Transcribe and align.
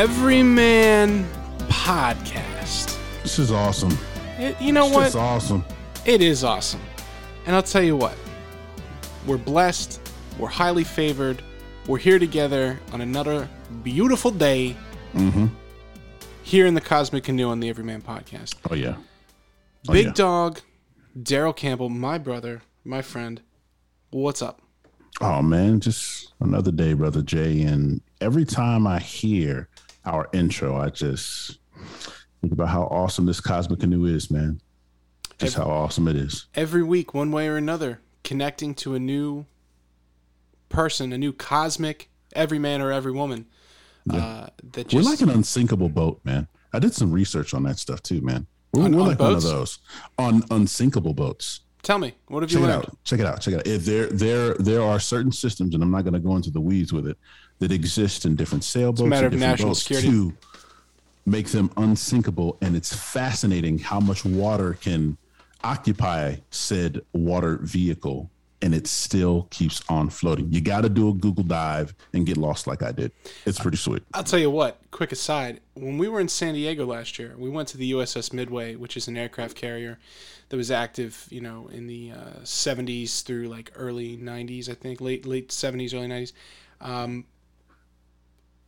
Everyman 0.00 1.26
Podcast. 1.68 2.98
This 3.22 3.38
is 3.38 3.52
awesome. 3.52 3.98
It- 4.38 4.58
you 4.58 4.72
know 4.72 4.86
what? 4.86 5.04
It's 5.08 5.14
awesome. 5.14 5.62
It 6.06 6.22
is 6.22 6.42
awesome. 6.42 6.80
And 7.44 7.54
I'll 7.54 7.62
tell 7.62 7.82
you 7.82 7.98
what. 7.98 8.16
We're 9.26 9.36
blessed. 9.36 10.00
We're 10.38 10.48
highly 10.48 10.84
favored. 10.84 11.42
We're 11.86 11.98
here 11.98 12.18
together 12.18 12.80
on 12.94 13.02
another 13.02 13.46
beautiful 13.82 14.30
day 14.30 14.74
Mm-hmm. 15.12 15.48
here 16.44 16.64
in 16.64 16.72
the 16.72 16.80
Cosmic 16.80 17.24
Canoe 17.24 17.50
on 17.50 17.60
the 17.60 17.68
Everyman 17.68 18.00
Podcast. 18.00 18.54
Oh 18.70 18.74
yeah. 18.74 18.94
Oh, 19.86 19.92
Big 19.92 20.06
yeah. 20.06 20.12
Dog, 20.14 20.60
Daryl 21.18 21.54
Campbell, 21.54 21.90
my 21.90 22.16
brother, 22.16 22.62
my 22.86 23.02
friend. 23.02 23.42
What's 24.08 24.40
up? 24.40 24.62
Oh 25.20 25.42
man, 25.42 25.80
just 25.80 26.32
another 26.40 26.72
day, 26.72 26.94
brother 26.94 27.20
Jay. 27.20 27.60
And 27.60 28.00
every 28.22 28.46
time 28.46 28.86
I 28.86 28.98
hear 29.00 29.68
our 30.04 30.28
intro, 30.32 30.76
I 30.76 30.90
just 30.90 31.58
think 32.40 32.52
about 32.52 32.68
how 32.68 32.82
awesome 32.84 33.26
this 33.26 33.40
cosmic 33.40 33.80
canoe 33.80 34.06
is, 34.06 34.30
man. 34.30 34.60
Just 35.38 35.56
how 35.56 35.64
awesome 35.64 36.06
it 36.08 36.16
is. 36.16 36.46
Every 36.54 36.82
week, 36.82 37.14
one 37.14 37.30
way 37.32 37.48
or 37.48 37.56
another, 37.56 38.00
connecting 38.24 38.74
to 38.76 38.94
a 38.94 38.98
new 38.98 39.46
person, 40.68 41.12
a 41.12 41.18
new 41.18 41.32
cosmic 41.32 42.10
every 42.34 42.58
man 42.58 42.80
or 42.80 42.92
every 42.92 43.12
woman. 43.12 43.46
Uh, 44.10 44.46
that 44.72 44.92
We're 44.92 45.02
like 45.02 45.20
an 45.20 45.30
unsinkable 45.30 45.88
boat, 45.88 46.20
man. 46.24 46.48
I 46.72 46.78
did 46.78 46.94
some 46.94 47.12
research 47.12 47.54
on 47.54 47.62
that 47.64 47.78
stuff 47.78 48.02
too, 48.02 48.20
man. 48.20 48.46
We're, 48.72 48.84
On- 48.84 48.94
we're 48.94 49.02
on 49.02 49.08
like 49.08 49.18
one 49.18 49.34
of 49.34 49.42
those 49.42 49.78
on 50.18 50.42
unsinkable 50.50 51.14
boats. 51.14 51.60
tell 51.82 51.98
me, 51.98 52.14
what 52.28 52.42
have 52.42 52.50
you 52.50 52.58
Check 52.58 52.68
it 52.68 52.70
out. 52.72 53.04
Check 53.04 53.20
it 53.20 53.26
out. 53.26 53.40
Check 53.40 53.54
it 53.54 53.56
out. 53.58 53.66
If 53.66 53.84
there, 53.84 54.06
there, 54.06 54.54
there 54.54 54.82
are 54.82 55.00
certain 55.00 55.32
systems, 55.32 55.74
and 55.74 55.82
I'm 55.82 55.90
not 55.90 56.02
going 56.04 56.14
to 56.14 56.20
go 56.20 56.36
into 56.36 56.50
the 56.50 56.60
weeds 56.60 56.92
with 56.92 57.06
it, 57.06 57.16
that 57.60 57.70
exist 57.70 58.24
in 58.24 58.36
different 58.36 58.64
sailboats, 58.64 59.08
matter 59.08 59.26
and 59.26 59.34
of 59.34 59.40
different 59.40 59.52
national 59.52 59.70
boats 59.70 59.82
security. 59.82 60.08
to 60.08 60.32
make 61.26 61.48
them 61.48 61.70
unsinkable. 61.76 62.58
And 62.60 62.74
it's 62.74 62.94
fascinating 62.94 63.78
how 63.78 64.00
much 64.00 64.24
water 64.24 64.74
can 64.74 65.16
occupy 65.62 66.36
said 66.50 67.02
water 67.12 67.58
vehicle, 67.62 68.30
and 68.62 68.74
it 68.74 68.86
still 68.86 69.46
keeps 69.50 69.82
on 69.88 70.08
floating. 70.08 70.50
You 70.52 70.62
got 70.62 70.82
to 70.82 70.88
do 70.88 71.10
a 71.10 71.14
Google 71.14 71.44
dive 71.44 71.94
and 72.14 72.26
get 72.26 72.38
lost 72.38 72.66
like 72.66 72.82
I 72.82 72.92
did. 72.92 73.12
It's 73.44 73.58
pretty 73.58 73.76
sweet. 73.76 74.02
I'll 74.14 74.24
tell 74.24 74.38
you 74.38 74.50
what, 74.50 74.78
quick 74.90 75.12
aside, 75.12 75.60
when 75.74 75.98
we 75.98 76.08
were 76.08 76.20
in 76.20 76.28
San 76.28 76.54
Diego 76.54 76.86
last 76.86 77.18
year, 77.18 77.34
we 77.38 77.50
went 77.50 77.68
to 77.68 77.78
the 77.78 77.92
USS 77.92 78.32
Midway, 78.32 78.74
which 78.74 78.96
is 78.96 79.06
an 79.06 79.16
aircraft 79.16 79.56
carrier 79.56 79.98
that 80.48 80.56
was 80.56 80.70
active, 80.70 81.26
you 81.30 81.40
know, 81.40 81.68
in 81.68 81.86
the 81.86 82.12
uh, 82.12 82.40
70s 82.42 83.22
through 83.22 83.48
like 83.48 83.70
early 83.76 84.16
90s, 84.16 84.68
I 84.68 84.74
think, 84.74 85.00
late 85.00 85.26
late 85.26 85.48
70s, 85.50 85.94
early 85.94 86.08
90s. 86.08 86.32
Um, 86.80 87.26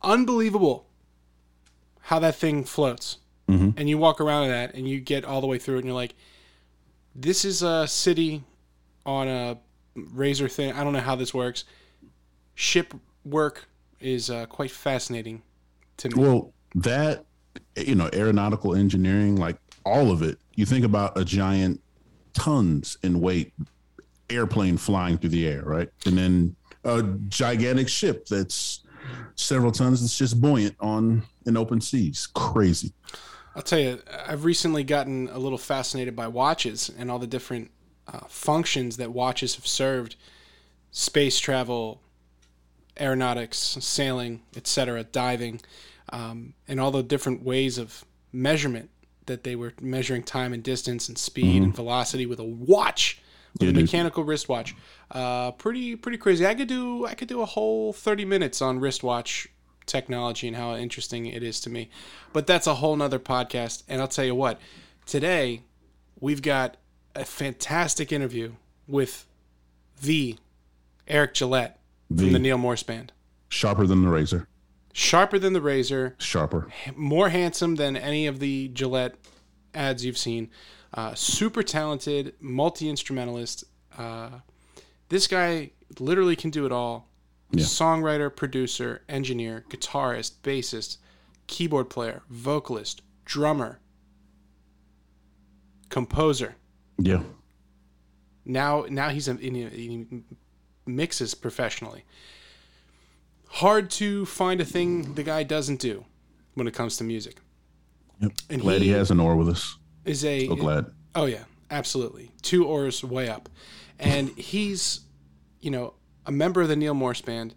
unbelievable 0.03 0.85
how 2.01 2.19
that 2.19 2.35
thing 2.35 2.63
floats. 2.63 3.17
Mhm. 3.47 3.73
And 3.77 3.89
you 3.89 3.97
walk 3.97 4.21
around 4.21 4.45
in 4.45 4.49
that 4.51 4.73
and 4.75 4.87
you 4.87 4.99
get 4.99 5.25
all 5.25 5.41
the 5.41 5.47
way 5.47 5.57
through 5.57 5.75
it 5.75 5.79
and 5.79 5.87
you're 5.87 5.95
like, 5.95 6.15
this 7.15 7.45
is 7.45 7.61
a 7.61 7.87
city 7.87 8.43
on 9.05 9.27
a 9.27 9.57
razor 9.95 10.47
thing. 10.47 10.73
I 10.73 10.83
don't 10.83 10.93
know 10.93 10.99
how 10.99 11.15
this 11.15 11.33
works. 11.33 11.63
Ship 12.55 12.93
work 13.25 13.65
is 13.99 14.29
uh, 14.29 14.45
quite 14.47 14.71
fascinating 14.71 15.41
to 15.97 16.09
me. 16.09 16.15
Well, 16.15 16.53
that 16.75 17.25
you 17.75 17.95
know, 17.95 18.09
aeronautical 18.13 18.75
engineering, 18.75 19.35
like 19.35 19.57
all 19.85 20.11
of 20.11 20.21
it. 20.21 20.37
You 20.55 20.65
think 20.65 20.85
about 20.85 21.17
a 21.17 21.25
giant 21.25 21.81
tons 22.33 22.97
in 23.03 23.19
weight 23.21 23.53
airplane 24.29 24.77
flying 24.77 25.17
through 25.17 25.31
the 25.31 25.47
air, 25.47 25.63
right? 25.63 25.89
And 26.05 26.17
then 26.17 26.55
a 26.83 27.03
gigantic 27.29 27.89
ship 27.89 28.25
that's 28.27 28.81
several 29.35 29.71
tons 29.71 30.03
It's 30.03 30.17
just 30.17 30.41
buoyant 30.41 30.75
on 30.79 31.23
in 31.45 31.57
open 31.57 31.81
seas. 31.81 32.27
Crazy. 32.27 32.93
I'll 33.55 33.61
tell 33.61 33.79
you, 33.79 34.01
I've 34.27 34.45
recently 34.45 34.83
gotten 34.83 35.29
a 35.29 35.37
little 35.37 35.57
fascinated 35.57 36.15
by 36.15 36.27
watches 36.27 36.89
and 36.97 37.11
all 37.11 37.19
the 37.19 37.27
different 37.27 37.71
uh, 38.07 38.21
functions 38.27 38.97
that 38.97 39.11
watches 39.11 39.55
have 39.55 39.67
served 39.67 40.15
space 40.91 41.39
travel, 41.39 42.01
aeronautics, 42.99 43.57
sailing, 43.57 44.41
etc., 44.55 45.03
diving, 45.03 45.61
um, 46.09 46.53
and 46.67 46.79
all 46.79 46.91
the 46.91 47.03
different 47.03 47.43
ways 47.43 47.77
of 47.77 48.03
measurement 48.31 48.89
that 49.25 49.43
they 49.43 49.55
were 49.55 49.73
measuring 49.81 50.23
time 50.23 50.53
and 50.53 50.63
distance 50.63 51.07
and 51.07 51.17
speed 51.17 51.61
and 51.63 51.75
velocity 51.75 52.25
with 52.25 52.39
a 52.39 52.43
watch, 52.43 53.21
Yeah, 53.59 53.69
a 53.69 53.71
dude. 53.71 53.83
mechanical 53.83 54.23
wristwatch. 54.23 54.75
Uh, 55.11 55.51
pretty 55.51 55.95
pretty 55.95 56.17
crazy. 56.17 56.45
I 56.45 56.55
could 56.55 56.67
do 56.67 57.05
I 57.05 57.13
could 57.13 57.27
do 57.27 57.41
a 57.41 57.45
whole 57.45 57.93
thirty 57.93 58.25
minutes 58.25 58.61
on 58.61 58.79
wristwatch 58.79 59.47
technology 59.85 60.47
and 60.47 60.55
how 60.57 60.75
interesting 60.75 61.25
it 61.25 61.43
is 61.43 61.59
to 61.61 61.69
me. 61.69 61.89
But 62.31 62.47
that's 62.47 62.67
a 62.67 62.75
whole 62.75 62.95
nother 62.95 63.19
podcast. 63.19 63.83
And 63.87 64.01
I'll 64.01 64.07
tell 64.07 64.25
you 64.25 64.33
what, 64.35 64.59
today 65.05 65.61
we've 66.19 66.41
got 66.41 66.77
a 67.15 67.25
fantastic 67.25 68.11
interview 68.11 68.53
with 68.87 69.25
the 70.01 70.37
Eric 71.07 71.33
Gillette 71.35 71.79
from 72.07 72.17
The- 72.17 72.29
the 72.33 72.39
Neal 72.39 72.57
Morse 72.57 72.83
Band. 72.83 73.11
Sharper 73.49 73.85
than 73.85 74.01
the 74.01 74.09
razor. 74.09 74.47
Sharper 74.93 75.37
than 75.37 75.53
the 75.53 75.61
razor, 75.61 76.15
Sharper. 76.19 76.67
more 76.95 77.29
handsome 77.29 77.75
than 77.75 77.95
any 77.97 78.25
of 78.27 78.39
the 78.39 78.67
Gillette 78.69 79.15
ads 79.73 80.05
you've 80.05 80.17
seen. 80.17 80.49
Uh, 80.93 81.13
super 81.15 81.63
talented, 81.63 82.35
multi 82.39 82.87
instrumentalist. 82.89 83.63
Uh, 83.97 84.29
this 85.09 85.27
guy 85.27 85.71
literally 85.99 86.35
can 86.35 86.49
do 86.49 86.65
it 86.65 86.71
all. 86.71 87.07
Yeah. 87.51 87.63
Songwriter, 87.63 88.35
producer, 88.35 89.03
engineer, 89.07 89.63
guitarist, 89.69 90.33
bassist, 90.43 90.97
keyboard 91.47 91.89
player, 91.89 92.23
vocalist, 92.29 93.01
drummer, 93.25 93.79
composer. 95.89 96.55
Yeah. 96.97 97.21
Now, 98.45 98.85
now 98.89 99.09
he's 99.09 99.27
a, 99.27 99.35
he, 99.35 100.05
mixes 100.85 101.33
professionally. 101.33 102.05
Hard 103.47 103.89
to 103.91 104.25
find 104.25 104.59
a 104.59 104.65
thing 104.65 105.13
the 105.13 105.23
guy 105.23 105.43
doesn't 105.43 105.79
do 105.79 106.05
when 106.55 106.67
it 106.67 106.73
comes 106.73 106.97
to 106.97 107.03
music. 107.03 107.37
Yep. 108.19 108.31
And 108.49 108.61
glad 108.61 108.81
he, 108.81 108.87
he- 108.87 108.93
has 108.93 109.11
an 109.11 109.19
oar 109.19 109.35
with 109.35 109.49
us. 109.49 109.77
Is 110.05 110.25
a 110.25 110.47
So 110.47 110.55
glad. 110.55 110.87
Oh 111.15 111.25
yeah, 111.25 111.43
absolutely. 111.71 112.31
Two 112.41 112.65
oars 112.65 113.03
way 113.03 113.29
up, 113.29 113.49
and 113.99 114.29
he's, 114.37 115.01
you 115.61 115.71
know, 115.71 115.93
a 116.25 116.31
member 116.31 116.61
of 116.61 116.67
the 116.67 116.75
Neal 116.75 116.93
Morse 116.93 117.21
Band. 117.21 117.55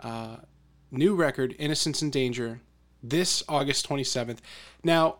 Uh, 0.00 0.36
new 0.90 1.14
record, 1.14 1.54
"Innocence 1.58 2.02
in 2.02 2.10
Danger," 2.10 2.60
this 3.02 3.42
August 3.48 3.84
twenty 3.84 4.04
seventh. 4.04 4.40
Now, 4.84 5.16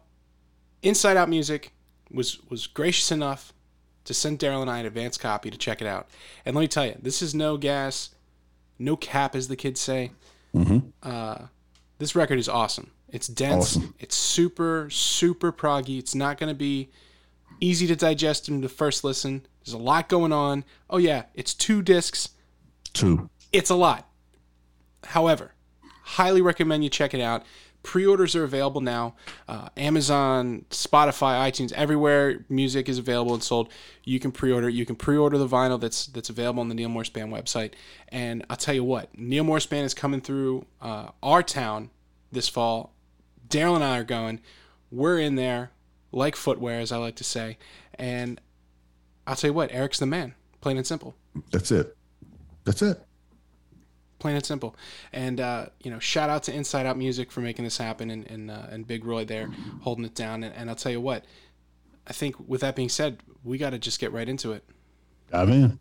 Inside 0.83 1.17
Out 1.17 1.29
Music 1.29 1.73
was 2.11 2.39
was 2.49 2.67
gracious 2.67 3.11
enough 3.11 3.53
to 4.05 4.15
send 4.15 4.39
Daryl 4.39 4.63
and 4.63 4.71
I 4.71 4.79
an 4.81 4.87
advance 4.87 5.17
copy 5.17 5.51
to 5.51 5.57
check 5.57 5.81
it 5.81 5.87
out. 5.87 6.09
And 6.45 6.57
let 6.57 6.63
me 6.63 6.69
tell 6.69 6.85
you, 6.87 6.97
this 7.01 7.23
is 7.23 7.35
no 7.35 7.57
gas, 7.57 8.11
no 8.79 8.97
cap, 8.97 9.37
as 9.37 9.47
the 9.49 9.57
kids 9.57 9.81
say. 9.81 10.11
Uh, 11.03 11.47
this 11.99 12.15
record 12.17 12.39
is 12.39 12.49
awesome. 12.49 12.91
It's 13.13 13.29
dense. 13.29 13.77
Awesome. 13.77 13.95
It's 14.01 14.17
super, 14.17 14.89
super 14.91 15.53
proggy. 15.53 15.99
It's 15.99 16.15
not 16.15 16.39
going 16.39 16.49
to 16.49 16.59
be 16.59 16.91
easy 17.61 17.87
to 17.87 17.95
digest 17.95 18.49
in 18.49 18.63
the 18.63 18.69
first 18.69 19.05
listen. 19.05 19.47
There's 19.65 19.75
a 19.75 19.79
lot 19.79 20.09
going 20.09 20.33
on. 20.33 20.65
Oh 20.91 20.97
yeah, 20.97 21.25
it's 21.35 21.55
two 21.55 21.83
discs. 21.83 22.31
Two. 22.93 23.31
It's 23.53 23.71
a 23.71 23.75
lot. 23.75 24.09
However, 25.05 25.53
highly 26.03 26.43
recommend 26.43 26.85
you 26.85 26.91
check 26.91 27.15
it 27.15 27.21
out. 27.21 27.45
Pre-orders 27.83 28.37
are 28.37 28.45
available 28.45 28.81
now. 28.81 29.15
Uh, 29.49 29.69
Amazon, 29.77 30.65
Spotify, 30.71 31.51
iTunes, 31.51 31.73
everywhere 31.73 32.45
music 32.49 32.89
is 32.89 32.97
available 32.97 33.35
and 33.35 33.43
sold. 33.43 33.71
You 34.05 34.21
can 34.21 34.31
pre-order. 34.31 34.69
You 34.69 34.87
can 34.87 34.95
pre-order 34.95 35.37
the 35.37 35.49
vinyl 35.49 35.81
that's 35.81 36.07
that's 36.07 36.31
available 36.31 36.61
on 36.61 36.69
the 36.69 36.75
Neal 36.75 36.89
Morse 36.89 37.09
Band 37.09 37.33
website. 37.33 37.73
And 38.09 38.45
I'll 38.49 38.57
tell 38.57 38.75
you 38.75 38.85
what, 38.85 39.17
Neal 39.19 39.45
Morse 39.45 39.67
Band 39.67 39.85
is 39.85 39.95
coming 39.95 40.21
through 40.21 40.65
uh, 40.81 41.09
our 41.23 41.43
town 41.43 41.91
this 42.31 42.49
fall. 42.49 42.92
Daryl 43.53 43.75
and 43.75 43.85
I 43.85 43.99
are 43.99 44.05
going. 44.05 44.41
We're 44.91 45.19
in 45.19 45.37
there, 45.37 45.71
like 46.11 46.35
footwear, 46.37 46.81
as 46.81 46.91
I 46.91 46.97
like 46.97 47.17
to 47.17 47.25
say. 47.25 47.59
And 47.95 48.41
I'll 49.27 49.37
tell 49.37 49.51
you 49.51 49.55
what, 49.55 49.71
Eric's 49.73 49.99
the 49.99 50.07
man. 50.07 50.35
Plain 50.61 50.77
and 50.79 50.87
simple 50.87 51.15
That's 51.51 51.71
it. 51.71 51.97
That's 52.65 52.83
it. 52.83 53.01
plain 54.19 54.37
and 54.37 54.45
simple. 54.45 54.75
And 55.13 55.41
uh, 55.41 55.67
you 55.83 55.91
know, 55.91 55.99
shout 55.99 56.31
out 56.31 56.45
to 56.45 56.55
Inside 56.55 56.87
Out 56.87 56.97
Music 56.97 57.31
for 57.33 57.41
making 57.41 57.65
this 57.65 57.77
happen, 57.79 58.11
and 58.11 58.27
and, 58.31 58.51
uh, 58.51 58.67
and 58.71 58.87
Big 58.87 59.05
Roy 59.05 59.25
there 59.25 59.51
holding 59.81 60.05
it 60.05 60.15
down. 60.15 60.45
And, 60.45 60.55
and 60.55 60.71
I'll 60.71 60.77
tell 60.77 60.93
you 60.93 61.01
what, 61.01 61.25
I 62.07 62.13
think 62.13 62.37
with 62.49 62.61
that 62.63 62.77
being 62.77 62.89
said, 62.89 63.19
we 63.45 63.59
got 63.59 63.71
to 63.71 63.79
just 63.79 63.99
get 64.01 64.13
right 64.13 64.29
into 64.29 64.53
it. 64.53 64.65
Dive 65.31 65.49
in. 65.51 65.79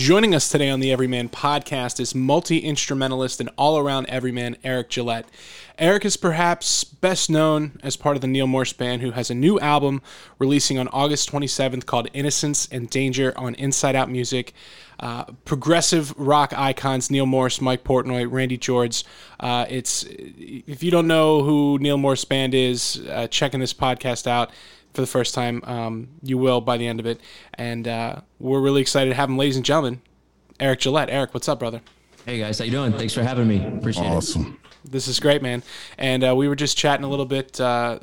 Joining 0.00 0.34
us 0.34 0.48
today 0.48 0.70
on 0.70 0.80
the 0.80 0.90
Everyman 0.90 1.28
podcast 1.28 2.00
is 2.00 2.14
multi 2.14 2.58
instrumentalist 2.60 3.38
and 3.38 3.50
all 3.58 3.76
around 3.76 4.06
everyman 4.06 4.56
Eric 4.64 4.88
Gillette. 4.88 5.26
Eric 5.78 6.06
is 6.06 6.16
perhaps 6.16 6.84
best 6.84 7.28
known 7.28 7.78
as 7.82 7.98
part 7.98 8.16
of 8.16 8.22
the 8.22 8.26
Neal 8.26 8.46
Morse 8.46 8.72
Band, 8.72 9.02
who 9.02 9.10
has 9.10 9.30
a 9.30 9.34
new 9.34 9.60
album 9.60 10.00
releasing 10.38 10.78
on 10.78 10.88
August 10.88 11.30
27th 11.30 11.84
called 11.84 12.08
Innocence 12.14 12.66
and 12.72 12.88
Danger 12.88 13.34
on 13.36 13.54
Inside 13.56 13.94
Out 13.94 14.10
Music. 14.10 14.54
Uh, 14.98 15.24
progressive 15.44 16.18
rock 16.18 16.54
icons 16.56 17.10
Neal 17.10 17.26
Morse, 17.26 17.60
Mike 17.60 17.84
Portnoy, 17.84 18.26
Randy 18.30 18.56
George. 18.56 19.04
Uh, 19.38 19.66
it's 19.68 20.06
if 20.08 20.82
you 20.82 20.90
don't 20.90 21.08
know 21.08 21.42
who 21.42 21.76
Neal 21.78 21.98
Morse 21.98 22.24
Band 22.24 22.54
is, 22.54 23.02
uh, 23.10 23.26
checking 23.26 23.60
this 23.60 23.74
podcast 23.74 24.26
out 24.26 24.50
for 24.94 25.00
the 25.00 25.06
first 25.06 25.34
time. 25.34 25.62
Um, 25.64 26.08
you 26.22 26.38
will 26.38 26.60
by 26.60 26.76
the 26.76 26.86
end 26.86 27.00
of 27.00 27.06
it. 27.06 27.20
And 27.54 27.86
uh, 27.86 28.20
we're 28.38 28.60
really 28.60 28.80
excited 28.80 29.10
to 29.10 29.16
have 29.16 29.28
him, 29.28 29.38
ladies 29.38 29.56
and 29.56 29.64
gentlemen. 29.64 30.02
Eric 30.58 30.80
Gillette. 30.80 31.08
Eric, 31.10 31.32
what's 31.34 31.48
up, 31.48 31.58
brother? 31.58 31.80
Hey 32.26 32.38
guys, 32.38 32.58
how 32.58 32.64
you 32.66 32.70
doing? 32.70 32.92
Thanks 32.92 33.14
for 33.14 33.22
having 33.22 33.48
me. 33.48 33.64
Appreciate 33.78 34.06
awesome. 34.06 34.42
it. 34.42 34.44
Awesome. 34.46 34.60
This 34.84 35.08
is 35.08 35.20
great, 35.20 35.42
man. 35.42 35.62
And 35.98 36.22
uh, 36.22 36.34
we 36.36 36.48
were 36.48 36.56
just 36.56 36.76
chatting 36.76 37.04
a 37.04 37.08
little 37.08 37.24
bit 37.26 37.60
uh, 37.60 37.98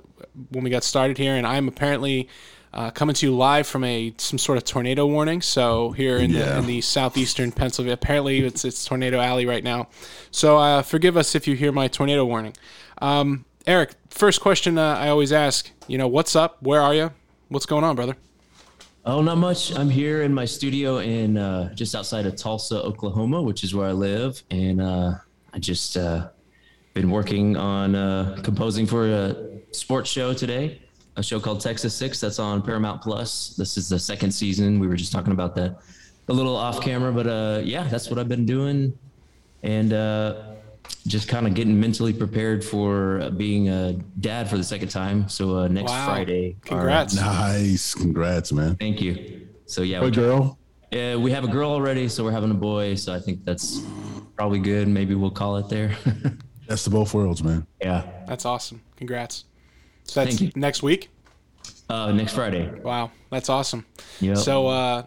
when 0.49 0.63
we 0.63 0.69
got 0.69 0.83
started 0.83 1.17
here, 1.17 1.35
and 1.35 1.45
I'm 1.45 1.67
apparently 1.67 2.29
uh, 2.73 2.91
coming 2.91 3.13
to 3.15 3.25
you 3.25 3.35
live 3.35 3.67
from 3.67 3.83
a 3.83 4.13
some 4.17 4.37
sort 4.37 4.57
of 4.57 4.63
tornado 4.63 5.05
warning. 5.05 5.41
So 5.41 5.91
here 5.91 6.17
in, 6.17 6.31
Yeah. 6.31 6.45
the, 6.45 6.57
in 6.59 6.65
the 6.65 6.81
southeastern 6.81 7.51
Pennsylvania, 7.51 7.93
apparently 7.93 8.39
it's 8.41 8.65
it's 8.65 8.83
tornado 8.85 9.19
alley 9.19 9.45
right 9.45 9.63
now. 9.63 9.87
So 10.31 10.57
uh, 10.57 10.81
forgive 10.81 11.15
us 11.17 11.35
if 11.35 11.47
you 11.47 11.55
hear 11.55 11.71
my 11.71 11.87
tornado 11.87 12.25
warning. 12.25 12.53
Um, 13.01 13.45
Eric, 13.65 13.91
first 14.09 14.41
question 14.41 14.77
uh, 14.77 14.95
I 14.95 15.09
always 15.09 15.31
ask, 15.31 15.69
you 15.87 15.97
know, 15.97 16.07
what's 16.07 16.35
up? 16.35 16.61
Where 16.61 16.81
are 16.81 16.93
you? 16.93 17.11
What's 17.47 17.65
going 17.65 17.83
on, 17.83 17.95
brother? 17.95 18.15
Oh, 19.05 19.21
not 19.21 19.37
much. 19.37 19.73
I'm 19.73 19.89
here 19.89 20.23
in 20.23 20.33
my 20.33 20.43
studio 20.43 20.97
in 20.97 21.37
uh, 21.37 21.73
just 21.73 21.95
outside 21.95 22.25
of 22.25 22.35
Tulsa, 22.35 22.83
Oklahoma, 22.83 23.41
which 23.41 23.63
is 23.63 23.73
where 23.73 23.87
I 23.87 23.93
live, 23.93 24.43
and 24.51 24.81
uh, 24.81 25.13
I 25.53 25.59
just 25.59 25.95
uh, 25.95 26.27
been 26.93 27.09
working 27.09 27.55
on 27.55 27.95
uh, 27.95 28.37
composing 28.43 28.85
for 28.85 29.09
a 29.09 29.35
sports 29.71 30.09
show 30.09 30.33
today, 30.33 30.81
a 31.15 31.23
show 31.23 31.39
called 31.39 31.61
Texas 31.61 31.95
Six 31.95 32.19
that's 32.19 32.37
on 32.37 32.61
Paramount 32.61 33.01
Plus. 33.01 33.55
This 33.55 33.77
is 33.77 33.87
the 33.87 33.97
second 33.97 34.31
season. 34.31 34.79
We 34.79 34.87
were 34.87 34.97
just 34.97 35.13
talking 35.13 35.31
about 35.31 35.55
that 35.55 35.79
a 36.27 36.33
little 36.33 36.57
off 36.57 36.81
camera, 36.81 37.13
but 37.13 37.27
uh, 37.27 37.61
yeah, 37.63 37.87
that's 37.87 38.09
what 38.09 38.19
I've 38.19 38.27
been 38.27 38.45
doing, 38.45 38.97
and 39.63 39.93
uh, 39.93 40.55
just 41.07 41.27
kind 41.27 41.47
of 41.47 41.53
getting 41.53 41.79
mentally 41.79 42.13
prepared 42.13 42.63
for 42.63 43.21
uh, 43.21 43.29
being 43.29 43.69
a 43.69 43.93
dad 44.19 44.49
for 44.49 44.57
the 44.57 44.63
second 44.63 44.89
time. 44.89 45.27
So 45.29 45.57
uh, 45.57 45.67
next 45.67 45.91
Wow. 45.91 46.05
Friday, 46.07 46.55
our- 46.63 46.77
Congrats. 46.79 47.15
Nice. 47.15 47.93
Congrats, 47.95 48.51
man. 48.51 48.75
Thank 48.75 49.01
you. 49.01 49.47
So 49.65 49.81
yeah, 49.83 49.99
Boy, 49.99 50.05
we're 50.07 50.11
girl. 50.11 50.57
uh, 50.93 51.19
we 51.19 51.31
have 51.31 51.43
a 51.43 51.47
girl 51.47 51.71
already, 51.71 52.07
so 52.09 52.23
we're 52.23 52.31
having 52.31 52.51
a 52.51 52.55
boy. 52.55 52.95
So 52.95 53.13
I 53.13 53.19
think 53.19 53.43
that's 53.45 53.81
probably 54.35 54.59
good. 54.59 54.87
Maybe 54.87 55.15
we'll 55.15 55.31
call 55.31 55.57
it 55.57 55.69
there. 55.69 55.95
that's 56.67 56.83
the 56.83 56.89
both 56.89 57.13
worlds, 57.13 57.43
man. 57.43 57.65
yeah. 57.81 58.03
That's 58.27 58.45
awesome. 58.45 58.81
Congrats. 58.97 59.45
So 60.03 60.23
that's 60.23 60.37
Thank 60.37 60.55
you. 60.55 60.59
next 60.61 60.83
week? 60.83 61.09
Uh, 61.89 62.11
next 62.11 62.33
Friday. 62.33 62.69
Wow, 62.81 63.11
that's 63.29 63.49
awesome. 63.49 63.85
Yep. 64.19 64.37
So 64.37 64.67
uh, 64.67 65.03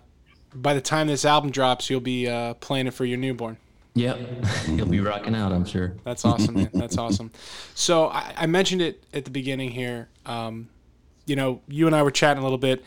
by 0.54 0.72
the 0.74 0.80
time 0.80 1.06
this 1.08 1.24
album 1.24 1.50
drops, 1.50 1.88
you'll 1.90 2.00
be 2.00 2.26
uh, 2.28 2.54
playing 2.54 2.86
it 2.86 2.94
for 2.94 3.04
your 3.04 3.18
newborn. 3.18 3.56
Yep. 4.00 4.44
He'll 4.66 4.86
be 4.86 5.00
rocking 5.00 5.34
out, 5.34 5.52
I'm 5.52 5.66
sure. 5.66 5.94
That's 6.04 6.24
awesome, 6.24 6.54
man. 6.54 6.70
That's 6.72 6.96
awesome. 7.04 7.30
So 7.74 8.06
I, 8.08 8.32
I 8.36 8.46
mentioned 8.46 8.80
it 8.80 9.04
at 9.12 9.26
the 9.26 9.30
beginning 9.30 9.70
here. 9.70 10.08
Um, 10.24 10.70
you 11.26 11.36
know, 11.36 11.60
you 11.68 11.86
and 11.86 11.94
I 11.94 12.02
were 12.02 12.10
chatting 12.10 12.40
a 12.40 12.42
little 12.42 12.58
bit. 12.58 12.82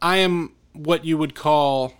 I 0.00 0.18
am 0.18 0.52
what 0.74 1.04
you 1.04 1.16
would 1.16 1.34
call 1.34 1.94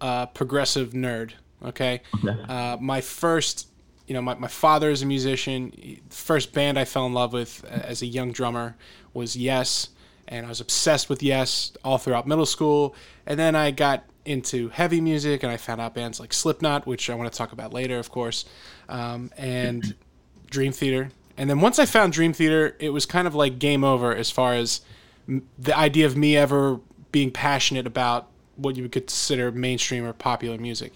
a 0.00 0.28
progressive 0.32 0.90
nerd. 0.90 1.32
Okay. 1.64 2.02
Uh, 2.48 2.76
my 2.80 3.00
first, 3.00 3.68
you 4.06 4.14
know, 4.14 4.22
my, 4.22 4.34
my 4.34 4.48
father 4.48 4.90
is 4.90 5.02
a 5.02 5.06
musician. 5.06 5.72
The 5.74 6.00
First 6.14 6.52
band 6.52 6.78
I 6.78 6.84
fell 6.84 7.06
in 7.06 7.12
love 7.12 7.32
with 7.32 7.64
as 7.64 8.02
a 8.02 8.06
young 8.06 8.32
drummer 8.32 8.76
was 9.12 9.36
Yes, 9.36 9.88
and 10.28 10.46
I 10.46 10.48
was 10.48 10.60
obsessed 10.60 11.08
with 11.08 11.22
Yes 11.22 11.72
all 11.84 11.98
throughout 11.98 12.26
middle 12.26 12.46
school. 12.46 12.94
And 13.26 13.38
then 13.38 13.54
I 13.56 13.72
got 13.72 14.04
into 14.30 14.68
heavy 14.68 15.00
music, 15.00 15.42
and 15.42 15.52
I 15.52 15.56
found 15.56 15.80
out 15.80 15.94
bands 15.94 16.20
like 16.20 16.32
Slipknot, 16.32 16.86
which 16.86 17.10
I 17.10 17.14
want 17.14 17.30
to 17.30 17.36
talk 17.36 17.52
about 17.52 17.72
later, 17.72 17.98
of 17.98 18.10
course, 18.10 18.44
um, 18.88 19.30
and 19.36 19.94
Dream 20.50 20.72
Theater. 20.72 21.10
And 21.36 21.48
then 21.48 21.60
once 21.60 21.78
I 21.78 21.86
found 21.86 22.12
Dream 22.12 22.32
Theater, 22.32 22.76
it 22.78 22.90
was 22.90 23.06
kind 23.06 23.26
of 23.26 23.34
like 23.34 23.58
game 23.58 23.84
over 23.84 24.14
as 24.14 24.30
far 24.30 24.54
as 24.54 24.80
m- 25.28 25.46
the 25.58 25.76
idea 25.76 26.06
of 26.06 26.16
me 26.16 26.36
ever 26.36 26.80
being 27.12 27.30
passionate 27.30 27.86
about 27.86 28.28
what 28.56 28.76
you 28.76 28.82
would 28.82 28.92
consider 28.92 29.50
mainstream 29.50 30.04
or 30.04 30.12
popular 30.12 30.58
music. 30.58 30.92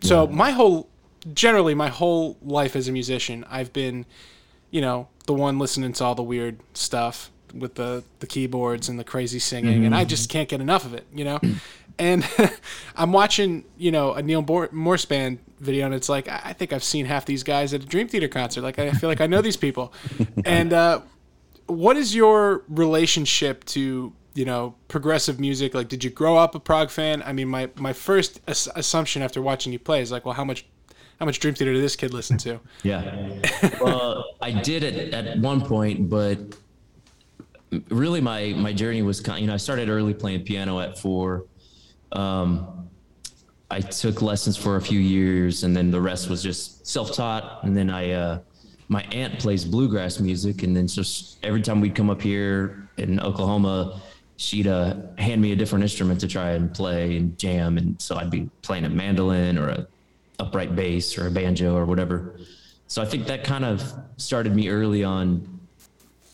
So 0.00 0.26
my 0.28 0.50
whole, 0.52 0.88
generally 1.34 1.74
my 1.74 1.88
whole 1.88 2.36
life 2.42 2.76
as 2.76 2.86
a 2.86 2.92
musician, 2.92 3.44
I've 3.50 3.72
been, 3.72 4.06
you 4.70 4.80
know, 4.80 5.08
the 5.26 5.34
one 5.34 5.58
listening 5.58 5.92
to 5.94 6.04
all 6.04 6.14
the 6.14 6.22
weird 6.22 6.60
stuff 6.74 7.30
with 7.52 7.74
the 7.74 8.04
the 8.20 8.26
keyboards 8.26 8.88
and 8.88 8.98
the 8.98 9.04
crazy 9.04 9.38
singing, 9.38 9.84
and 9.86 9.94
I 9.94 10.04
just 10.04 10.28
can't 10.30 10.48
get 10.48 10.60
enough 10.60 10.84
of 10.84 10.94
it, 10.94 11.06
you 11.12 11.24
know. 11.24 11.40
And 11.98 12.26
I'm 12.96 13.12
watching, 13.12 13.64
you 13.76 13.90
know, 13.90 14.12
a 14.14 14.22
Neil 14.22 14.42
Bor- 14.42 14.68
Morse 14.72 15.04
band 15.04 15.38
video, 15.60 15.86
and 15.86 15.94
it's 15.94 16.08
like 16.08 16.28
I 16.28 16.52
think 16.52 16.72
I've 16.72 16.84
seen 16.84 17.06
half 17.06 17.24
these 17.24 17.42
guys 17.42 17.74
at 17.74 17.82
a 17.82 17.86
Dream 17.86 18.08
Theater 18.08 18.28
concert. 18.28 18.62
Like 18.62 18.78
I 18.78 18.90
feel 18.92 19.08
like 19.08 19.20
I 19.20 19.26
know 19.26 19.42
these 19.42 19.56
people. 19.56 19.92
and 20.44 20.72
uh, 20.72 21.00
what 21.66 21.96
is 21.96 22.14
your 22.14 22.62
relationship 22.68 23.64
to 23.66 24.12
you 24.34 24.44
know 24.44 24.74
progressive 24.88 25.40
music? 25.40 25.74
Like, 25.74 25.88
did 25.88 26.04
you 26.04 26.10
grow 26.10 26.36
up 26.36 26.54
a 26.54 26.60
prog 26.60 26.90
fan? 26.90 27.22
I 27.24 27.32
mean, 27.32 27.48
my 27.48 27.70
my 27.76 27.92
first 27.92 28.40
ass- 28.46 28.68
assumption 28.76 29.22
after 29.22 29.42
watching 29.42 29.72
you 29.72 29.78
play 29.78 30.00
is 30.00 30.12
like, 30.12 30.24
well, 30.24 30.34
how 30.34 30.44
much 30.44 30.66
how 31.18 31.26
much 31.26 31.40
Dream 31.40 31.54
Theater 31.54 31.72
did 31.72 31.82
this 31.82 31.96
kid 31.96 32.14
listen 32.14 32.38
to? 32.38 32.60
Yeah. 32.84 33.40
well, 33.80 34.24
I 34.40 34.52
did 34.52 34.84
it 34.84 35.12
at 35.12 35.38
one 35.38 35.60
point, 35.62 36.08
but 36.08 36.38
really 37.90 38.20
my 38.20 38.54
my 38.56 38.72
journey 38.72 39.02
was 39.02 39.20
kind. 39.20 39.40
You 39.40 39.48
know, 39.48 39.54
I 39.54 39.58
started 39.58 39.88
early 39.88 40.14
playing 40.14 40.44
piano 40.44 40.78
at 40.80 40.98
four. 40.98 41.44
Um, 42.12 42.88
I 43.70 43.80
took 43.80 44.22
lessons 44.22 44.56
for 44.56 44.76
a 44.76 44.80
few 44.80 44.98
years, 44.98 45.64
and 45.64 45.76
then 45.76 45.90
the 45.90 46.00
rest 46.00 46.30
was 46.30 46.42
just 46.42 46.86
self-taught. 46.86 47.64
And 47.64 47.76
then 47.76 47.90
I, 47.90 48.12
uh, 48.12 48.38
my 48.88 49.02
aunt 49.12 49.38
plays 49.38 49.64
bluegrass 49.64 50.20
music, 50.20 50.62
and 50.62 50.74
then 50.74 50.86
just 50.86 51.38
every 51.44 51.60
time 51.60 51.80
we'd 51.80 51.94
come 51.94 52.08
up 52.08 52.22
here 52.22 52.88
in 52.96 53.20
Oklahoma, 53.20 54.00
she'd 54.36 54.66
uh, 54.66 54.94
hand 55.18 55.42
me 55.42 55.52
a 55.52 55.56
different 55.56 55.82
instrument 55.82 56.20
to 56.20 56.28
try 56.28 56.52
and 56.52 56.72
play 56.72 57.16
and 57.18 57.38
jam. 57.38 57.76
And 57.76 58.00
so 58.00 58.16
I'd 58.16 58.30
be 58.30 58.48
playing 58.62 58.84
a 58.84 58.88
mandolin 58.88 59.58
or 59.58 59.68
a 59.68 59.86
upright 60.38 60.74
bass 60.74 61.18
or 61.18 61.26
a 61.26 61.30
banjo 61.30 61.76
or 61.76 61.84
whatever. 61.84 62.38
So 62.86 63.02
I 63.02 63.04
think 63.04 63.26
that 63.26 63.44
kind 63.44 63.64
of 63.64 63.92
started 64.16 64.54
me 64.54 64.68
early 64.68 65.04
on, 65.04 65.60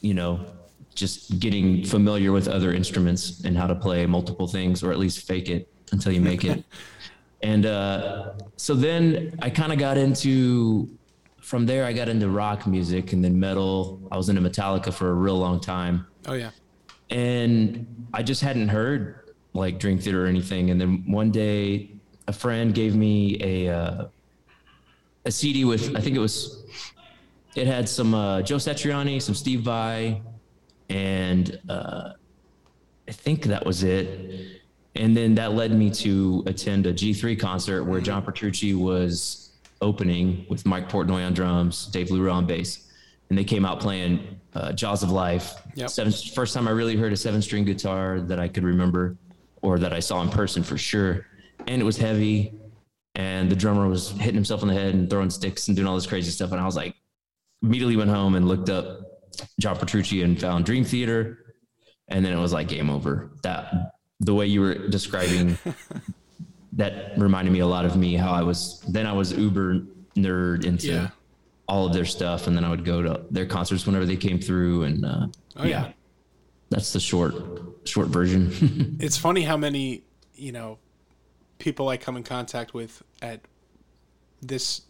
you 0.03 0.15
know, 0.15 0.45
just 0.95 1.39
getting 1.41 1.85
familiar 1.85 2.33
with 2.33 2.49
other 2.49 2.73
instruments 2.73 3.45
and 3.45 3.57
how 3.57 3.67
to 3.67 3.75
play 3.75 4.07
multiple 4.07 4.47
things 4.47 4.83
or 4.83 4.93
at 4.93 4.99
least 4.99 5.27
fake 5.27 5.49
it 5.49 5.69
until 5.93 6.13
you 6.13 6.21
make 6.21 6.45
it. 6.45 6.65
and 7.43 7.67
uh, 7.67 8.33
so 8.57 8.75
then 8.75 9.37
I 9.43 9.51
kind 9.51 9.73
of 9.73 9.79
got 9.79 9.99
into, 9.99 10.89
from 11.41 11.67
there, 11.67 11.85
I 11.85 11.93
got 11.93 12.09
into 12.09 12.29
rock 12.29 12.67
music 12.67 13.13
and 13.13 13.25
then 13.25 13.39
metal. 13.39 14.01
I 14.13 14.17
was 14.17 14.29
into 14.29 14.41
Metallica 14.41 14.93
for 14.93 15.11
a 15.11 15.15
real 15.15 15.39
long 15.39 15.61
time 15.61 16.07
Oh 16.27 16.35
yeah, 16.35 16.51
and 17.11 17.87
I 18.13 18.23
just 18.23 18.41
hadn't 18.41 18.69
heard 18.69 19.33
like 19.53 19.79
Dream 19.79 19.99
Theater 19.99 20.25
or 20.25 20.27
anything. 20.27 20.71
And 20.71 20.81
then 20.81 21.05
one 21.07 21.31
day, 21.31 21.91
a 22.29 22.33
friend 22.33 22.75
gave 22.75 22.97
me 22.97 23.39
a 23.43 23.75
uh, 23.75 24.07
a 25.25 25.31
CD 25.31 25.65
with 25.65 25.95
I 25.97 26.01
think 26.01 26.17
it 26.17 26.21
was 26.21 26.65
it 27.55 27.67
had 27.67 27.89
some 27.89 28.15
uh, 28.15 28.43
Joe 28.43 28.57
Satriani, 28.57 29.21
some 29.21 29.35
Steve 29.35 29.61
Vai, 29.61 30.23
and 30.95 31.59
uh, 31.69 32.11
I 33.09 33.13
think 33.13 33.43
that 33.45 33.67
was 33.67 33.83
it. 33.83 34.63
And 34.95 35.17
then 35.17 35.35
that 35.35 35.53
led 35.53 35.73
me 35.73 35.91
to 35.91 36.45
attend 36.47 36.87
a 36.87 36.95
G3 36.95 37.39
concert 37.39 37.83
where 37.83 38.01
John 38.01 38.23
Petrucci 38.23 38.75
was 38.75 39.51
opening 39.81 40.47
with 40.49 40.65
Mike 40.65 40.89
Portnoy 40.89 41.27
on 41.27 41.35
drums, 41.35 41.87
Dave 41.87 42.13
LaRue 42.13 42.31
on 42.31 42.47
bass, 42.47 42.93
and 43.29 43.37
they 43.37 43.43
came 43.43 43.65
out 43.65 43.81
playing 43.81 44.39
uh, 44.55 44.73
Jaws 44.73 45.03
of 45.03 45.11
Life. 45.11 45.55
Yep. 45.75 45.91
Seven, 45.91 46.13
first 46.13 46.55
time 46.55 46.69
I 46.69 46.71
really 46.71 46.95
heard 46.95 47.13
a 47.13 47.17
seven 47.17 47.43
string 47.43 47.65
guitar 47.65 48.21
that 48.21 48.39
I 48.39 48.47
could 48.47 48.63
remember, 48.63 49.17
or 49.63 49.81
that 49.81 49.93
I 49.93 49.99
saw 49.99 50.23
in 50.23 50.29
person 50.29 50.63
for 50.63 50.79
sure. 50.79 51.27
And 51.67 51.83
it 51.83 51.85
was 51.85 51.97
heavy, 51.97 52.55
and 53.17 53.51
the 53.51 53.57
drummer 53.57 53.89
was 53.89 54.11
hitting 54.11 54.37
himself 54.37 54.63
on 54.63 54.69
the 54.69 54.75
head 54.75 54.95
and 54.95 55.11
throwing 55.11 55.31
sticks 55.31 55.67
and 55.67 55.77
doing 55.77 55.89
all 55.89 55.97
this 55.97 56.07
crazy 56.07 56.31
stuff. 56.31 56.53
And 56.53 56.61
I 56.61 56.65
was 56.65 56.77
like, 56.77 56.95
immediately 57.65 57.97
went 57.97 58.11
home 58.11 58.37
and 58.37 58.47
looked 58.47 58.69
up 58.69 59.14
John 59.61 59.77
Petrucci 59.77 60.23
and 60.23 60.41
found 60.41 60.65
Dream 60.65 60.85
Theater, 60.85 61.57
and 62.09 62.25
then 62.25 62.33
it 62.33 62.41
was 62.41 62.53
like 62.53 62.69
game 62.69 62.91
over. 62.91 63.31
That 63.43 63.93
the 64.21 64.35
way 64.35 64.47
you 64.47 64.61
were 64.61 64.89
describing 64.89 65.59
that 66.73 67.17
reminded 67.19 67.53
me 67.53 67.61
a 67.61 67.67
lot 67.67 67.85
of 67.85 67.97
me. 67.97 68.15
How 68.15 68.33
I 68.33 68.43
was 68.43 68.81
then 68.89 69.07
I 69.07 69.13
was 69.13 69.33
uber 69.33 69.81
nerd 70.17 70.65
into 70.65 70.89
Yeah. 70.89 71.09
all 71.69 71.87
of 71.87 71.93
their 71.93 72.05
stuff, 72.05 72.47
and 72.47 72.57
then 72.57 72.65
I 72.65 72.71
would 72.71 72.85
go 72.85 73.03
to 73.03 73.25
their 73.31 73.47
concerts 73.47 73.87
whenever 73.87 74.07
they 74.07 74.17
came 74.17 74.39
through, 74.41 74.85
and 74.85 75.05
uh, 75.05 75.27
oh 75.57 75.65
yeah. 75.65 75.93
that's 76.71 76.93
the 76.93 77.01
short 77.01 77.35
short 77.85 78.09
version. 78.09 78.97
it's 79.01 79.17
funny 79.17 79.43
how 79.43 79.57
many 79.57 80.03
you 80.35 80.53
know 80.53 80.79
people 81.59 81.89
I 81.89 81.97
come 81.97 82.17
in 82.17 82.23
contact 82.25 82.75
with 82.75 83.03
at 83.23 83.41
this 84.43 84.83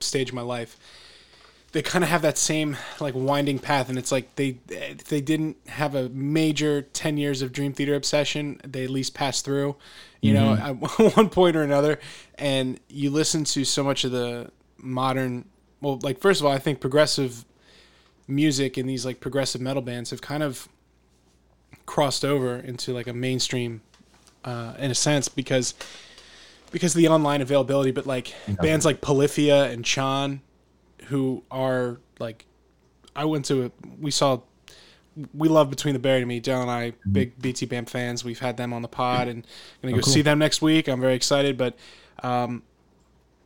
stage 0.00 0.28
of 0.30 0.34
my 0.34 0.42
life, 0.42 0.76
they 1.72 1.80
kind 1.80 2.04
of 2.04 2.10
have 2.10 2.22
that 2.22 2.36
same 2.36 2.76
like 3.00 3.14
winding 3.14 3.58
path, 3.58 3.88
and 3.88 3.98
it's 3.98 4.12
like 4.12 4.34
they 4.36 4.58
they 5.08 5.20
didn't 5.20 5.56
have 5.68 5.94
a 5.94 6.08
major 6.10 6.82
ten 6.82 7.16
years 7.16 7.40
of 7.40 7.52
Dream 7.52 7.72
Theater 7.72 7.94
obsession. 7.94 8.60
They 8.62 8.84
at 8.84 8.90
least 8.90 9.14
passed 9.14 9.44
through, 9.44 9.76
you 10.20 10.34
know, 10.34 10.52
at 10.52 10.72
one 11.16 11.30
point 11.30 11.56
or 11.56 11.62
another. 11.62 11.98
And 12.36 12.78
you 12.88 13.10
listen 13.10 13.44
to 13.44 13.64
so 13.64 13.82
much 13.82 14.04
of 14.04 14.12
the 14.12 14.50
modern, 14.76 15.46
well, 15.80 15.98
like 16.02 16.20
first 16.20 16.40
of 16.40 16.46
all, 16.46 16.52
I 16.52 16.58
think 16.58 16.80
progressive 16.80 17.44
music 18.28 18.76
and 18.76 18.88
these 18.88 19.06
like 19.06 19.20
progressive 19.20 19.60
metal 19.60 19.82
bands 19.82 20.10
have 20.10 20.20
kind 20.20 20.42
of 20.42 20.68
crossed 21.86 22.24
over 22.24 22.56
into 22.56 22.92
like 22.92 23.06
a 23.06 23.12
mainstream 23.12 23.80
uh, 24.44 24.74
in 24.78 24.90
a 24.90 24.94
sense 24.94 25.28
because 25.28 25.74
because 26.70 26.94
of 26.94 26.98
the 26.98 27.08
online 27.08 27.40
availability 27.40 27.90
but 27.90 28.06
like 28.06 28.34
bands 28.60 28.84
like 28.84 29.00
Polyphia 29.00 29.64
and 29.70 29.84
Chon 29.84 30.40
who 31.12 31.44
are 31.50 32.00
like 32.18 32.46
I 33.14 33.26
went 33.26 33.44
to 33.46 33.66
a, 33.66 33.70
we 34.00 34.10
saw 34.10 34.40
we 35.34 35.48
love 35.48 35.68
between 35.68 35.92
the 35.92 35.98
buried 35.98 36.22
and 36.22 36.28
me. 36.28 36.40
Dale 36.40 36.62
and 36.62 36.70
I 36.70 36.94
big 37.10 37.38
BT 37.40 37.66
Bam 37.66 37.84
fans. 37.84 38.24
We've 38.24 38.38
had 38.38 38.56
them 38.56 38.72
on 38.72 38.80
the 38.80 38.88
pod 38.88 39.28
and 39.28 39.46
gonna 39.82 39.94
go 39.94 40.00
see 40.00 40.22
them 40.22 40.38
next 40.38 40.62
week. 40.62 40.88
I'm 40.88 41.00
very 41.00 41.14
excited 41.14 41.58
but 41.58 41.76
um, 42.22 42.62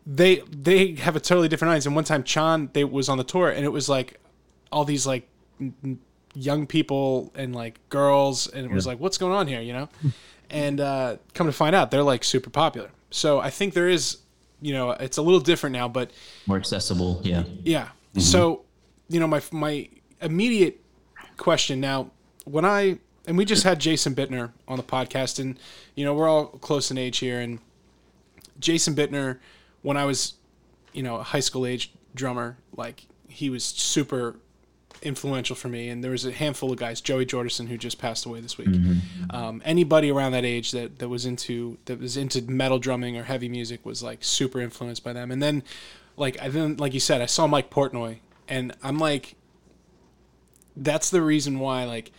they 0.07 0.43
they 0.49 0.95
have 0.95 1.17
a 1.17 1.21
totally 1.21 1.49
different 1.49 1.71
audience. 1.71 1.87
And 1.87 1.97
one 1.97 2.05
time 2.05 2.23
Chon 2.23 2.71
they 2.73 2.85
was 2.85 3.09
on 3.09 3.19
the 3.19 3.25
tour 3.25 3.51
and 3.51 3.65
it 3.65 3.73
was 3.73 3.89
like 3.89 4.21
all 4.71 4.85
these 4.85 5.07
like 5.07 5.29
n- 5.61 5.99
young 6.35 6.67
people 6.67 7.33
and 7.35 7.55
like 7.55 7.81
girls 7.89 8.47
and 8.47 8.65
it 8.65 8.71
was 8.71 8.87
like 8.87 9.01
what's 9.01 9.19
going 9.19 9.33
on 9.33 9.49
here? 9.49 9.61
You 9.61 9.73
know? 9.73 9.89
And 10.51 10.81
uh, 10.81 11.17
come 11.35 11.49
to 11.49 11.53
find 11.53 11.75
out 11.75 11.91
they're 11.91 12.05
like 12.05 12.23
super 12.23 12.51
popular. 12.51 12.91
So 13.11 13.41
i 13.41 13.51
think 13.51 13.75
there 13.75 13.89
is 13.89 14.19
you 14.61 14.73
know 14.73 14.91
it's 14.91 15.17
a 15.17 15.23
little 15.23 15.41
different 15.41 15.73
now 15.75 15.89
but 15.89 16.11
More 16.47 16.57
accessible. 16.57 17.21
Yeah. 17.23 17.45
yeah 17.65 17.85
mm-hmm. 17.85 18.21
so 18.21 18.65
you 19.09 19.21
know 19.21 19.27
my 19.27 19.43
my 19.53 19.89
immediate 20.21 20.81
question 21.37 21.81
now 21.81 22.11
when 22.45 22.65
i 22.65 22.99
and 23.27 23.37
we 23.37 23.45
just 23.45 23.65
had 23.65 23.79
jason 23.79 24.15
bittner 24.15 24.53
on 24.67 24.77
the 24.77 24.83
podcast 24.83 25.39
and 25.39 25.59
you 25.95 26.05
know 26.05 26.15
we're 26.15 26.29
all 26.29 26.47
close 26.47 26.91
in 26.91 26.97
age 26.97 27.19
here 27.19 27.41
and 27.41 27.59
jason 28.59 28.95
bittner 28.95 29.39
when 29.83 29.97
i 29.97 30.05
was 30.05 30.35
you 30.93 31.03
know 31.03 31.17
a 31.17 31.23
high 31.23 31.41
school 31.41 31.67
age 31.67 31.93
drummer 32.15 32.57
like 32.75 33.07
he 33.29 33.51
was 33.51 33.65
super 33.65 34.37
influential 35.03 35.55
for 35.57 35.69
me 35.69 35.89
and 35.89 36.03
there 36.03 36.11
was 36.11 36.25
a 36.25 36.33
handful 36.33 36.73
of 36.73 36.79
guys 36.79 37.01
joey 37.01 37.27
jordison 37.27 37.69
who 37.69 37.77
just 37.77 37.99
passed 37.99 38.27
away 38.27 38.41
this 38.41 38.59
week. 38.59 38.69
Um, 39.31 39.63
anybody 39.65 40.11
around 40.11 40.33
that 40.33 40.45
age 40.45 40.73
that, 40.73 40.99
that 40.99 41.09
was 41.09 41.27
into 41.27 41.79
that 41.85 42.01
was 42.01 42.17
into 42.17 42.43
metal 42.43 42.79
drumming 42.79 43.17
or 43.17 43.25
heavy 43.25 43.49
music 43.49 43.85
was 43.85 44.03
like 44.03 44.25
super 44.25 44.61
influenced 44.61 45.05
by 45.05 45.13
them. 45.13 45.31
And 45.31 45.43
then 45.43 45.63
like 46.17 46.41
i 46.41 46.49
then 46.49 46.77
like 46.77 46.95
you 46.95 47.01
said 47.01 47.21
i 47.21 47.27
saw 47.27 47.47
mike 47.47 47.71
portnoy 47.71 48.19
and 48.49 48.75
i'm 48.83 48.99
like 48.99 49.37
that's 50.77 51.11
the 51.11 51.23
reason 51.23 51.59
why 51.59 51.85
like 51.85 52.11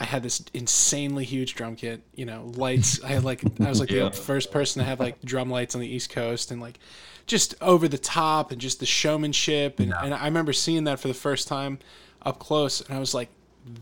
I 0.00 0.04
had 0.04 0.22
this 0.22 0.42
insanely 0.54 1.24
huge 1.24 1.54
drum 1.54 1.76
kit, 1.76 2.00
you 2.14 2.24
know, 2.24 2.50
lights. 2.56 3.02
I 3.04 3.08
had 3.08 3.22
like 3.24 3.42
I 3.60 3.68
was 3.68 3.78
like 3.80 3.90
Yeah. 3.90 4.04
the 4.08 4.12
first 4.16 4.50
person 4.50 4.80
to 4.80 4.86
have 4.86 4.98
like 4.98 5.20
drum 5.22 5.50
lights 5.50 5.74
on 5.74 5.82
the 5.82 5.86
East 5.88 6.08
Coast 6.10 6.50
and 6.50 6.60
like 6.60 6.78
just 7.26 7.54
over 7.60 7.86
the 7.86 7.98
top 7.98 8.50
and 8.50 8.60
just 8.60 8.80
the 8.80 8.86
showmanship 8.86 9.78
and, 9.78 9.92
and 9.94 10.14
I 10.14 10.24
remember 10.24 10.52
seeing 10.54 10.84
that 10.84 10.98
for 10.98 11.06
the 11.08 11.14
first 11.14 11.46
time 11.48 11.78
up 12.22 12.38
close 12.38 12.80
and 12.80 12.96
I 12.96 12.98
was 12.98 13.12
like 13.14 13.28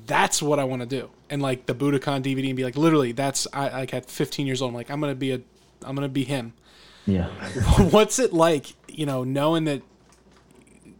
that's 0.06 0.42
what 0.42 0.58
I 0.58 0.64
want 0.64 0.82
to 0.82 0.87
do. 0.88 1.08
And 1.30 1.40
like 1.40 1.66
the 1.66 1.75
Budokan 1.75 2.22
DVD 2.22 2.48
and 2.48 2.56
be 2.56 2.64
like 2.64 2.76
literally 2.76 3.12
that's 3.12 3.46
I 3.52 3.68
like 3.70 3.94
at 3.94 4.10
15 4.10 4.44
years 4.46 4.60
old 4.60 4.70
I'm 4.70 4.75
like 4.75 4.90
I'm 4.90 5.00
going 5.00 5.12
to 5.12 5.16
be 5.16 5.30
a 5.32 5.40
I'm 5.84 5.94
going 5.94 6.02
to 6.08 6.12
be 6.12 6.25
him. 6.25 6.52
Yeah. 7.06 7.28
What's 7.90 8.18
it 8.18 8.32
like, 8.32 8.75
you 8.88 9.06
know, 9.06 9.22
knowing 9.22 9.64
that 9.64 9.82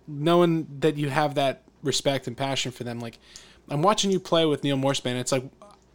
knowing 0.07 0.67
that 0.81 0.97
you 0.97 1.09
have 1.11 1.35
that 1.35 1.63
respect 1.83 2.27
and 2.27 2.37
passion 2.37 2.73
for 2.73 2.85
them 2.85 3.01
like 3.01 3.19
I'm 3.71 3.83
watching 3.83 4.11
you 4.11 4.21
play 4.21 4.47
with 4.47 4.65
Neal 4.65 4.77
Morse 4.77 5.01
band. 5.01 5.19
It's 5.19 5.33
like 5.33 5.45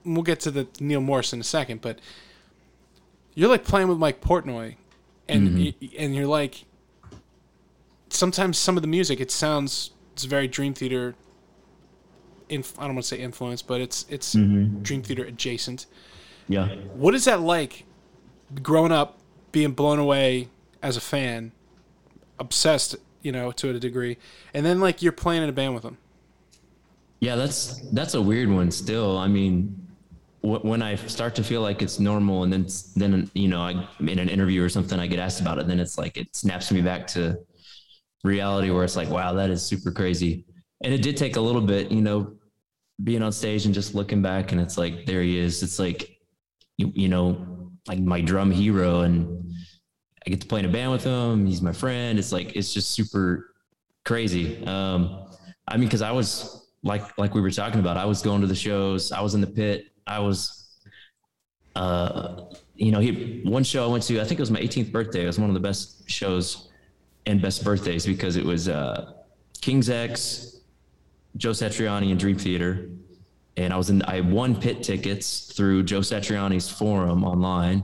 we'll 0.06 0.24
get 0.24 0.40
to 0.42 0.52
the 0.52 0.68
Neal 0.80 1.02
Morse 1.02 1.34
in 1.34 1.40
a 1.40 1.44
second, 1.44 1.82
but 1.82 2.00
you're 3.34 3.50
like 3.50 3.64
playing 3.64 3.88
with 3.88 3.98
Mike 3.98 4.22
Portnoy, 4.22 4.76
and 5.28 5.50
mm-hmm. 5.50 5.64
y- 5.82 5.90
and 5.98 6.16
you're 6.16 6.28
like 6.28 6.66
sometimes 8.10 8.58
some 8.58 8.78
of 8.78 8.84
the 8.84 8.88
music 8.88 9.20
it 9.20 9.32
sounds 9.32 9.92
it's 10.14 10.26
very 10.26 10.48
Dream 10.48 10.74
Theater. 10.74 11.16
Inf- 12.50 12.78
I 12.78 12.86
don't 12.86 12.96
want 12.96 13.04
to 13.04 13.08
say 13.08 13.20
influence, 13.20 13.62
but 13.62 13.82
it's 13.82 14.06
it's 14.10 14.36
mm-hmm. 14.36 14.82
Dream 14.84 15.02
Theater 15.02 15.24
adjacent. 15.24 15.88
Yeah. 16.48 16.68
What 16.94 17.16
is 17.16 17.26
that 17.26 17.42
like, 17.42 17.86
growing 18.62 18.92
up, 18.92 19.18
being 19.52 19.72
blown 19.72 19.98
away 19.98 20.50
as 20.82 20.98
a 20.98 21.02
fan, 21.02 21.54
obsessed, 22.40 22.96
you 23.22 23.32
know, 23.32 23.52
to 23.54 23.70
a 23.70 23.80
degree, 23.80 24.18
and 24.54 24.66
then 24.66 24.80
like 24.80 25.02
you're 25.02 25.12
playing 25.12 25.42
in 25.42 25.50
a 25.50 25.54
band 25.54 25.74
with 25.74 25.84
them. 25.84 25.98
Yeah, 27.24 27.38
that's 27.38 27.80
that's 27.92 28.16
a 28.16 28.22
weird 28.22 28.50
one. 28.50 28.70
Still, 28.70 29.18
I 29.18 29.28
mean, 29.30 29.88
wh- 30.42 30.60
when 30.66 30.82
I 30.82 30.96
start 30.96 31.36
to 31.36 31.44
feel 31.44 31.62
like 31.62 31.82
it's 31.82 31.98
normal, 31.98 32.44
and 32.44 32.52
then 32.52 32.68
then 32.98 33.32
you 33.34 33.48
know, 33.48 33.62
I 33.62 33.88
in 34.02 34.20
an 34.20 34.28
interview 34.28 34.62
or 34.62 34.68
something, 34.68 35.00
I 35.00 35.08
get 35.08 35.20
asked 35.20 35.40
about 35.40 35.58
it, 35.58 35.66
then 35.68 35.80
it's 35.80 35.98
like 35.98 36.18
it 36.18 36.36
snaps 36.36 36.70
me 36.70 36.82
back 36.82 37.08
to 37.16 37.38
reality, 38.26 38.72
where 38.72 38.84
it's 38.84 38.98
like, 38.98 39.10
wow, 39.10 39.32
that 39.36 39.50
is 39.50 39.62
super 39.64 39.92
crazy. 39.92 40.46
And 40.84 40.94
it 40.94 41.02
did 41.02 41.16
take 41.18 41.38
a 41.38 41.42
little 41.42 41.62
bit, 41.62 41.92
you 41.92 42.02
know, 42.02 42.34
being 43.04 43.24
on 43.24 43.32
stage 43.32 43.66
and 43.66 43.74
just 43.74 43.96
looking 43.96 44.22
back, 44.22 44.52
and 44.52 44.62
it's 44.62 44.78
like 44.78 45.06
there 45.06 45.22
he 45.22 45.40
is. 45.40 45.64
It's 45.64 45.80
like 45.80 46.18
you, 46.78 46.92
you 46.96 47.10
know, 47.10 47.72
like 47.88 48.00
my 48.00 48.22
drum 48.22 48.52
hero, 48.52 49.02
and 49.02 49.54
I 50.26 50.30
get 50.30 50.42
to 50.42 50.48
play 50.48 50.60
in 50.60 50.66
a 50.66 50.70
band 50.72 50.92
with 50.92 51.04
him. 51.04 51.46
He's 51.46 51.62
my 51.62 51.74
friend. 51.74 52.20
It's 52.20 52.32
like 52.32 52.56
it's 52.56 52.74
just 52.74 52.92
super 52.92 53.54
crazy. 54.06 54.66
Um, 54.66 55.28
I 55.68 55.78
mean, 55.78 55.88
because 55.88 56.02
I 56.02 56.12
was 56.12 56.63
like 56.84 57.18
like 57.18 57.34
we 57.34 57.42
were 57.42 57.52
talking 57.52 57.80
about, 57.80 57.98
I 57.98 58.06
was 58.06 58.22
going 58.22 58.42
to 58.42 58.48
the 58.48 58.56
shows. 58.56 59.12
I 59.12 59.22
was 59.22 59.34
in 59.34 59.42
the 59.42 59.48
pit. 59.48 59.88
I 60.06 60.20
was, 60.20 60.68
uh, 61.76 62.44
you 62.76 62.92
know, 62.92 63.00
he 63.00 63.42
one 63.44 63.64
show 63.64 63.84
I 63.86 63.88
went 63.88 64.04
to. 64.06 64.22
I 64.22 64.26
think 64.26 64.40
it 64.40 64.42
was 64.42 64.52
my 64.52 64.60
18th 64.60 64.92
birthday. 64.92 65.24
It 65.24 65.28
was 65.28 65.40
one 65.40 65.50
of 65.50 65.54
the 65.54 65.60
best 65.60 66.10
shows 66.10 66.70
and 67.26 67.42
best 67.42 67.64
birthdays 67.64 68.06
because 68.06 68.36
it 68.36 68.46
was 68.46 68.68
uh, 68.68 69.14
King's 69.62 69.90
X, 69.90 70.60
Joe 71.38 71.52
Satriani, 71.52 72.12
and 72.12 72.20
Dream 72.20 72.38
Theater. 72.38 72.90
And 73.56 73.72
I 73.72 73.78
was 73.78 73.90
in. 73.90 74.02
I 74.04 74.22
won 74.22 74.60
pit 74.60 74.84
tickets 74.84 75.54
through 75.54 75.84
Joe 75.84 76.00
Satriani's 76.00 76.70
forum 76.70 77.24
online 77.24 77.84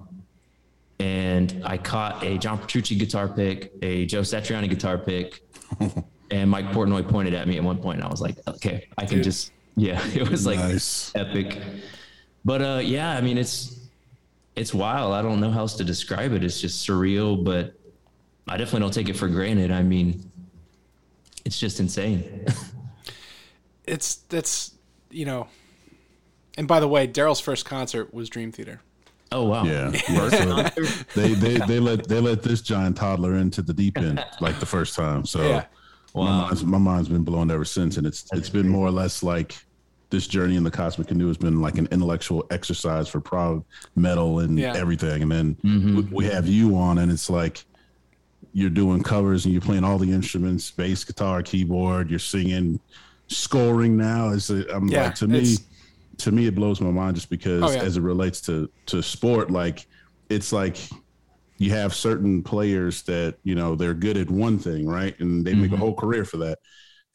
and 1.00 1.62
I 1.66 1.78
caught 1.78 2.24
a 2.24 2.38
John 2.38 2.58
Petrucci 2.58 2.96
guitar 2.96 3.28
pick, 3.28 3.72
a 3.82 4.06
Joe 4.06 4.22
Satriani 4.22 4.70
guitar 4.70 4.98
pick, 4.98 5.42
and 6.32 6.50
Mike 6.50 6.68
Portnoy 6.68 7.08
pointed 7.08 7.34
at 7.34 7.48
me 7.48 7.58
at 7.58 7.64
one 7.64 7.78
point, 7.78 7.98
and 8.00 8.06
I 8.08 8.10
was 8.12 8.22
like, 8.22 8.36
okay, 8.48 8.88
I 8.98 9.06
can 9.06 9.16
Dude. 9.16 9.24
just, 9.26 9.52
yeah, 9.76 10.02
it 10.14 10.30
was 10.30 10.46
like 10.46 10.60
Nice. 10.60 11.12
epic. 11.16 11.58
But 12.46 12.62
uh, 12.62 12.82
yeah, 12.84 13.12
I 13.12 13.22
mean, 13.22 13.38
it's 13.38 13.80
it's 14.56 14.74
wild. 14.74 15.14
I 15.14 15.22
don't 15.22 15.40
know 15.40 15.52
how 15.52 15.60
else 15.62 15.76
to 15.78 15.84
describe 15.84 16.34
it. 16.34 16.44
It's 16.44 16.60
just 16.62 16.88
surreal, 16.88 17.42
but 17.44 17.74
I 18.48 18.58
definitely 18.58 18.82
don't 18.82 18.94
take 18.94 19.10
it 19.10 19.18
for 19.18 19.28
granted. 19.28 19.72
I 19.72 19.84
mean, 19.84 20.30
it's 21.46 21.60
just 21.60 21.80
insane. 21.80 22.46
it's 23.86 24.16
that's 24.30 24.76
you 25.10 25.26
know 25.26 25.48
and 26.58 26.68
by 26.68 26.80
the 26.80 26.88
way 26.88 27.08
daryl's 27.08 27.40
first 27.40 27.66
concert 27.66 28.14
was 28.14 28.30
dream 28.30 28.52
theater 28.52 28.80
oh 29.32 29.44
wow, 29.46 29.64
Yeah. 29.64 29.92
yeah. 30.10 30.30
So 30.30 30.84
they, 31.16 31.34
they 31.34 31.58
they 31.66 31.80
let 31.80 32.08
they 32.08 32.20
let 32.20 32.44
this 32.44 32.62
giant 32.62 32.98
toddler 32.98 33.36
into 33.36 33.62
the 33.64 33.74
deep 33.74 33.98
end 33.98 34.24
like 34.42 34.60
the 34.60 34.66
first 34.68 34.96
time. 34.96 35.26
So 35.26 35.42
Yeah. 35.42 35.66
My 36.16 36.22
mind's 36.42 36.64
my 36.66 36.78
mind's 36.78 37.10
been 37.10 37.24
blown 37.24 37.52
ever 37.52 37.66
since, 37.66 37.98
and 37.98 38.06
it's 38.08 38.26
it's 38.34 38.50
been 38.50 38.68
more 38.68 38.88
or 38.88 38.92
less 38.92 39.24
like 39.24 39.56
this 40.12 40.26
journey 40.28 40.56
in 40.56 40.64
the 40.64 40.72
cosmic 40.72 41.08
canoe 41.08 41.28
has 41.28 41.38
been 41.38 41.62
like 41.62 41.78
an 41.78 41.88
intellectual 41.92 42.44
exercise 42.50 43.08
for 43.08 43.22
prog 43.22 43.64
metal 43.96 44.40
and 44.40 44.58
Yeah. 44.58 44.74
everything, 44.76 45.22
and 45.22 45.32
then 45.32 45.58
we, 45.64 46.02
we 46.12 46.26
have 46.26 46.48
you 46.48 46.76
on, 46.78 46.98
and 46.98 47.12
it's 47.12 47.30
like 47.30 47.64
you're 48.54 48.70
doing 48.72 49.04
covers 49.04 49.46
and 49.46 49.54
you're 49.54 49.62
playing 49.62 49.84
all 49.84 49.98
the 50.00 50.12
instruments, 50.12 50.72
bass, 50.72 51.04
guitar, 51.04 51.44
keyboard, 51.44 52.10
you're 52.10 52.18
singing, 52.20 52.80
scoring 53.28 53.96
now. 53.98 54.30
Is 54.30 54.50
I'm 54.50 54.88
Yeah, 54.88 55.04
like 55.04 55.16
to 55.16 55.28
me, 55.28 55.56
to 56.20 56.32
me 56.32 56.48
it 56.48 56.56
blows 56.56 56.82
my 56.82 56.90
mind 56.90 57.16
just 57.16 57.30
because 57.30 57.64
Oh, 57.64 57.72
yeah. 57.72 57.82
as 57.84 57.98
it 57.98 58.02
relates 58.02 58.42
to 58.42 58.70
to 58.88 59.04
sport, 59.04 59.52
like 59.52 59.86
it's 60.30 60.52
like 60.52 60.78
you 61.60 61.72
have 61.72 61.94
certain 61.94 62.42
players 62.42 63.04
that 63.04 63.36
you 63.44 63.54
know 63.54 63.76
they're 63.76 63.94
good 63.94 64.18
at 64.18 64.32
one 64.32 64.58
thing, 64.58 64.88
right, 64.88 65.18
and 65.20 65.46
they 65.46 65.54
make 65.54 65.68
a 65.68 65.74
mm-hmm. 65.74 65.82
whole 65.82 65.96
career 65.96 66.26
for 66.26 66.38
that. 66.38 66.58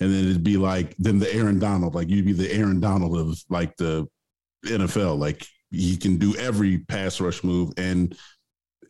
And 0.00 0.12
then 0.12 0.24
it'd 0.28 0.44
be 0.44 0.56
like 0.56 0.94
then 0.98 1.18
the 1.18 1.32
Aaron 1.34 1.58
Donald, 1.58 1.94
like 1.94 2.08
you'd 2.08 2.26
be 2.26 2.32
the 2.32 2.52
Aaron 2.52 2.78
Donald 2.78 3.16
of 3.16 3.38
like 3.48 3.76
the 3.76 4.06
NFL, 4.66 5.18
like 5.18 5.46
he 5.70 5.96
can 5.96 6.18
do 6.18 6.36
every 6.36 6.78
pass 6.78 7.20
rush 7.20 7.42
move 7.42 7.72
and 7.76 8.16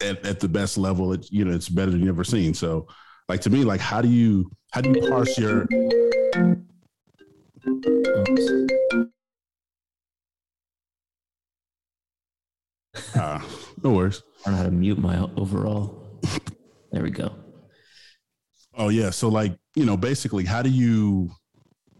at, 0.01 0.25
at 0.25 0.41
the 0.41 0.49
best 0.49 0.77
level, 0.79 1.13
it 1.13 1.27
you 1.31 1.45
know 1.45 1.55
it's 1.55 1.69
better 1.69 1.91
than 1.91 2.03
you 2.03 2.09
ever 2.09 2.25
seen. 2.25 2.55
So, 2.55 2.89
like 3.29 3.41
to 3.43 3.51
me, 3.51 3.65
like 3.65 3.81
how 3.81 4.01
do 4.01 4.09
you 4.09 4.51
how 4.73 4.81
do 4.81 4.91
you 4.91 5.09
parse 5.09 5.39
your 5.39 5.67
uh, 13.15 13.41
No 13.83 13.91
worries. 13.93 14.23
I 14.45 14.51
don't 14.51 14.53
know 14.53 14.59
how 14.59 14.65
to 14.65 14.71
mute 14.71 14.99
my 14.99 15.19
overall. 15.37 16.21
there 16.93 17.03
we 17.03 17.11
go. 17.11 17.35
Oh 18.77 18.89
yeah. 18.89 19.11
So 19.11 19.29
like, 19.29 19.57
you 19.75 19.85
know, 19.85 19.97
basically 19.97 20.45
how 20.45 20.63
do 20.63 20.71
you 20.71 21.31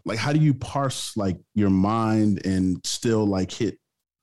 like 0.05 0.19
how 0.19 0.31
do 0.33 0.39
you 0.39 0.53
parse 0.53 1.15
like 1.17 1.37
your 1.53 1.69
mind 1.69 2.45
and 2.45 2.79
still 2.85 3.25
like 3.25 3.51
hit 3.51 3.77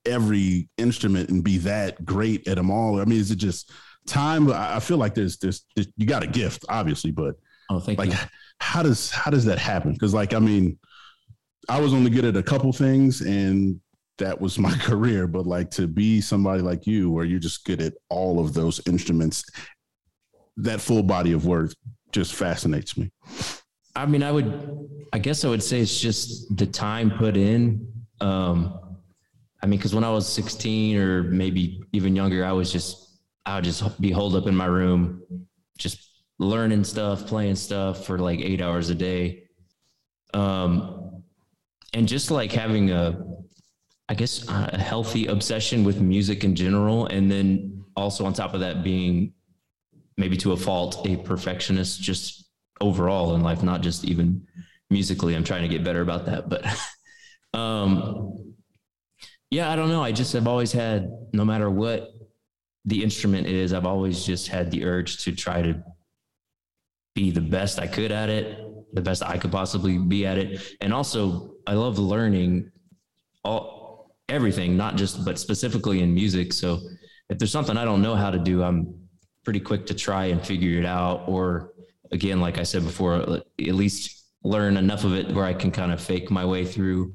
every 0.04 0.68
instrument 0.78 1.30
and 1.30 1.42
be 1.42 1.58
that 1.58 2.04
great 2.04 2.46
at 2.46 2.56
them 2.56 2.70
all? 2.70 3.00
I 3.00 3.04
mean, 3.04 3.18
is 3.18 3.30
it 3.30 3.36
just 3.36 3.70
time? 4.06 4.50
I 4.52 4.80
feel 4.80 4.98
like 4.98 5.14
there's 5.14 5.38
there's, 5.38 5.64
there's 5.74 5.88
you 5.96 6.06
got 6.06 6.22
a 6.22 6.26
gift, 6.26 6.64
obviously, 6.68 7.10
but 7.10 7.34
oh, 7.70 7.80
thank 7.80 7.98
like 7.98 8.10
you. 8.10 8.16
how 8.58 8.82
does 8.82 9.10
how 9.10 9.30
does 9.30 9.44
that 9.46 9.58
happen? 9.58 9.92
Because 9.92 10.14
like 10.14 10.34
I 10.34 10.38
mean, 10.38 10.78
I 11.68 11.80
was 11.80 11.92
only 11.94 12.10
good 12.10 12.24
at 12.24 12.36
a 12.36 12.42
couple 12.42 12.72
things 12.72 13.20
and 13.20 13.80
that 14.18 14.40
was 14.40 14.58
my 14.58 14.74
career, 14.78 15.26
but 15.26 15.46
like 15.46 15.70
to 15.72 15.86
be 15.86 16.20
somebody 16.20 16.62
like 16.62 16.86
you 16.86 17.10
where 17.10 17.24
you're 17.24 17.38
just 17.38 17.64
good 17.64 17.80
at 17.80 17.94
all 18.08 18.40
of 18.40 18.54
those 18.54 18.80
instruments, 18.86 19.44
that 20.56 20.80
full 20.80 21.02
body 21.02 21.32
of 21.32 21.46
work 21.46 21.72
just 22.12 22.34
fascinates 22.34 22.96
me. 22.96 23.10
I 23.94 24.06
mean, 24.06 24.22
I 24.22 24.32
would, 24.32 24.88
I 25.12 25.18
guess 25.18 25.44
I 25.44 25.48
would 25.48 25.62
say 25.62 25.80
it's 25.80 26.00
just 26.00 26.56
the 26.56 26.66
time 26.66 27.10
put 27.10 27.36
in. 27.36 27.86
Um, 28.20 28.78
I 29.62 29.66
mean, 29.66 29.78
because 29.78 29.94
when 29.94 30.04
I 30.04 30.10
was 30.10 30.28
16 30.28 30.96
or 30.96 31.22
maybe 31.24 31.82
even 31.92 32.16
younger, 32.16 32.44
I 32.44 32.52
was 32.52 32.72
just, 32.72 33.20
I 33.44 33.56
would 33.56 33.64
just 33.64 34.00
be 34.00 34.10
holed 34.10 34.34
up 34.34 34.46
in 34.46 34.56
my 34.56 34.66
room, 34.66 35.22
just 35.78 36.24
learning 36.38 36.84
stuff, 36.84 37.26
playing 37.26 37.56
stuff 37.56 38.06
for 38.06 38.18
like 38.18 38.40
eight 38.40 38.60
hours 38.60 38.90
a 38.90 38.94
day. 38.94 39.44
Um, 40.34 41.22
and 41.92 42.08
just 42.08 42.30
like 42.30 42.50
having 42.50 42.90
a, 42.90 43.22
I 44.12 44.14
guess, 44.14 44.46
a 44.46 44.76
healthy 44.76 45.24
obsession 45.24 45.84
with 45.84 45.98
music 45.98 46.44
in 46.44 46.54
general. 46.54 47.06
And 47.06 47.30
then 47.30 47.82
also 47.96 48.26
on 48.26 48.34
top 48.34 48.52
of 48.52 48.60
that, 48.60 48.84
being 48.84 49.32
maybe 50.18 50.36
to 50.36 50.52
a 50.52 50.56
fault, 50.58 51.06
a 51.06 51.16
perfectionist 51.16 52.02
just 52.02 52.44
overall 52.82 53.34
in 53.34 53.40
life, 53.40 53.62
not 53.62 53.80
just 53.80 54.04
even 54.04 54.46
musically. 54.90 55.34
I'm 55.34 55.44
trying 55.44 55.62
to 55.62 55.68
get 55.68 55.82
better 55.82 56.02
about 56.02 56.26
that. 56.26 56.50
But, 56.50 56.66
um, 57.58 58.54
yeah, 59.50 59.72
I 59.72 59.76
don't 59.76 59.88
know. 59.88 60.02
I 60.02 60.12
just 60.12 60.34
have 60.34 60.46
always 60.46 60.72
had, 60.72 61.10
no 61.32 61.46
matter 61.46 61.70
what 61.70 62.10
the 62.84 63.02
instrument 63.02 63.46
is, 63.46 63.72
I've 63.72 63.86
always 63.86 64.26
just 64.26 64.48
had 64.48 64.70
the 64.70 64.84
urge 64.84 65.24
to 65.24 65.34
try 65.34 65.62
to 65.62 65.82
be 67.14 67.30
the 67.30 67.40
best 67.40 67.78
I 67.78 67.86
could 67.86 68.12
at 68.12 68.28
it, 68.28 68.58
the 68.92 69.00
best 69.00 69.22
I 69.22 69.38
could 69.38 69.52
possibly 69.52 69.96
be 69.96 70.26
at 70.26 70.36
it. 70.36 70.76
And 70.82 70.92
also, 70.92 71.54
I 71.66 71.72
love 71.72 71.98
learning 71.98 72.72
all 73.42 73.81
everything, 74.28 74.76
not 74.76 74.96
just 74.96 75.24
but 75.24 75.38
specifically 75.38 76.00
in 76.00 76.14
music. 76.14 76.52
So 76.52 76.80
if 77.28 77.38
there's 77.38 77.52
something 77.52 77.76
I 77.76 77.84
don't 77.84 78.02
know 78.02 78.14
how 78.14 78.30
to 78.30 78.38
do, 78.38 78.62
I'm 78.62 78.94
pretty 79.44 79.60
quick 79.60 79.86
to 79.86 79.94
try 79.94 80.26
and 80.26 80.44
figure 80.44 80.78
it 80.78 80.86
out. 80.86 81.24
Or 81.26 81.72
again, 82.10 82.40
like 82.40 82.58
I 82.58 82.62
said 82.62 82.84
before, 82.84 83.14
at 83.16 83.44
least 83.58 84.24
learn 84.44 84.76
enough 84.76 85.04
of 85.04 85.14
it 85.14 85.32
where 85.32 85.44
I 85.44 85.54
can 85.54 85.70
kind 85.70 85.92
of 85.92 86.00
fake 86.00 86.30
my 86.30 86.44
way 86.44 86.64
through 86.64 87.14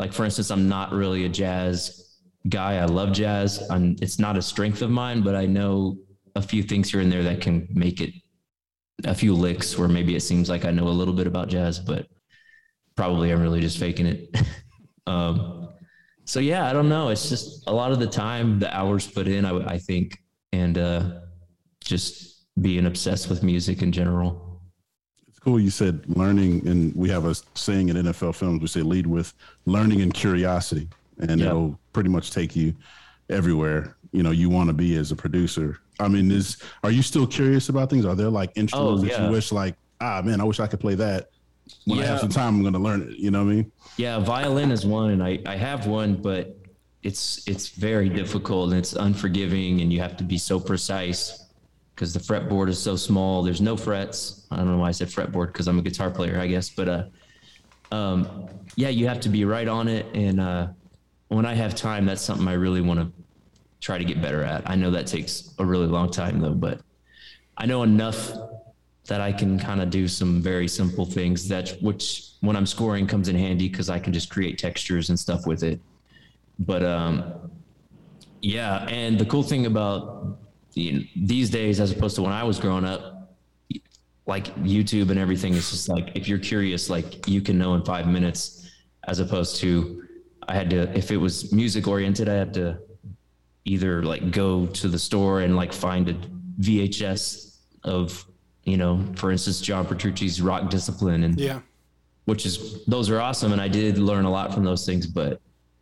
like 0.00 0.14
for 0.14 0.24
instance, 0.24 0.50
I'm 0.50 0.66
not 0.66 0.92
really 0.92 1.26
a 1.26 1.28
jazz 1.28 2.16
guy. 2.48 2.78
I 2.78 2.86
love 2.86 3.12
jazz. 3.12 3.62
I'm, 3.70 3.96
it's 4.00 4.18
not 4.18 4.38
a 4.38 4.42
strength 4.42 4.80
of 4.80 4.90
mine, 4.90 5.20
but 5.20 5.36
I 5.36 5.44
know 5.44 5.98
a 6.34 6.40
few 6.40 6.62
things 6.62 6.90
here 6.90 7.00
and 7.00 7.12
there 7.12 7.22
that 7.22 7.42
can 7.42 7.68
make 7.70 8.00
it 8.00 8.14
a 9.04 9.14
few 9.14 9.34
licks 9.34 9.76
where 9.76 9.88
maybe 9.88 10.16
it 10.16 10.22
seems 10.22 10.48
like 10.48 10.64
I 10.64 10.70
know 10.70 10.88
a 10.88 10.88
little 10.88 11.12
bit 11.12 11.26
about 11.26 11.48
jazz, 11.48 11.78
but 11.78 12.06
probably 12.96 13.30
I'm 13.30 13.42
really 13.42 13.60
just 13.60 13.76
faking 13.78 14.06
it. 14.06 14.34
um, 15.06 15.68
so 16.30 16.38
yeah, 16.38 16.68
I 16.68 16.72
don't 16.72 16.88
know. 16.88 17.08
It's 17.08 17.28
just 17.28 17.64
a 17.66 17.72
lot 17.72 17.90
of 17.90 17.98
the 17.98 18.06
time, 18.06 18.60
the 18.60 18.74
hours 18.74 19.06
put 19.06 19.26
in, 19.26 19.44
I, 19.44 19.74
I 19.74 19.78
think, 19.78 20.16
and 20.52 20.78
uh, 20.78 21.02
just 21.82 22.30
being 22.60 22.86
obsessed 22.86 23.28
with 23.28 23.42
music 23.42 23.82
in 23.82 23.92
general 23.92 24.60
It's 25.28 25.38
cool 25.38 25.58
you 25.58 25.70
said 25.70 26.04
learning 26.08 26.66
and 26.68 26.94
we 26.94 27.08
have 27.10 27.24
a 27.24 27.34
saying 27.54 27.88
in 27.88 27.96
nfl 27.96 28.34
films 28.34 28.60
we 28.60 28.66
say 28.66 28.82
lead 28.82 29.06
with 29.06 29.32
learning 29.66 30.02
and 30.02 30.12
curiosity 30.12 30.88
and 31.20 31.40
yep. 31.40 31.50
it'll 31.50 31.78
pretty 31.92 32.10
much 32.10 32.32
take 32.32 32.54
you 32.56 32.74
everywhere 33.28 33.96
you 34.12 34.22
know 34.22 34.30
you 34.30 34.50
want 34.50 34.68
to 34.68 34.72
be 34.72 34.96
as 34.96 35.12
a 35.12 35.16
producer 35.16 35.78
i 36.00 36.08
mean 36.08 36.30
is 36.30 36.58
are 36.82 36.90
you 36.90 37.02
still 37.02 37.26
curious 37.26 37.68
about 37.68 37.88
things 37.88 38.04
are 38.04 38.14
there 38.14 38.30
like 38.30 38.50
instruments 38.56 39.02
oh, 39.02 39.06
yeah. 39.06 39.16
that 39.16 39.26
you 39.26 39.30
wish 39.30 39.52
like 39.52 39.76
ah 40.00 40.20
man 40.24 40.40
i 40.40 40.44
wish 40.44 40.60
i 40.60 40.66
could 40.66 40.80
play 40.80 40.94
that 40.94 41.30
when 41.86 41.98
yeah. 41.98 42.04
i 42.04 42.06
have 42.06 42.20
some 42.20 42.28
time 42.28 42.56
i'm 42.56 42.62
going 42.62 42.72
to 42.72 42.78
learn 42.78 43.02
it 43.02 43.18
you 43.18 43.30
know 43.30 43.44
what 43.44 43.50
i 43.50 43.54
mean 43.54 43.72
yeah 43.96 44.18
violin 44.18 44.70
is 44.70 44.84
one 44.86 45.10
and 45.10 45.22
i 45.22 45.38
i 45.46 45.56
have 45.56 45.86
one 45.86 46.14
but 46.14 46.56
it's 47.02 47.46
it's 47.48 47.68
very 47.68 48.08
difficult 48.08 48.70
and 48.70 48.78
it's 48.78 48.92
unforgiving 48.94 49.80
and 49.80 49.92
you 49.92 50.00
have 50.00 50.16
to 50.16 50.24
be 50.24 50.36
so 50.36 50.60
precise 50.60 51.40
because 52.00 52.14
the 52.14 52.18
fretboard 52.18 52.70
is 52.70 52.82
so 52.82 52.96
small. 52.96 53.42
There's 53.42 53.60
no 53.60 53.76
frets. 53.76 54.46
I 54.50 54.56
don't 54.56 54.68
know 54.68 54.78
why 54.78 54.88
I 54.88 54.90
said 54.90 55.08
fretboard 55.08 55.48
because 55.48 55.68
I'm 55.68 55.78
a 55.78 55.82
guitar 55.82 56.10
player, 56.10 56.40
I 56.40 56.46
guess. 56.46 56.70
But 56.70 56.88
uh, 56.88 57.04
um, 57.92 58.48
yeah, 58.74 58.88
you 58.88 59.06
have 59.06 59.20
to 59.20 59.28
be 59.28 59.44
right 59.44 59.68
on 59.68 59.86
it. 59.86 60.06
And 60.14 60.40
uh, 60.40 60.68
when 61.28 61.44
I 61.44 61.52
have 61.52 61.74
time, 61.74 62.06
that's 62.06 62.22
something 62.22 62.48
I 62.48 62.54
really 62.54 62.80
want 62.80 63.00
to 63.00 63.12
try 63.82 63.98
to 63.98 64.04
get 64.04 64.22
better 64.22 64.42
at. 64.42 64.62
I 64.64 64.76
know 64.76 64.90
that 64.92 65.08
takes 65.08 65.54
a 65.58 65.64
really 65.64 65.88
long 65.88 66.10
time 66.10 66.40
though, 66.40 66.54
but 66.54 66.80
I 67.58 67.66
know 67.66 67.82
enough 67.82 68.32
that 69.10 69.20
I 69.20 69.32
can 69.32 69.58
kind 69.58 69.82
of 69.82 69.90
do 69.90 70.06
some 70.06 70.40
very 70.40 70.68
simple 70.68 71.04
things 71.04 71.48
that 71.48 71.76
which 71.82 72.28
when 72.42 72.54
I'm 72.54 72.64
scoring 72.64 73.08
comes 73.08 73.26
in 73.26 73.34
handy 73.34 73.68
because 73.68 73.90
I 73.90 73.98
can 73.98 74.12
just 74.12 74.30
create 74.30 74.56
textures 74.56 75.08
and 75.08 75.18
stuff 75.18 75.48
with 75.48 75.64
it. 75.64 75.80
But 76.60 76.84
um, 76.84 77.50
yeah, 78.40 78.86
and 78.88 79.18
the 79.18 79.26
cool 79.26 79.42
thing 79.42 79.66
about 79.66 80.38
you 80.74 80.92
know, 80.92 81.00
these 81.16 81.50
days, 81.50 81.80
as 81.80 81.90
opposed 81.90 82.14
to 82.16 82.22
when 82.22 82.30
I 82.30 82.44
was 82.44 82.60
growing 82.60 82.84
up, 82.84 83.36
like 84.26 84.54
YouTube 84.58 85.10
and 85.10 85.18
everything 85.18 85.54
is 85.54 85.68
just 85.68 85.88
like 85.88 86.12
if 86.14 86.28
you're 86.28 86.38
curious, 86.38 86.88
like 86.88 87.26
you 87.26 87.40
can 87.40 87.58
know 87.58 87.74
in 87.74 87.84
five 87.84 88.06
minutes, 88.06 88.70
as 89.08 89.18
opposed 89.18 89.56
to 89.56 90.06
I 90.46 90.54
had 90.54 90.70
to 90.70 90.96
if 90.96 91.10
it 91.10 91.16
was 91.16 91.52
music 91.52 91.88
oriented, 91.88 92.28
I 92.28 92.34
had 92.34 92.54
to 92.54 92.78
either 93.64 94.04
like 94.04 94.30
go 94.30 94.66
to 94.66 94.86
the 94.86 95.00
store 95.00 95.40
and 95.40 95.56
like 95.56 95.72
find 95.72 96.08
a 96.10 96.14
VHS 96.60 97.56
of 97.82 98.24
you 98.64 98.76
know, 98.76 99.04
for 99.16 99.30
instance, 99.30 99.60
John 99.60 99.86
Petrucci's 99.86 100.40
Rock 100.40 100.70
Discipline 100.70 101.24
and 101.24 101.38
yeah, 101.38 101.60
which 102.26 102.46
is 102.46 102.84
those 102.84 103.10
are 103.10 103.20
awesome, 103.20 103.52
and 103.52 103.60
I 103.60 103.68
did 103.68 103.98
learn 103.98 104.24
a 104.24 104.30
lot 104.30 104.54
from 104.54 104.64
those 104.64 104.86
things. 104.86 105.06
But 105.06 105.40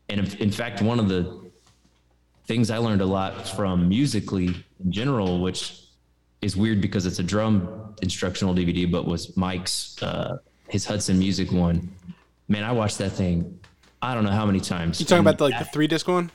and 0.08 0.20
in, 0.20 0.38
in 0.38 0.50
fact, 0.50 0.80
one 0.82 0.98
of 0.98 1.08
the 1.08 1.50
things 2.46 2.70
I 2.70 2.78
learned 2.78 3.02
a 3.02 3.06
lot 3.06 3.46
from 3.48 3.88
musically 3.88 4.48
in 4.84 4.92
general, 4.92 5.40
which 5.40 5.82
is 6.40 6.56
weird 6.56 6.80
because 6.80 7.04
it's 7.04 7.18
a 7.18 7.22
drum 7.22 7.94
instructional 8.00 8.54
DVD, 8.54 8.90
but 8.90 9.06
was 9.06 9.36
Mike's 9.36 10.00
uh, 10.02 10.38
his 10.68 10.86
Hudson 10.86 11.18
Music 11.18 11.52
one. 11.52 11.90
Man, 12.48 12.64
I 12.64 12.72
watched 12.72 12.98
that 12.98 13.10
thing. 13.10 13.58
I 14.00 14.14
don't 14.14 14.24
know 14.24 14.30
how 14.30 14.46
many 14.46 14.60
times. 14.60 15.00
You 15.00 15.06
talking 15.06 15.20
about 15.20 15.38
the, 15.38 15.44
like 15.44 15.58
the 15.58 15.64
three 15.66 15.86
disc 15.86 16.06
one? 16.06 16.30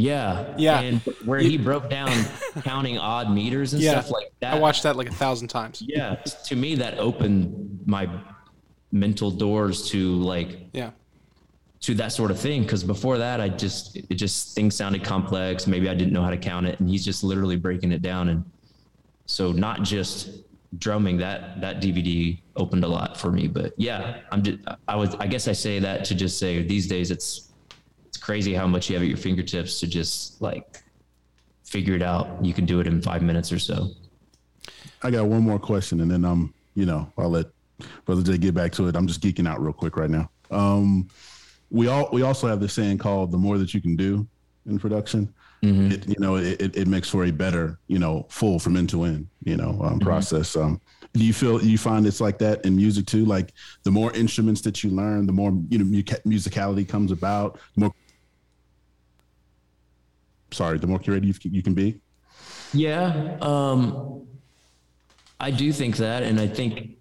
Yeah, 0.00 0.54
yeah. 0.56 0.80
And 0.80 1.00
where 1.24 1.40
he 1.40 1.58
broke 1.58 1.90
down 1.90 2.10
counting 2.64 2.98
odd 2.98 3.30
meters 3.30 3.74
and 3.74 3.82
yeah, 3.82 3.92
stuff 3.92 4.10
like 4.10 4.32
that. 4.40 4.54
I 4.54 4.58
watched 4.58 4.82
that 4.84 4.96
like 4.96 5.08
a 5.08 5.14
thousand 5.14 5.48
times. 5.48 5.82
Yeah, 5.86 6.14
to 6.14 6.56
me 6.56 6.74
that 6.76 6.98
opened 6.98 7.80
my 7.86 8.08
mental 8.92 9.30
doors 9.30 9.88
to 9.90 10.14
like 10.16 10.58
yeah. 10.72 10.90
to 11.80 11.94
that 11.94 12.12
sort 12.12 12.30
of 12.30 12.38
thing. 12.38 12.62
Because 12.62 12.82
before 12.82 13.18
that 13.18 13.40
i 13.40 13.48
just 13.48 13.96
it 13.96 14.14
just 14.14 14.54
things 14.54 14.74
sounded 14.74 15.04
complex. 15.04 15.66
Maybe 15.66 15.88
i 15.88 15.94
didn't 15.94 16.12
know 16.12 16.22
how 16.22 16.30
to 16.30 16.38
count 16.38 16.66
it. 16.66 16.80
And 16.80 16.88
he's 16.88 17.04
just 17.04 17.22
literally 17.22 17.56
breaking 17.56 17.92
it 17.92 18.02
down. 18.02 18.28
And 18.28 18.44
so 19.26 19.52
not 19.52 19.82
just 19.82 20.30
drumming 20.78 21.16
that 21.16 21.60
that 21.60 21.82
dvd 21.82 22.38
opened 22.54 22.84
a 22.84 22.88
lot 22.88 23.16
for 23.18 23.30
me. 23.30 23.48
But 23.48 23.74
yeah 23.76 24.20
i'm 24.32 24.42
just 24.42 24.58
i 24.88 24.96
was 24.96 25.14
i 25.16 25.26
guess 25.26 25.46
i 25.46 25.52
say 25.52 25.78
that 25.78 26.04
to 26.06 26.14
just 26.14 26.38
say 26.38 26.62
these 26.62 26.86
days 26.86 27.10
it's 27.10 27.49
crazy 28.30 28.54
how 28.54 28.64
much 28.64 28.88
you 28.88 28.94
have 28.94 29.02
at 29.02 29.08
your 29.08 29.16
fingertips 29.16 29.80
to 29.80 29.88
just 29.88 30.40
like 30.40 30.84
figure 31.64 31.96
it 31.96 32.02
out. 32.02 32.28
You 32.44 32.54
can 32.54 32.64
do 32.64 32.78
it 32.78 32.86
in 32.86 33.02
five 33.02 33.22
minutes 33.22 33.50
or 33.50 33.58
so. 33.58 33.88
I 35.02 35.10
got 35.10 35.26
one 35.26 35.42
more 35.42 35.58
question 35.58 36.00
and 36.00 36.08
then 36.08 36.24
i'm 36.24 36.54
you 36.76 36.86
know 36.86 37.12
i'll 37.18 37.30
let 37.30 37.46
brother 38.04 38.22
jay 38.22 38.38
get 38.38 38.54
back 38.54 38.70
to 38.74 38.86
it. 38.86 38.94
I'm 38.94 39.08
just 39.08 39.20
geeking 39.20 39.48
out 39.48 39.60
real 39.60 39.72
quick 39.72 39.96
right 39.96 40.10
now. 40.10 40.30
Um 40.52 41.08
we 41.70 41.88
all 41.88 42.08
we 42.12 42.22
also 42.22 42.46
have 42.46 42.60
this 42.60 42.72
saying 42.72 42.98
called 42.98 43.32
the 43.32 43.36
more 43.36 43.58
that 43.58 43.74
you 43.74 43.80
can 43.80 43.96
do 43.96 44.28
in 44.64 44.78
production 44.78 45.34
mm-hmm. 45.62 45.90
it, 45.90 46.08
you 46.08 46.16
know 46.18 46.36
it, 46.36 46.76
it 46.76 46.86
makes 46.86 47.08
for 47.08 47.24
a 47.24 47.30
better 47.30 47.78
you 47.88 47.98
know 47.98 48.26
full 48.28 48.58
from 48.58 48.76
end 48.76 48.90
to 48.90 49.04
end 49.04 49.26
you 49.42 49.56
know 49.56 49.70
um, 49.70 49.98
mm-hmm. 49.98 49.98
process. 49.98 50.56
Um, 50.56 50.80
do 51.12 51.24
you 51.24 51.32
feel 51.32 51.60
you 51.62 51.78
find 51.78 52.06
it's 52.06 52.20
like 52.20 52.38
that 52.38 52.64
in 52.64 52.76
music 52.76 53.06
too? 53.06 53.24
Like 53.24 53.52
the 53.82 53.90
more 53.90 54.12
instruments 54.12 54.60
that 54.62 54.84
you 54.84 54.90
learn 54.90 55.26
the 55.26 55.32
more 55.32 55.52
you 55.68 55.78
know 55.78 55.84
musicality 55.84 56.88
comes 56.88 57.10
about 57.10 57.58
the 57.74 57.80
more 57.80 57.92
sorry 60.52 60.78
the 60.78 60.86
more 60.86 60.98
curated 60.98 61.24
you, 61.44 61.62
can 61.62 61.74
be 61.74 62.00
yeah 62.72 63.36
um 63.40 64.26
i 65.38 65.50
do 65.50 65.72
think 65.72 65.96
that 65.96 66.22
and 66.22 66.40
i 66.40 66.46
think 66.46 66.96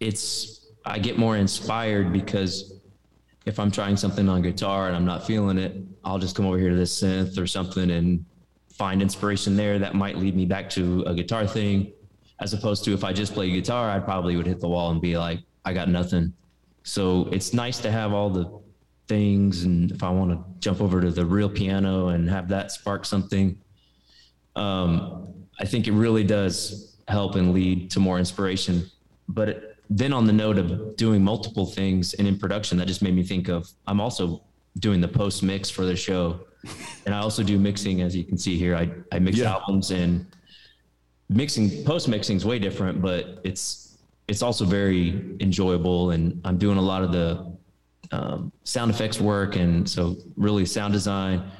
it's 0.00 0.66
i 0.84 0.98
get 0.98 1.18
more 1.18 1.36
inspired 1.36 2.12
because 2.12 2.80
if 3.46 3.58
I'm 3.58 3.70
trying 3.70 3.96
something 3.96 4.28
on 4.28 4.42
guitar 4.42 4.88
and 4.88 4.96
I'm 4.96 5.04
not 5.04 5.26
feeling 5.26 5.58
it, 5.58 5.76
I'll 6.04 6.18
just 6.18 6.36
come 6.36 6.46
over 6.46 6.58
here 6.58 6.70
to 6.70 6.76
this 6.76 7.02
synth 7.02 7.38
or 7.38 7.46
something 7.46 7.90
and 7.90 8.24
find 8.72 9.02
inspiration 9.02 9.56
there 9.56 9.78
that 9.78 9.94
might 9.94 10.16
lead 10.18 10.36
me 10.36 10.46
back 10.46 10.68
to 10.70 11.02
a 11.06 11.14
guitar 11.14 11.46
thing 11.46 11.92
as 12.40 12.54
opposed 12.54 12.84
to 12.84 12.92
if 12.92 13.04
I 13.04 13.12
just 13.12 13.34
play 13.34 13.50
guitar, 13.50 13.90
I 13.90 13.98
probably 13.98 14.36
would 14.36 14.46
hit 14.46 14.60
the 14.60 14.68
wall 14.68 14.90
and 14.90 15.00
be 15.00 15.16
like, 15.18 15.40
I 15.64 15.72
got 15.74 15.88
nothing. 15.88 16.32
So 16.82 17.28
it's 17.30 17.52
nice 17.52 17.78
to 17.80 17.90
have 17.90 18.12
all 18.12 18.30
the 18.30 18.60
things. 19.14 19.64
And 19.64 19.90
if 19.90 20.02
I 20.04 20.10
want 20.10 20.30
to 20.30 20.38
jump 20.60 20.80
over 20.80 21.00
to 21.00 21.10
the 21.10 21.26
real 21.26 21.50
piano 21.50 22.08
and 22.14 22.30
have 22.30 22.46
that 22.48 22.70
spark 22.70 23.04
something, 23.04 23.58
um, 24.54 25.34
I 25.58 25.64
think 25.66 25.88
it 25.88 25.92
really 25.92 26.24
does 26.24 26.96
help 27.08 27.34
and 27.34 27.52
lead 27.52 27.90
to 27.90 27.98
more 28.00 28.18
inspiration. 28.18 28.88
But 29.28 29.48
it, 29.48 29.76
then 29.90 30.12
on 30.12 30.24
the 30.30 30.32
note 30.32 30.58
of 30.58 30.96
doing 30.96 31.20
multiple 31.24 31.66
things 31.66 32.14
and 32.14 32.28
in 32.28 32.38
production, 32.38 32.78
that 32.78 32.86
just 32.86 33.02
made 33.02 33.14
me 33.20 33.24
think 33.24 33.48
of 33.48 33.68
I'm 33.88 34.00
also 34.00 34.24
doing 34.78 35.00
the 35.00 35.08
post 35.08 35.42
mix 35.42 35.68
for 35.68 35.84
the 35.84 35.96
show. 35.96 36.22
And 37.04 37.12
I 37.12 37.18
also 37.18 37.42
do 37.42 37.58
mixing, 37.58 38.02
as 38.02 38.14
you 38.14 38.22
can 38.22 38.38
see 38.38 38.56
here. 38.56 38.76
I, 38.76 38.84
I 39.10 39.18
mix 39.18 39.38
Yeah. 39.38 39.54
albums 39.56 39.90
and 39.90 40.24
mixing 41.28 41.84
post 41.84 42.06
mixing 42.08 42.36
is 42.36 42.44
way 42.44 42.58
different, 42.60 43.02
but 43.02 43.40
it's 43.42 43.98
it's 44.28 44.42
also 44.42 44.64
very 44.64 45.36
enjoyable. 45.40 46.12
And 46.12 46.40
I'm 46.44 46.58
doing 46.58 46.78
a 46.78 46.86
lot 46.92 47.02
of 47.02 47.10
the 47.10 47.28
um, 48.12 48.52
sound 48.64 48.90
effects 48.90 49.20
work, 49.20 49.56
and 49.56 49.88
so 49.88 50.16
really 50.36 50.66
sound 50.66 50.92
design. 50.92 51.50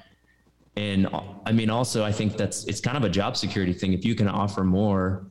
And 0.77 1.09
I 1.47 1.53
mean, 1.53 1.71
also, 1.71 2.05
I 2.05 2.13
think 2.13 2.37
that's 2.37 2.65
it's 2.65 2.81
kind 2.81 2.97
of 2.97 3.05
a 3.05 3.09
job 3.09 3.37
security 3.37 3.73
thing. 3.73 3.93
If 3.93 4.05
you 4.05 4.15
can 4.15 4.29
offer 4.29 4.65
more 4.65 5.27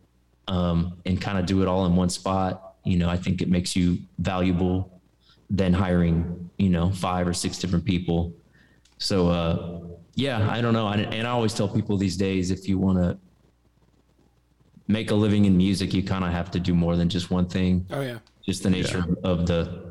um, 0.47 0.97
and 1.05 1.19
kind 1.19 1.37
of 1.37 1.45
do 1.45 1.61
it 1.61 1.67
all 1.67 1.85
in 1.85 1.95
one 1.95 2.09
spot, 2.09 2.75
you 2.83 2.97
know, 2.97 3.09
I 3.09 3.17
think 3.17 3.41
it 3.41 3.49
makes 3.49 3.75
you 3.75 3.97
valuable 4.19 5.01
than 5.49 5.73
hiring, 5.73 6.49
you 6.57 6.69
know, 6.69 6.91
five 6.91 7.27
or 7.27 7.33
six 7.33 7.57
different 7.57 7.85
people. 7.85 8.33
So, 8.97 9.29
uh, 9.29 9.79
yeah, 10.15 10.49
I 10.51 10.61
don't 10.61 10.73
know. 10.73 10.87
And, 10.89 11.13
and 11.13 11.25
I 11.25 11.31
always 11.31 11.53
tell 11.53 11.67
people 11.67 11.97
these 11.97 12.17
days, 12.17 12.51
if 12.51 12.67
you 12.67 12.77
want 12.77 12.97
to 12.97 13.17
make 14.87 15.11
a 15.11 15.15
living 15.15 15.45
in 15.45 15.55
music, 15.55 15.93
you 15.93 16.03
kind 16.03 16.25
of 16.25 16.31
have 16.31 16.51
to 16.51 16.59
do 16.59 16.75
more 16.75 16.95
than 16.95 17.09
just 17.09 17.31
one 17.31 17.47
thing. 17.47 17.85
Oh 17.91 18.01
yeah. 18.01 18.17
Just 18.45 18.63
the 18.63 18.69
nature 18.69 19.05
of 19.23 19.45
the 19.45 19.88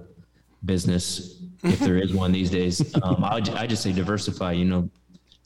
business, 0.64 1.36
if 1.62 1.78
there 1.80 1.96
is 1.98 2.12
one 2.12 2.32
these 2.32 2.50
days. 2.50 2.94
Um, 3.02 3.24
I, 3.24 3.36
I 3.54 3.66
just 3.66 3.82
say 3.82 3.92
diversify. 3.92 4.52
You 4.52 4.64
know, 4.64 4.90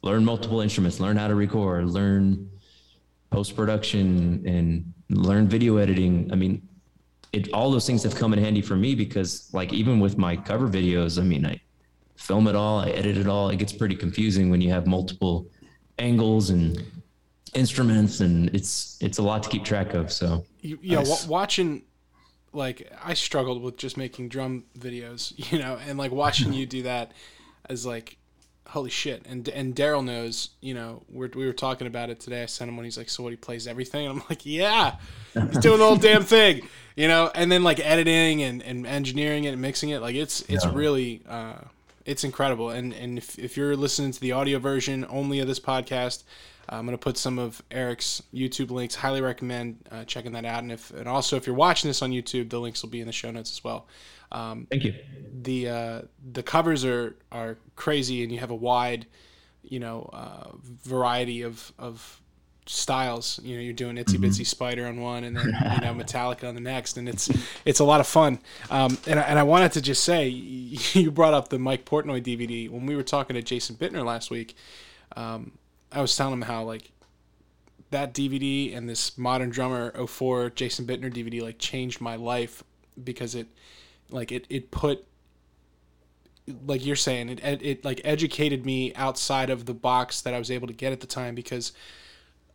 learn 0.02 0.24
multiple 0.24 0.60
instruments, 0.60 1.00
learn 1.00 1.16
how 1.16 1.28
to 1.28 1.34
record, 1.34 1.86
learn 1.90 2.50
post 3.30 3.56
production, 3.56 4.42
and 4.46 4.92
learn 5.10 5.48
video 5.48 5.76
editing. 5.76 6.30
I 6.32 6.36
mean, 6.36 6.66
it 7.32 7.52
all 7.52 7.70
those 7.70 7.86
things 7.86 8.02
have 8.02 8.14
come 8.14 8.32
in 8.32 8.38
handy 8.38 8.62
for 8.62 8.76
me 8.76 8.94
because, 8.94 9.48
like, 9.52 9.72
even 9.72 10.00
with 10.00 10.18
my 10.18 10.36
cover 10.36 10.68
videos, 10.68 11.18
I 11.18 11.22
mean, 11.24 11.46
I 11.46 11.60
film 12.16 12.46
it 12.46 12.54
all, 12.56 12.80
I 12.80 12.90
edit 12.90 13.16
it 13.16 13.26
all. 13.26 13.48
It 13.50 13.56
gets 13.56 13.72
pretty 13.72 13.96
confusing 13.96 14.50
when 14.50 14.60
you 14.60 14.70
have 14.70 14.86
multiple 14.86 15.46
angles 15.98 16.50
and 16.50 16.82
instruments, 17.54 18.20
and 18.20 18.48
it's 18.54 18.98
it's 19.00 19.18
a 19.18 19.22
lot 19.22 19.42
to 19.42 19.48
keep 19.48 19.64
track 19.64 19.94
of. 19.94 20.10
So 20.12 20.44
You, 20.60 20.78
yeah, 20.82 20.98
Nice. 20.98 21.26
wa- 21.26 21.38
watching 21.38 21.82
like 22.52 22.90
I 23.02 23.14
struggled 23.14 23.62
with 23.62 23.76
just 23.76 23.96
making 23.96 24.28
drum 24.28 24.64
videos, 24.78 25.32
you 25.52 25.58
know, 25.58 25.78
and 25.86 25.98
like 25.98 26.12
watching 26.12 26.52
you 26.52 26.66
do 26.66 26.82
that 26.82 27.12
is 27.68 27.86
like 27.86 28.16
holy 28.68 28.90
shit. 28.90 29.24
And 29.26 29.48
and 29.48 29.74
Daryl 29.74 30.04
knows, 30.04 30.50
you 30.60 30.74
know, 30.74 31.02
we're, 31.10 31.30
we 31.34 31.46
were 31.46 31.52
talking 31.52 31.86
about 31.86 32.10
it 32.10 32.20
today. 32.20 32.42
I 32.42 32.46
sent 32.46 32.68
him 32.68 32.76
one. 32.76 32.84
He's 32.84 32.98
like, 32.98 33.10
so 33.10 33.22
what? 33.22 33.30
He 33.30 33.36
plays 33.36 33.66
everything. 33.66 34.06
And 34.06 34.18
I'm 34.18 34.24
like, 34.28 34.44
yeah, 34.44 34.96
he's 35.34 35.58
doing 35.58 35.78
the 35.78 35.84
whole 35.84 35.96
damn 35.96 36.22
thing, 36.22 36.66
you 36.96 37.08
know. 37.08 37.30
And 37.34 37.52
then 37.52 37.62
like 37.62 37.80
editing 37.80 38.42
and, 38.42 38.62
and 38.62 38.86
engineering 38.86 39.44
it 39.44 39.50
and 39.50 39.60
mixing 39.60 39.90
it, 39.90 40.00
like 40.00 40.14
it's 40.16 40.42
it's 40.48 40.66
really 40.66 41.22
uh, 41.28 41.58
it's 42.04 42.24
incredible. 42.24 42.70
And 42.70 42.92
and 42.94 43.18
if, 43.18 43.38
if 43.38 43.56
you're 43.56 43.76
listening 43.76 44.12
to 44.12 44.20
the 44.20 44.32
audio 44.32 44.58
version 44.58 45.06
only 45.08 45.38
of 45.40 45.46
this 45.46 45.60
podcast, 45.60 46.24
I'm 46.76 46.84
gonna 46.86 46.98
put 46.98 47.16
some 47.18 47.38
of 47.38 47.62
Eric's 47.70 48.22
YouTube 48.32 48.70
links. 48.70 48.94
Highly 48.94 49.20
recommend 49.20 49.78
uh, 49.90 50.04
checking 50.04 50.32
that 50.32 50.44
out. 50.44 50.62
And 50.62 50.72
if 50.72 50.90
and 50.92 51.08
also 51.08 51.36
if 51.36 51.46
you're 51.46 51.56
watching 51.56 51.88
this 51.88 52.02
on 52.02 52.10
YouTube, 52.10 52.50
the 52.50 52.58
links 52.60 52.82
will 52.82 52.90
be 52.90 53.00
in 53.00 53.06
the 53.06 53.12
show 53.12 53.30
notes 53.30 53.50
as 53.50 53.62
well. 53.64 53.86
thank 54.32 54.84
you. 54.84 54.94
The 55.42 55.68
uh, 55.68 56.02
the 56.32 56.42
covers 56.42 56.84
are 56.84 57.16
are 57.30 57.58
crazy, 57.76 58.22
and 58.22 58.32
you 58.32 58.38
have 58.38 58.50
a 58.50 58.54
wide, 58.54 59.06
you 59.62 59.80
know, 59.80 60.08
uh, 60.12 60.50
variety 60.84 61.42
of 61.42 61.72
of 61.78 62.20
styles. 62.66 63.40
You 63.42 63.56
know, 63.56 63.62
you're 63.62 63.72
doing 63.74 63.96
Itsy 63.96 64.18
Bitsy 64.18 64.46
Spider 64.46 64.86
on 64.86 65.00
one, 65.00 65.24
and 65.24 65.36
then 65.36 65.46
you 65.46 65.52
know 65.52 65.94
Metallica 66.02 66.48
on 66.48 66.54
the 66.54 66.60
next, 66.60 66.96
and 66.96 67.08
it's 67.08 67.28
it's 67.64 67.80
a 67.80 67.84
lot 67.84 68.00
of 68.00 68.06
fun. 68.06 68.38
Um, 68.70 68.96
and 69.06 69.18
I- 69.18 69.24
and 69.24 69.38
I 69.38 69.42
wanted 69.42 69.72
to 69.72 69.82
just 69.82 70.04
say, 70.04 70.28
you 70.28 71.10
brought 71.10 71.34
up 71.34 71.48
the 71.48 71.58
Mike 71.58 71.84
Portnoy 71.84 72.22
DVD 72.22 72.70
when 72.70 72.86
we 72.86 72.94
were 72.96 73.02
talking 73.02 73.34
to 73.34 73.42
Jason 73.42 73.76
Bittner 73.76 74.04
last 74.04 74.30
week. 74.30 74.56
Um, 75.16 75.52
I 75.92 76.00
was 76.00 76.16
telling 76.16 76.34
him 76.34 76.42
how 76.42 76.64
like 76.64 76.90
that 77.90 78.14
DVD 78.14 78.76
and 78.76 78.88
this 78.88 79.16
Modern 79.16 79.50
Drummer 79.50 79.92
04 80.06 80.50
Jason 80.50 80.86
Bittner 80.86 81.12
DVD 81.12 81.42
like 81.42 81.58
changed 81.58 82.00
my 82.00 82.16
life 82.16 82.64
because 83.02 83.34
it 83.34 83.46
like 84.10 84.32
it 84.32 84.46
it 84.50 84.70
put 84.70 85.06
like 86.66 86.84
you're 86.84 86.96
saying 86.96 87.28
it 87.28 87.44
it, 87.44 87.62
it 87.62 87.84
like 87.84 88.00
educated 88.04 88.66
me 88.66 88.94
outside 88.94 89.50
of 89.50 89.66
the 89.66 89.74
box 89.74 90.20
that 90.22 90.34
I 90.34 90.38
was 90.38 90.50
able 90.50 90.66
to 90.66 90.72
get 90.72 90.92
at 90.92 91.00
the 91.00 91.06
time 91.06 91.34
because 91.34 91.72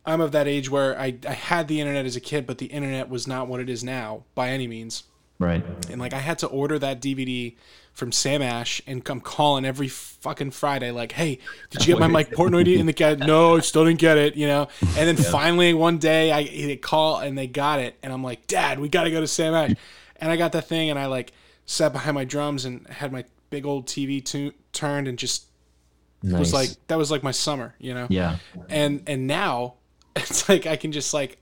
I'm 0.04 0.20
of 0.20 0.32
that 0.32 0.46
age 0.46 0.70
where 0.70 0.98
I, 0.98 1.16
I 1.26 1.32
had 1.32 1.68
the 1.68 1.80
internet 1.80 2.06
as 2.06 2.16
a 2.16 2.20
kid 2.20 2.46
but 2.46 2.58
the 2.58 2.66
internet 2.66 3.08
was 3.08 3.26
not 3.26 3.48
what 3.48 3.60
it 3.60 3.70
is 3.70 3.82
now 3.82 4.24
by 4.34 4.50
any 4.50 4.66
means 4.66 5.04
Right. 5.38 5.64
and 5.90 6.00
like 6.00 6.12
I 6.14 6.18
had 6.18 6.38
to 6.40 6.46
order 6.48 6.78
that 6.80 7.00
DVD 7.00 7.54
from 7.92 8.12
Sam 8.12 8.42
Ash 8.42 8.80
and 8.86 9.04
come 9.04 9.20
calling 9.20 9.64
every 9.64 9.88
fucking 9.88 10.52
Friday, 10.52 10.90
like, 10.90 11.12
"Hey, 11.12 11.38
did 11.70 11.86
you 11.86 11.94
get 11.94 12.00
my 12.00 12.06
Mike 12.06 12.30
Portnoy?" 12.30 12.64
DVD?" 12.64 12.80
And 12.80 12.88
the 12.88 12.92
guy, 12.92 13.14
"No, 13.14 13.56
I 13.56 13.60
still 13.60 13.84
didn't 13.84 13.98
get 14.00 14.18
it," 14.18 14.36
you 14.36 14.46
know. 14.46 14.68
And 14.96 15.08
then 15.08 15.16
finally 15.16 15.74
one 15.74 15.98
day 15.98 16.32
I 16.32 16.44
they 16.44 16.76
call 16.76 17.18
and 17.18 17.36
they 17.36 17.46
got 17.46 17.80
it, 17.80 17.96
and 18.02 18.12
I'm 18.12 18.22
like, 18.22 18.46
"Dad, 18.46 18.78
we 18.78 18.88
got 18.88 19.04
to 19.04 19.10
go 19.10 19.20
to 19.20 19.26
Sam 19.26 19.54
Ash," 19.54 19.74
and 20.16 20.30
I 20.30 20.36
got 20.36 20.52
that 20.52 20.68
thing, 20.68 20.90
and 20.90 20.98
I 20.98 21.06
like 21.06 21.32
sat 21.66 21.92
behind 21.92 22.14
my 22.14 22.24
drums 22.24 22.64
and 22.64 22.86
had 22.88 23.12
my 23.12 23.24
big 23.50 23.66
old 23.66 23.86
TV 23.86 24.24
tu- 24.24 24.52
turned 24.72 25.08
and 25.08 25.18
just 25.18 25.44
Nice. 26.22 26.38
was 26.38 26.52
like 26.52 26.70
that 26.88 26.98
was 26.98 27.10
like 27.12 27.22
my 27.22 27.30
summer, 27.30 27.74
you 27.78 27.94
know 27.94 28.06
yeah. 28.10 28.36
and 28.68 29.02
and 29.06 29.26
now 29.28 29.74
it's 30.16 30.48
like 30.48 30.66
I 30.66 30.74
can 30.76 30.90
just 30.92 31.14
like 31.14 31.38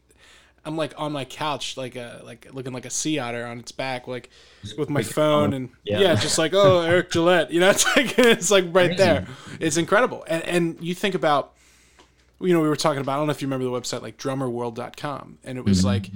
I'm 0.67 0.77
like 0.77 0.93
on 0.99 1.13
my 1.13 1.25
couch 1.25 1.77
like 1.77 1.95
a 1.95 2.21
like 2.25 2.53
looking 2.53 2.73
like 2.73 2.85
a 2.85 2.91
sea 2.91 3.21
otter 3.21 3.47
on 3.47 3.61
its 3.61 3.71
back 3.71 4.09
like 4.09 4.31
with 4.77 4.91
my 4.91 5.03
phone 5.03 5.53
and 5.53 5.71
yeah. 5.85 6.01
Yeah. 6.01 6.15
just 6.17 6.39
like 6.39 6.53
oh 6.55 6.81
Eric 6.81 7.13
Gillette 7.13 7.53
you 7.53 7.61
know 7.61 7.71
it's 7.77 7.87
like 7.97 8.19
it's 8.19 8.51
like 8.51 8.65
right 8.71 8.97
there. 8.97 9.27
It's 9.61 9.77
incredible. 9.77 10.25
And 10.27 10.43
and 10.43 10.77
you 10.81 10.95
think 10.95 11.15
about 11.15 11.55
you 12.41 12.53
know 12.53 12.61
we 12.61 12.69
were 12.69 12.77
talking 12.77 13.01
about 13.01 13.15
I 13.15 13.17
don't 13.19 13.29
know 13.29 13.31
if 13.31 13.41
you 13.41 13.47
remember 13.47 13.65
the 13.65 13.71
website 13.71 14.03
like 14.03 14.19
drummerworld.com 14.19 15.39
and 15.45 15.57
it 15.57 15.65
was 15.65 15.85
like 15.85 16.11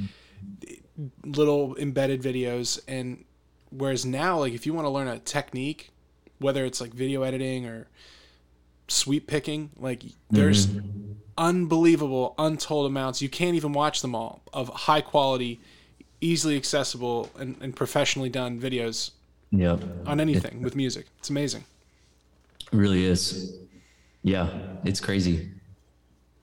little 1.25 1.77
embedded 1.77 2.21
videos. 2.21 2.81
And 2.89 3.25
whereas 3.71 4.05
now 4.05 4.39
like 4.41 4.53
if 4.53 4.67
you 4.67 4.75
want 4.75 4.85
to 4.85 4.91
learn 4.91 5.07
a 5.07 5.21
technique 5.21 5.91
whether 6.41 6.65
it's 6.65 6.81
like 6.81 6.93
video 6.93 7.23
editing 7.23 7.67
or 7.67 7.87
sweep 8.89 9.29
picking 9.29 9.71
like 9.79 10.03
there's 10.31 10.67
unbelievable 11.41 12.35
untold 12.39 12.87
amounts 12.87 13.21
you 13.21 13.29
can't 13.29 13.57
even 13.57 13.73
watch 13.73 14.03
them 14.03 14.15
all 14.15 14.43
of 14.53 14.69
high 14.69 15.01
quality 15.01 15.59
easily 16.21 16.55
accessible 16.57 17.29
and, 17.39 17.57
and 17.63 17.75
professionally 17.75 18.29
done 18.29 18.61
videos 18.61 19.11
Yep. 19.53 19.83
on 20.07 20.21
anything 20.21 20.63
with 20.63 20.77
music 20.77 21.07
it's 21.19 21.31
amazing 21.31 21.65
It 22.73 22.77
really 22.77 23.05
is. 23.05 23.57
Yeah, 24.23 24.49
it's 24.85 25.01
crazy. 25.01 25.51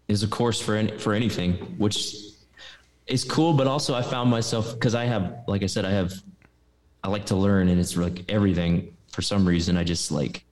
It's 0.07 0.23
a 0.23 0.27
course 0.27 0.59
for 0.59 0.75
any, 0.75 0.97
for 0.97 1.13
anything, 1.13 1.53
which 1.77 2.15
is 3.05 3.23
cool. 3.23 3.53
But 3.53 3.67
also, 3.67 3.93
I 3.93 4.01
found 4.01 4.29
myself 4.31 4.73
because 4.73 4.95
I 4.95 5.05
have, 5.05 5.23
like 5.47 5.61
I 5.63 5.67
said, 5.67 5.85
I 5.85 5.91
have, 5.91 6.11
I 7.03 7.07
like 7.09 7.25
to 7.27 7.35
learn, 7.35 7.69
and 7.69 7.79
it's 7.79 7.95
like 7.95 8.25
everything. 8.29 8.73
For 9.13 9.21
some 9.21 9.47
reason, 9.47 9.77
I 9.77 9.83
just 9.83 10.11
like. 10.11 10.43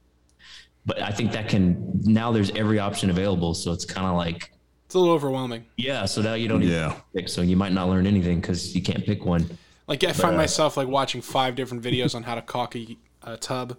But 0.86 1.02
I 1.02 1.12
think 1.12 1.32
that 1.32 1.50
can 1.50 2.00
now. 2.04 2.32
There's 2.32 2.52
every 2.52 2.80
option 2.80 3.10
available, 3.10 3.54
so 3.54 3.72
it's 3.72 3.86
kind 3.86 4.06
of 4.08 4.16
like 4.16 4.52
it's 4.86 4.94
a 4.96 5.00
little 5.00 5.14
overwhelming 5.14 5.66
yeah. 5.78 6.06
So 6.06 6.22
now 6.22 6.36
you 6.36 6.48
don't 6.48 6.62
even 6.64 6.76
Yeah. 6.76 6.96
pick, 7.16 7.28
so 7.28 7.42
you 7.42 7.56
might 7.58 7.72
not 7.74 7.90
learn 7.90 8.06
anything 8.06 8.40
because 8.40 8.76
you 8.76 8.82
can't 8.84 9.04
pick 9.06 9.26
one. 9.26 9.50
like 9.88 10.04
i 10.04 10.12
find 10.14 10.36
uh, 10.36 10.38
myself 10.38 10.78
like 10.78 10.88
watching 10.88 11.22
five 11.22 11.56
different 11.56 11.84
videos 11.84 12.14
on 12.16 12.24
how 12.24 12.36
to 12.36 12.42
caulk 12.42 12.76
a, 12.76 12.98
a 13.24 13.38
tub 13.38 13.78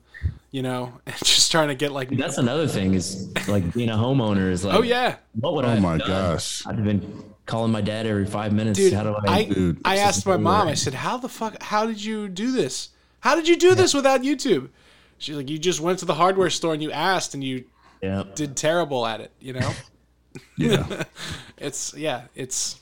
you 0.53 0.63
know 0.63 0.93
and 1.07 1.15
just 1.25 1.51
trying 1.53 1.69
to 1.69 1.75
get 1.77 1.91
like 1.93 2.11
That's 2.11 2.39
another 2.39 2.67
thing 2.69 2.95
is 2.95 3.29
like 3.49 3.73
being 3.75 3.89
a 3.91 3.95
homeowner 3.97 4.51
is 4.51 4.65
like 4.65 4.77
oh 4.79 4.83
yeah 4.83 5.17
What 5.41 5.55
would 5.55 5.65
I? 5.65 5.77
Oh 5.77 5.81
my 5.81 5.99
done? 5.99 6.09
gosh. 6.09 6.67
I'd 6.67 6.75
have 6.77 6.85
been 6.85 7.25
calling 7.47 7.71
my 7.71 7.81
dad 7.81 8.07
every 8.07 8.27
five 8.27 8.53
minutes. 8.53 8.79
dude 8.79 8.93
How 8.93 9.05
do 9.05 9.15
i 9.29 9.39
I? 9.39 9.45
Dude, 9.45 9.81
i 9.85 9.99
asked 9.99 10.27
my 10.27 10.37
mom 10.37 10.63
over. 10.63 10.71
i 10.71 10.75
said 10.75 10.95
how 10.95 11.17
the 11.19 11.29
fuck 11.29 11.63
how 11.63 11.87
did 11.87 12.03
you 12.05 12.29
do 12.29 12.51
this 12.51 12.89
how 13.21 13.35
did 13.37 13.47
you 13.47 13.57
do 13.57 13.75
this 13.77 13.95
without 13.95 14.23
youtube 14.23 14.69
she's 15.19 15.37
like 15.37 15.49
you 15.49 15.59
just 15.59 15.81
went 15.81 15.99
to 15.99 16.05
the 16.05 16.15
hardware 16.15 16.51
store 16.51 16.75
and 16.75 16.83
you 16.83 16.91
asked 16.93 17.35
and 17.35 17.43
you 17.43 17.65
yeah. 18.03 18.23
did 18.35 18.57
terrible 18.57 19.07
at 19.07 19.21
it 19.21 19.33
you 19.41 19.53
know 19.53 19.73
Yeah. 20.59 21.05
it's 21.59 21.95
yeah 21.95 22.25
it's 22.35 22.79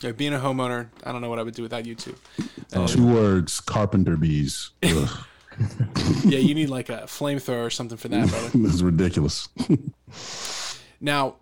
yeah, 0.00 0.10
being 0.10 0.34
a 0.34 0.38
homeowner 0.38 0.88
i 1.04 1.12
don't 1.12 1.20
know 1.20 1.28
what 1.30 1.38
i 1.38 1.42
would 1.42 1.54
do 1.54 1.62
without 1.62 1.84
youtube 1.84 2.16
Two 2.88 3.06
words, 3.06 3.60
carpenter 3.60 4.16
bees. 4.16 4.70
Yeah 6.24 6.38
you 6.38 6.54
need 6.54 6.70
like 6.70 6.88
a 6.88 7.02
flamethrower 7.02 7.66
or 7.66 7.70
something 7.70 7.98
for 7.98 8.08
that 8.08 8.28
brother 8.28 8.48
this 8.54 8.74
is 8.74 8.82
ridiculous. 8.82 9.48
now 11.00 11.36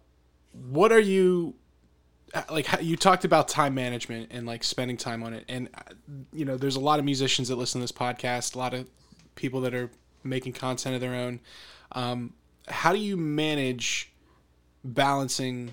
what 0.52 0.90
are 0.90 0.98
you 1.00 1.54
like 2.50 2.68
you 2.80 2.96
talked 2.96 3.24
about 3.24 3.48
time 3.48 3.74
management 3.74 4.28
and 4.32 4.46
like 4.46 4.64
spending 4.64 4.96
time 4.96 5.22
on 5.22 5.32
it 5.32 5.44
and 5.48 5.68
uh, 5.74 5.80
you 6.32 6.44
know 6.44 6.56
there's 6.56 6.76
a 6.76 6.80
lot 6.80 6.98
of 6.98 7.04
musicians 7.04 7.48
that 7.48 7.56
listen 7.56 7.80
to 7.80 7.84
this 7.84 7.92
podcast 7.92 8.54
a 8.54 8.58
lot 8.58 8.74
of 8.74 8.86
people 9.40 9.62
that 9.62 9.74
are 9.74 9.90
making 10.22 10.53
content 10.53 10.94
of 10.94 11.00
their 11.00 11.14
own. 11.14 11.40
Um, 11.92 12.35
how 12.68 12.92
do 12.92 12.98
you 12.98 13.16
manage 13.16 14.12
balancing 14.85 15.72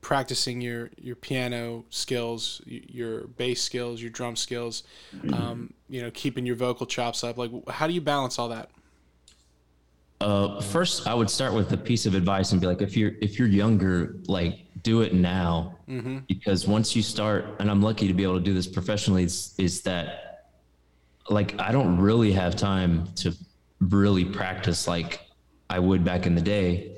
practicing 0.00 0.60
your 0.60 0.90
your 0.96 1.16
piano 1.16 1.84
skills 1.90 2.62
your 2.66 3.26
bass 3.26 3.60
skills 3.60 4.00
your 4.00 4.10
drum 4.10 4.36
skills 4.36 4.84
um, 5.32 5.72
you 5.88 6.00
know 6.00 6.10
keeping 6.12 6.46
your 6.46 6.56
vocal 6.56 6.86
chops 6.86 7.22
up? 7.22 7.36
Like 7.36 7.50
how 7.68 7.86
do 7.86 7.92
you 7.92 8.00
balance 8.00 8.38
all 8.38 8.48
that? 8.48 8.70
Uh, 10.20 10.60
first, 10.60 11.06
I 11.06 11.14
would 11.14 11.30
start 11.30 11.54
with 11.54 11.72
a 11.72 11.76
piece 11.76 12.04
of 12.04 12.14
advice 12.16 12.50
and 12.50 12.60
be 12.60 12.66
like, 12.66 12.82
if 12.82 12.96
you're 12.96 13.12
if 13.20 13.38
you're 13.38 13.48
younger, 13.48 14.16
like 14.26 14.58
do 14.82 15.02
it 15.02 15.14
now, 15.14 15.76
mm-hmm. 15.88 16.18
because 16.26 16.66
once 16.66 16.96
you 16.96 17.02
start, 17.02 17.44
and 17.60 17.70
I'm 17.70 17.82
lucky 17.82 18.08
to 18.08 18.14
be 18.14 18.24
able 18.24 18.38
to 18.38 18.44
do 18.44 18.54
this 18.54 18.66
professionally, 18.66 19.24
is, 19.24 19.54
is 19.58 19.82
that 19.82 20.27
like 21.28 21.58
I 21.60 21.72
don't 21.72 21.98
really 21.98 22.32
have 22.32 22.56
time 22.56 23.08
to 23.16 23.34
really 23.80 24.24
practice 24.24 24.88
like 24.88 25.20
I 25.70 25.78
would 25.78 26.04
back 26.04 26.26
in 26.26 26.34
the 26.34 26.40
day. 26.40 26.96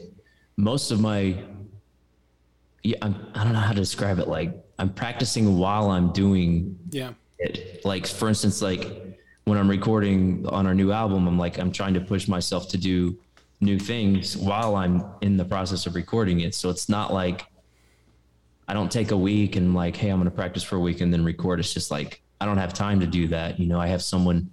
Most 0.57 0.91
of 0.91 1.01
my 1.01 1.37
yeah, 2.83 2.97
I'm, 3.03 3.15
I 3.35 3.45
don't 3.45 3.53
know 3.53 3.59
how 3.59 3.73
to 3.73 3.81
describe 3.81 4.19
it. 4.19 4.29
Like 4.29 4.55
I'm 4.79 4.91
practicing 4.91 5.59
while 5.59 5.91
I'm 5.91 6.13
doing 6.13 6.79
yeah 6.91 7.13
it. 7.39 7.85
Like 7.85 8.07
for 8.07 8.29
instance, 8.29 8.63
like 8.63 8.87
when 9.45 9.59
I'm 9.59 9.69
recording 9.69 10.47
on 10.49 10.67
our 10.67 10.75
new 10.75 10.93
album, 10.93 11.27
I'm 11.27 11.39
like, 11.39 11.59
I'm 11.59 11.73
trying 11.73 11.95
to 11.95 12.01
push 12.01 12.29
myself 12.29 12.69
to 12.69 12.79
do 12.79 13.19
new 13.61 13.79
things 13.79 14.37
while 14.37 14.77
I'm 14.77 15.05
in 15.21 15.37
the 15.37 15.45
process 15.45 15.87
of 15.87 15.95
recording 15.95 16.41
it. 16.41 16.55
So 16.55 16.71
it's 16.71 16.89
not 16.89 17.13
like 17.13 17.45
I 18.69 18.75
don't 18.75 18.91
take 18.91 19.11
a 19.11 19.17
week 19.17 19.57
and 19.57 19.75
like, 19.75 19.97
hey, 19.97 20.11
I'm 20.11 20.19
going 20.19 20.31
to 20.31 20.35
practice 20.35 20.63
for 20.63 20.77
a 20.77 20.81
week 20.81 21.01
and 21.01 21.13
then 21.13 21.25
record. 21.25 21.59
It's 21.59 21.75
just 21.75 21.91
like, 21.91 22.23
I 22.41 22.47
don't 22.47 22.59
have 22.59 22.73
time 22.73 23.01
to 23.01 23.07
do 23.07 23.29
that. 23.29 23.59
You 23.59 23.67
know, 23.67 23.81
I 23.81 23.87
have 23.89 24.03
someone, 24.03 24.51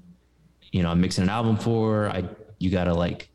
you 0.71 0.83
know, 0.83 0.89
I'm 0.89 0.99
mixing 0.99 1.23
an 1.23 1.29
album 1.29 1.57
for, 1.57 2.09
I, 2.09 2.27
you 2.59 2.69
got 2.69 2.85
to 2.85 2.93
like 2.93 3.29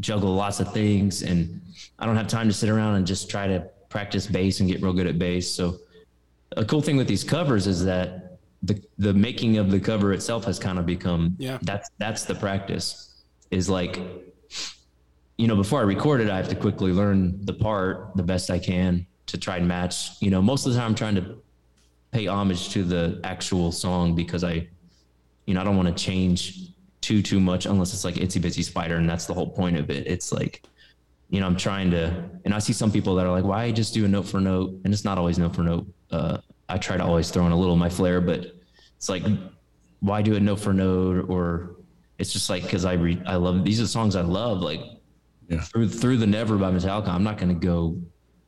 juggle 0.00 0.34
lots 0.34 0.60
of 0.60 0.72
things 0.72 1.22
and 1.22 1.60
I 1.98 2.06
don't 2.06 2.16
have 2.16 2.28
time 2.28 2.48
to 2.48 2.54
sit 2.54 2.68
around 2.68 2.96
and 2.96 3.06
just 3.06 3.30
try 3.30 3.46
to 3.46 3.68
practice 3.88 4.26
bass 4.26 4.60
and 4.60 4.68
get 4.68 4.82
real 4.82 4.92
good 4.92 5.06
at 5.06 5.18
bass. 5.18 5.50
So 5.50 5.78
a 6.56 6.64
cool 6.64 6.82
thing 6.82 6.96
with 6.96 7.08
these 7.08 7.24
covers 7.24 7.66
is 7.66 7.84
that 7.84 8.38
the 8.64 8.82
the 8.98 9.12
making 9.12 9.58
of 9.58 9.70
the 9.70 9.78
cover 9.78 10.12
itself 10.12 10.44
has 10.44 10.58
kind 10.58 10.78
of 10.78 10.86
become 10.86 11.36
yeah 11.38 11.58
that's 11.62 11.90
that's 11.98 12.24
the 12.24 12.34
practice 12.34 13.22
is 13.50 13.68
like 13.68 14.00
you 15.36 15.46
know 15.46 15.56
before 15.56 15.80
i 15.80 15.82
record 15.82 16.20
it 16.20 16.30
i 16.30 16.36
have 16.36 16.48
to 16.48 16.54
quickly 16.54 16.92
learn 16.92 17.44
the 17.44 17.52
part 17.52 18.10
the 18.14 18.22
best 18.22 18.50
i 18.50 18.58
can 18.58 19.06
to 19.26 19.36
try 19.36 19.58
and 19.58 19.68
match 19.68 20.20
you 20.20 20.30
know 20.30 20.40
most 20.40 20.66
of 20.66 20.72
the 20.72 20.78
time 20.78 20.90
i'm 20.90 20.94
trying 20.94 21.14
to 21.14 21.36
pay 22.14 22.26
homage 22.26 22.70
to 22.70 22.82
the 22.82 23.20
actual 23.24 23.70
song 23.72 24.14
because 24.14 24.42
i 24.44 24.66
you 25.46 25.54
know 25.54 25.60
i 25.60 25.64
don't 25.64 25.76
want 25.76 25.88
to 25.88 26.04
change 26.04 26.70
too 27.00 27.20
too 27.20 27.40
much 27.40 27.66
unless 27.66 27.92
it's 27.92 28.04
like 28.04 28.14
itsy 28.14 28.40
bitsy 28.40 28.64
spider 28.64 28.96
and 28.96 29.08
that's 29.08 29.26
the 29.26 29.34
whole 29.34 29.50
point 29.50 29.76
of 29.76 29.90
it 29.90 30.06
it's 30.06 30.32
like 30.32 30.62
you 31.28 31.40
know 31.40 31.46
i'm 31.46 31.56
trying 31.56 31.90
to 31.90 32.24
and 32.44 32.54
i 32.54 32.58
see 32.58 32.72
some 32.72 32.90
people 32.90 33.14
that 33.14 33.26
are 33.26 33.32
like 33.32 33.44
why 33.44 33.70
just 33.70 33.92
do 33.92 34.04
a 34.06 34.08
note 34.08 34.26
for 34.26 34.40
note 34.40 34.74
and 34.84 34.94
it's 34.94 35.04
not 35.04 35.18
always 35.18 35.38
note 35.38 35.54
for 35.54 35.62
note 35.62 35.86
uh, 36.10 36.38
I 36.68 36.78
try 36.78 36.96
to 36.96 37.04
always 37.04 37.30
throw 37.30 37.46
in 37.46 37.52
a 37.52 37.56
little 37.56 37.74
of 37.74 37.78
my 37.78 37.88
flair, 37.88 38.20
but 38.20 38.54
it's 38.96 39.08
like, 39.08 39.24
why 40.00 40.22
do 40.22 40.34
a 40.36 40.40
note 40.40 40.60
for 40.60 40.72
note? 40.72 41.26
Or 41.28 41.76
it's 42.18 42.32
just 42.32 42.48
like, 42.48 42.68
cause 42.68 42.84
I 42.84 42.94
read, 42.94 43.22
I 43.26 43.36
love, 43.36 43.64
these 43.64 43.80
are 43.80 43.86
songs 43.86 44.16
I 44.16 44.22
love, 44.22 44.60
like 44.60 44.80
yeah. 45.48 45.60
through, 45.60 45.88
through 45.88 46.18
the 46.18 46.26
never 46.26 46.56
by 46.56 46.70
Metallica. 46.70 47.08
I'm 47.08 47.24
not 47.24 47.38
going 47.38 47.48
to 47.48 47.66
go 47.66 48.00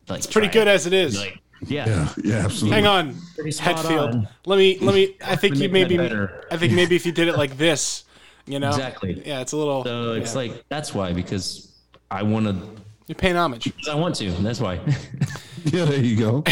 like, 0.08 0.18
it's 0.18 0.26
pretty 0.26 0.48
good 0.48 0.68
it. 0.68 0.70
as 0.70 0.86
it 0.86 0.92
is. 0.92 1.18
Like, 1.18 1.40
yeah. 1.62 1.86
yeah. 1.86 2.12
Yeah. 2.22 2.34
Absolutely. 2.44 2.76
Hang 2.76 2.86
on. 2.86 3.14
Hetfield. 3.38 4.14
On. 4.14 4.28
Let 4.44 4.58
me, 4.58 4.78
let 4.80 4.94
me, 4.94 5.16
I 5.24 5.36
think 5.36 5.56
you 5.56 5.68
maybe, 5.68 5.98
I 5.98 6.56
think 6.56 6.72
maybe 6.72 6.96
if 6.96 7.06
you 7.06 7.12
did 7.12 7.28
it 7.28 7.36
like 7.36 7.56
this, 7.56 8.04
you 8.46 8.58
know, 8.58 8.68
exactly. 8.68 9.22
Yeah. 9.24 9.40
It's 9.40 9.52
a 9.52 9.56
little, 9.56 9.84
so 9.84 10.12
it's 10.12 10.32
yeah. 10.32 10.40
like, 10.40 10.64
that's 10.68 10.94
why, 10.94 11.12
because 11.12 11.72
I 12.10 12.22
want 12.22 12.46
to, 12.46 12.82
you're 13.06 13.16
paying 13.16 13.36
homage. 13.36 13.72
I 13.90 13.94
want 13.94 14.16
to. 14.16 14.30
That's 14.30 14.60
why. 14.60 14.74
yeah, 15.64 15.84
there 15.84 16.02
you 16.02 16.16
go. 16.16 16.44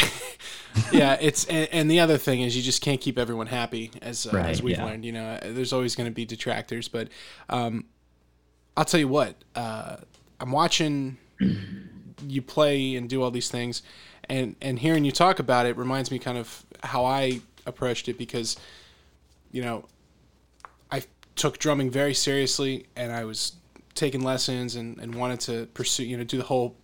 yeah, 0.93 1.17
it's 1.21 1.45
and, 1.47 1.69
and, 1.73 1.91
the 1.91 2.01
other 2.01 2.17
thing 2.17 2.43
is 2.43 2.57
you 2.57 2.63
just 2.63 2.81
can't 2.81 3.01
keep 3.01 3.19
everyone 3.19 3.49
happy 3.49 3.91
as 4.03 4.27
uh, 4.27 4.31
right, 4.33 4.47
as 4.47 4.63
we've 4.63 4.77
yeah. 4.77 4.85
learned. 4.85 5.05
You 5.05 5.13
know, 5.13 5.39
there's 5.43 5.73
always 5.73 5.97
going 5.97 6.09
to 6.09 6.15
be 6.15 6.25
detractors, 6.25 6.87
but 6.89 7.09
um, 7.49 7.87
I'll 8.77 8.85
tell 8.85 9.01
you 9.01 9.09
what. 9.09 9.35
Uh, 9.55 9.97
I'm 10.41 10.53
watching 10.53 11.17
you 12.27 12.43
play 12.43 12.97
and 12.97 13.09
do 13.09 13.23
all 13.23 13.31
these 13.31 13.51
things, 13.51 13.83
and 14.29 14.57
and 14.61 14.79
hearing 14.79 15.05
you 15.05 15.13
talk 15.13 15.39
about 15.39 15.67
it 15.67 15.77
reminds 15.77 16.11
me 16.11 16.19
kind 16.19 16.39
of 16.39 16.65
how 16.83 17.05
I 17.05 17.41
approached 17.67 18.09
it 18.09 18.19
because, 18.19 18.57
you 19.51 19.63
know, 19.63 19.87
I 20.91 21.03
took 21.37 21.59
drumming 21.59 21.91
very 21.91 22.15
seriously, 22.15 22.87
and 22.97 23.13
I 23.13 23.25
was 23.25 23.53
taking 23.95 24.23
lessons 24.23 24.77
and, 24.77 24.99
and 24.99 25.15
wanted 25.15 25.41
to 25.41 25.67
pursue, 25.67 26.05
you 26.05 26.17
know, 26.17 26.25
do 26.25 26.37
the 26.37 26.45
whole. 26.45 26.77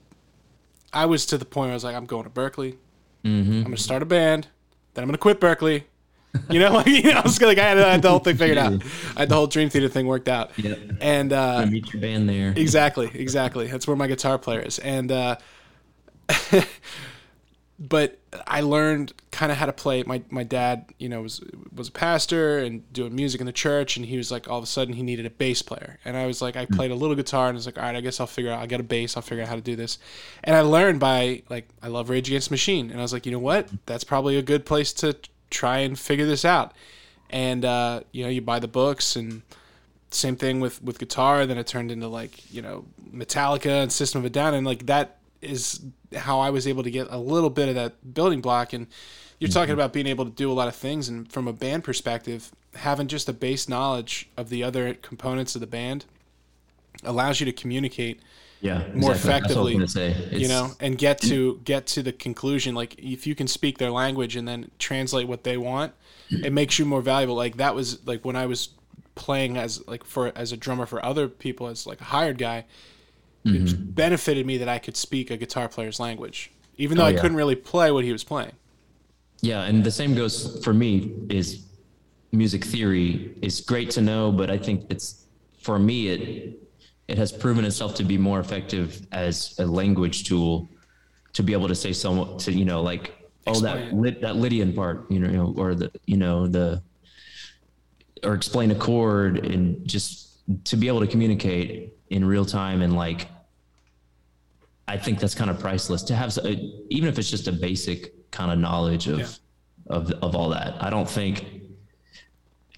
I 0.92 1.07
was 1.07 1.26
to 1.26 1.38
the 1.38 1.44
point 1.44 1.66
where 1.66 1.72
I 1.72 1.74
was 1.74 1.85
like, 1.85 1.94
I'm 1.94 2.07
going 2.07 2.24
to 2.24 2.31
Berklee. 2.31 2.76
Mm-hmm. 3.24 3.53
I'm 3.53 3.64
gonna 3.64 3.76
start 3.76 4.03
a 4.03 4.07
band. 4.07 4.48
Then 4.94 5.05
I'm 5.05 5.09
gonna 5.09 5.18
quit 5.18 5.40
Berklee. 5.40 5.85
You 6.48 6.61
know, 6.61 6.72
like 6.74 6.87
you 6.87 7.03
know, 7.03 7.18
I 7.18 7.22
was 7.22 7.40
like 7.40 7.59
I 7.59 7.68
had, 7.68 7.79
I 7.79 7.92
had 7.92 8.03
the 8.03 8.11
whole 8.11 8.18
thing 8.18 8.37
figured 8.37 8.59
out. 8.59 8.83
I 9.16 9.20
had 9.20 9.29
the 9.29 9.35
whole 9.35 9.46
Dream 9.46 9.68
Theater 9.68 9.88
thing 9.88 10.07
worked 10.07 10.29
out. 10.29 10.59
Yep. 10.59 10.79
And 11.00 11.33
uh, 11.33 11.57
I 11.57 11.64
meet 11.66 11.92
your 11.92 12.00
band 12.00 12.29
there. 12.29 12.53
Exactly, 12.57 13.11
exactly. 13.12 13.66
That's 13.66 13.87
where 13.87 13.96
my 13.96 14.07
guitar 14.07 14.38
player 14.38 14.61
is. 14.61 14.79
And 14.79 15.12
uh, 15.12 15.37
but 17.80 18.18
I 18.46 18.60
learned 18.60 19.14
kind 19.30 19.50
of 19.50 19.56
how 19.56 19.64
to 19.64 19.72
play. 19.72 20.02
My 20.02 20.22
my 20.28 20.42
dad, 20.42 20.92
you 20.98 21.08
know, 21.08 21.22
was 21.22 21.42
was 21.74 21.88
a 21.88 21.92
pastor 21.92 22.58
and 22.58 22.90
doing 22.92 23.14
music 23.14 23.40
in 23.40 23.46
the 23.46 23.52
church, 23.52 23.96
and 23.96 24.04
he 24.04 24.18
was 24.18 24.30
like, 24.30 24.48
all 24.50 24.58
of 24.58 24.64
a 24.64 24.66
sudden, 24.66 24.92
he 24.92 25.02
needed 25.02 25.24
a 25.24 25.30
bass 25.30 25.62
player, 25.62 25.98
and 26.04 26.14
I 26.14 26.26
was 26.26 26.42
like, 26.42 26.56
I 26.56 26.66
played 26.66 26.90
a 26.90 26.94
little 26.94 27.16
guitar, 27.16 27.48
and 27.48 27.56
I 27.56 27.58
was 27.58 27.64
like, 27.64 27.78
all 27.78 27.84
right, 27.84 27.96
I 27.96 28.02
guess 28.02 28.20
I'll 28.20 28.26
figure 28.26 28.52
out. 28.52 28.60
I 28.60 28.66
got 28.66 28.80
a 28.80 28.84
bass, 28.84 29.16
I'll 29.16 29.22
figure 29.22 29.42
out 29.42 29.48
how 29.48 29.56
to 29.56 29.62
do 29.62 29.76
this, 29.76 29.98
and 30.44 30.54
I 30.54 30.60
learned 30.60 31.00
by 31.00 31.42
like, 31.48 31.68
I 31.82 31.88
love 31.88 32.10
Rage 32.10 32.28
Against 32.28 32.50
Machine, 32.50 32.90
and 32.90 33.00
I 33.00 33.02
was 33.02 33.14
like, 33.14 33.24
you 33.24 33.32
know 33.32 33.38
what, 33.38 33.70
that's 33.86 34.04
probably 34.04 34.36
a 34.36 34.42
good 34.42 34.66
place 34.66 34.92
to 34.94 35.16
try 35.48 35.78
and 35.78 35.98
figure 35.98 36.26
this 36.26 36.44
out, 36.44 36.74
and 37.30 37.64
uh, 37.64 38.02
you 38.12 38.24
know, 38.24 38.30
you 38.30 38.42
buy 38.42 38.58
the 38.58 38.68
books 38.68 39.16
and 39.16 39.40
same 40.12 40.36
thing 40.36 40.58
with 40.58 40.82
with 40.82 40.98
guitar 40.98 41.46
then 41.46 41.56
it 41.56 41.68
turned 41.68 41.92
into 41.92 42.08
like 42.08 42.52
you 42.52 42.60
know 42.60 42.84
metallica 43.14 43.80
and 43.80 43.92
system 43.92 44.18
of 44.18 44.24
a 44.24 44.28
down 44.28 44.54
and 44.54 44.66
like 44.66 44.86
that 44.86 45.19
is 45.42 45.81
how 46.16 46.40
I 46.40 46.50
was 46.50 46.66
able 46.66 46.83
to 46.83 46.90
get 46.90 47.09
a 47.11 47.18
little 47.18 47.50
bit 47.50 47.68
of 47.68 47.74
that 47.74 48.14
building 48.14 48.40
block. 48.40 48.72
And 48.72 48.87
you're 49.38 49.48
mm-hmm. 49.48 49.59
talking 49.59 49.74
about 49.74 49.92
being 49.92 50.07
able 50.07 50.24
to 50.24 50.31
do 50.31 50.50
a 50.50 50.55
lot 50.55 50.68
of 50.68 50.76
things. 50.76 51.09
And 51.09 51.31
from 51.31 51.48
a 51.48 51.53
band 51.53 51.85
perspective, 51.85 52.50
having 52.74 53.09
just 53.09 53.29
a 53.29 53.33
base 53.33 53.68
knowledge 53.68 54.29
of 54.37 54.48
the 54.48 54.62
other 54.62 54.94
components 54.94 55.55
of 55.55 55.61
the 55.61 55.66
band 55.66 56.05
allows 57.05 57.40
you 57.40 57.46
to 57.46 57.53
communicate 57.53 58.20
yeah 58.61 58.85
more 58.94 59.12
exactly. 59.12 59.74
effectively 59.74 60.38
you 60.38 60.48
know 60.48 60.70
and 60.81 60.98
get 60.98 61.18
to 61.18 61.59
get 61.64 61.87
to 61.87 62.03
the 62.03 62.12
conclusion 62.12 62.74
like 62.74 62.94
if 62.98 63.26
you 63.26 63.35
can 63.35 63.46
speak 63.46 63.79
their 63.79 63.90
language 63.90 64.37
and 64.37 64.46
then 64.46 64.70
translate 64.79 65.26
what 65.26 65.44
they 65.44 65.57
want 65.57 65.92
it 66.31 66.53
makes 66.53 66.79
you 66.79 66.85
more 66.85 67.00
valuable 67.00 67.35
like 67.35 67.57
that 67.57 67.74
was 67.74 68.07
like 68.07 68.24
when 68.24 68.37
i 68.37 68.46
was 68.46 68.70
playing 69.14 69.57
as 69.57 69.87
like 69.88 70.05
for 70.05 70.33
as 70.37 70.53
a 70.53 70.57
drummer 70.57 70.87
for 70.87 71.05
other 71.05 71.26
people 71.26 71.66
as 71.66 71.87
like 71.87 72.00
a 72.00 72.05
hired 72.05 72.38
guy 72.38 72.64
mm-hmm. 73.44 73.66
it 73.66 73.94
benefited 73.94 74.46
me 74.46 74.59
that 74.59 74.68
I 74.68 74.79
could 74.79 74.96
speak 74.96 75.31
a 75.31 75.37
guitar 75.37 75.68
player's 75.68 76.00
language, 76.00 76.50
even 76.76 76.96
though 76.96 77.05
oh, 77.05 77.09
I 77.09 77.11
yeah. 77.11 77.20
couldn't 77.20 77.37
really 77.37 77.57
play 77.57 77.90
what 77.90 78.05
he 78.05 78.12
was 78.12 78.24
playing. 78.24 78.53
Yeah, 79.42 79.62
and 79.62 79.83
the 79.83 79.90
same 79.90 80.14
goes 80.14 80.62
for 80.64 80.74
me. 80.74 81.14
Is 81.29 81.64
music 82.33 82.64
theory 82.64 83.35
is 83.42 83.61
great 83.61 83.90
to 83.92 84.03
know, 84.03 84.31
but 84.31 84.50
I 84.50 84.59
think 84.59 84.87
it's 84.90 85.24
for 85.59 85.79
me 85.79 86.09
it 86.09 86.59
it 87.09 87.18
has 87.18 87.33
proven 87.33 87.64
itself 87.64 87.94
to 87.96 88.05
be 88.05 88.16
more 88.16 88.38
effective 88.38 89.07
as 89.12 89.59
a 89.59 89.66
language 89.66 90.24
tool 90.24 90.68
to 91.33 91.42
be 91.42 91.53
able 91.53 91.68
to 91.68 91.74
say 91.74 91.92
somewhat 91.92 92.38
to 92.40 92.53
you 92.53 92.64
know 92.64 92.83
like 92.83 93.16
oh 93.46 93.59
that 93.61 93.92
lit, 93.92 94.20
that 94.20 94.37
Lydian 94.37 94.72
part 94.72 95.11
you 95.11 95.18
know 95.18 95.55
or 95.57 95.74
the 95.74 95.90
you 96.07 96.16
know 96.16 96.46
the 96.46 96.83
or 98.22 98.35
explain 98.35 98.70
a 98.70 98.74
chord 98.74 99.44
and 99.44 99.87
just 99.87 100.29
to 100.64 100.76
be 100.76 100.88
able 100.88 101.00
to 101.00 101.07
communicate 101.07 101.94
in 102.11 102.25
real 102.25 102.44
time 102.44 102.83
and 102.83 102.94
like 102.94 103.29
I 104.87 104.99
think 104.99 105.20
that's 105.20 105.37
kind 105.37 105.51
of 105.51 105.61
priceless 105.61 106.03
to 106.05 106.16
have 106.16 106.37
even 106.88 107.09
if 107.09 107.18
it's 107.18 107.31
just 107.31 107.46
a 107.46 107.53
basic 107.53 108.31
kind 108.33 108.51
of 108.51 108.59
knowledge 108.59 109.07
of 109.07 109.20
yeah. 109.20 109.27
of 109.87 110.11
of 110.11 110.35
all 110.35 110.49
that. 110.51 110.83
I 110.83 110.90
don't 110.90 111.09
think 111.09 111.44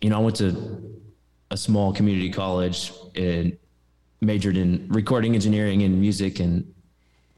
you 0.02 0.10
know 0.10 0.16
I 0.18 0.20
went 0.20 0.36
to 0.36 1.00
a 1.50 1.56
small 1.56 1.92
community 1.92 2.30
college 2.30 2.92
and 3.14 3.56
majored 4.20 4.56
in 4.56 4.86
recording 4.88 5.34
engineering 5.34 5.82
and 5.82 6.00
music 6.00 6.40
and 6.40 6.72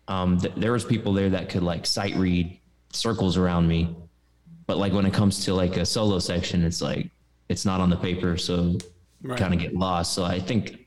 um, 0.06 0.38
th- 0.38 0.54
there 0.56 0.72
was 0.72 0.84
people 0.84 1.12
there 1.12 1.30
that 1.30 1.48
could 1.48 1.62
like 1.62 1.86
sight 1.86 2.14
read 2.14 2.58
circles 2.90 3.36
around 3.36 3.66
me 3.66 3.96
but 4.66 4.76
like 4.76 4.92
when 4.92 5.06
it 5.06 5.12
comes 5.12 5.44
to 5.44 5.54
like 5.54 5.76
a 5.78 5.86
solo 5.86 6.18
section 6.18 6.62
it's 6.62 6.82
like 6.82 7.10
it's 7.48 7.64
not 7.64 7.80
on 7.80 7.90
the 7.90 7.96
paper 7.96 8.36
so 8.36 8.76
right. 9.22 9.38
kind 9.38 9.54
of 9.54 9.60
get 9.60 9.74
lost 9.74 10.12
so 10.12 10.22
i 10.24 10.38
think 10.38 10.83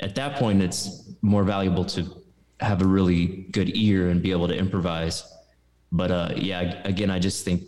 at 0.00 0.14
that 0.14 0.36
point 0.36 0.62
it's 0.62 1.10
more 1.22 1.44
valuable 1.44 1.84
to 1.84 2.22
have 2.60 2.82
a 2.82 2.86
really 2.86 3.46
good 3.50 3.76
ear 3.76 4.10
and 4.10 4.22
be 4.22 4.30
able 4.30 4.48
to 4.48 4.56
improvise. 4.56 5.24
But 5.92 6.10
uh, 6.10 6.32
yeah, 6.36 6.80
again, 6.84 7.10
I 7.10 7.18
just 7.18 7.44
think 7.44 7.62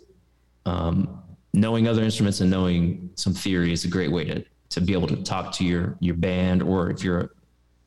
um, 0.65 1.21
knowing 1.53 1.87
other 1.87 2.03
instruments 2.03 2.41
and 2.41 2.49
knowing 2.49 3.09
some 3.15 3.33
theory 3.33 3.71
is 3.71 3.85
a 3.85 3.87
great 3.87 4.11
way 4.11 4.25
to 4.25 4.45
to 4.69 4.81
be 4.81 4.93
able 4.93 5.07
to 5.07 5.15
talk 5.23 5.51
to 5.53 5.65
your 5.65 5.97
your 5.99 6.15
band, 6.15 6.61
or 6.61 6.91
if 6.91 7.03
you're, 7.03 7.31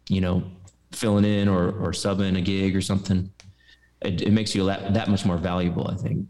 you 0.08 0.20
know, 0.20 0.42
filling 0.90 1.24
in 1.24 1.48
or 1.48 1.68
or 1.68 1.92
subbing 1.92 2.36
a 2.36 2.40
gig 2.40 2.74
or 2.74 2.80
something. 2.80 3.30
It, 4.00 4.22
it 4.22 4.32
makes 4.32 4.52
you 4.52 4.66
that, 4.66 4.94
that 4.94 5.08
much 5.08 5.24
more 5.24 5.36
valuable, 5.36 5.86
I 5.86 5.94
think. 5.94 6.26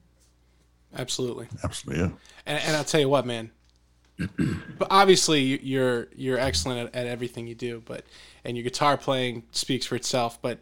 Absolutely. 0.94 1.48
Absolutely. 1.64 2.04
Yeah. 2.04 2.10
And, 2.44 2.62
and 2.64 2.76
I'll 2.76 2.84
tell 2.84 3.00
you 3.00 3.08
what, 3.08 3.24
man. 3.24 3.50
But 4.18 4.88
obviously, 4.90 5.64
you're 5.64 6.08
you're 6.14 6.38
excellent 6.38 6.88
at, 6.88 6.94
at 6.94 7.06
everything 7.06 7.46
you 7.46 7.54
do. 7.54 7.82
But 7.84 8.04
and 8.44 8.56
your 8.56 8.64
guitar 8.64 8.96
playing 8.96 9.44
speaks 9.52 9.86
for 9.86 9.96
itself. 9.96 10.40
But 10.40 10.58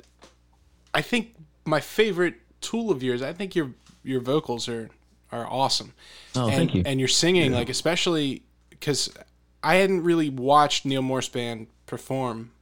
I 0.94 1.02
think 1.02 1.34
my 1.64 1.80
favorite 1.80 2.34
tool 2.60 2.90
of 2.90 3.02
yours, 3.02 3.22
I 3.22 3.32
think 3.32 3.54
your 3.54 3.72
your 4.02 4.20
vocals 4.20 4.68
are 4.68 4.90
are 5.32 5.46
awesome. 5.46 5.92
Oh, 6.34 6.46
and, 6.46 6.56
thank 6.56 6.74
you. 6.74 6.82
And 6.86 6.98
your 6.98 7.08
singing, 7.08 7.52
like 7.52 7.68
especially 7.68 8.42
because 8.70 9.12
I 9.62 9.76
hadn't 9.76 10.02
really 10.02 10.30
watched 10.30 10.84
Neal 10.84 11.02
Morse 11.02 11.28
band 11.28 11.66
perform 11.86 12.52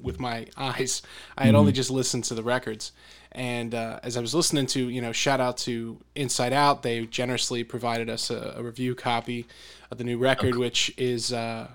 with 0.00 0.20
my 0.20 0.46
eyes. 0.56 1.02
I 1.36 1.46
had 1.46 1.54
only 1.54 1.72
just 1.72 1.90
listened 1.90 2.24
to 2.24 2.34
the 2.34 2.42
records. 2.42 2.92
And 3.32 3.74
uh, 3.74 4.00
as 4.02 4.16
I 4.16 4.20
was 4.20 4.34
listening 4.34 4.66
to, 4.66 4.88
you 4.88 5.00
know, 5.00 5.12
shout 5.12 5.40
out 5.40 5.58
to 5.58 5.98
Inside 6.14 6.52
Out, 6.52 6.82
they 6.82 7.06
generously 7.06 7.64
provided 7.64 8.08
us 8.08 8.30
a, 8.30 8.54
a 8.56 8.62
review 8.62 8.94
copy 8.94 9.46
of 9.90 9.98
the 9.98 10.04
new 10.04 10.18
record, 10.18 10.56
which 10.56 10.92
is, 10.96 11.32
uh, 11.32 11.68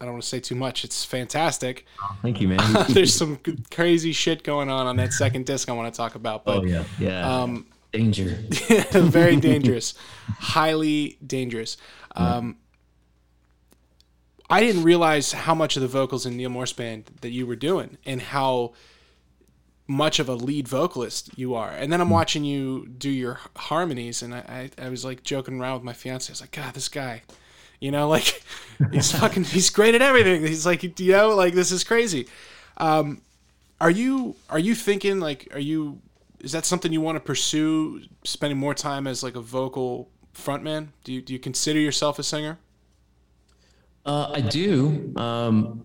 I 0.00 0.04
don't 0.04 0.12
want 0.12 0.22
to 0.22 0.28
say 0.28 0.40
too 0.40 0.54
much. 0.54 0.84
It's 0.84 1.04
fantastic. 1.04 1.86
Thank 2.22 2.40
you, 2.40 2.48
man. 2.48 2.86
There's 2.88 3.14
some 3.14 3.38
crazy 3.70 4.12
shit 4.12 4.42
going 4.42 4.68
on 4.68 4.86
on 4.86 4.96
that 4.96 5.12
second 5.12 5.46
disc 5.46 5.68
I 5.68 5.72
want 5.72 5.92
to 5.92 5.96
talk 5.96 6.14
about. 6.14 6.44
But 6.44 6.58
oh 6.58 6.64
yeah, 6.64 6.84
yeah. 6.98 7.42
um, 7.42 7.66
Danger. 7.92 8.38
very 8.92 9.36
dangerous, 9.40 9.94
highly 10.38 11.16
dangerous. 11.26 11.78
Um, 12.14 12.58
I 14.50 14.60
didn't 14.60 14.82
realize 14.82 15.32
how 15.32 15.54
much 15.54 15.76
of 15.76 15.82
the 15.82 15.88
vocals 15.88 16.24
in 16.24 16.36
Neal 16.36 16.50
Morse 16.50 16.72
band 16.72 17.10
that 17.20 17.30
you 17.30 17.46
were 17.46 17.56
doing, 17.56 17.98
and 18.06 18.20
how 18.20 18.72
much 19.86 20.18
of 20.18 20.28
a 20.28 20.34
lead 20.34 20.68
vocalist 20.68 21.30
you 21.36 21.54
are. 21.54 21.70
And 21.70 21.90
then 21.92 22.00
I'm 22.00 22.10
watching 22.10 22.44
you 22.44 22.86
do 22.86 23.10
your 23.10 23.40
harmonies, 23.56 24.22
and 24.22 24.34
I, 24.34 24.70
I, 24.78 24.86
I 24.86 24.88
was 24.88 25.04
like 25.04 25.22
joking 25.22 25.60
around 25.60 25.74
with 25.74 25.82
my 25.82 25.94
fiance. 25.94 26.30
I 26.30 26.32
was 26.32 26.40
like, 26.40 26.52
God, 26.52 26.74
this 26.74 26.88
guy, 26.88 27.22
you 27.80 27.90
know, 27.90 28.08
like 28.16 28.42
he's 28.92 29.12
fucking, 29.12 29.44
he's 29.44 29.70
great 29.70 29.94
at 29.94 30.02
everything. 30.02 30.42
He's 30.42 30.66
like, 30.66 30.82
you 30.82 31.12
know, 31.12 31.34
like 31.34 31.54
this 31.54 31.72
is 31.72 31.84
crazy. 31.84 32.26
Um, 32.76 33.22
are 33.80 33.90
you 33.90 34.36
are 34.50 34.58
you 34.58 34.74
thinking 34.74 35.20
like 35.20 35.48
are 35.52 35.60
you 35.60 36.00
is 36.40 36.52
that 36.52 36.64
something 36.64 36.92
you 36.92 37.00
want 37.00 37.16
to 37.16 37.20
pursue 37.20 38.02
spending 38.24 38.58
more 38.58 38.74
time 38.74 39.06
as 39.06 39.22
like 39.22 39.36
a 39.36 39.40
vocal 39.40 40.08
frontman 40.34 40.88
do 41.04 41.12
you, 41.12 41.22
do 41.22 41.32
you 41.32 41.38
consider 41.38 41.78
yourself 41.80 42.18
a 42.18 42.22
singer 42.22 42.58
Uh, 44.08 44.32
I 44.32 44.40
do. 44.40 45.12
Um, 45.16 45.84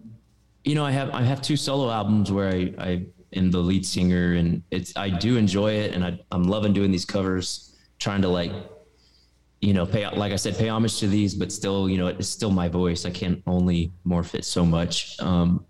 you 0.63 0.75
know, 0.75 0.85
I 0.85 0.91
have 0.91 1.09
I 1.11 1.23
have 1.23 1.41
two 1.41 1.57
solo 1.57 1.91
albums 1.91 2.31
where 2.31 2.47
I, 2.47 2.73
I 2.79 3.05
am 3.35 3.51
the 3.51 3.57
lead 3.57 3.85
singer, 3.85 4.35
and 4.35 4.63
it's 4.71 4.95
I 4.95 5.09
do 5.09 5.35
enjoy 5.35 5.73
it, 5.73 5.93
and 5.93 6.05
I, 6.05 6.17
I'm 6.31 6.45
loving 6.45 6.71
doing 6.71 6.89
these 6.89 7.03
covers, 7.03 7.75
trying 7.99 8.21
to 8.21 8.29
like, 8.29 8.53
you 9.59 9.73
know, 9.73 9.85
pay 9.85 10.07
like 10.15 10.31
I 10.31 10.37
said, 10.37 10.57
pay 10.57 10.69
homage 10.69 10.99
to 10.99 11.07
these, 11.07 11.35
but 11.35 11.51
still, 11.51 11.89
you 11.89 11.97
know, 11.97 12.07
it's 12.07 12.29
still 12.29 12.49
my 12.49 12.69
voice. 12.69 13.05
I 13.05 13.11
can't 13.11 13.43
only 13.45 13.91
morph 14.07 14.35
it 14.35 14.45
so 14.45 14.65
much. 14.65 15.19
Um, 15.19 15.65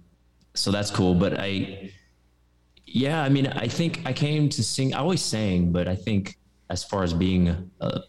so 0.53 0.69
that's 0.69 0.91
cool. 0.91 1.15
But 1.15 1.39
I, 1.39 1.91
yeah, 2.85 3.23
I 3.23 3.29
mean, 3.29 3.47
I 3.47 3.67
think 3.67 4.03
I 4.05 4.13
came 4.13 4.47
to 4.49 4.63
sing. 4.63 4.93
I 4.93 4.99
always 4.99 5.23
sang, 5.23 5.71
but 5.71 5.87
I 5.87 5.95
think 5.95 6.37
as 6.69 6.83
far 6.83 7.01
as 7.01 7.15
being 7.15 7.71
a 7.81 8.01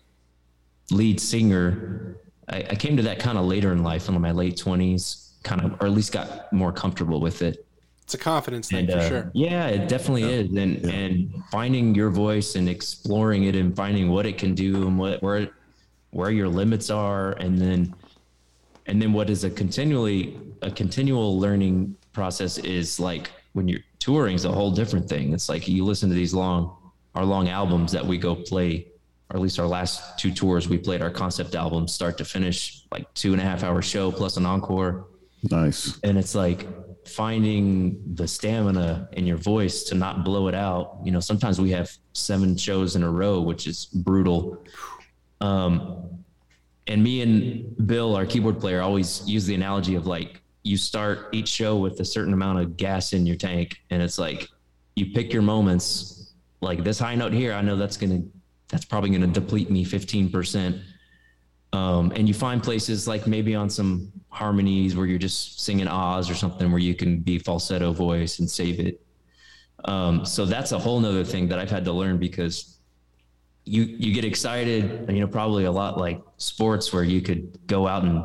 lead 0.90 1.18
singer, 1.18 2.03
I, 2.48 2.58
I 2.70 2.74
came 2.74 2.96
to 2.96 3.02
that 3.04 3.18
kind 3.18 3.38
of 3.38 3.46
later 3.46 3.72
in 3.72 3.82
life, 3.82 4.08
in 4.08 4.20
my 4.20 4.32
late 4.32 4.56
twenties, 4.56 5.32
kind 5.42 5.62
of, 5.62 5.80
or 5.80 5.86
at 5.86 5.92
least 5.92 6.12
got 6.12 6.52
more 6.52 6.72
comfortable 6.72 7.20
with 7.20 7.42
it. 7.42 7.66
it's 8.02 8.14
a 8.14 8.18
confidence 8.18 8.68
thing 8.68 8.84
And 8.84 8.92
for 8.92 8.98
uh, 8.98 9.08
sure 9.08 9.30
yeah, 9.34 9.66
it 9.68 9.88
definitely 9.88 10.24
is, 10.24 10.50
and 10.50 10.84
and 10.84 11.42
finding 11.50 11.94
your 11.94 12.10
voice 12.10 12.54
and 12.54 12.68
exploring 12.68 13.44
it 13.44 13.56
and 13.56 13.74
finding 13.74 14.10
what 14.10 14.26
it 14.26 14.38
can 14.38 14.54
do 14.54 14.86
and 14.86 14.98
what 14.98 15.22
where 15.22 15.48
where 16.10 16.30
your 16.30 16.48
limits 16.48 16.90
are, 16.90 17.32
and 17.32 17.58
then 17.58 17.94
and 18.86 19.00
then 19.00 19.12
what 19.12 19.30
is 19.30 19.44
a 19.44 19.50
continually 19.50 20.38
a 20.62 20.70
continual 20.70 21.38
learning 21.38 21.96
process 22.12 22.58
is 22.58 23.00
like 23.00 23.30
when 23.54 23.68
you're 23.68 23.80
touring 23.98 24.34
is 24.34 24.44
a 24.44 24.52
whole 24.52 24.70
different 24.70 25.08
thing. 25.08 25.32
It's 25.32 25.48
like 25.48 25.66
you 25.66 25.84
listen 25.84 26.08
to 26.10 26.14
these 26.14 26.34
long 26.34 26.76
our 27.14 27.24
long 27.24 27.48
albums 27.48 27.92
that 27.92 28.04
we 28.04 28.18
go 28.18 28.34
play, 28.34 28.86
or 29.30 29.36
at 29.36 29.42
least 29.42 29.58
our 29.58 29.66
last 29.66 30.18
two 30.18 30.32
tours 30.32 30.68
we 30.68 30.78
played 30.78 31.02
our 31.02 31.10
concept 31.10 31.54
album 31.54 31.88
start 31.88 32.18
to 32.18 32.24
finish, 32.24 32.84
like 32.92 33.12
two 33.14 33.32
and 33.32 33.40
a 33.40 33.44
half 33.44 33.62
hour 33.62 33.82
show 33.82 34.10
plus 34.12 34.36
an 34.36 34.46
encore. 34.46 35.06
Nice. 35.50 35.98
and 36.02 36.16
it's 36.16 36.34
like 36.34 36.66
finding 37.06 38.00
the 38.14 38.26
stamina 38.26 39.10
in 39.12 39.26
your 39.26 39.36
voice 39.36 39.82
to 39.84 39.94
not 39.94 40.24
blow 40.24 40.48
it 40.48 40.54
out. 40.54 40.98
You 41.04 41.12
know 41.12 41.20
sometimes 41.20 41.60
we 41.60 41.70
have 41.70 41.90
seven 42.14 42.56
shows 42.56 42.96
in 42.96 43.02
a 43.02 43.10
row 43.10 43.40
which 43.42 43.66
is 43.66 43.86
brutal. 43.86 44.64
Um 45.42 46.24
and 46.86 47.02
me 47.02 47.22
and 47.22 47.86
bill 47.86 48.14
our 48.16 48.26
keyboard 48.26 48.60
player 48.60 48.80
always 48.80 49.26
use 49.28 49.46
the 49.46 49.54
analogy 49.54 49.94
of 49.94 50.06
like 50.06 50.40
you 50.62 50.76
start 50.76 51.28
each 51.32 51.48
show 51.48 51.76
with 51.76 52.00
a 52.00 52.04
certain 52.04 52.32
amount 52.32 52.58
of 52.58 52.76
gas 52.76 53.12
in 53.12 53.26
your 53.26 53.36
tank 53.36 53.76
and 53.90 54.02
it's 54.02 54.18
like 54.18 54.48
you 54.96 55.12
pick 55.12 55.32
your 55.32 55.42
moments 55.42 56.34
like 56.60 56.84
this 56.84 56.98
high 56.98 57.14
note 57.14 57.32
here 57.32 57.52
i 57.52 57.60
know 57.62 57.76
that's 57.76 57.96
gonna 57.96 58.22
that's 58.74 58.84
probably 58.84 59.08
gonna 59.10 59.28
deplete 59.28 59.70
me 59.70 59.84
15% 59.84 60.82
um, 61.72 62.12
and 62.16 62.26
you 62.26 62.34
find 62.34 62.60
places 62.60 63.06
like 63.06 63.28
maybe 63.28 63.54
on 63.54 63.70
some 63.70 64.12
harmonies 64.28 64.96
where 64.96 65.06
you're 65.06 65.18
just 65.18 65.60
singing 65.60 65.86
ahs 65.86 66.28
or 66.28 66.34
something 66.34 66.70
where 66.70 66.80
you 66.80 66.94
can 66.94 67.20
be 67.20 67.38
falsetto 67.38 67.92
voice 67.92 68.40
and 68.40 68.50
save 68.50 68.80
it. 68.80 69.00
Um, 69.84 70.24
so 70.24 70.44
that's 70.44 70.72
a 70.72 70.78
whole 70.78 70.98
nother 70.98 71.24
thing 71.24 71.46
that 71.48 71.58
i've 71.58 71.70
had 71.70 71.84
to 71.84 71.92
learn 71.92 72.16
because 72.16 72.78
you 73.64 73.82
you 73.82 74.14
get 74.14 74.24
excited 74.24 75.10
you 75.10 75.20
know 75.20 75.26
probably 75.26 75.64
a 75.64 75.70
lot 75.70 75.98
like 75.98 76.22
sports 76.38 76.92
where 76.92 77.04
you 77.04 77.20
could 77.20 77.58
go 77.66 77.86
out 77.86 78.02
and 78.02 78.24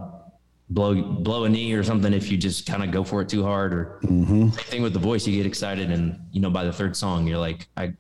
blow 0.70 1.02
blow 1.02 1.44
a 1.44 1.50
knee 1.50 1.74
or 1.74 1.84
something 1.84 2.14
if 2.14 2.32
you 2.32 2.38
just 2.38 2.66
kind 2.66 2.82
of 2.84 2.92
go 2.92 3.04
for 3.04 3.22
it 3.22 3.28
too 3.28 3.44
hard 3.44 3.74
or 3.74 4.00
same 4.04 4.52
thing 4.52 4.82
with 4.82 4.94
the 4.94 5.00
voice. 5.00 5.28
You 5.28 5.36
get 5.36 5.46
excited 5.46 5.92
and 5.92 6.18
you 6.32 6.40
know 6.40 6.50
by 6.50 6.64
the 6.64 6.72
third 6.74 6.96
song 6.96 7.28
you're 7.28 7.40
like 7.40 7.68
i 7.76 7.92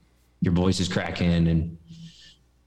your 0.41 0.53
voice 0.53 0.79
is 0.79 0.87
cracking 0.87 1.47
and 1.47 1.77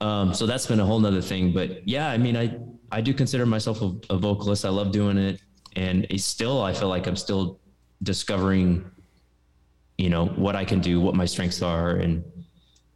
um, 0.02 0.34
so 0.34 0.46
that's 0.46 0.66
been 0.66 0.80
a 0.80 0.84
whole 0.84 0.98
nother 0.98 1.22
thing. 1.22 1.52
But 1.52 1.86
yeah, 1.86 2.08
I 2.10 2.18
mean, 2.18 2.36
I, 2.36 2.58
I 2.90 3.00
do 3.00 3.14
consider 3.14 3.46
myself 3.46 3.80
a, 3.82 3.92
a 4.10 4.18
vocalist. 4.18 4.64
I 4.64 4.68
love 4.68 4.90
doing 4.90 5.16
it. 5.16 5.40
And 5.76 6.06
still, 6.20 6.60
I 6.60 6.72
feel 6.72 6.88
like 6.88 7.06
I'm 7.06 7.14
still 7.14 7.60
discovering, 8.02 8.84
you 9.98 10.10
know, 10.10 10.26
what 10.26 10.56
I 10.56 10.64
can 10.64 10.80
do, 10.80 11.00
what 11.00 11.14
my 11.14 11.24
strengths 11.24 11.62
are 11.62 11.92
and 11.92 12.24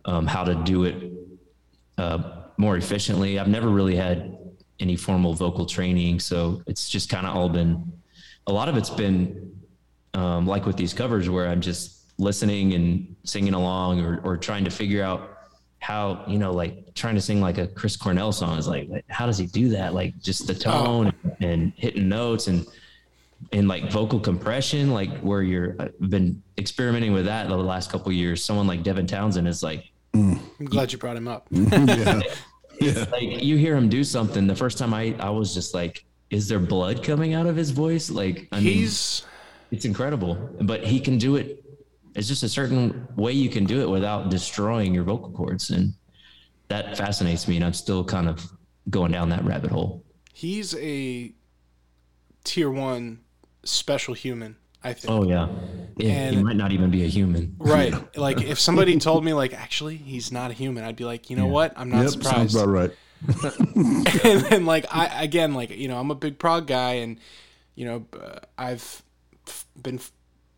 um, 0.05 0.27
how 0.27 0.43
to 0.43 0.57
do 0.65 0.83
it 0.83 1.13
uh, 1.97 2.43
more 2.57 2.77
efficiently. 2.77 3.39
I've 3.39 3.49
never 3.49 3.69
really 3.69 3.95
had 3.95 4.37
any 4.81 4.97
formal 4.97 5.33
vocal 5.33 5.65
training. 5.65 6.19
So 6.19 6.61
it's 6.67 6.91
just 6.91 7.09
kind 7.09 7.25
of 7.25 7.37
all 7.37 7.49
been, 7.49 7.93
a 8.49 8.53
lot 8.53 8.69
of 8.69 8.77
it's 8.77 8.91
been 8.91 9.57
um, 10.15 10.45
like 10.45 10.67
with 10.67 10.77
these 10.77 10.93
covers 10.93 11.31
where 11.31 11.47
I'm 11.47 11.61
just 11.61 12.13
listening 12.19 12.75
and 12.75 13.15
singing 13.23 13.55
along 13.55 14.01
or, 14.01 14.21
or 14.25 14.37
trying 14.37 14.65
to 14.65 14.71
figure 14.71 15.05
out 15.05 15.36
how 15.87 16.25
you 16.27 16.37
know 16.37 16.51
like 16.51 16.93
trying 16.95 17.15
to 17.15 17.21
sing 17.21 17.41
like 17.41 17.59
a 17.59 17.69
chris 17.69 17.97
cornell 17.97 18.33
song 18.33 18.59
is 18.59 18.67
like 18.67 18.89
how 19.07 19.25
does 19.25 19.39
he 19.39 19.47
do 19.47 19.69
that? 19.69 19.95
Like 19.95 20.19
just 20.19 20.49
the 20.49 20.55
oh. 20.69 20.85
tone 20.85 21.13
and 21.39 21.73
hitting 21.77 22.09
notes 22.09 22.49
and 22.49 22.67
and 23.53 23.69
like 23.69 23.89
vocal 23.93 24.19
compression 24.19 24.91
like 24.91 25.17
where 25.21 25.43
you're 25.43 25.77
I've 25.79 26.11
been 26.11 26.43
experimenting 26.59 27.13
with 27.13 27.27
that 27.27 27.49
the 27.49 27.57
last 27.57 27.93
couple 27.93 28.09
of 28.09 28.15
years. 28.15 28.45
Someone 28.45 28.67
like 28.67 28.83
devin 28.83 29.07
townsend 29.07 29.47
is 29.47 29.63
like 29.63 29.93
mm. 30.13 30.37
i'm 30.59 30.67
glad 30.67 30.91
you 30.91 30.99
brought 30.99 31.17
him 31.17 31.29
up. 31.29 31.47
Yeah. 31.53 32.21
Yeah. 32.79 33.07
like 33.11 33.43
you 33.43 33.57
hear 33.57 33.75
him 33.75 33.89
do 33.89 34.05
something 34.05 34.47
the 34.47 34.55
first 34.55 34.77
time 34.77 34.93
i 34.93 35.15
i 35.19 35.31
was 35.31 35.55
just 35.55 35.73
like 35.73 36.05
is 36.29 36.47
there 36.47 36.59
blood 36.59 37.03
coming 37.03 37.33
out 37.33 37.47
of 37.47 37.57
his 37.57 37.71
voice? 37.71 38.11
Like 38.11 38.49
i 38.53 38.57
mean 38.57 38.65
he's 38.65 39.25
it's 39.71 39.85
incredible 39.87 40.35
but 40.61 40.85
he 40.85 41.01
can 41.01 41.17
do 41.17 41.37
it 41.37 41.65
it's 42.17 42.27
just 42.29 42.43
a 42.43 42.49
certain 42.49 43.07
way 43.17 43.33
you 43.33 43.49
can 43.49 43.65
do 43.65 43.81
it 43.81 43.89
without 43.89 44.31
destroying 44.31 44.93
your 44.95 45.05
vocal 45.05 45.31
cords 45.31 45.71
and 45.71 45.95
that 46.69 46.97
fascinates 46.97 47.47
me 47.47 47.57
and 47.57 47.65
i'm 47.65 47.73
still 47.73 48.03
kind 48.05 48.29
of 48.29 48.45
going 48.91 49.13
down 49.13 49.29
that 49.31 49.45
rabbit 49.45 49.71
hole. 49.71 50.05
He's 50.33 50.75
a 50.77 51.33
tier 52.45 52.71
one 52.71 53.21
special 53.65 54.15
human 54.15 54.57
i 54.85 54.93
think. 54.93 55.11
Oh 55.13 55.25
yeah, 55.25 55.49
yeah 55.97 56.31
he 56.31 56.43
might 56.43 56.57
not 56.57 56.71
even 56.73 56.91
be 56.91 57.03
a 57.05 57.09
human. 57.09 57.57
Right. 57.59 57.93
Like 58.17 58.41
if 58.43 58.59
somebody 58.61 58.97
told 58.99 59.25
me 59.25 59.33
like 59.35 59.53
actually 59.55 59.97
he's 59.97 60.31
not 60.31 60.51
a 60.51 60.55
human 60.55 60.85
i'd 60.85 60.97
be 60.97 61.05
like 61.05 61.31
you 61.31 61.37
know 61.37 61.47
what? 61.47 61.73
I'm 61.77 61.89
not 61.91 62.03
Yep. 62.03 62.23
Sounds 62.23 62.53
surprised. 62.53 62.57
about 62.57 62.69
right. 62.69 62.91
and 64.25 64.41
then 64.43 64.67
like 64.67 64.87
I 64.91 65.25
again 65.25 65.55
like 65.55 65.71
you 65.71 65.89
know 65.89 65.99
I'm 65.99 66.11
a 66.11 66.15
big 66.15 66.39
prog 66.39 66.67
guy 66.67 66.93
and 66.95 67.19
you 67.75 67.87
know 67.87 68.07
uh, 68.13 68.41
I've 68.57 69.03
been 69.81 69.97
f- 69.97 70.13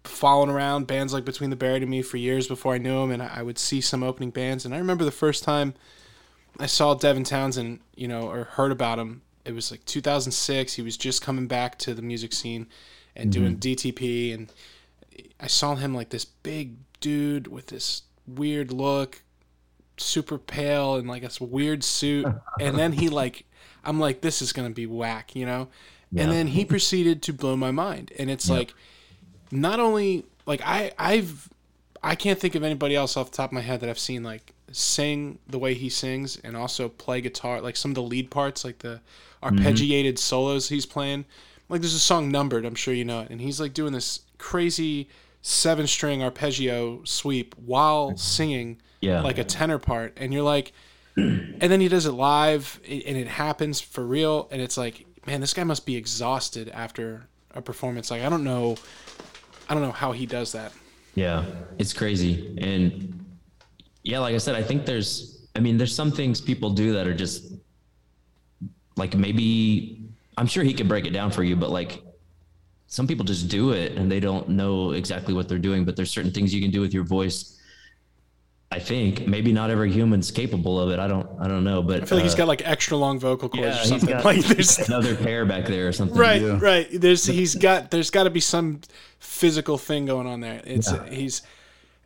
following 0.05 0.51
around 0.51 0.87
bands 0.87 1.13
like 1.13 1.25
Between 1.25 1.51
the 1.51 1.57
Buried 1.57 1.83
and 1.83 1.91
Me 1.91 2.03
for 2.03 2.17
years 2.17 2.49
before 2.49 2.75
I 2.75 2.79
knew 2.79 3.03
him, 3.03 3.11
and 3.11 3.23
I 3.23 3.43
would 3.43 3.59
see 3.59 3.81
some 3.81 4.03
opening 4.03 4.31
bands. 4.31 4.65
And 4.65 4.75
I 4.75 4.79
remember 4.79 5.05
the 5.05 5.11
first 5.11 5.45
time 5.45 5.75
I 6.59 6.67
saw 6.67 6.95
Devin 6.95 7.25
Townsend, 7.25 7.81
you 7.95 8.09
know, 8.09 8.29
or 8.29 8.45
heard 8.45 8.73
about 8.73 8.99
him. 8.99 9.23
It 9.45 9.53
was 9.55 9.71
like 9.71 9.85
2006. 9.85 10.75
He 10.75 10.83
was 10.83 10.97
just 10.97 11.23
coming 11.23 11.47
back 11.47 11.79
to 11.79 11.95
the 11.95 12.03
music 12.03 12.33
scene 12.33 12.67
and 13.15 13.31
mm-hmm. 13.31 13.43
doing 13.43 13.57
DTP, 13.59 14.35
and 14.35 14.53
I 15.41 15.47
saw 15.47 15.75
him 15.75 15.95
like 15.95 16.11
this 16.11 16.25
big 16.25 16.77
dude 17.01 17.47
with 17.47 17.69
this 17.69 18.03
weird 18.27 18.73
look, 18.73 19.23
super 19.97 20.39
pale 20.39 20.97
and 20.97 21.09
like 21.09 21.23
a 21.23 21.45
weird 21.45 21.85
suit, 21.85 22.27
and 22.61 22.79
then 22.79 22.93
he 22.93 23.09
like, 23.09 23.45
I'm 23.85 24.01
like, 24.01 24.21
this 24.21 24.43
is 24.43 24.53
gonna 24.53 24.71
be 24.71 24.87
whack, 24.87 25.35
you 25.35 25.47
know. 25.47 25.69
Yeah. 26.11 26.23
And 26.23 26.33
then 26.33 26.47
he 26.49 26.65
proceeded 26.65 27.23
to 27.25 27.33
blow 27.33 27.57
my 27.57 27.71
mind, 27.71 28.13
and 28.19 28.31
it's 28.31 28.49
yep. 28.49 28.59
like, 28.59 28.75
not 29.51 29.81
only 29.81 30.25
like 30.47 30.61
I 30.65 30.93
I've 30.99 31.49
I 32.03 32.15
can't 32.15 32.39
think 32.39 32.55
of 32.55 32.63
anybody 32.63 32.95
else 32.95 33.17
off 33.17 33.31
the 33.31 33.37
top 33.37 33.51
of 33.51 33.55
my 33.55 33.61
head 33.61 33.81
that 33.81 33.91
I've 33.91 33.99
seen 33.99 34.23
like 34.23 34.53
sing 34.73 35.39
the 35.49 35.59
way 35.59 35.75
he 35.75 35.89
sings 35.89 36.37
and 36.39 36.57
also 36.57 36.89
play 36.89 37.21
guitar 37.21 37.61
like 37.61 37.77
some 37.77 37.91
of 37.91 37.95
the 37.95 38.03
lead 38.03 38.31
parts 38.31 38.65
like 38.65 38.79
the 38.81 39.01
arpeggiated 39.43 40.05
mm-hmm. 40.05 40.17
solos 40.17 40.69
he's 40.69 40.87
playing 40.87 41.25
like 41.69 41.81
there's 41.81 41.95
a 41.95 41.99
song 41.99 42.31
numbered 42.31 42.65
i'm 42.65 42.75
sure 42.75 42.93
you 42.93 43.05
know 43.05 43.21
it 43.21 43.31
and 43.31 43.41
he's 43.41 43.61
like 43.61 43.73
doing 43.73 43.93
this 43.93 44.21
crazy 44.37 45.09
seven 45.43 45.87
string 45.87 46.23
arpeggio 46.23 47.03
sweep 47.05 47.55
while 47.65 48.17
singing 48.17 48.79
yeah. 49.01 49.21
like 49.21 49.39
a 49.39 49.45
tenor 49.45 49.79
part 49.79 50.13
and 50.17 50.33
you're 50.33 50.43
like 50.43 50.73
and 51.17 51.61
then 51.61 51.81
he 51.81 51.89
does 51.89 52.07
it 52.07 52.13
live 52.13 52.81
and 52.85 53.17
it 53.17 53.29
happens 53.29 53.81
for 53.81 54.05
real 54.05 54.49
and 54.51 54.61
it's 54.61 54.77
like 54.77 55.07
man 55.27 55.41
this 55.41 55.55
guy 55.55 55.65
must 55.65 55.87
be 55.87 55.97
exhausted 55.97 56.69
after 56.71 57.27
a 57.55 57.63
performance 57.63 58.11
like 58.11 58.23
i 58.23 58.29
don't 58.29 58.45
know 58.45 58.77
i 59.69 59.75
don't 59.75 59.83
know 59.83 59.93
how 59.93 60.13
he 60.13 60.27
does 60.27 60.53
that. 60.53 60.73
Yeah 61.15 61.45
it's 61.79 61.93
crazy. 61.93 62.57
And 62.59 63.19
yeah 64.03 64.19
like 64.21 64.35
i 64.35 64.39
said 64.39 64.55
i 64.55 64.63
think 64.63 64.87
there's 64.87 65.47
i 65.55 65.61
mean 65.61 65.77
there's 65.77 65.95
some 65.95 66.11
things 66.11 66.41
people 66.41 66.71
do 66.71 66.93
that 66.93 67.07
are 67.07 67.15
just 67.15 67.53
like 68.97 69.15
maybe 69.15 70.03
i'm 70.39 70.47
sure 70.47 70.65
he 70.65 70.73
could 70.73 70.89
break 70.89 71.05
it 71.07 71.11
down 71.11 71.31
for 71.31 71.43
you 71.43 71.57
but 71.57 71.71
like 71.71 72.03
some 72.87 73.07
people 73.07 73.25
just 73.25 73.49
do 73.49 73.73
it 73.73 73.93
and 73.93 74.11
they 74.11 74.21
don't 74.21 74.49
know 74.49 74.93
exactly 74.93 75.35
what 75.35 75.49
they're 75.49 75.59
doing 75.59 75.85
but 75.85 75.95
there's 75.95 76.11
certain 76.11 76.31
things 76.31 76.55
you 76.55 76.63
can 76.63 76.71
do 76.71 76.81
with 76.81 76.95
your 76.95 77.05
voice 77.05 77.58
I 78.71 78.79
think 78.79 79.27
maybe 79.27 79.51
not 79.53 79.71
every 79.71 79.91
human's 79.91 80.31
capable 80.31 80.79
of 80.79 80.91
it. 80.91 80.99
I 80.99 81.09
don't. 81.09 81.27
I 81.41 81.49
don't 81.49 81.65
know, 81.65 81.83
but 81.83 82.03
I 82.03 82.05
feel 82.05 82.19
like 82.19 82.23
uh, 82.23 82.29
he's 82.29 82.35
got 82.35 82.49
like 82.49 82.67
extra 82.69 82.97
long 82.97 83.19
vocal 83.19 83.49
cords 83.49 83.67
yeah, 83.67 83.83
or 83.83 83.85
something. 83.85 84.23
like 84.23 84.45
there's 84.45 84.79
another 84.89 85.17
pair 85.17 85.47
back 85.47 85.67
there 85.67 85.89
or 85.89 85.93
something. 85.93 86.17
Right, 86.17 86.43
yeah. 86.43 86.59
right. 86.61 86.87
There's 86.93 87.25
he's 87.25 87.55
got 87.55 87.91
there's 87.91 88.11
got 88.11 88.25
to 88.25 88.31
be 88.31 88.41
some 88.41 88.83
physical 89.19 89.79
thing 89.79 90.05
going 90.05 90.27
on 90.27 90.41
there. 90.41 90.61
It's 90.65 90.93
yeah. 90.93 91.09
he's 91.09 91.43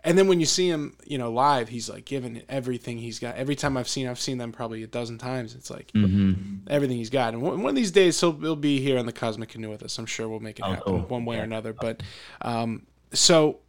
and 0.04 0.18
then 0.18 0.26
when 0.26 0.40
you 0.40 0.46
see 0.46 0.68
him, 0.68 0.96
you 1.04 1.16
know, 1.16 1.32
live, 1.32 1.68
he's 1.68 1.88
like 1.88 2.04
giving 2.04 2.42
everything 2.48 2.98
he's 2.98 3.20
got. 3.20 3.36
Every 3.36 3.54
time 3.54 3.76
I've 3.76 3.88
seen, 3.88 4.08
I've 4.08 4.18
seen 4.18 4.38
them 4.38 4.50
probably 4.50 4.82
a 4.82 4.88
dozen 4.88 5.16
times. 5.16 5.54
It's 5.54 5.70
like 5.70 5.92
mm-hmm. 5.92 6.66
everything 6.68 6.96
he's 6.96 7.10
got. 7.10 7.34
And 7.34 7.42
one, 7.42 7.64
of 7.64 7.74
these 7.76 7.92
days, 7.92 8.18
he'll, 8.18 8.32
he'll 8.32 8.56
be 8.56 8.80
here 8.80 8.98
on 8.98 9.06
the 9.06 9.12
Cosmic 9.12 9.50
Canoe 9.50 9.70
with 9.70 9.82
us. 9.82 9.98
I'm 9.98 10.06
sure 10.06 10.28
we'll 10.28 10.40
make 10.40 10.58
it 10.58 10.64
oh, 10.64 10.70
happen 10.70 10.94
oh, 10.94 10.98
one 11.02 11.24
way 11.24 11.38
or 11.38 11.44
another. 11.44 11.72
But 11.72 12.02
um, 12.40 12.86
so 13.12 13.60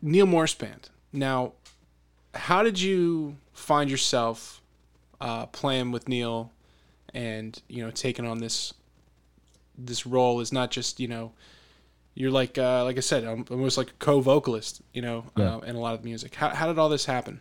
Neal 0.00 0.26
Morse 0.26 0.54
Band. 0.54 0.90
Now, 1.12 1.54
how 2.34 2.62
did 2.62 2.80
you 2.80 3.36
find 3.52 3.90
yourself 3.90 4.60
uh, 5.20 5.46
playing 5.46 5.90
with 5.92 6.08
Neal 6.08 6.52
and 7.14 7.60
you 7.68 7.84
know, 7.84 7.90
taking 7.90 8.26
on 8.26 8.38
this 8.38 8.72
this 9.78 10.06
role 10.06 10.40
is 10.40 10.52
not 10.52 10.70
just 10.70 11.00
you 11.00 11.08
know 11.08 11.32
you're 12.14 12.30
like 12.30 12.58
uh, 12.58 12.84
like 12.84 12.96
I 12.96 13.00
said, 13.00 13.24
almost 13.50 13.78
like 13.78 13.90
a 13.90 13.94
co-vocalist, 13.98 14.82
you 14.92 15.02
know, 15.02 15.24
yeah. 15.36 15.56
uh, 15.56 15.58
in 15.60 15.76
a 15.76 15.80
lot 15.80 15.94
of 15.94 16.04
music. 16.04 16.34
How 16.34 16.50
how 16.50 16.66
did 16.66 16.78
all 16.78 16.88
this 16.88 17.04
happen? 17.04 17.40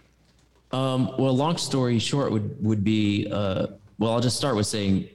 Um, 0.71 1.15
well, 1.17 1.35
long 1.35 1.57
story 1.57 1.99
short 1.99 2.31
would 2.31 2.63
would 2.63 2.83
be 2.83 3.27
uh, 3.31 3.67
well, 3.97 4.13
I'll 4.13 4.21
just 4.21 4.37
start 4.37 4.55
with 4.55 4.67
saying, 4.67 5.09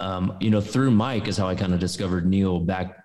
um, 0.00 0.36
you 0.40 0.50
know, 0.50 0.60
through 0.60 0.90
Mike 0.90 1.28
is 1.28 1.36
how 1.36 1.48
I 1.48 1.54
kind 1.54 1.72
of 1.72 1.80
discovered 1.80 2.26
Neal 2.26 2.60
back. 2.60 3.04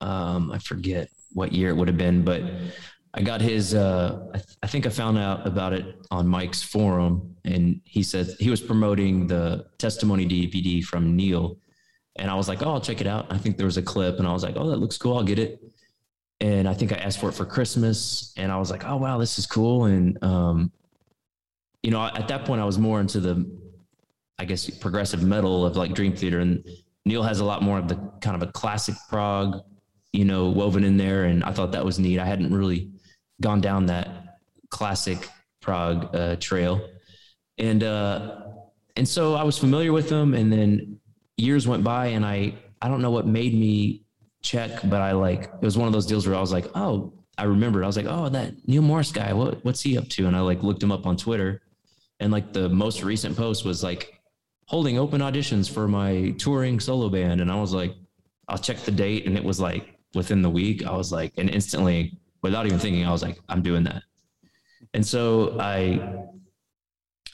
Um, 0.00 0.50
I 0.52 0.58
forget 0.58 1.08
what 1.32 1.52
year 1.52 1.70
it 1.70 1.74
would 1.74 1.88
have 1.88 1.98
been, 1.98 2.24
but 2.24 2.42
I 3.16 3.22
got 3.22 3.40
his. 3.40 3.74
Uh, 3.74 4.26
I, 4.34 4.38
th- 4.38 4.56
I 4.62 4.66
think 4.66 4.86
I 4.86 4.90
found 4.90 5.18
out 5.18 5.46
about 5.46 5.72
it 5.72 5.96
on 6.10 6.26
Mike's 6.26 6.62
forum, 6.62 7.36
and 7.44 7.80
he 7.84 8.02
said 8.02 8.28
he 8.40 8.50
was 8.50 8.60
promoting 8.60 9.26
the 9.26 9.66
testimony 9.78 10.26
DVD 10.26 10.82
from 10.82 11.14
Neal, 11.14 11.58
and 12.16 12.30
I 12.30 12.34
was 12.34 12.48
like, 12.48 12.62
oh, 12.62 12.70
I'll 12.70 12.80
check 12.80 13.00
it 13.00 13.06
out. 13.06 13.26
I 13.30 13.38
think 13.38 13.56
there 13.56 13.66
was 13.66 13.76
a 13.76 13.82
clip 13.82 14.18
and 14.18 14.28
I 14.28 14.32
was 14.32 14.42
like, 14.42 14.56
oh, 14.56 14.70
that 14.70 14.76
looks 14.76 14.96
cool. 14.96 15.16
I'll 15.16 15.24
get 15.24 15.38
it. 15.38 15.60
And 16.40 16.68
I 16.68 16.74
think 16.74 16.92
I 16.92 16.96
asked 16.96 17.20
for 17.20 17.28
it 17.28 17.32
for 17.32 17.44
Christmas 17.44 18.32
and 18.36 18.52
I 18.52 18.58
was 18.58 18.70
like, 18.70 18.84
oh, 18.84 18.96
wow, 18.96 19.18
this 19.18 19.38
is 19.38 19.46
cool. 19.46 19.86
And, 19.86 20.22
um, 20.22 20.72
you 21.82 21.90
know, 21.90 22.04
at 22.04 22.28
that 22.28 22.44
point 22.44 22.60
I 22.60 22.64
was 22.64 22.78
more 22.78 23.00
into 23.00 23.20
the, 23.20 23.44
I 24.38 24.44
guess, 24.44 24.68
progressive 24.70 25.22
metal 25.22 25.66
of 25.66 25.76
like 25.76 25.94
Dream 25.94 26.14
Theater. 26.14 26.40
And 26.40 26.64
Neal 27.04 27.22
has 27.22 27.40
a 27.40 27.44
lot 27.44 27.62
more 27.62 27.78
of 27.78 27.88
the 27.88 27.96
kind 28.20 28.40
of 28.40 28.48
a 28.48 28.52
classic 28.52 28.94
prog, 29.08 29.62
you 30.12 30.24
know, 30.24 30.50
woven 30.50 30.84
in 30.84 30.96
there. 30.96 31.24
And 31.24 31.42
I 31.44 31.52
thought 31.52 31.72
that 31.72 31.84
was 31.84 31.98
neat. 31.98 32.20
I 32.20 32.26
hadn't 32.26 32.54
really 32.54 32.90
gone 33.48 33.60
down 33.60 33.86
that 33.86 34.06
classic 34.70 35.28
prog 35.60 36.14
uh, 36.14 36.36
trail. 36.48 36.74
And, 37.58 37.82
uh, 37.82 38.40
and 38.96 39.06
so 39.06 39.34
I 39.34 39.44
was 39.44 39.56
familiar 39.58 39.92
with 39.92 40.08
them. 40.08 40.34
And 40.34 40.52
then 40.52 40.98
years 41.36 41.66
went 41.66 41.84
by 41.84 42.06
and 42.06 42.24
I 42.24 42.54
I 42.84 42.88
don't 42.88 43.00
know 43.00 43.10
what 43.10 43.26
made 43.26 43.54
me 43.54 44.04
check, 44.42 44.70
but 44.84 45.00
I 45.00 45.12
like 45.12 45.44
it 45.44 45.64
was 45.64 45.78
one 45.78 45.86
of 45.86 45.94
those 45.94 46.06
deals 46.06 46.26
where 46.26 46.36
I 46.36 46.40
was 46.40 46.52
like, 46.52 46.66
oh, 46.74 47.14
I 47.38 47.44
remembered. 47.44 47.82
I 47.82 47.86
was 47.86 47.96
like, 47.96 48.06
oh, 48.06 48.28
that 48.28 48.52
Neal 48.68 48.82
Morse 48.82 49.10
guy, 49.10 49.32
what 49.32 49.64
what's 49.64 49.80
he 49.80 49.96
up 49.96 50.08
to? 50.10 50.26
And 50.26 50.36
I 50.36 50.40
like 50.40 50.62
looked 50.62 50.82
him 50.82 50.92
up 50.92 51.06
on 51.06 51.16
Twitter, 51.16 51.62
and 52.20 52.30
like 52.30 52.52
the 52.52 52.68
most 52.68 53.02
recent 53.02 53.36
post 53.36 53.64
was 53.64 53.82
like 53.82 54.20
holding 54.66 54.98
open 54.98 55.20
auditions 55.22 55.70
for 55.70 55.88
my 55.88 56.34
touring 56.38 56.78
solo 56.78 57.08
band, 57.08 57.40
and 57.40 57.50
I 57.50 57.58
was 57.58 57.72
like, 57.72 57.94
I'll 58.48 58.58
check 58.58 58.78
the 58.80 58.92
date, 58.92 59.26
and 59.26 59.36
it 59.36 59.44
was 59.44 59.58
like 59.60 59.98
within 60.14 60.42
the 60.42 60.50
week. 60.50 60.84
I 60.84 60.94
was 60.94 61.10
like, 61.10 61.32
and 61.38 61.48
instantly, 61.48 62.18
without 62.44 62.66
even 62.66 62.78
thinking, 62.78 63.06
I 63.06 63.10
was 63.10 63.22
like, 63.22 63.38
I'm 63.48 63.62
doing 63.62 63.84
that. 63.84 64.02
And 64.92 65.04
so 65.04 65.56
I 65.58 66.28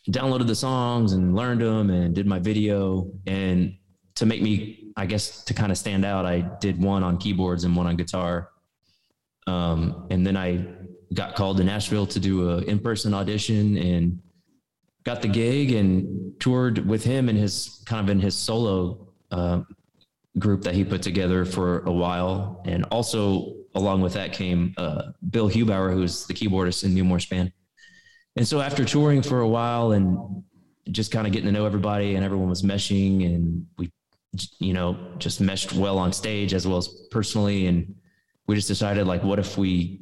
downloaded 0.08 0.46
the 0.46 0.54
songs 0.54 1.12
and 1.12 1.34
learned 1.34 1.60
them 1.60 1.90
and 1.90 2.14
did 2.14 2.26
my 2.26 2.38
video 2.38 3.10
and 3.26 3.74
to 4.14 4.24
make 4.24 4.40
me, 4.40 4.92
I 4.96 5.06
guess, 5.06 5.42
to 5.44 5.52
kind 5.52 5.72
of 5.72 5.78
stand 5.78 6.04
out, 6.04 6.26
I 6.26 6.48
did 6.60 6.80
one 6.80 7.02
on 7.02 7.18
keyboards 7.18 7.64
and 7.64 7.74
one 7.74 7.86
on 7.88 7.96
guitar. 7.96 8.50
Um, 9.48 10.06
and 10.10 10.24
then 10.24 10.36
I 10.36 10.64
got 11.12 11.34
called 11.34 11.56
to 11.56 11.64
Nashville 11.64 12.06
to 12.06 12.20
do 12.20 12.50
an 12.50 12.64
in-person 12.64 13.12
audition 13.12 13.76
and 13.78 14.22
got 15.02 15.22
the 15.22 15.28
gig 15.28 15.72
and 15.72 16.38
toured 16.38 16.86
with 16.86 17.02
him 17.02 17.28
and 17.28 17.36
his 17.36 17.82
kind 17.84 18.00
of 18.00 18.10
in 18.10 18.20
his 18.20 18.36
solo 18.36 19.08
uh, 19.32 19.62
group 20.38 20.62
that 20.62 20.74
he 20.74 20.84
put 20.84 21.02
together 21.02 21.44
for 21.44 21.80
a 21.80 21.92
while. 21.92 22.62
And 22.64 22.84
also 22.92 23.59
along 23.74 24.00
with 24.00 24.14
that 24.14 24.32
came 24.32 24.74
uh, 24.76 25.12
Bill 25.30 25.48
Hubauer, 25.48 25.92
who's 25.92 26.26
the 26.26 26.34
keyboardist 26.34 26.84
in 26.84 26.94
Neal 26.94 27.04
Morse 27.04 27.26
Band. 27.26 27.52
And 28.36 28.46
so 28.46 28.60
after 28.60 28.84
touring 28.84 29.22
for 29.22 29.40
a 29.40 29.48
while 29.48 29.92
and 29.92 30.42
just 30.90 31.12
kind 31.12 31.26
of 31.26 31.32
getting 31.32 31.46
to 31.46 31.52
know 31.52 31.66
everybody 31.66 32.14
and 32.14 32.24
everyone 32.24 32.48
was 32.48 32.62
meshing 32.62 33.24
and 33.26 33.66
we 33.78 33.90
you 34.58 34.72
know, 34.72 34.96
just 35.18 35.40
meshed 35.40 35.72
well 35.72 35.98
on 35.98 36.12
stage 36.12 36.54
as 36.54 36.66
well 36.66 36.78
as 36.78 36.88
personally. 37.10 37.66
And 37.66 37.94
we 38.46 38.54
just 38.54 38.68
decided 38.68 39.06
like, 39.06 39.22
what 39.22 39.38
if 39.38 39.58
we 39.58 40.00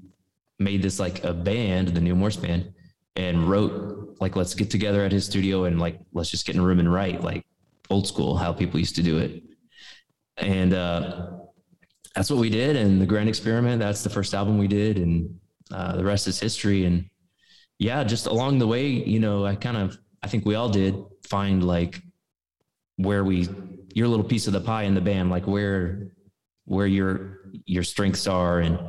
made 0.58 0.82
this 0.82 0.98
like 0.98 1.24
a 1.24 1.32
band, 1.32 1.88
the 1.88 2.00
Neal 2.00 2.16
Morse 2.16 2.36
band, 2.36 2.72
and 3.16 3.48
wrote 3.48 4.16
like, 4.20 4.36
let's 4.36 4.54
get 4.54 4.70
together 4.70 5.02
at 5.04 5.12
his 5.12 5.24
studio 5.24 5.64
and 5.64 5.80
like, 5.80 5.98
let's 6.12 6.30
just 6.30 6.46
get 6.46 6.56
in 6.56 6.60
a 6.60 6.64
room 6.64 6.78
and 6.78 6.92
write 6.92 7.22
like 7.22 7.44
old 7.90 8.06
school, 8.06 8.36
how 8.36 8.52
people 8.52 8.78
used 8.78 8.96
to 8.96 9.02
do 9.02 9.18
it. 9.18 9.42
And, 10.36 10.74
uh, 10.74 11.30
that's 12.18 12.30
what 12.30 12.40
we 12.40 12.50
did. 12.50 12.74
And 12.74 13.00
the 13.00 13.06
grand 13.06 13.28
experiment, 13.28 13.78
that's 13.78 14.02
the 14.02 14.10
first 14.10 14.34
album 14.34 14.58
we 14.58 14.66
did. 14.66 14.98
And, 14.98 15.38
uh, 15.70 15.94
the 15.96 16.04
rest 16.04 16.26
is 16.26 16.40
history. 16.40 16.84
And 16.84 17.08
yeah, 17.78 18.02
just 18.02 18.26
along 18.26 18.58
the 18.58 18.66
way, 18.66 18.88
you 18.88 19.20
know, 19.20 19.46
I 19.46 19.54
kind 19.54 19.76
of, 19.76 19.96
I 20.20 20.26
think 20.26 20.44
we 20.44 20.56
all 20.56 20.68
did 20.68 20.96
find 21.28 21.62
like 21.62 22.02
where 22.96 23.22
we 23.22 23.48
your 23.94 24.08
little 24.08 24.24
piece 24.24 24.48
of 24.48 24.52
the 24.52 24.60
pie 24.60 24.82
in 24.82 24.94
the 24.94 25.00
band, 25.00 25.30
like 25.30 25.46
where 25.46 26.08
where 26.64 26.88
your 26.88 27.38
your 27.66 27.84
strengths 27.84 28.26
are, 28.26 28.58
and 28.58 28.80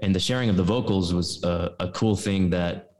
and 0.00 0.12
the 0.12 0.18
sharing 0.18 0.50
of 0.50 0.56
the 0.56 0.64
vocals 0.64 1.14
was 1.14 1.44
a, 1.44 1.76
a 1.78 1.88
cool 1.92 2.16
thing 2.16 2.50
that 2.50 2.90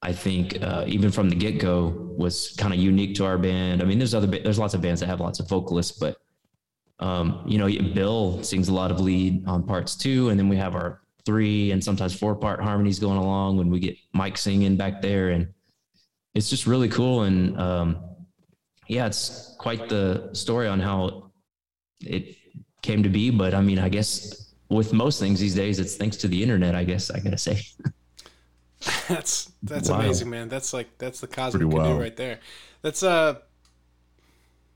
I 0.00 0.14
think 0.14 0.62
uh, 0.62 0.84
even 0.86 1.10
from 1.10 1.28
the 1.28 1.36
get 1.36 1.60
go 1.60 2.14
was 2.16 2.54
kind 2.56 2.72
of 2.72 2.80
unique 2.80 3.16
to 3.16 3.26
our 3.26 3.36
band. 3.36 3.82
I 3.82 3.84
mean, 3.84 3.98
there's 3.98 4.14
other 4.14 4.26
there's 4.26 4.58
lots 4.58 4.72
of 4.72 4.80
bands 4.80 5.00
that 5.00 5.08
have 5.08 5.20
lots 5.20 5.40
of 5.40 5.48
vocalists, 5.48 5.98
but 5.98 6.16
um, 7.00 7.42
you 7.46 7.58
know, 7.58 7.68
Bill 7.94 8.42
sings 8.42 8.68
a 8.68 8.74
lot 8.74 8.90
of 8.90 9.00
lead 9.00 9.46
on 9.46 9.62
parts 9.64 9.94
too, 9.96 10.30
and 10.30 10.38
then 10.38 10.48
we 10.48 10.56
have 10.56 10.74
our 10.74 11.00
three 11.24 11.70
and 11.72 11.82
sometimes 11.84 12.18
four 12.18 12.34
part 12.34 12.60
harmonies 12.60 12.98
going 12.98 13.18
along 13.18 13.56
when 13.58 13.70
we 13.70 13.78
get 13.80 13.96
Mike 14.12 14.36
singing 14.38 14.76
back 14.76 15.00
there, 15.02 15.30
and 15.30 15.48
it's 16.34 16.50
just 16.50 16.66
really 16.66 16.88
cool. 16.88 17.22
And 17.22 17.58
um, 17.60 18.00
yeah, 18.88 19.06
it's 19.06 19.54
quite 19.58 19.88
the 19.88 20.30
story 20.32 20.66
on 20.68 20.80
how 20.80 21.30
it 22.00 22.36
came 22.82 23.02
to 23.02 23.08
be. 23.08 23.30
But 23.30 23.54
I 23.54 23.60
mean, 23.60 23.78
I 23.78 23.88
guess 23.88 24.54
with 24.68 24.92
most 24.92 25.20
things 25.20 25.38
these 25.40 25.54
days, 25.54 25.78
it's 25.78 25.96
thanks 25.96 26.16
to 26.18 26.28
the 26.28 26.42
internet. 26.42 26.74
I 26.74 26.84
guess 26.84 27.10
I 27.10 27.20
gotta 27.20 27.38
say. 27.38 27.60
that's 29.08 29.52
that's 29.62 29.88
Wow. 29.90 30.00
amazing, 30.00 30.30
man. 30.30 30.48
That's 30.48 30.72
like 30.72 30.98
that's 30.98 31.20
the 31.20 31.26
cosmic 31.26 31.60
Pretty 31.62 31.70
canoe 31.76 31.88
wild. 31.90 32.00
right 32.00 32.16
there. 32.16 32.40
That's 32.82 33.02
uh, 33.02 33.36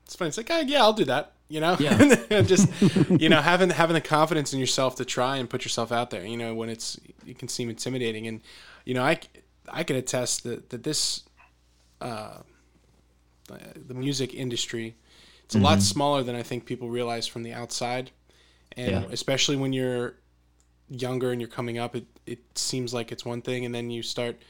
it's 0.05 0.15
funny. 0.15 0.29
It's 0.29 0.37
like, 0.37 0.51
uh, 0.51 0.63
yeah, 0.67 0.81
I'll 0.81 0.93
do 0.93 1.05
that. 1.05 1.32
You 1.53 1.59
know, 1.59 1.75
Yeah. 1.79 2.41
just 2.53 2.67
you 3.23 3.29
know, 3.29 3.41
having 3.41 3.69
having 3.69 3.93
the 3.93 4.01
confidence 4.01 4.53
in 4.53 4.59
yourself 4.59 4.95
to 4.95 5.05
try 5.05 5.37
and 5.37 5.47
put 5.47 5.63
yourself 5.63 5.91
out 5.91 6.09
there. 6.09 6.25
You 6.25 6.37
know, 6.37 6.55
when 6.55 6.69
it's 6.69 6.99
it 7.27 7.37
can 7.37 7.47
seem 7.47 7.69
intimidating, 7.69 8.25
and 8.27 8.41
you 8.85 8.93
know, 8.95 9.03
I 9.03 9.19
I 9.79 9.83
can 9.83 9.95
attest 9.95 10.43
that 10.45 10.71
that 10.71 10.81
this 10.83 11.23
uh, 12.01 12.39
the 13.87 13.93
music 13.93 14.33
industry 14.33 14.95
it's 15.45 15.55
a 15.55 15.59
lot 15.59 15.81
smaller 15.81 16.23
than 16.23 16.35
I 16.35 16.41
think 16.41 16.65
people 16.65 16.89
realize 16.89 17.27
from 17.27 17.43
the 17.43 17.53
outside, 17.53 18.09
and 18.77 18.91
Yeah. 18.91 19.03
especially 19.11 19.57
when 19.57 19.73
you're 19.73 20.15
younger 20.89 21.31
and 21.31 21.39
you're 21.41 21.49
coming 21.59 21.77
up, 21.77 21.95
it 21.95 22.05
it 22.25 22.39
seems 22.57 22.93
like 22.93 23.11
it's 23.11 23.25
one 23.25 23.41
thing, 23.41 23.65
and 23.65 23.75
then 23.75 23.91
you 23.91 24.01
start 24.01 24.41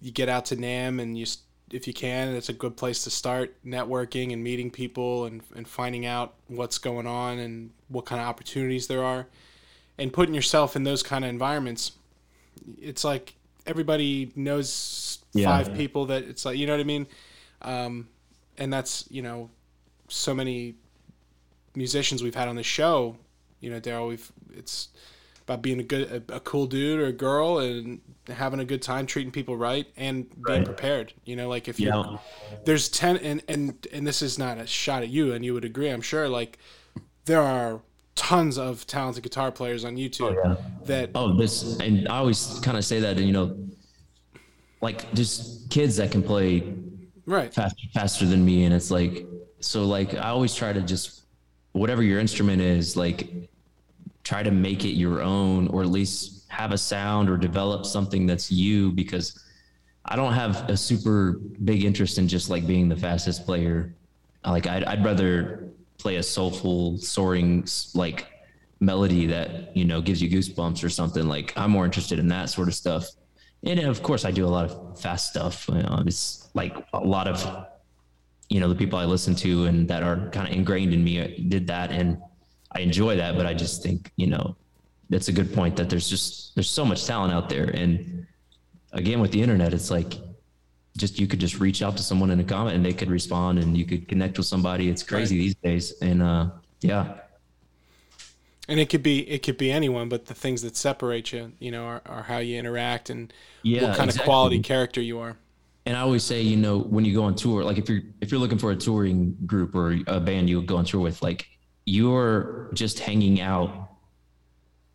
you 0.00 0.10
get 0.12 0.28
out 0.28 0.46
to 0.46 0.56
NAMM 0.56 1.00
and 1.02 1.18
you 1.18 1.26
if 1.72 1.86
you 1.86 1.92
can, 1.92 2.28
it's 2.34 2.48
a 2.48 2.52
good 2.52 2.76
place 2.76 3.02
to 3.04 3.10
start 3.10 3.54
networking 3.64 4.32
and 4.32 4.42
meeting 4.44 4.70
people 4.70 5.24
and 5.24 5.42
and 5.56 5.66
finding 5.66 6.06
out 6.06 6.34
what's 6.48 6.78
going 6.78 7.06
on 7.06 7.38
and 7.38 7.70
what 7.88 8.04
kind 8.04 8.20
of 8.20 8.28
opportunities 8.28 8.86
there 8.86 9.02
are, 9.04 9.26
and 9.98 10.12
putting 10.12 10.34
yourself 10.34 10.76
in 10.76 10.84
those 10.84 11.02
kind 11.02 11.24
of 11.24 11.30
environments. 11.30 11.92
It's 12.80 13.04
like 13.04 13.34
everybody 13.66 14.32
knows 14.36 15.18
Yeah. 15.32 15.46
five 15.46 15.74
people 15.74 16.06
that 16.06 16.24
it's 16.24 16.44
like 16.44 16.58
you 16.58 16.66
know 16.66 16.74
what 16.74 16.80
I 16.80 16.84
mean, 16.84 17.06
um, 17.62 18.08
and 18.58 18.72
that's 18.72 19.04
you 19.10 19.22
know 19.22 19.50
so 20.08 20.34
many 20.34 20.74
musicians 21.74 22.22
we've 22.22 22.34
had 22.34 22.48
on 22.48 22.56
the 22.56 22.62
show. 22.62 23.16
You 23.60 23.70
know, 23.70 23.80
Daryl, 23.80 24.08
we've 24.08 24.30
it's 24.54 24.88
about 25.52 25.62
being 25.62 25.80
a 25.80 25.82
good, 25.82 26.24
a, 26.30 26.36
a 26.36 26.40
cool 26.40 26.66
dude 26.66 27.00
or 27.00 27.06
a 27.06 27.12
girl, 27.12 27.58
and 27.58 28.00
having 28.28 28.60
a 28.60 28.64
good 28.64 28.82
time, 28.82 29.06
treating 29.06 29.32
people 29.32 29.56
right, 29.56 29.86
and 29.96 30.28
being 30.46 30.58
Right. 30.60 30.64
prepared. 30.64 31.12
You 31.24 31.36
know, 31.36 31.48
like 31.48 31.68
if 31.68 31.78
you 31.80 31.88
Yeah. 31.88 32.16
there's 32.64 32.88
ten, 32.88 33.16
and 33.18 33.42
and 33.48 33.86
and 33.92 34.06
this 34.06 34.22
is 34.22 34.38
not 34.38 34.58
a 34.58 34.66
shot 34.66 35.02
at 35.02 35.08
you, 35.08 35.32
and 35.32 35.44
you 35.44 35.54
would 35.54 35.64
agree, 35.64 35.88
I'm 35.90 36.02
sure. 36.02 36.28
Like 36.28 36.58
there 37.24 37.40
are 37.42 37.82
tons 38.14 38.58
of 38.58 38.86
talented 38.86 39.22
guitar 39.22 39.52
players 39.52 39.84
on 39.84 39.96
YouTube 39.96 40.36
oh, 40.36 40.42
yeah. 40.44 40.56
that 40.86 41.10
Oh, 41.14 41.36
this, 41.36 41.78
and 41.80 42.08
I 42.08 42.18
always 42.18 42.58
kind 42.60 42.76
of 42.76 42.84
say 42.84 43.00
that, 43.00 43.18
and 43.18 43.26
you 43.26 43.32
know, 43.32 43.56
like 44.80 45.12
just 45.12 45.70
kids 45.70 45.96
that 45.96 46.10
can 46.10 46.22
play 46.22 46.74
right, 47.26 47.52
faster, 47.54 47.86
faster 47.94 48.26
than 48.26 48.44
me. 48.44 48.64
And 48.64 48.74
it's 48.74 48.90
like, 48.90 49.26
so 49.60 49.84
like, 49.84 50.14
I 50.14 50.28
always 50.30 50.54
try 50.54 50.72
to 50.72 50.82
just, 50.82 51.22
whatever 51.72 52.02
your 52.02 52.18
instrument 52.20 52.60
is, 52.62 52.96
like, 52.96 53.50
try 54.24 54.42
to 54.42 54.50
make 54.50 54.84
it 54.84 54.92
your 54.92 55.22
own, 55.22 55.68
or 55.68 55.82
at 55.82 55.88
least 55.88 56.44
have 56.48 56.72
a 56.72 56.78
sound 56.78 57.28
or 57.30 57.36
develop 57.36 57.86
something 57.86 58.26
that's 58.26 58.50
you 58.50 58.92
because 58.92 59.42
I 60.04 60.16
don't 60.16 60.32
have 60.32 60.68
a 60.68 60.76
super 60.76 61.40
big 61.64 61.84
interest 61.84 62.18
in 62.18 62.28
just 62.28 62.50
like 62.50 62.66
being 62.66 62.88
the 62.88 62.96
fastest 62.96 63.46
player. 63.46 63.94
Like, 64.44 64.66
I'd, 64.66 64.84
I'd 64.84 65.04
rather 65.04 65.68
play 65.98 66.16
a 66.16 66.22
soulful, 66.22 66.98
soaring, 66.98 67.66
like, 67.94 68.26
melody 68.82 69.26
that 69.26 69.74
you 69.76 69.84
know 69.84 70.02
gives 70.02 70.20
you 70.20 70.28
goosebumps 70.28 70.84
or 70.84 70.90
something. 70.90 71.26
Like 71.28 71.52
i'm 71.56 71.70
more 71.70 71.84
interested 71.84 72.18
in 72.18 72.28
that 72.28 72.50
sort 72.50 72.68
of 72.68 72.74
stuff. 72.74 73.08
And 73.62 73.78
of 73.80 74.02
course 74.02 74.24
i 74.24 74.30
do 74.30 74.44
a 74.44 74.52
lot 74.56 74.68
of 74.68 75.00
fast 75.00 75.30
stuff. 75.30 75.66
You 75.68 75.82
know, 75.82 76.02
it's 76.04 76.50
like 76.52 76.76
a 76.92 76.98
lot 76.98 77.28
of 77.28 77.66
you 78.48 78.60
know 78.60 78.68
the 78.68 78.74
people 78.74 78.98
i 78.98 79.04
listen 79.04 79.34
to 79.36 79.64
and 79.66 79.88
that 79.88 80.02
are 80.02 80.28
kind 80.30 80.48
of 80.48 80.54
ingrained 80.54 80.92
in 80.92 81.02
me 81.02 81.20
uh, 81.20 81.28
did 81.48 81.66
that. 81.68 81.92
And 81.92 82.18
i 82.74 82.80
enjoy 82.80 83.16
that 83.16 83.36
but 83.36 83.46
i 83.46 83.54
just 83.54 83.82
think 83.82 84.10
you 84.16 84.26
know 84.26 84.56
that's 85.12 85.28
a 85.28 85.32
good 85.32 85.52
point 85.52 85.76
that 85.76 85.90
there's 85.90 86.08
just 86.08 86.54
there's 86.54 86.70
so 86.70 86.84
much 86.84 87.04
talent 87.04 87.32
out 87.32 87.48
there. 87.48 87.64
And 87.64 88.26
again 88.92 89.20
with 89.20 89.30
the 89.30 89.40
internet 89.40 89.72
it's 89.72 89.90
like 89.90 90.14
just 90.96 91.18
you 91.18 91.26
could 91.26 91.38
just 91.38 91.60
reach 91.60 91.82
out 91.82 91.96
to 91.96 92.02
someone 92.02 92.30
in 92.30 92.40
a 92.40 92.44
comment 92.44 92.76
and 92.76 92.84
they 92.84 92.92
could 92.92 93.10
respond 93.10 93.58
and 93.58 93.76
you 93.76 93.84
could 93.84 94.08
connect 94.08 94.38
with 94.38 94.46
somebody. 94.46 94.88
It's 94.88 95.02
crazy 95.02 95.36
these 95.38 95.54
days. 95.56 95.94
And 96.00 96.22
uh 96.22 96.50
yeah. 96.80 97.18
And 98.68 98.80
it 98.80 98.88
could 98.88 99.02
be 99.02 99.28
it 99.28 99.42
could 99.42 99.58
be 99.58 99.70
anyone, 99.70 100.08
but 100.08 100.26
the 100.26 100.34
things 100.34 100.62
that 100.62 100.76
separate 100.76 101.30
you, 101.32 101.52
you 101.58 101.70
know, 101.70 101.84
are, 101.84 102.02
are 102.06 102.22
how 102.22 102.38
you 102.38 102.58
interact 102.58 103.10
and 103.10 103.32
Yeah, 103.62 103.88
what 103.88 103.98
kind 103.98 104.10
of 104.10 104.18
quality 104.22 104.60
character 104.60 105.02
you 105.02 105.18
are. 105.18 105.36
And 105.84 105.96
I 105.96 106.00
always 106.00 106.22
say, 106.22 106.40
you 106.40 106.56
know, 106.56 106.78
when 106.78 107.04
you 107.04 107.12
go 107.12 107.24
on 107.24 107.34
tour, 107.34 107.64
like 107.64 107.76
if 107.76 107.88
you're 107.88 108.02
if 108.22 108.30
you're 108.30 108.40
looking 108.40 108.58
for 108.58 108.70
a 108.70 108.76
touring 108.76 109.36
group 109.44 109.74
or 109.74 109.98
a 110.06 110.20
band 110.20 110.48
you 110.48 110.62
go 110.62 110.78
on 110.78 110.86
tour 110.86 111.00
with, 111.00 111.20
like 111.20 111.48
you're 111.84 112.70
just 112.74 112.98
hanging 112.98 113.40
out 113.40 113.90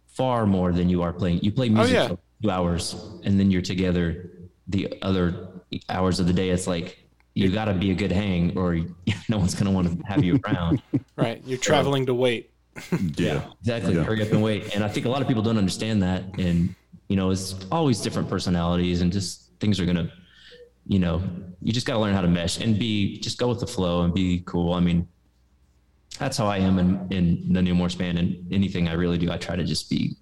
far 0.08 0.46
more 0.46 0.72
than 0.72 0.90
you 0.90 1.02
are 1.04 1.14
playing. 1.14 1.40
You 1.42 1.52
play 1.52 1.68
oh, 1.70 1.74
music 1.74 1.94
yeah. 1.94 2.08
for 2.08 2.18
two 2.42 2.50
hours 2.50 2.96
and 3.24 3.40
then 3.40 3.52
you're 3.52 3.62
together 3.62 4.32
the 4.68 4.98
other 5.02 5.50
hours 5.90 6.20
of 6.20 6.28
the 6.28 6.34
day. 6.34 6.50
It's 6.50 6.68
like 6.68 6.98
you 7.34 7.52
got 7.52 7.66
to 7.66 7.74
be 7.74 7.92
a 7.92 7.94
good 7.94 8.12
hang, 8.12 8.58
or 8.58 8.76
no 9.30 9.38
one's 9.38 9.54
gonna 9.54 9.72
want 9.72 9.88
to 9.88 10.08
have 10.08 10.24
you 10.24 10.40
around. 10.46 10.82
Right, 11.16 11.42
you're 11.48 11.58
traveling 11.58 12.06
to 12.06 12.14
wait. 12.14 12.52
Yeah. 13.18 13.42
Exactly. 13.60 13.96
Yeah. 13.96 14.04
Hurry 14.04 14.22
up 14.22 14.32
and 14.32 14.44
wait. 14.44 14.76
And 14.76 14.84
I 14.84 14.88
think 14.88 15.08
a 15.08 15.10
lot 15.10 15.24
of 15.24 15.28
people 15.28 15.42
don't 15.42 15.58
understand 15.58 16.04
that. 16.04 16.24
And, 16.38 16.76
you 17.08 17.16
know, 17.16 17.32
it's 17.32 17.56
always 17.72 18.02
different 18.02 18.30
personalities 18.30 19.02
and 19.02 19.12
just 19.12 19.50
things 19.60 19.80
are 19.80 19.86
going 19.86 19.98
to, 19.98 20.12
you 20.86 21.00
know, 21.00 21.24
you 21.60 21.74
just 21.74 21.88
got 21.88 21.94
to 21.94 22.00
learn 22.00 22.14
how 22.14 22.22
to 22.22 22.28
mesh 22.28 22.60
and 22.60 22.78
be, 22.78 23.20
just 23.20 23.40
go 23.40 23.48
with 23.48 23.60
the 23.60 23.66
flow 23.66 24.04
and 24.04 24.14
be 24.14 24.44
cool. 24.46 24.74
I 24.74 24.80
mean, 24.80 25.08
that's 26.18 26.38
how 26.38 26.48
I 26.48 26.58
am 26.58 26.80
in, 26.80 27.08
in 27.12 27.54
the 27.54 27.62
Neal 27.62 27.76
Morse 27.76 27.96
band 27.96 28.18
and 28.18 28.52
anything 28.52 28.88
I 28.88 28.94
really 28.94 29.18
do. 29.18 29.32
I 29.32 29.38
try 29.38 29.56
to 29.56 29.64
just 29.64 29.90
be 29.90 30.16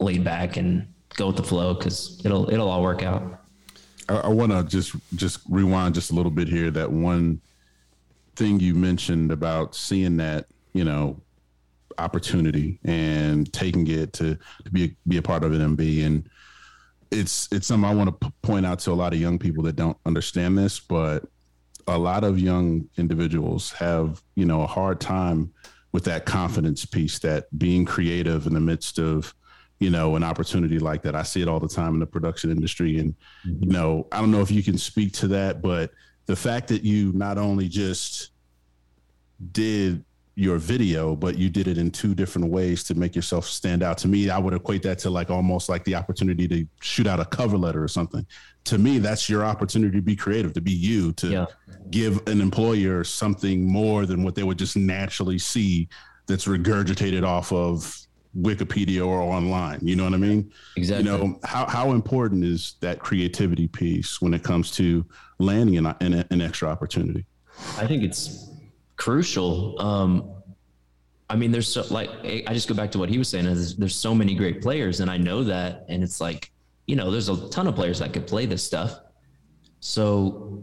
laid 0.00 0.24
back 0.24 0.56
and 0.56 0.86
go 1.16 1.28
with 1.28 1.36
the 1.36 1.42
flow 1.42 1.74
because 1.74 2.20
it'll, 2.24 2.50
it'll 2.50 2.68
all 2.68 2.82
work 2.82 3.02
out. 3.02 3.42
I, 4.08 4.16
I 4.16 4.28
want 4.28 4.52
to 4.52 4.64
just 4.64 4.94
just 5.16 5.40
rewind 5.48 5.94
just 5.94 6.10
a 6.10 6.14
little 6.14 6.30
bit 6.30 6.48
here. 6.48 6.70
That 6.70 6.90
one 6.90 7.40
thing 8.36 8.60
you 8.60 8.74
mentioned 8.74 9.32
about 9.32 9.74
seeing 9.74 10.16
that, 10.18 10.46
you 10.72 10.84
know, 10.84 11.20
opportunity 11.98 12.80
and 12.84 13.52
taking 13.52 13.86
it 13.86 14.12
to, 14.14 14.36
to 14.64 14.70
be 14.70 14.84
a, 14.84 14.96
be 15.08 15.16
a 15.18 15.22
part 15.22 15.44
of 15.44 15.52
NMB, 15.52 16.04
and 16.04 16.28
it's 17.10 17.48
it's 17.52 17.66
something 17.66 17.88
I 17.88 17.94
want 17.94 18.20
to 18.20 18.28
p- 18.28 18.34
point 18.42 18.66
out 18.66 18.80
to 18.80 18.92
a 18.92 18.94
lot 18.94 19.12
of 19.12 19.20
young 19.20 19.38
people 19.38 19.62
that 19.64 19.76
don't 19.76 19.96
understand 20.04 20.58
this, 20.58 20.80
but 20.80 21.24
a 21.86 21.98
lot 21.98 22.24
of 22.24 22.38
young 22.38 22.88
individuals 22.96 23.72
have 23.72 24.22
you 24.34 24.44
know 24.44 24.62
a 24.62 24.66
hard 24.66 25.00
time 25.00 25.52
with 25.92 26.04
that 26.04 26.26
confidence 26.26 26.84
piece, 26.84 27.18
that 27.20 27.46
being 27.56 27.84
creative 27.84 28.46
in 28.46 28.54
the 28.54 28.60
midst 28.60 28.98
of 28.98 29.34
you 29.78 29.90
know 29.90 30.16
an 30.16 30.24
opportunity 30.24 30.78
like 30.78 31.02
that. 31.02 31.14
I 31.14 31.22
see 31.22 31.42
it 31.42 31.48
all 31.48 31.60
the 31.60 31.68
time 31.68 31.94
in 31.94 32.00
the 32.00 32.06
production 32.06 32.50
industry, 32.50 32.98
and 32.98 33.14
you 33.44 33.70
know 33.70 34.06
I 34.12 34.20
don't 34.20 34.30
know 34.30 34.40
if 34.40 34.50
you 34.50 34.62
can 34.62 34.78
speak 34.78 35.12
to 35.14 35.28
that, 35.28 35.62
but 35.62 35.90
the 36.26 36.36
fact 36.36 36.68
that 36.68 36.82
you 36.82 37.12
not 37.12 37.38
only 37.38 37.68
just 37.68 38.30
did 39.52 40.04
your 40.36 40.58
video, 40.58 41.14
but 41.14 41.38
you 41.38 41.48
did 41.48 41.68
it 41.68 41.78
in 41.78 41.90
two 41.90 42.14
different 42.14 42.48
ways 42.50 42.82
to 42.84 42.94
make 42.94 43.14
yourself 43.14 43.46
stand 43.46 43.82
out. 43.82 43.96
To 43.98 44.08
me, 44.08 44.30
I 44.30 44.38
would 44.38 44.52
equate 44.54 44.82
that 44.82 44.98
to 45.00 45.10
like 45.10 45.30
almost 45.30 45.68
like 45.68 45.84
the 45.84 45.94
opportunity 45.94 46.48
to 46.48 46.66
shoot 46.80 47.06
out 47.06 47.20
a 47.20 47.24
cover 47.24 47.56
letter 47.56 47.82
or 47.82 47.88
something. 47.88 48.26
To 48.64 48.78
me, 48.78 48.98
that's 48.98 49.28
your 49.28 49.44
opportunity 49.44 49.96
to 49.96 50.02
be 50.02 50.16
creative, 50.16 50.52
to 50.54 50.60
be 50.60 50.72
you, 50.72 51.12
to 51.12 51.28
Yeah. 51.28 51.46
give 51.90 52.26
an 52.26 52.40
employer 52.40 53.04
something 53.04 53.64
more 53.70 54.06
than 54.06 54.24
what 54.24 54.34
they 54.34 54.42
would 54.42 54.58
just 54.58 54.76
naturally 54.76 55.38
see 55.38 55.88
that's 56.26 56.46
regurgitated 56.46 57.22
off 57.24 57.52
of 57.52 57.96
Wikipedia 58.36 59.06
or 59.06 59.20
online. 59.20 59.78
You 59.82 59.94
know 59.94 60.02
what 60.04 60.14
I 60.14 60.16
mean? 60.16 60.50
Exactly. 60.76 61.08
You 61.08 61.16
know, 61.18 61.38
how, 61.44 61.66
how 61.66 61.92
important 61.92 62.44
is 62.44 62.74
that 62.80 62.98
creativity 62.98 63.68
piece 63.68 64.20
when 64.20 64.34
it 64.34 64.42
comes 64.42 64.72
to 64.72 65.06
landing 65.38 65.76
an, 65.78 65.94
an, 66.00 66.24
an 66.30 66.40
extra 66.40 66.68
opportunity? 66.68 67.24
I 67.78 67.86
think 67.86 68.02
it's 68.02 68.50
crucial. 68.96 69.80
Um, 69.80 70.30
I 71.28 71.36
mean, 71.36 71.50
there's 71.50 71.68
so 71.68 71.84
like 71.90 72.10
I 72.24 72.52
just 72.52 72.68
go 72.68 72.74
back 72.74 72.90
to 72.92 72.98
what 72.98 73.08
he 73.08 73.18
was 73.18 73.28
saying. 73.28 73.46
Is 73.46 73.76
there's 73.76 73.94
so 73.94 74.14
many 74.14 74.34
great 74.34 74.62
players, 74.62 75.00
and 75.00 75.10
I 75.10 75.16
know 75.16 75.44
that, 75.44 75.84
and 75.88 76.02
it's 76.02 76.20
like 76.20 76.50
you 76.86 76.96
know, 76.96 77.10
there's 77.10 77.28
a 77.28 77.48
ton 77.48 77.66
of 77.66 77.74
players 77.74 77.98
that 78.00 78.12
could 78.12 78.26
play 78.26 78.46
this 78.46 78.62
stuff. 78.62 79.00
So 79.80 80.62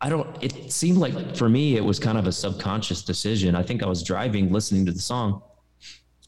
I 0.00 0.08
don't. 0.08 0.42
It 0.42 0.72
seemed 0.72 0.98
like 0.98 1.36
for 1.36 1.48
me, 1.48 1.76
it 1.76 1.84
was 1.84 1.98
kind 1.98 2.18
of 2.18 2.26
a 2.26 2.32
subconscious 2.32 3.02
decision. 3.02 3.54
I 3.54 3.62
think 3.62 3.82
I 3.82 3.86
was 3.86 4.02
driving, 4.02 4.52
listening 4.52 4.86
to 4.86 4.92
the 4.92 5.00
song, 5.00 5.42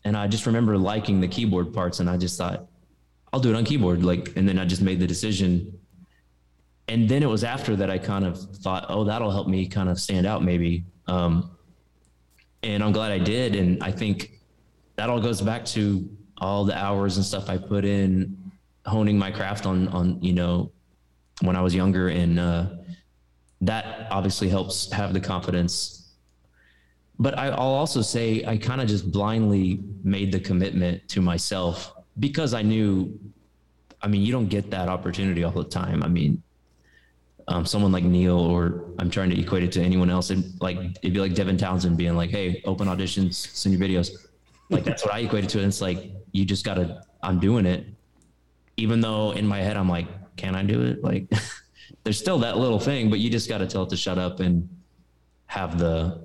and 0.05 0.17
I 0.17 0.29
just 0.29 0.47
remember 0.47 0.77
liking 0.77 1.21
the 1.21 1.29
keyboard 1.29 1.73
parts, 1.73 2.01
and 2.01 2.09
I 2.09 2.17
just 2.17 2.37
thought, 2.37 2.67
I'll 3.33 3.41
do 3.41 3.51
it 3.51 3.57
on 3.57 3.65
keyboard. 3.65 4.05
Like, 4.05 4.37
and 4.37 4.49
then 4.49 4.59
I 4.59 4.65
just 4.65 4.83
made 4.83 5.01
the 5.01 5.07
decision 5.07 5.79
and 6.89 7.09
then 7.09 7.23
it 7.23 7.27
was 7.27 7.45
after 7.45 7.77
that 7.77 7.91
I 7.91 7.99
kind 7.99 8.25
of 8.25 8.41
thought, 8.57 8.87
oh, 8.89 9.05
that'll 9.05 9.31
help 9.31 9.47
me 9.47 9.67
kind 9.67 9.89
of 9.89 10.01
stand 10.01 10.27
out 10.27 10.43
maybe. 10.43 10.85
Um, 11.09 11.51
and 12.63 12.83
I'm 12.83 12.93
glad 12.93 13.13
I 13.13 13.19
did. 13.19 13.55
And 13.55 13.83
I 13.83 13.91
think 13.91 14.41
that 14.97 15.09
all 15.11 15.21
goes 15.21 15.41
back 15.41 15.65
to 15.67 16.09
all 16.39 16.65
the 16.65 16.77
hours 16.77 17.17
and 17.17 17.25
stuff 17.25 17.49
I 17.49 17.59
put 17.59 17.85
in 17.85 18.37
honing 18.87 19.19
my 19.19 19.31
craft 19.31 19.67
on, 19.67 19.89
on, 19.89 20.23
you 20.23 20.33
know, 20.33 20.71
when 21.43 21.57
I 21.57 21.61
was 21.61 21.75
younger. 21.75 22.09
And, 22.09 22.39
uh, 22.39 22.67
that 23.61 24.07
obviously 24.11 24.49
helps 24.49 24.91
have 24.93 25.13
the 25.13 25.21
confidence 25.21 25.99
but 27.19 27.37
I, 27.37 27.49
I'll 27.49 27.75
also 27.75 28.01
say 28.01 28.45
I 28.47 28.57
kind 28.57 28.81
of 28.81 28.89
just 28.89 29.11
blindly 29.11 29.81
made 30.05 30.31
the 30.33 30.39
commitment 30.39 31.09
to 31.09 31.21
myself 31.21 31.93
because 32.19 32.55
I 32.55 32.63
knew. 32.63 33.19
I 34.01 34.07
mean, 34.07 34.23
you 34.23 34.31
don't 34.31 34.47
get 34.47 34.71
that 34.71 34.89
opportunity 34.89 35.43
all 35.43 35.51
the 35.51 35.65
time. 35.65 36.05
I 36.05 36.09
mean, 36.09 36.41
um, 37.49 37.65
someone 37.65 37.91
like 37.93 38.05
Neal, 38.05 38.39
or 38.39 38.85
I'm 38.99 39.11
trying 39.11 39.31
to 39.31 39.41
equate 39.41 39.63
it 39.63 39.73
to 39.73 39.83
anyone 39.83 40.11
else, 40.11 40.31
and 40.31 40.45
like 40.61 40.77
it'd 40.77 41.15
be 41.15 41.21
like 41.21 41.35
Devin 41.35 41.57
Townsend 41.57 41.97
being 41.97 42.15
like, 42.15 42.31
"Hey, 42.31 42.63
open 42.65 42.89
auditions, 42.89 43.35
send 43.35 43.77
your 43.77 43.89
videos." 43.89 44.11
Like 44.71 44.85
that's 44.85 45.03
what 45.03 45.15
I 45.15 45.21
equate 45.21 45.45
it 45.45 45.51
to. 45.51 45.59
And 45.59 45.69
it's 45.69 45.81
like 45.81 46.13
you 46.33 46.45
just 46.45 46.65
gotta. 46.65 47.03
I'm 47.23 47.41
doing 47.41 47.67
it, 47.67 47.87
even 48.77 49.01
though 49.01 49.33
in 49.33 49.47
my 49.47 49.59
head 49.59 49.77
I'm 49.77 49.89
like, 49.89 50.07
"Can 50.37 50.55
I 50.55 50.63
do 50.63 50.83
it?" 50.83 51.03
Like 51.03 51.33
there's 52.05 52.19
still 52.19 52.39
that 52.41 52.59
little 52.59 52.79
thing, 52.79 53.09
but 53.09 53.19
you 53.19 53.31
just 53.31 53.49
gotta 53.49 53.67
tell 53.67 53.85
it 53.85 53.89
to 53.91 53.97
shut 53.97 54.19
up 54.19 54.41
and 54.41 54.69
have 55.47 55.79
the 55.79 56.21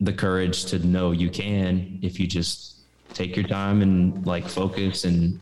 the 0.00 0.12
courage 0.12 0.64
to 0.66 0.78
know 0.80 1.12
you 1.12 1.30
can 1.30 1.98
if 2.02 2.20
you 2.20 2.26
just 2.26 2.80
take 3.14 3.36
your 3.36 3.46
time 3.46 3.82
and 3.82 4.26
like 4.26 4.46
focus 4.48 5.04
and 5.04 5.40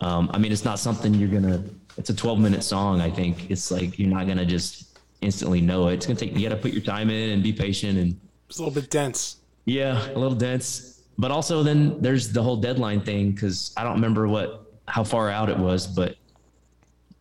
um, 0.00 0.30
I 0.32 0.38
mean 0.38 0.52
it's 0.52 0.64
not 0.64 0.78
something 0.78 1.14
you're 1.14 1.28
gonna 1.28 1.62
it's 1.98 2.10
a 2.10 2.14
12 2.14 2.38
minute 2.40 2.62
song 2.64 3.00
I 3.00 3.10
think 3.10 3.50
it's 3.50 3.70
like 3.70 3.98
you're 3.98 4.08
not 4.08 4.26
gonna 4.26 4.46
just 4.46 4.98
instantly 5.20 5.60
know 5.60 5.88
it 5.88 5.94
it's 5.94 6.06
gonna 6.06 6.18
take 6.18 6.34
you 6.36 6.48
gotta 6.48 6.60
put 6.60 6.72
your 6.72 6.82
time 6.82 7.10
in 7.10 7.30
and 7.30 7.42
be 7.42 7.52
patient 7.52 7.98
and 7.98 8.18
It's 8.48 8.58
a 8.58 8.62
little 8.64 8.74
bit 8.74 8.90
dense. 8.90 9.36
yeah 9.64 10.10
a 10.10 10.18
little 10.18 10.34
dense 10.36 11.02
but 11.18 11.30
also 11.30 11.62
then 11.62 12.00
there's 12.00 12.32
the 12.32 12.42
whole 12.42 12.56
deadline 12.56 13.00
thing 13.02 13.32
because 13.32 13.72
I 13.76 13.84
don't 13.84 13.94
remember 13.94 14.26
what 14.28 14.66
how 14.88 15.04
far 15.04 15.30
out 15.30 15.48
it 15.48 15.58
was 15.58 15.86
but 15.86 16.16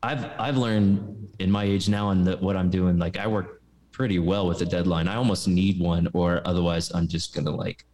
I've 0.03 0.25
I've 0.39 0.57
learned 0.57 1.27
in 1.39 1.51
my 1.51 1.63
age 1.63 1.89
now 1.89 2.09
and 2.09 2.27
what 2.41 2.55
I'm 2.55 2.69
doing 2.69 2.97
like 2.97 3.17
I 3.17 3.27
work 3.27 3.61
pretty 3.91 4.19
well 4.19 4.47
with 4.47 4.61
a 4.61 4.65
deadline. 4.65 5.07
I 5.07 5.15
almost 5.15 5.47
need 5.47 5.79
one, 5.79 6.07
or 6.13 6.41
otherwise 6.45 6.91
I'm 6.91 7.07
just 7.07 7.35
gonna 7.35 7.51
like 7.51 7.85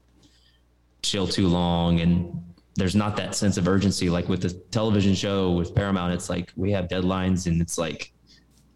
chill 1.02 1.28
too 1.28 1.48
long. 1.48 2.00
And 2.00 2.44
there's 2.78 2.96
not 2.96 3.18
that 3.18 3.36
sense 3.36 3.58
of 3.58 3.68
urgency 3.68 4.10
like 4.10 4.30
with 4.30 4.42
the 4.44 4.52
television 4.72 5.16
show 5.16 5.52
with 5.52 5.76
Paramount. 5.76 6.14
It's 6.14 6.30
like 6.30 6.52
we 6.56 6.72
have 6.72 6.88
deadlines, 6.88 7.48
and 7.48 7.62
it's 7.62 7.78
like 7.78 8.14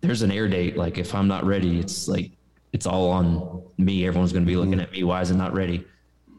there's 0.02 0.24
an 0.24 0.32
air 0.32 0.48
date. 0.48 0.76
Like 0.76 0.98
if 0.98 1.16
I'm 1.16 1.28
not 1.28 1.46
ready, 1.46 1.80
it's 1.80 2.08
like 2.08 2.32
it's 2.74 2.86
all 2.86 3.10
on 3.10 3.64
me. 3.78 4.06
Everyone's 4.06 4.34
gonna 4.34 4.46
be 4.46 4.58
looking 4.58 4.80
at 4.80 4.92
me. 4.92 5.04
Why 5.04 5.22
is 5.22 5.32
it 5.32 5.36
not 5.36 5.54
ready? 5.54 5.86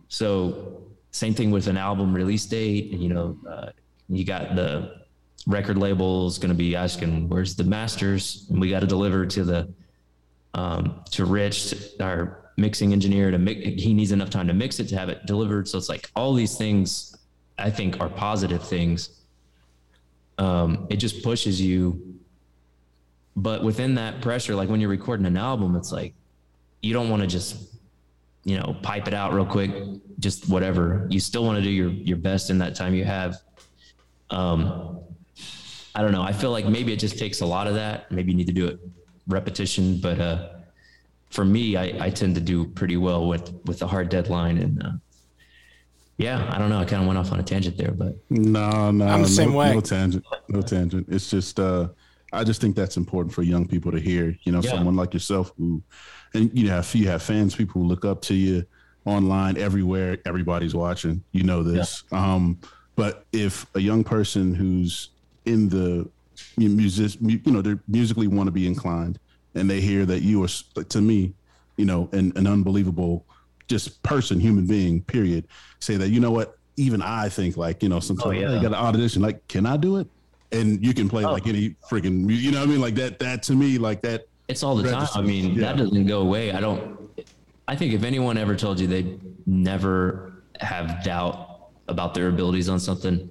So 0.09 0.83
same 1.13 1.35
thing 1.35 1.51
with 1.51 1.69
an 1.69 1.77
album 1.77 2.13
release 2.13 2.45
date. 2.47 2.91
You 2.91 3.09
know, 3.09 3.39
uh, 3.49 3.71
you 4.09 4.25
got 4.25 4.57
the 4.57 5.03
record 5.47 5.79
labels 5.79 6.39
going 6.39 6.51
to 6.51 6.55
be 6.55 6.75
asking, 6.75 7.29
"Where's 7.29 7.55
the 7.55 7.65
masters?" 7.65 8.47
And 8.51 8.61
we 8.61 8.71
got 8.71 8.81
to 8.81 8.87
deliver 8.87 9.25
to 9.27 9.45
the 9.45 9.73
um, 10.55 11.03
to 11.13 11.25
Rich, 11.25 11.71
to 11.71 12.05
our 12.05 12.51
mixing 12.57 12.93
engineer, 12.93 13.31
to 13.31 13.39
mix. 13.39 13.83
He 13.83 13.95
needs 13.95 14.13
enough 14.13 14.31
time 14.31 14.49
to 14.49 14.55
mix 14.55 14.81
it 14.81 14.89
to 14.89 14.99
have 14.99 15.09
it 15.09 15.25
delivered. 15.27 15.69
So 15.69 15.79
it's 15.79 15.89
like 15.89 16.11
all 16.17 16.35
these 16.35 16.57
things, 16.57 17.12
I 17.59 17.71
think, 17.71 18.01
are 18.01 18.09
positive 18.09 18.63
things. 18.63 19.21
Um, 20.39 20.87
it 20.91 20.97
just 20.97 21.23
pushes 21.23 21.61
you. 21.61 22.19
But 23.35 23.63
within 23.65 23.95
that 23.95 24.21
pressure, 24.21 24.55
like 24.55 24.69
when 24.69 24.81
you're 24.81 24.91
recording 24.91 25.27
an 25.27 25.37
album, 25.37 25.77
it's 25.77 25.93
like 25.93 26.15
you 26.83 26.93
don't 26.93 27.09
want 27.09 27.23
to 27.23 27.29
just, 27.29 27.57
you 28.45 28.59
know, 28.59 28.77
pipe 28.83 29.09
it 29.09 29.15
out 29.15 29.33
real 29.33 29.47
quick, 29.47 29.73
just 30.19 30.49
whatever. 30.49 31.07
You 31.11 31.21
still 31.21 31.45
want 31.45 31.57
to 31.57 31.63
do 31.63 31.71
your 31.71 31.91
your 31.91 32.19
best 32.19 32.51
in 32.51 32.59
that 32.59 32.75
time 32.75 32.95
you 32.95 33.05
have. 33.05 33.37
Um, 34.31 35.01
I 35.95 36.03
don't 36.03 36.13
know. 36.13 36.23
I 36.23 36.33
feel 36.33 36.51
like 36.51 36.67
maybe 36.67 36.93
it 36.93 36.99
just 36.99 37.19
takes 37.19 37.41
a 37.41 37.47
lot 37.47 37.67
of 37.67 37.75
that. 37.75 38.11
Maybe 38.11 38.33
you 38.33 38.37
need 38.37 38.47
to 38.49 38.53
do 38.53 38.67
it 38.67 38.81
repetition, 39.29 39.99
but 39.99 40.21
uh, 40.21 40.49
for 41.31 41.45
me, 41.45 41.77
I, 41.77 42.07
I 42.07 42.11
tend 42.11 42.35
to 42.35 42.41
do 42.41 42.67
pretty 42.67 42.97
well 42.97 43.29
with 43.29 43.53
with 43.65 43.83
a 43.83 43.87
hard 43.87 44.09
deadline. 44.09 44.59
And 44.59 44.83
uh, 44.83 44.91
yeah, 46.19 46.49
I 46.55 46.59
don't 46.59 46.69
know. 46.71 46.79
I 46.79 46.85
kind 46.85 47.03
of 47.03 47.07
went 47.09 47.19
off 47.19 47.33
on 47.33 47.41
a 47.41 47.43
tangent 47.43 47.77
there, 47.77 47.93
but 47.93 48.17
No, 48.31 48.91
no, 48.91 49.07
I'm 49.07 49.23
the 49.23 49.29
no, 49.29 49.35
same 49.35 49.55
way. 49.55 49.73
No 49.75 49.81
tangent, 49.81 50.25
no 50.49 50.63
tangent. 50.63 51.07
It's 51.11 51.31
just, 51.31 51.59
uh, 51.59 51.89
I 52.33 52.45
just 52.45 52.61
think 52.61 52.77
that's 52.77 52.97
important 52.97 53.35
for 53.35 53.43
young 53.43 53.67
people 53.67 53.93
to 53.93 54.01
hear. 54.01 54.37
You 54.45 54.53
know, 54.53 54.61
Yeah. 54.63 54.71
someone 54.71 54.97
like 54.97 55.13
yourself 55.13 55.53
who, 55.59 55.83
and 56.35 56.51
you 56.59 56.71
have 56.71 56.95
you 56.95 57.09
have 57.09 57.23
fans, 57.23 57.55
people 57.55 57.83
who 57.83 57.89
look 57.89 58.05
up 58.05 58.23
to 58.23 58.35
you 58.35 58.65
online, 59.05 59.57
everywhere. 59.59 60.19
Everybody's 60.25 60.75
watching. 60.75 61.23
You 61.33 61.43
know 61.43 61.63
this. 61.63 62.05
Um, 62.13 62.59
but 62.97 63.27
if 63.33 63.67
a 63.75 63.81
young 63.81 64.05
person 64.05 64.55
who's 64.55 65.11
in 65.45 65.69
the 65.69 66.09
music, 66.57 67.19
you 67.21 67.41
know, 67.47 67.61
they're 67.63 67.83
musically 67.89 68.29
want 68.29 68.47
to 68.47 68.53
be 68.53 68.67
inclined, 68.67 69.19
and 69.55 69.69
they 69.69 69.81
hear 69.81 70.07
that 70.07 70.23
you 70.23 70.43
are, 70.45 70.85
to 70.85 71.01
me, 71.01 71.35
you 71.77 71.85
know, 71.85 72.09
an, 72.13 72.33
an 72.37 72.47
unbelievable 72.47 73.27
just 73.73 74.03
person, 74.03 74.39
human 74.39 74.67
being, 74.67 75.03
period. 75.03 75.49
Say 75.81 75.97
that, 75.97 76.11
you 76.11 76.21
know 76.21 76.31
what, 76.31 76.59
even 76.77 77.01
I 77.01 77.29
think 77.29 77.57
like, 77.57 77.83
you 77.83 77.89
know, 77.89 78.01
sometimes 78.01 78.27
Oh, 78.27 78.31
yeah. 78.31 78.59
I 78.59 78.63
got 78.63 78.67
an 78.67 78.75
audition, 78.75 79.23
like, 79.23 79.47
can 79.49 79.65
I 79.67 79.77
do 79.77 79.97
it? 79.97 80.07
And 80.53 80.85
you 80.85 80.93
can 80.93 81.09
play 81.09 81.25
Oh. 81.25 81.33
like 81.33 81.47
any 81.47 81.75
freaking, 81.91 82.31
you 82.31 82.51
know 82.53 82.61
what 82.61 82.69
I 82.69 82.73
mean? 82.73 82.81
Like 82.81 82.95
that, 82.97 83.19
that 83.21 83.43
to 83.45 83.55
me, 83.55 83.79
like 83.79 84.03
that, 84.03 84.27
it's 84.49 84.63
all 84.63 84.77
the 84.77 84.91
time. 84.91 85.09
I 85.15 85.23
mean, 85.23 85.55
yeah. 85.55 85.61
that 85.67 85.77
doesn't 85.79 86.07
go 86.07 86.21
away. 86.21 86.53
I 86.53 86.61
don't. 86.61 86.99
I 87.67 87.75
think 87.77 87.95
if 87.95 88.03
anyone 88.03 88.37
ever 88.37 88.55
told 88.55 88.79
you 88.81 88.87
they'd 88.87 89.19
never 89.47 90.33
have 90.61 91.03
doubt 91.03 91.71
about 91.89 92.13
their 92.13 92.29
abilities 92.29 92.69
on 92.69 92.79
something, 92.79 93.31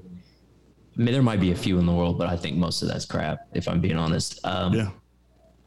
I 0.97 1.01
mean, 1.01 1.13
there 1.13 1.21
might 1.21 1.39
be 1.39 1.51
a 1.51 1.55
few 1.55 1.77
in 1.77 1.85
the 1.85 1.91
world, 1.91 2.17
but 2.17 2.27
I 2.27 2.37
think 2.37 2.57
most 2.57 2.81
of 2.81 2.87
that's 2.87 3.05
crap. 3.05 3.45
If 3.53 3.67
I'm 3.67 3.81
being 3.81 3.97
honest. 3.97 4.39
Um, 4.45 4.73
yeah. 4.73 4.89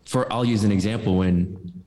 for 0.06 0.30
I'll 0.32 0.44
use 0.44 0.64
an 0.64 0.72
example 0.72 1.16
when 1.18 1.83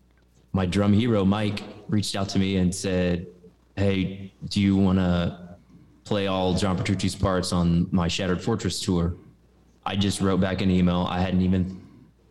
my 0.53 0.65
drum 0.65 0.93
hero 0.93 1.25
Mike 1.25 1.63
reached 1.87 2.15
out 2.15 2.29
to 2.29 2.39
me 2.39 2.57
and 2.57 2.73
said, 2.73 3.27
"Hey, 3.75 4.33
do 4.49 4.61
you 4.61 4.75
want 4.75 4.99
to 4.99 5.57
play 6.03 6.27
all 6.27 6.53
John 6.53 6.77
Petrucci's 6.77 7.15
parts 7.15 7.51
on 7.53 7.87
my 7.91 8.07
Shattered 8.07 8.41
Fortress 8.41 8.79
tour?" 8.79 9.15
I 9.85 9.95
just 9.95 10.19
wrote 10.19 10.41
back 10.41 10.61
an 10.61 10.69
email. 10.69 11.07
I 11.09 11.19
hadn't 11.19 11.41
even 11.41 11.81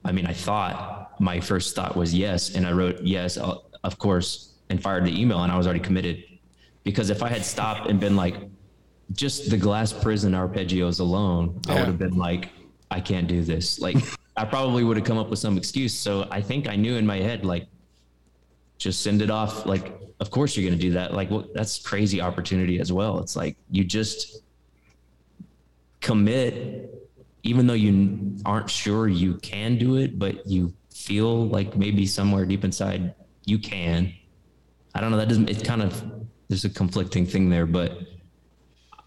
I 0.07 0.13
mean, 0.13 0.27
I 0.27 0.33
thought 0.33 1.21
my 1.21 1.41
first 1.41 1.75
thought 1.75 1.97
was 1.97 2.15
yes, 2.15 2.55
and 2.55 2.65
I 2.65 2.71
wrote 2.71 3.03
yes, 3.03 3.37
uh, 3.37 3.57
of 3.83 3.99
course, 3.99 4.55
and 4.71 4.81
fired 4.81 5.05
the 5.05 5.21
email, 5.21 5.43
and 5.43 5.51
I 5.51 5.57
was 5.57 5.67
already 5.67 5.81
committed. 5.81 6.23
Because 6.85 7.11
if 7.11 7.25
I 7.25 7.29
had 7.29 7.45
stopped 7.45 7.91
and 7.91 7.99
been 7.99 8.15
like, 8.15 8.37
just 9.13 9.51
the 9.51 9.57
glass 9.57 9.93
prison 9.93 10.33
arpeggios 10.33 11.01
alone, 11.01 11.61
I 11.69 11.75
would 11.75 11.87
have 11.87 11.99
been 11.99 12.17
like, 12.17 12.51
I 12.93 13.01
can't 13.01 13.27
do 13.27 13.43
this. 13.43 13.81
Like, 13.81 13.97
I 14.37 14.45
probably 14.45 14.85
would 14.85 14.97
have 14.97 15.07
come 15.07 15.19
up 15.19 15.29
with 15.29 15.41
some 15.41 15.59
excuse. 15.59 15.93
So 15.93 16.29
I 16.31 16.41
think 16.41 16.69
I 16.69 16.77
knew 16.77 16.95
in 16.95 17.05
my 17.05 17.17
head, 17.17 17.45
like, 17.45 17.67
just 18.79 19.03
send 19.03 19.23
it 19.23 19.31
off. 19.31 19.67
Like, 19.67 19.93
of 20.21 20.31
course 20.31 20.57
you're 20.57 20.69
going 20.69 20.79
to 20.79 20.85
do 20.87 20.93
that. 20.93 21.15
Like, 21.15 21.31
well, 21.31 21.47
that's 21.55 21.79
crazy 21.79 22.21
opportunity 22.21 22.81
as 22.81 22.93
well. 22.93 23.19
It's 23.21 23.37
like 23.37 23.57
you 23.71 23.85
just 23.85 24.43
commit, 26.01 27.11
even 27.43 27.67
though 27.67 27.75
you 27.75 28.37
aren't 28.45 28.71
sure 28.71 29.09
you 29.09 29.35
can 29.37 29.79
do 29.79 29.97
it, 29.97 30.19
but 30.19 30.47
you 30.47 30.73
feel 30.95 31.47
like 31.49 31.77
maybe 31.77 32.07
somewhere 32.07 32.45
deep 32.45 32.65
inside 32.65 33.15
you 33.45 33.59
can. 33.59 34.13
I 34.95 35.01
don't 35.01 35.11
know. 35.11 35.19
That 35.19 35.29
doesn't, 35.29 35.51
it 35.51 35.65
kind 35.65 35.83
of, 35.83 36.03
there's 36.49 36.65
a 36.65 36.71
conflicting 36.71 37.27
thing 37.27 37.51
there, 37.51 37.67
but 37.67 38.01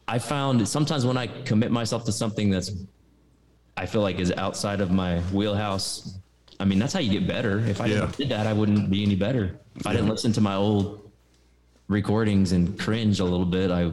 I 0.08 0.20
found 0.20 0.68
sometimes 0.68 1.06
when 1.06 1.18
I 1.18 1.28
commit 1.28 1.72
myself 1.72 2.06
to 2.06 2.12
something 2.12 2.50
that's, 2.50 2.72
I 3.78 3.86
feel 3.86 4.02
like 4.02 4.20
is 4.20 4.32
outside 4.34 4.82
of 4.82 4.92
my 4.92 5.20
wheelhouse. 5.32 6.20
I 6.60 6.66
mean, 6.66 6.80
that's 6.80 6.94
how 6.94 7.00
you 7.00 7.10
get 7.10 7.28
better. 7.28 7.60
If 7.60 7.80
I 7.82 7.86
Yeah. 7.86 8.02
didn't 8.02 8.18
did 8.18 8.30
that, 8.30 8.46
I 8.48 8.54
wouldn't 8.54 8.90
be 8.90 9.04
any 9.04 9.16
better. 9.16 9.60
If 9.76 9.88
I 9.88 9.94
didn't 9.94 10.10
listen 10.10 10.34
to 10.34 10.42
my 10.42 10.56
old 10.56 11.10
recordings 11.88 12.52
and 12.52 12.78
cringe 12.78 13.20
a 13.20 13.24
little 13.26 13.46
bit, 13.46 13.72
I 13.72 13.92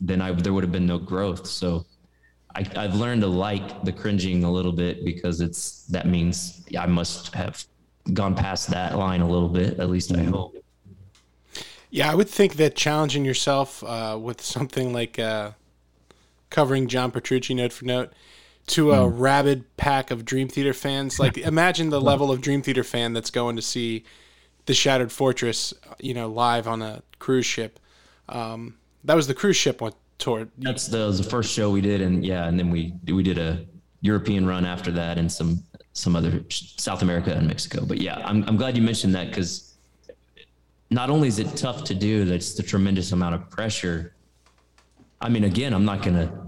then 0.00 0.20
I 0.20 0.32
there 0.32 0.52
would 0.52 0.62
have 0.64 0.72
been 0.72 0.86
no 0.86 0.98
growth. 0.98 1.46
So 1.46 1.86
I, 2.54 2.64
I've 2.76 2.94
learned 2.94 3.22
to 3.22 3.26
like 3.28 3.84
the 3.84 3.92
cringing 3.92 4.44
a 4.44 4.50
little 4.52 4.72
bit 4.72 5.04
because 5.04 5.40
it's 5.40 5.86
that 5.86 6.06
means 6.06 6.64
I 6.78 6.86
must 6.86 7.34
have 7.34 7.64
gone 8.12 8.34
past 8.34 8.68
that 8.70 8.96
line 8.96 9.20
a 9.22 9.28
little 9.28 9.48
bit. 9.48 9.80
At 9.80 9.90
least 9.90 10.14
I 10.14 10.22
hope. 10.22 10.56
Yeah, 11.90 12.10
I 12.10 12.14
would 12.14 12.28
think 12.28 12.56
that 12.56 12.74
challenging 12.74 13.24
yourself 13.24 13.82
uh, 13.84 14.18
with 14.20 14.40
something 14.40 14.92
like 14.92 15.18
uh, 15.18 15.52
covering 16.50 16.86
John 16.88 17.10
Petrucci 17.10 17.54
note 17.54 17.72
for 17.72 17.84
note 17.84 18.12
to 18.66 18.92
a 18.92 19.06
rabid 19.06 19.76
pack 19.76 20.10
of 20.10 20.24
Dream 20.24 20.48
Theater 20.48 20.72
fans, 20.72 21.18
like 21.18 21.36
imagine 21.38 21.90
the 21.90 22.00
level 22.00 22.30
of 22.30 22.40
Dream 22.40 22.62
Theater 22.62 22.84
fan 22.84 23.12
that's 23.12 23.30
going 23.30 23.56
to 23.56 23.62
see 23.62 24.04
the 24.66 24.74
Shattered 24.74 25.12
Fortress, 25.12 25.74
you 26.00 26.14
know, 26.14 26.28
live 26.28 26.66
on 26.66 26.82
a 26.82 27.02
cruise 27.18 27.46
ship. 27.46 27.78
Um, 28.28 28.76
that 29.04 29.14
was 29.14 29.26
the 29.26 29.34
cruise 29.34 29.56
ship 29.56 29.80
one 29.80 29.92
tour. 30.18 30.48
That's 30.58 30.86
the, 30.86 30.98
was 30.98 31.18
the 31.18 31.28
first 31.28 31.52
show 31.52 31.70
we 31.70 31.80
did, 31.80 32.00
and 32.00 32.24
yeah, 32.24 32.46
and 32.46 32.58
then 32.58 32.70
we 32.70 32.94
we 33.06 33.22
did 33.22 33.38
a 33.38 33.64
European 34.00 34.46
run 34.46 34.64
after 34.64 34.90
that, 34.92 35.18
and 35.18 35.30
some 35.30 35.62
some 35.92 36.16
other 36.16 36.44
South 36.50 37.02
America 37.02 37.32
and 37.32 37.46
Mexico. 37.46 37.84
But 37.84 38.00
yeah, 38.00 38.22
I'm 38.24 38.44
I'm 38.48 38.56
glad 38.56 38.76
you 38.76 38.82
mentioned 38.82 39.14
that 39.14 39.28
because 39.28 39.74
not 40.90 41.10
only 41.10 41.28
is 41.28 41.38
it 41.38 41.56
tough 41.56 41.84
to 41.84 41.94
do, 41.94 42.24
that's 42.24 42.54
the 42.54 42.62
tremendous 42.62 43.12
amount 43.12 43.34
of 43.34 43.50
pressure. 43.50 44.14
I 45.20 45.28
mean, 45.28 45.44
again, 45.44 45.72
I'm 45.72 45.84
not 45.84 46.02
gonna. 46.02 46.43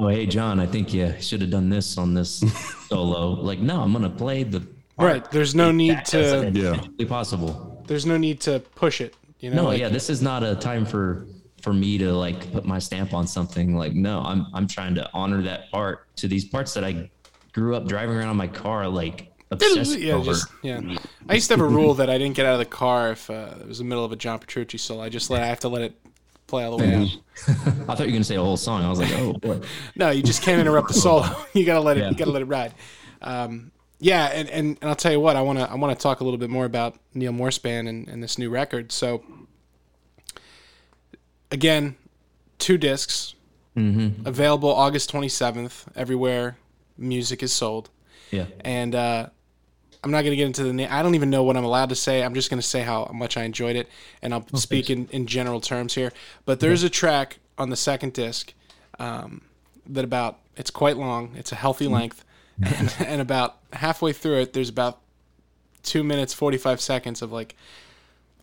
Oh, 0.00 0.08
hey, 0.08 0.24
John, 0.24 0.58
I 0.60 0.66
think 0.66 0.94
you 0.94 1.14
should 1.20 1.42
have 1.42 1.50
done 1.50 1.68
this 1.68 1.98
on 1.98 2.14
this 2.14 2.42
solo. 2.88 3.32
Like, 3.32 3.58
no, 3.58 3.82
I'm 3.82 3.92
gonna 3.92 4.08
play 4.08 4.44
the 4.44 4.66
Right. 4.98 5.30
There's 5.30 5.54
no 5.54 5.70
need 5.72 5.98
as 5.98 6.10
to. 6.10 6.50
Yeah. 6.54 6.72
efficiently 6.72 7.06
possible. 7.06 7.82
There's 7.86 8.06
no 8.06 8.16
need 8.16 8.40
to 8.42 8.60
push 8.74 9.00
it. 9.00 9.14
You 9.40 9.50
know, 9.50 9.56
No, 9.56 9.64
like- 9.68 9.80
yeah, 9.80 9.88
this 9.88 10.10
is 10.10 10.20
not 10.22 10.42
a 10.42 10.54
time 10.56 10.84
for 10.84 11.26
for 11.62 11.72
me 11.74 11.98
to 11.98 12.12
like 12.12 12.50
put 12.52 12.64
my 12.64 12.78
stamp 12.78 13.12
on 13.12 13.26
something. 13.26 13.76
Like, 13.76 13.92
no, 13.94 14.20
I'm 14.20 14.46
I'm 14.54 14.66
trying 14.66 14.94
to 14.94 15.08
honor 15.12 15.42
that 15.42 15.70
part 15.70 16.14
to 16.16 16.28
these 16.28 16.46
parts 16.46 16.72
that 16.74 16.84
I 16.84 17.10
grew 17.52 17.76
up 17.76 17.86
driving 17.86 18.16
around 18.16 18.30
in 18.30 18.36
my 18.36 18.46
car, 18.48 18.88
like 18.88 19.30
obsessed 19.50 19.98
yeah, 19.98 20.14
over. 20.14 20.32
just 20.32 20.46
yeah. 20.62 20.80
I 21.28 21.34
used 21.34 21.48
to 21.48 21.54
have 21.54 21.60
a 21.60 21.68
rule 21.68 21.94
that 21.94 22.08
I 22.08 22.16
didn't 22.16 22.36
get 22.36 22.46
out 22.46 22.54
of 22.54 22.58
the 22.60 22.64
car 22.64 23.12
if 23.12 23.28
uh, 23.28 23.54
it 23.60 23.66
was 23.68 23.78
the 23.78 23.84
middle 23.84 24.04
of 24.04 24.12
a 24.12 24.16
John 24.16 24.38
Petrucci 24.38 24.78
solo. 24.78 25.02
I 25.02 25.08
just 25.10 25.28
let 25.28 25.42
I 25.42 25.46
have 25.46 25.60
to 25.60 25.68
let 25.68 25.82
it 25.82 25.94
play 26.50 26.64
all 26.64 26.76
the 26.76 26.84
way 26.84 26.94
out. 26.94 27.08
I 27.48 27.94
thought 27.94 28.00
you 28.00 28.06
were 28.06 28.12
gonna 28.12 28.24
say 28.24 28.36
a 28.36 28.42
whole 28.42 28.56
song. 28.56 28.82
I 28.84 28.90
was 28.90 28.98
like, 28.98 29.12
oh 29.18 29.32
boy. 29.32 29.60
No, 29.96 30.10
you 30.10 30.22
just 30.22 30.42
can't 30.42 30.60
interrupt 30.60 30.88
the 30.88 30.94
solo. 30.94 31.24
you 31.54 31.64
gotta 31.64 31.80
let 31.80 31.96
it. 31.96 32.00
Yeah. 32.00 32.10
You 32.10 32.16
gotta 32.16 32.30
let 32.30 32.42
it 32.42 32.46
ride. 32.46 32.74
Um, 33.22 33.70
yeah, 33.98 34.26
and, 34.26 34.48
and, 34.50 34.78
and 34.80 34.90
I'll 34.90 34.96
tell 34.96 35.12
you 35.12 35.20
what. 35.20 35.36
I 35.36 35.42
wanna 35.42 35.64
I 35.64 35.74
wanna 35.76 35.94
talk 35.94 36.20
a 36.20 36.24
little 36.24 36.38
bit 36.38 36.50
more 36.50 36.64
about 36.64 36.96
Neal 37.14 37.32
Morse 37.32 37.58
band 37.58 37.88
and, 37.88 38.08
and 38.08 38.22
this 38.22 38.38
new 38.38 38.50
record. 38.50 38.92
So 38.92 39.22
again, 41.50 41.96
two 42.58 42.76
discs 42.78 43.34
available 43.76 44.68
August 44.68 45.08
twenty 45.08 45.28
seventh 45.28 45.88
everywhere 45.96 46.58
music 46.98 47.42
is 47.42 47.52
sold. 47.52 47.88
Yeah. 48.30 48.44
and 48.60 48.94
uh, 48.94 49.30
I'm 50.02 50.10
not 50.10 50.22
going 50.22 50.30
to 50.32 50.36
get 50.36 50.46
into 50.46 50.64
the 50.64 50.72
name. 50.72 50.88
I 50.90 51.02
don't 51.02 51.14
even 51.14 51.28
know 51.28 51.42
what 51.42 51.56
I'm 51.56 51.64
allowed 51.64 51.90
to 51.90 51.94
say. 51.94 52.22
I'm 52.22 52.34
just 52.34 52.48
going 52.48 52.60
to 52.60 52.66
say 52.66 52.80
how 52.82 53.10
much 53.12 53.36
I 53.36 53.42
enjoyed 53.44 53.76
it, 53.76 53.88
and 54.22 54.32
I'll 54.32 54.46
speak 54.56 54.88
in, 54.88 55.08
in 55.08 55.26
general 55.26 55.60
terms 55.60 55.94
here. 55.94 56.12
But 56.46 56.60
there's 56.60 56.82
a 56.82 56.90
track 56.90 57.38
on 57.58 57.68
the 57.70 57.76
second 57.76 58.14
disc 58.14 58.54
um, 58.98 59.42
that 59.86 60.04
about 60.04 60.38
it's 60.56 60.70
quite 60.70 60.96
long. 60.96 61.34
It's 61.36 61.52
a 61.52 61.56
healthy 61.56 61.86
length, 61.86 62.24
and, 62.62 62.94
and 63.06 63.20
about 63.20 63.58
halfway 63.74 64.12
through 64.12 64.40
it, 64.40 64.52
there's 64.54 64.70
about 64.70 65.00
two 65.82 66.02
minutes 66.02 66.32
forty 66.32 66.56
five 66.58 66.80
seconds 66.80 67.20
of 67.22 67.30
like. 67.30 67.54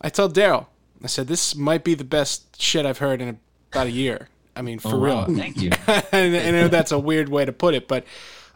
I 0.00 0.10
told 0.10 0.34
Daryl, 0.34 0.66
I 1.02 1.08
said 1.08 1.26
this 1.26 1.56
might 1.56 1.82
be 1.82 1.94
the 1.94 2.04
best 2.04 2.60
shit 2.62 2.86
I've 2.86 2.98
heard 2.98 3.20
in 3.20 3.40
about 3.72 3.88
a 3.88 3.90
year. 3.90 4.28
I 4.54 4.62
mean, 4.62 4.78
for 4.78 4.94
Oh, 4.94 4.98
real 5.00 5.14
wow. 5.16 5.26
Thank 5.26 5.56
you. 5.56 5.70
and, 5.86 6.34
and 6.34 6.56
I 6.56 6.60
know 6.60 6.68
that's 6.68 6.92
a 6.92 6.98
weird 6.98 7.28
way 7.28 7.44
to 7.44 7.52
put 7.52 7.74
it, 7.74 7.88
but 7.88 8.04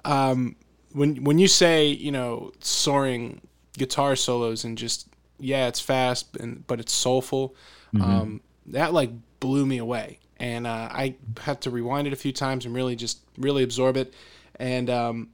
um, 0.05 0.55
when 0.93 1.25
when 1.25 1.39
you 1.39 1.49
say 1.49 1.87
you 1.87 2.13
know 2.13 2.53
soaring 2.61 3.41
guitar 3.79 4.17
solos 4.17 4.65
and 4.65 4.77
just 4.79 5.09
yeah, 5.39 5.67
it's 5.67 5.81
fast 5.81 6.37
and 6.37 6.67
but 6.67 6.81
it's 6.81 6.93
soulful, 6.93 7.55
um, 8.01 8.41
that 8.67 8.93
like 8.93 9.11
blew 9.41 9.67
me 9.67 9.79
away, 9.79 10.19
and 10.39 10.67
uh, 10.67 10.89
I 10.91 11.17
had 11.41 11.61
to 11.63 11.71
rewind 11.71 12.07
it 12.07 12.13
a 12.13 12.17
few 12.17 12.33
times 12.33 12.65
and 12.65 12.75
really 12.75 12.95
just 12.97 13.21
really 13.39 13.63
absorb 13.65 13.97
it, 13.97 14.15
and 14.57 14.89
um, 14.89 15.29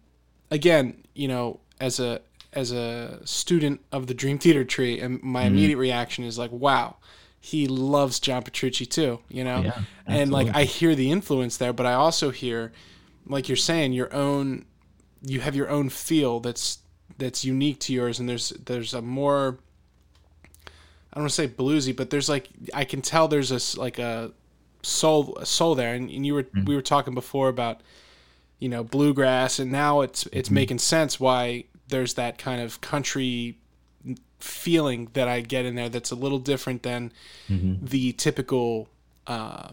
again, 0.51 1.05
you 1.15 1.29
know, 1.29 1.61
as 1.81 2.01
a 2.01 2.21
as 2.55 2.73
a 2.73 3.21
student 3.25 3.81
of 3.93 4.07
the 4.07 4.15
Dream 4.15 4.39
Theater 4.39 4.65
tree, 4.65 4.99
and 5.01 5.23
my 5.23 5.43
immediate 5.43 5.77
reaction 5.77 6.25
is 6.25 6.39
like, 6.39 6.51
wow. 6.51 6.97
He 7.41 7.69
loves 7.69 8.19
John 8.19 8.43
Petrucci 8.43 8.85
too, 8.85 9.21
you 9.29 9.45
know, 9.45 9.63
Yeah, 9.63 9.83
and 10.07 10.33
like 10.33 10.49
I 10.57 10.65
hear 10.65 10.97
the 10.97 11.13
influence 11.13 11.57
there, 11.57 11.73
but 11.73 11.87
I 11.87 11.93
also 11.93 12.31
hear, 12.31 12.73
like 13.27 13.49
you're 13.49 13.57
saying, 13.57 13.93
your 13.93 14.13
own. 14.13 14.65
You 15.23 15.41
have 15.41 15.57
your 15.57 15.69
own 15.69 15.89
feel 15.89 16.41
that's 16.41 16.79
that's 17.19 17.45
unique 17.45 17.81
to 17.81 17.93
yours, 17.93 18.21
and 18.21 18.29
there's 18.29 18.51
there's 18.51 18.95
a 18.95 19.03
more. 19.03 19.59
I 20.65 21.15
don't 21.15 21.25
want 21.25 21.31
to 21.31 21.35
say 21.35 21.49
bluesy, 21.49 21.97
but 21.97 22.11
there's 22.11 22.29
like 22.29 22.49
I 22.75 22.85
can 22.85 23.03
tell 23.03 23.29
there's 23.29 23.51
a 23.51 23.81
like 23.81 23.99
a 23.99 24.33
soul 24.83 25.37
a 25.37 25.47
soul 25.47 25.75
there, 25.75 25.95
and, 25.95 26.11
and 26.11 26.25
you 26.25 26.35
were 26.35 26.45
mm-hmm. 26.45 26.65
we 26.65 26.75
were 26.75 26.83
talking 26.83 27.15
before 27.15 27.49
about 27.49 27.81
you 28.59 28.69
know 28.69 28.85
bluegrass, 28.85 29.59
and 29.59 29.73
now 29.73 30.03
it's 30.03 30.27
it's 30.33 30.49
mm-hmm. 30.49 30.55
making 30.55 30.79
sense 30.79 31.19
why 31.19 31.65
there's 31.89 32.15
that 32.15 32.39
kind 32.39 32.61
of 32.61 32.81
country 32.81 33.59
feeling 34.39 35.09
that 35.15 35.27
I 35.27 35.41
get 35.41 35.65
in 35.65 35.75
there 35.75 35.89
that's 35.89 36.11
a 36.11 36.15
little 36.15 36.39
different 36.39 36.83
than 36.83 37.13
mm-hmm. 37.49 37.85
the 37.85 38.13
typical 38.13 38.89
uh, 39.27 39.71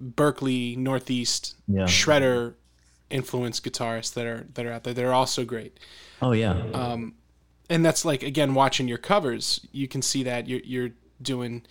Berklee 0.00 0.76
Northeast 0.76 1.56
Yeah. 1.66 1.84
shredder 1.84 2.54
influenced 3.12 3.64
guitarists 3.64 4.14
that 4.14 4.26
are 4.26 4.46
that 4.54 4.66
are 4.66 4.72
out 4.72 4.84
there. 4.84 4.94
They're 4.94 5.12
also 5.14 5.44
great, 5.44 5.78
Oh 6.20 6.32
yeah. 6.32 6.54
and 7.70 7.84
that's 7.84 8.04
like 8.04 8.22
again 8.22 8.54
watching 8.54 8.88
your 8.88 8.98
covers. 8.98 9.60
You 9.72 9.88
can 9.88 10.02
see 10.02 10.22
that 10.24 10.48
you're 10.48 10.60
you're 10.64 10.90
doing 11.20 11.62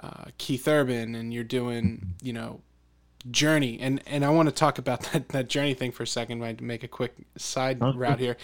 uh, 0.00 0.24
Keith 0.38 0.66
Urban 0.68 1.14
and 1.14 1.32
you're 1.32 1.44
doing 1.44 2.14
you 2.22 2.32
know 2.32 2.60
Journey, 3.30 3.78
and 3.80 4.02
and 4.06 4.24
I 4.24 4.30
want 4.30 4.48
to 4.48 4.54
talk 4.54 4.78
about 4.78 5.00
that 5.12 5.28
that 5.30 5.48
Journey 5.48 5.74
thing 5.74 5.92
for 5.92 6.02
a 6.02 6.06
second. 6.06 6.42
I 6.44 6.56
make 6.60 6.82
a 6.82 6.88
quick 6.88 7.14
side 7.36 7.80
route 7.80 8.18
here. 8.18 8.36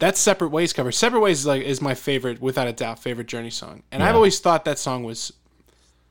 That's 0.00 0.20
Separate 0.20 0.50
Ways 0.50 0.72
cover. 0.72 0.92
Separate 0.92 1.20
Ways 1.20 1.40
is 1.40 1.46
like 1.46 1.62
is 1.62 1.80
my 1.80 1.94
favorite, 1.94 2.40
without 2.40 2.68
a 2.68 2.72
doubt, 2.72 3.00
favorite 3.00 3.26
Journey 3.26 3.50
song. 3.50 3.82
And 3.90 4.02
I've 4.02 4.14
always 4.14 4.38
thought 4.38 4.64
that 4.64 4.78
song 4.78 5.02
was 5.02 5.32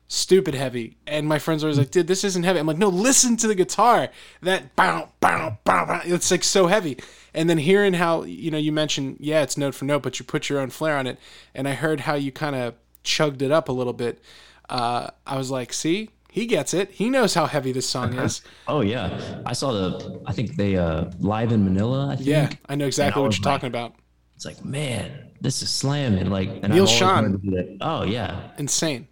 stupid 0.08 0.54
heavy. 0.54 0.96
And 1.06 1.28
my 1.28 1.38
friends 1.38 1.62
are 1.62 1.66
always 1.66 1.78
like, 1.78 1.90
dude, 1.90 2.06
this 2.06 2.24
isn't 2.24 2.42
heavy. 2.42 2.58
I'm 2.58 2.66
like, 2.66 2.78
no, 2.78 2.88
listen 2.88 3.36
to 3.38 3.46
the 3.46 3.54
guitar. 3.54 4.08
That 4.42 4.74
bow, 4.74 5.10
bow, 5.20 5.58
bow, 5.64 5.86
bow. 5.86 6.00
It's 6.04 6.30
like 6.30 6.42
so 6.44 6.66
heavy. 6.66 6.98
And 7.34 7.48
then 7.48 7.58
hearing 7.58 7.92
how, 7.94 8.22
you 8.24 8.50
know, 8.50 8.58
you 8.58 8.72
mentioned, 8.72 9.18
yeah, 9.20 9.42
it's 9.42 9.56
note 9.56 9.74
for 9.74 9.84
note, 9.84 10.02
but 10.02 10.18
you 10.18 10.24
put 10.24 10.48
your 10.48 10.58
own 10.60 10.70
flair 10.70 10.96
on 10.96 11.06
it. 11.06 11.18
And 11.54 11.68
I 11.68 11.74
heard 11.74 12.00
how 12.00 12.14
you 12.14 12.32
kind 12.32 12.56
of 12.56 12.74
chugged 13.04 13.42
it 13.42 13.52
up 13.52 13.68
a 13.68 13.72
little 13.72 13.92
bit. 13.92 14.20
Uh, 14.68 15.08
I 15.26 15.36
was 15.36 15.50
like, 15.50 15.72
see, 15.72 16.10
he 16.30 16.46
gets 16.46 16.72
it. 16.74 16.90
He 16.90 17.08
knows 17.10 17.34
how 17.34 17.46
heavy 17.46 17.72
this 17.72 17.88
song 17.88 18.14
is. 18.14 18.42
Oh 18.66 18.80
yeah. 18.82 19.40
I 19.46 19.52
saw 19.54 19.72
the. 19.72 20.20
I 20.26 20.32
think 20.32 20.56
they 20.56 20.76
uh 20.76 21.06
live 21.20 21.52
in 21.52 21.64
Manila. 21.64 22.08
I 22.12 22.16
think. 22.16 22.28
Yeah, 22.28 22.50
I 22.68 22.74
know 22.74 22.86
exactly 22.86 23.20
And 23.22 23.28
what 23.28 23.38
you're 23.38 23.50
like- 23.50 23.60
talking 23.60 23.68
about. 23.68 23.94
It's 24.36 24.44
like 24.44 24.62
man, 24.64 25.30
this 25.40 25.62
is 25.62 25.70
slamming. 25.70 26.28
Like 26.30 26.48
and 26.62 26.72
Neal 26.74 26.84
I've 26.84 26.88
always 26.88 27.00
Schon. 27.00 27.14
wanted 27.14 27.32
to 27.32 27.38
do 27.38 27.56
that. 27.56 27.78
Oh 27.80 28.02
yeah. 28.04 28.50
Insane. 28.58 29.08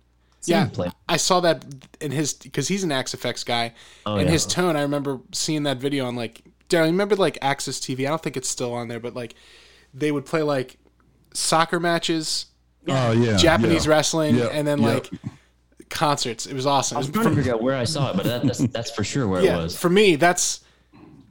Yeah. 0.48 0.68
I 1.08 1.16
saw 1.16 1.40
that 1.40 1.64
in 2.00 2.10
his 2.10 2.34
because 2.34 2.68
he's 2.68 2.84
an 2.84 2.92
Axe-Fx 2.92 3.44
guy, 3.44 3.72
and 4.04 4.22
yeah. 4.22 4.28
his 4.28 4.46
tone. 4.46 4.76
I 4.76 4.82
remember 4.82 5.20
seeing 5.32 5.64
that 5.64 5.78
video 5.78 6.06
on 6.06 6.16
like. 6.16 6.42
Darren, 6.68 6.86
you 6.86 6.92
remember 6.92 7.14
like 7.14 7.38
AXS 7.38 7.78
TV? 7.78 8.06
I 8.06 8.10
don't 8.10 8.20
think 8.20 8.36
it's 8.36 8.48
still 8.48 8.74
on 8.74 8.88
there, 8.88 8.98
but 8.98 9.14
like 9.14 9.36
they 9.94 10.10
would 10.10 10.26
play 10.26 10.42
like 10.42 10.78
soccer 11.32 11.78
matches, 11.78 12.46
Oh 12.88 13.12
yeah, 13.12 13.36
Japanese 13.36 13.86
yeah. 13.86 13.90
wrestling, 13.90 14.36
Yeah, 14.36 14.46
and 14.46 14.66
then 14.66 14.80
like 14.80 15.10
concerts. 15.88 16.46
It 16.46 16.54
was 16.54 16.66
awesome. 16.66 16.96
I 16.96 16.98
was 16.98 17.10
trying 17.10 17.30
to 17.30 17.34
figure 17.34 17.54
out 17.54 17.62
where 17.62 17.76
I 17.76 17.84
saw 17.84 18.10
it, 18.10 18.16
but 18.16 18.24
that, 18.24 18.42
that's 18.42 18.58
that's 18.58 18.90
for 18.90 19.04
sure 19.04 19.26
where 19.26 19.42
it 19.42 19.56
was. 19.56 19.76
for 19.76 19.90
me, 19.90 20.16
that's 20.16 20.60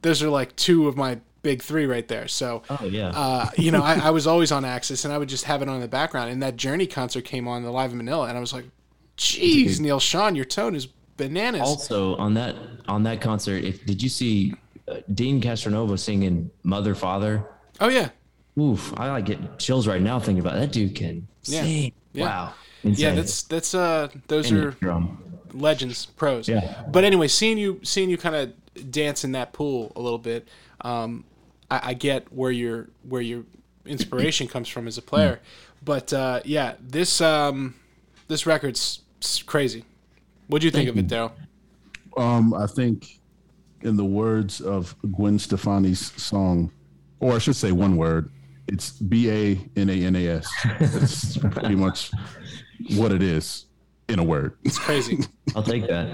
those 0.02 0.22
are 0.22 0.28
like 0.28 0.54
two 0.56 0.88
of 0.88 0.96
my 0.96 1.18
big 1.42 1.62
three 1.62 1.86
right 1.86 2.06
there. 2.08 2.28
So. 2.28 2.62
Oh 2.68 2.84
yeah. 2.84 3.08
Uh, 3.08 3.50
you 3.56 3.70
know, 3.70 3.82
I, 3.82 3.94
I 3.94 4.10
was 4.10 4.26
always 4.26 4.52
on 4.52 4.64
AXS, 4.64 5.04
and 5.04 5.14
I 5.14 5.18
would 5.18 5.28
just 5.28 5.44
have 5.44 5.62
it 5.62 5.68
on 5.68 5.76
in 5.76 5.80
the 5.80 5.88
background. 5.88 6.30
And 6.30 6.42
that 6.42 6.56
Journey 6.56 6.86
concert 6.86 7.24
came 7.24 7.48
on 7.48 7.62
the 7.62 7.70
Live 7.70 7.92
in 7.92 7.98
Manila, 7.98 8.28
and 8.28 8.36
I 8.36 8.40
was 8.40 8.52
like, 8.52 8.66
"Jeez, 9.16 9.80
Neal 9.80 9.98
Schon, 10.00 10.34
your 10.36 10.44
tone 10.44 10.74
is 10.74 10.86
bananas." 11.16 11.62
also 11.62 12.16
on 12.16 12.34
that 12.34 12.54
on 12.88 13.02
that 13.04 13.20
concert, 13.20 13.64
if 13.64 13.84
did 13.86 14.02
you 14.02 14.08
see 14.08 14.54
uh, 14.88 14.96
Deen 15.12 15.40
Castronovo 15.40 15.98
singing 15.98 16.50
"Mother 16.62 16.94
Father"? 16.94 17.44
oh 17.80 17.88
yeah, 17.88 18.10
Oof, 18.58 18.92
I 18.98 19.10
like 19.10 19.26
get 19.26 19.58
chills 19.58 19.86
right 19.86 20.00
now 20.00 20.18
thinking 20.18 20.40
about 20.40 20.56
it. 20.56 20.60
that. 20.60 20.72
Dude 20.72 20.94
can 20.94 21.26
Yeah. 21.44 21.62
sing. 21.62 21.92
Yeah. 22.12 22.24
Wow. 22.24 22.54
yeah. 22.82 23.14
That's 23.14 23.42
that's 23.42 23.74
uh, 23.74 24.08
those 24.28 24.50
And 24.50 24.64
are 24.64 24.70
drum. 24.72 25.22
legends, 25.52 26.06
pros. 26.06 26.48
Yeah. 26.48 26.84
But 26.88 27.04
anyway, 27.04 27.28
seeing 27.28 27.58
you 27.58 27.80
seeing 27.82 28.08
you 28.10 28.16
kind 28.16 28.34
of 28.34 28.90
dance 28.90 29.24
in 29.24 29.32
that 29.32 29.52
pool 29.52 29.92
a 29.96 30.00
little 30.00 30.18
bit, 30.18 30.48
um, 30.82 31.24
I, 31.70 31.90
I 31.90 31.94
get 31.94 32.32
where 32.32 32.50
your 32.50 32.88
where 33.08 33.20
your 33.22 33.44
inspiration 33.84 34.48
comes 34.48 34.68
from 34.68 34.86
as 34.88 34.98
a 34.98 35.02
player. 35.02 35.40
But 35.84 36.12
uh, 36.12 36.40
yeah, 36.44 36.74
this 36.80 37.20
um, 37.20 37.74
this 38.28 38.44
record's 38.46 39.00
s- 39.22 39.42
crazy. 39.42 39.84
What 40.48 40.60
do 40.60 40.66
you 40.66 40.70
think 40.70 40.88
of 40.88 40.96
it, 40.96 41.08
Daryl? 41.08 41.32
Um, 42.16 42.54
I 42.54 42.66
think, 42.66 43.18
in 43.82 43.96
the 43.96 44.04
words 44.04 44.60
of 44.60 44.94
Gwen 45.12 45.38
Stefani's 45.38 46.12
song, 46.22 46.70
or 47.20 47.32
I 47.34 47.38
should 47.38 47.56
say 47.56 47.72
one 47.72 47.96
word, 47.96 48.30
it's 48.68 48.90
B 48.92 49.30
A 49.30 49.58
N 49.76 49.90
A 49.90 49.92
N 50.04 50.16
A 50.16 50.26
S. 50.28 50.48
That's 50.80 51.36
pretty 51.38 51.74
much 51.74 52.10
what 52.96 53.12
it 53.12 53.22
is 53.22 53.66
in 54.08 54.18
a 54.18 54.24
word. 54.24 54.56
It's 54.64 54.78
crazy. 54.78 55.18
I'll 55.54 55.62
take 55.62 55.86
that. 55.88 56.06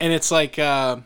and 0.00 0.12
it's 0.12 0.30
like 0.30 0.58
uh, 0.58 0.98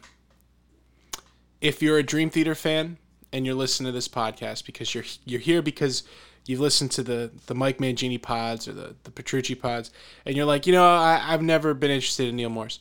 if 1.60 1.82
you're 1.82 1.98
a 1.98 2.02
Dream 2.02 2.30
Theater 2.30 2.54
fan 2.54 2.98
and 3.32 3.44
you're 3.46 3.54
listening 3.54 3.86
to 3.88 3.92
this 3.92 4.08
podcast 4.08 4.66
because 4.66 4.94
you're 4.94 5.04
you're 5.24 5.40
here 5.40 5.62
because 5.62 6.02
you've 6.46 6.60
listened 6.60 6.90
to 6.92 7.02
the 7.02 7.30
the 7.46 7.54
Mike 7.54 7.78
Mangini 7.78 8.20
pods 8.20 8.66
or 8.68 8.72
the 8.72 8.94
the 9.04 9.10
Petrucci 9.10 9.54
pods, 9.54 9.90
and 10.26 10.36
you're 10.36 10.44
like, 10.46 10.66
you 10.66 10.72
know, 10.72 10.84
I, 10.86 11.22
I've 11.26 11.42
never 11.42 11.74
been 11.74 11.90
interested 11.90 12.28
in 12.28 12.36
Neal 12.36 12.50
Morse. 12.50 12.80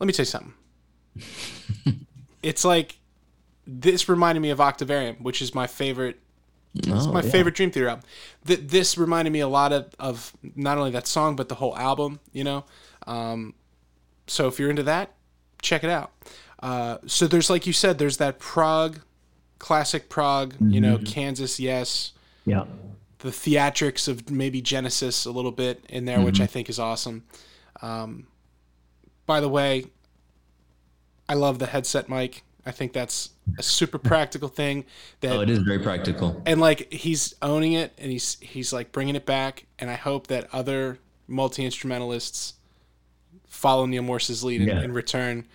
Let 0.00 0.06
me 0.06 0.12
tell 0.12 0.22
you 0.24 0.26
something. 0.26 0.54
it's 2.42 2.64
like 2.64 2.96
this 3.66 4.08
reminded 4.08 4.40
me 4.40 4.50
of 4.50 4.60
Octavarium, 4.60 5.16
which 5.22 5.40
is 5.40 5.54
my 5.54 5.66
favorite 5.66 6.20
Oh, 6.88 7.12
my 7.12 7.22
yeah. 7.22 7.30
favorite 7.30 7.54
Dream 7.54 7.70
Theater 7.70 7.88
album. 7.88 8.04
Th- 8.44 8.58
this 8.58 8.98
reminded 8.98 9.30
me 9.30 9.38
a 9.38 9.46
lot 9.46 9.72
of, 9.72 9.94
of 10.00 10.32
not 10.56 10.76
only 10.76 10.90
that 10.90 11.06
song 11.06 11.36
but 11.36 11.48
the 11.48 11.54
whole 11.54 11.76
album. 11.78 12.18
You 12.32 12.42
know, 12.42 12.64
um, 13.06 13.54
so 14.26 14.48
if 14.48 14.58
you're 14.58 14.70
into 14.70 14.82
that, 14.82 15.12
check 15.62 15.84
it 15.84 15.90
out. 15.90 16.10
Uh, 16.60 16.98
so 17.06 17.28
there's 17.28 17.48
like 17.48 17.64
you 17.68 17.72
said, 17.72 17.98
there's 17.98 18.16
that 18.16 18.40
prog, 18.40 18.98
classic 19.60 20.08
prog. 20.08 20.54
You 20.60 20.80
know, 20.80 20.96
Mm-hmm. 20.96 21.04
Kansas, 21.04 21.60
yes. 21.60 22.10
Yeah. 22.44 22.64
The 23.24 23.30
theatrics 23.30 24.06
of 24.06 24.30
maybe 24.30 24.60
Genesis 24.60 25.24
a 25.24 25.30
little 25.30 25.50
bit 25.50 25.82
in 25.88 26.04
there, 26.04 26.20
which 26.20 26.42
I 26.42 26.46
think 26.46 26.68
is 26.68 26.78
awesome. 26.78 27.24
Um, 27.80 28.26
by 29.24 29.40
the 29.40 29.48
way, 29.48 29.86
I 31.26 31.32
love 31.32 31.58
the 31.58 31.64
headset 31.64 32.10
mic. 32.10 32.42
I 32.66 32.70
think 32.70 32.92
that's 32.92 33.30
a 33.58 33.62
super 33.62 33.96
practical 34.10 34.48
thing 34.50 34.84
that 35.20 35.32
Oh, 35.32 35.40
it 35.40 35.48
is 35.48 35.60
very 35.60 35.78
practical. 35.78 36.42
and 36.44 36.60
like 36.60 36.92
he's 36.92 37.34
owning 37.40 37.72
it 37.72 37.94
and 37.96 38.12
he's 38.12 38.36
he's 38.40 38.74
like 38.74 38.92
bringing 38.92 39.16
it 39.16 39.24
back 39.26 39.64
and 39.78 39.90
i 39.90 39.94
hope 39.94 40.28
that 40.28 40.48
other 40.52 40.98
multi-instrumentalists 41.28 42.54
follow 43.48 43.84
neal 43.86 44.02
morse's 44.02 44.42
lead 44.44 44.60
and, 44.62 44.70
Yeah. 44.70 44.80
and 44.80 44.94
return 44.94 45.46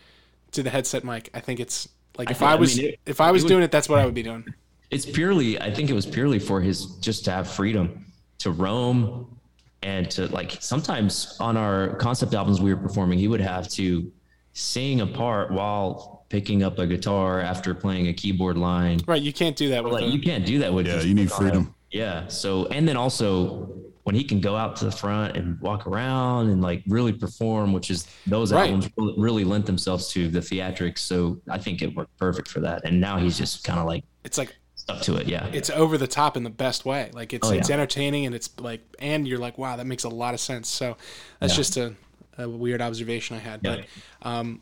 to 0.52 0.62
the 0.62 0.70
headset 0.70 1.04
mic 1.04 1.32
i 1.34 1.40
think 1.40 1.60
it's 1.60 1.90
like 2.18 2.30
if 2.30 2.38
think- 2.38 2.50
i 2.50 2.54
I 2.54 2.56
was 2.58 2.78
mean, 2.78 2.90
it- 2.90 3.00
if 3.08 3.20
i 3.22 3.32
was 3.32 3.42
would- 3.44 3.50
doing 3.50 3.64
it 3.64 3.72
that's 3.72 3.90
what 3.90 3.98
i 4.00 4.06
would 4.06 4.14
be 4.14 4.24
doing 4.24 4.46
It's 4.92 5.06
purely, 5.06 5.60
I 5.62 5.72
think 5.74 5.90
it 5.90 5.94
was 5.94 6.06
purely 6.06 6.40
for 6.40 6.62
his 6.62 6.86
just 6.98 7.26
to 7.26 7.32
have 7.32 7.50
freedom 7.50 8.06
to 8.40 8.52
roam 8.52 9.38
and 9.84 10.10
to 10.12 10.28
like 10.28 10.58
sometimes 10.60 11.38
on 11.40 11.56
our 11.58 11.96
concept 11.96 12.34
albums 12.34 12.60
we 12.60 12.74
were 12.74 12.82
performing, 12.82 13.20
he 13.20 13.28
would 13.28 13.42
have 13.42 13.68
to 13.70 14.12
sing 14.54 15.02
a 15.02 15.08
part 15.08 15.52
while 15.52 16.26
picking 16.30 16.64
up 16.64 16.80
a 16.80 16.88
guitar 16.88 17.40
after 17.40 17.74
playing 17.74 18.08
a 18.08 18.14
keyboard 18.14 18.58
line. 18.58 19.00
right 19.08 19.22
you 19.22 19.32
can't 19.34 19.56
do 19.56 19.70
that 19.70 19.84
with 19.84 19.94
Like 19.94 20.04
a- 20.04 20.10
you 20.10 20.20
can't 20.20 20.46
do 20.46 20.60
that 20.60 20.74
with 20.74 20.86
Yeah, 20.88 21.02
you 21.02 21.14
need 21.14 21.28
guitar. 21.30 21.42
freedom. 21.42 21.76
Yeah. 21.92 22.28
So 22.28 22.66
and 22.68 22.88
then 22.88 22.98
also 22.98 23.70
when 24.04 24.16
he 24.16 24.24
can 24.24 24.40
go 24.40 24.56
out 24.56 24.76
to 24.78 24.86
the 24.86 24.92
front 24.92 25.38
and 25.38 25.60
walk 25.62 25.86
around 25.86 26.50
and 26.50 26.62
like 26.62 26.84
really 26.88 27.14
perform, 27.14 27.74
which 27.74 27.90
is 27.92 28.08
those 28.26 28.52
Right. 28.52 28.66
albums 28.72 28.90
really, 28.98 29.14
really 29.18 29.44
lent 29.44 29.66
themselves 29.66 30.08
to 30.14 30.28
the 30.30 30.40
theatrics. 30.40 31.00
So 31.00 31.40
I 31.48 31.58
think 31.60 31.82
it 31.82 31.96
worked 31.96 32.18
perfect 32.18 32.48
for 32.48 32.60
that. 32.62 32.86
And 32.86 33.00
now 33.00 33.18
he's 33.18 33.38
just 33.38 33.64
kind 33.64 33.80
of 33.80 33.86
like 33.86 34.04
it's 34.24 34.38
like 34.38 34.56
stuck 34.90 35.02
to 35.04 35.16
it. 35.18 35.28
Yeah. 35.28 35.48
it's 35.54 35.70
over 35.70 35.98
the 35.98 36.08
top 36.08 36.36
in 36.38 36.44
the 36.44 36.50
best 36.50 36.86
way 36.86 37.10
like 37.14 37.34
it's 37.34 37.48
Oh, 37.48 37.52
yeah. 37.52 37.60
it's 37.60 37.70
entertaining 37.70 38.26
and 38.26 38.36
it's 38.36 38.50
like 38.60 38.82
and 39.00 39.28
you're 39.28 39.40
like 39.40 39.58
wow 39.58 39.76
that 39.78 39.86
makes 39.86 40.04
a 40.04 40.10
lot 40.10 40.34
of 40.34 40.40
sense 40.40 40.68
so 40.68 40.98
that's 41.40 41.54
Yeah. 41.54 41.58
just 41.58 41.78
a, 41.78 41.96
a 42.38 42.50
weird 42.50 42.82
observation 42.82 43.36
i 43.36 43.40
had 43.40 43.62
Yeah. 43.64 43.76
but 44.22 44.28
um 44.30 44.62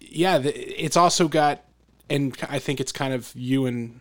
yeah 0.00 0.38
the, 0.38 0.52
it's 0.84 0.96
also 0.96 1.28
got 1.28 1.62
and 2.10 2.36
i 2.48 2.58
think 2.58 2.80
it's 2.80 2.92
kind 2.92 3.14
of 3.14 3.32
you 3.34 3.66
and 3.66 4.00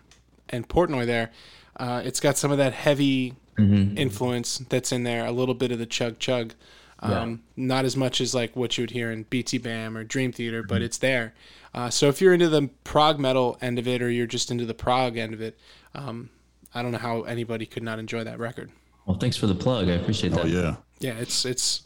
and 0.49 0.67
portnoy 0.67 1.05
there 1.05 1.31
uh 1.77 2.01
it's 2.03 2.19
got 2.19 2.37
some 2.37 2.51
of 2.51 2.57
that 2.57 2.73
heavy 2.73 3.35
Mm-hmm. 3.57 3.97
influence 3.97 4.59
that's 4.69 4.91
in 4.93 5.03
there 5.03 5.25
a 5.25 5.31
little 5.31 5.53
bit 5.53 5.71
of 5.73 5.77
the 5.77 5.85
chug 5.85 6.17
chug 6.19 6.53
um, 7.01 7.41
not 7.57 7.83
as 7.83 7.97
much 7.97 8.21
as 8.21 8.33
like 8.33 8.55
what 8.55 8.77
you 8.77 8.83
would 8.83 8.91
hear 8.91 9.11
in 9.11 9.25
BTBAM 9.25 9.97
or 9.97 10.03
Dream 10.03 10.31
Theater, 10.31 10.61
Mm-hmm. 10.61 10.69
but 10.69 10.81
it's 10.83 10.99
there. 10.99 11.33
Uh, 11.73 11.89
so 11.89 12.07
if 12.07 12.21
you're 12.21 12.33
into 12.33 12.49
the 12.49 12.69
prog 12.83 13.19
metal 13.19 13.57
end 13.61 13.79
of 13.79 13.87
it, 13.87 14.01
or 14.01 14.09
you're 14.09 14.27
just 14.27 14.51
into 14.51 14.65
the 14.65 14.73
prog 14.73 15.17
end 15.17 15.33
of 15.33 15.41
it, 15.41 15.57
um, 15.95 16.29
I 16.73 16.81
don't 16.81 16.91
know 16.91 16.97
how 16.97 17.21
anybody 17.23 17.65
could 17.65 17.83
not 17.83 17.99
enjoy 17.99 18.23
that 18.23 18.39
record. 18.39 18.71
Well, 19.05 19.17
thanks 19.17 19.37
for 19.37 19.47
the 19.47 19.55
plug. 19.55 19.87
I 19.89 19.93
appreciate 19.93 20.33
that. 20.33 20.45
Oh 20.45 20.47
yeah. 20.47 20.75
Yeah, 20.99 21.13
it's 21.13 21.45
it's 21.45 21.83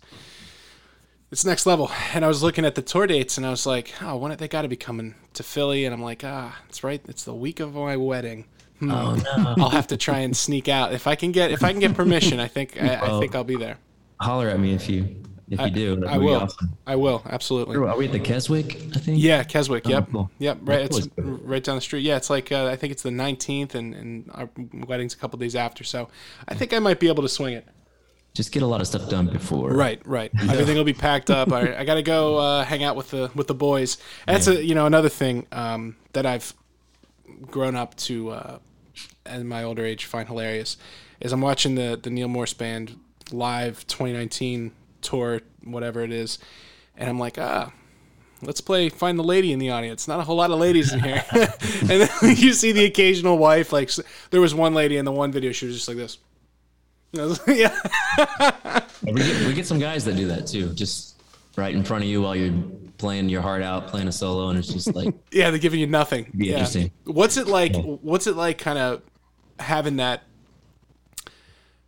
it's 1.32 1.46
next 1.46 1.66
level. 1.66 1.90
And 2.14 2.26
I 2.26 2.28
was 2.28 2.44
looking 2.44 2.66
at 2.66 2.76
the 2.76 2.82
tour 2.82 3.08
dates, 3.08 3.38
and 3.38 3.46
I 3.46 3.50
was 3.50 3.66
like, 3.66 3.94
oh, 4.02 4.18
when 4.18 4.36
they 4.38 4.48
got 4.48 4.64
to 4.64 4.68
be 4.68 4.76
coming 4.76 5.16
to 5.34 5.44
Philly? 5.44 5.86
And 5.86 5.94
I'm 5.94 6.02
like, 6.02 6.24
ah, 6.24 6.58
it's 6.68 6.84
right. 6.84 7.02
It's 7.08 7.24
the 7.24 7.34
week 7.34 7.60
of 7.60 7.76
my 7.76 7.98
wedding. 7.98 8.46
Hmm. 8.80 8.92
Oh 8.92 9.16
no. 9.16 9.56
I'll 9.64 9.70
have 9.70 9.88
to 9.88 9.98
try 9.98 10.20
and 10.20 10.36
sneak 10.36 10.68
out 10.68 10.94
if 10.94 11.08
I 11.08 11.16
can 11.16 11.32
get 11.32 11.52
if 11.52 11.64
I 11.64 11.72
can 11.72 11.80
get 11.80 11.94
permission. 11.94 12.40
I 12.40 12.48
think 12.48 12.82
I, 12.82 12.96
I 12.96 13.20
think 13.20 13.36
I'll 13.36 13.44
be 13.44 13.56
there. 13.56 13.78
Holler 14.20 14.50
at 14.50 14.60
me 14.60 14.74
if 14.74 14.90
you 14.90 15.24
if 15.50 15.60
you 15.60 15.70
do. 15.70 15.96
That 15.98 16.10
I 16.10 16.18
be 16.18 16.26
will. 16.26 16.42
awesome. 16.42 16.78
I 16.88 16.96
will 16.96 17.22
absolutely. 17.30 17.76
Are 17.76 17.98
we 17.98 18.06
at 18.06 18.12
the 18.12 18.20
Keswick? 18.20 18.76
I 18.96 19.00
think. 19.00 19.22
Yeah, 19.22 19.44
Keswick. 19.44 19.88
Yep, 19.88 20.12
cool. 20.12 20.32
yep. 20.40 20.58
Right, 20.62 20.82
it's 20.82 21.08
cool. 21.08 21.24
right 21.44 21.64
down 21.64 21.76
the 21.76 21.82
street. 21.82 22.02
Yeah, 22.02 22.18
it's 22.18 22.30
like 22.30 22.52
uh, 22.52 22.68
I 22.68 22.76
think 22.76 22.92
it's 22.92 23.04
the 23.04 23.10
19th, 23.10 23.76
and 23.76 23.94
and 23.94 24.32
our 24.34 24.50
wedding's 24.88 25.14
a 25.14 25.18
couple 25.18 25.38
days 25.40 25.56
after. 25.56 25.84
So 25.84 26.10
I 26.48 26.56
think 26.56 26.74
I 26.74 26.80
might 26.80 27.00
be 27.00 27.08
able 27.08 27.24
to 27.24 27.30
swing 27.30 27.54
it. 27.54 27.68
Just 28.34 28.52
get 28.52 28.64
a 28.64 28.68
lot 28.68 28.82
of 28.82 28.88
stuff 28.88 29.10
done 29.10 29.28
before. 29.28 29.72
Right, 29.72 30.06
right. 30.06 30.30
Everything 30.42 30.76
will 30.76 30.84
be 30.84 30.94
packed 30.94 31.30
up. 31.30 31.54
I, 31.54 31.78
I 31.78 31.86
got 31.86 31.96
to 31.96 32.04
go 32.04 32.38
uh, 32.38 32.66
hang 32.66 32.84
out 32.84 32.96
with 32.98 33.12
the 33.12 33.32
with 33.34 33.48
the 33.48 33.54
boys. 33.56 33.98
That's 34.28 34.48
a 34.48 34.64
you 34.64 34.76
know 34.76 34.86
another 34.86 35.10
thing 35.10 35.48
um, 35.52 35.96
that 36.14 36.26
I've 36.26 36.54
grown 37.42 37.76
up 37.76 37.96
to 37.96 38.30
uh, 38.32 38.60
in 39.26 39.48
my 39.48 39.64
older 39.64 39.86
age 39.86 40.06
find 40.06 40.28
hilarious 40.28 40.78
is 41.20 41.32
I'm 41.32 41.42
watching 41.42 41.76
the 41.76 42.00
the 42.02 42.10
Neal 42.10 42.28
Morse 42.28 42.54
band 42.54 43.00
live 43.32 43.88
2019 43.88 44.72
tour 45.06 45.42
whatever 45.64 46.02
it 46.02 46.12
is, 46.12 46.40
and 46.98 47.10
I'm 47.10 47.20
like 47.20 47.38
ah. 47.38 47.72
Let's 48.42 48.62
play 48.62 48.90
Find 48.90 49.18
the 49.18 49.24
Lady 49.24 49.54
in 49.54 49.60
the 49.60 49.72
audience. 49.72 50.08
Not 50.08 50.20
a 50.20 50.24
whole 50.24 50.36
lot 50.36 50.52
of 50.52 50.60
ladies 50.60 50.94
in 50.94 51.00
here. 51.00 51.24
and 51.32 51.90
then 51.90 52.10
you 52.22 52.54
see 52.54 52.74
the 52.74 52.86
occasional 52.86 53.38
wife. 53.38 53.72
Like, 53.72 53.90
there 54.30 54.42
was 54.42 54.54
one 54.54 54.74
lady 54.74 54.98
in 54.98 55.06
the 55.06 55.12
one 55.12 55.32
video, 55.32 55.54
she 55.54 55.66
was 55.66 55.76
just 55.76 55.88
like 55.88 55.98
this. 55.98 56.18
Was 57.14 57.40
yeah. 57.48 57.74
We 59.04 59.14
get, 59.14 59.48
we 59.48 59.54
get 59.54 59.66
some 59.66 59.80
guys 59.80 60.04
that 60.06 60.16
do 60.16 60.28
that 60.28 60.48
too. 60.48 60.74
Just 60.74 61.22
right 61.56 61.74
in 61.74 61.84
front 61.84 62.04
of 62.04 62.10
you 62.10 62.22
while 62.22 62.36
you're 62.36 62.54
playing 62.98 63.30
your 63.30 63.42
heart 63.42 63.62
out, 63.62 63.88
playing 63.88 64.08
a 64.08 64.12
solo, 64.12 64.50
and 64.50 64.60
it's 64.60 64.68
just 64.68 64.94
like 64.94 65.14
Yeah, 65.32 65.50
they're 65.50 65.60
giving 65.60 65.80
you 65.80 65.88
nothing. 65.88 66.32
Be 66.36 66.48
yeah. 66.48 66.54
interesting. 66.54 66.92
What's 67.06 67.38
it 67.38 67.48
like? 67.48 67.76
What's 67.76 68.28
it 68.28 68.36
like, 68.36 68.58
kind 68.58 68.78
of 68.78 69.02
having 69.60 69.98
that? 69.98 70.24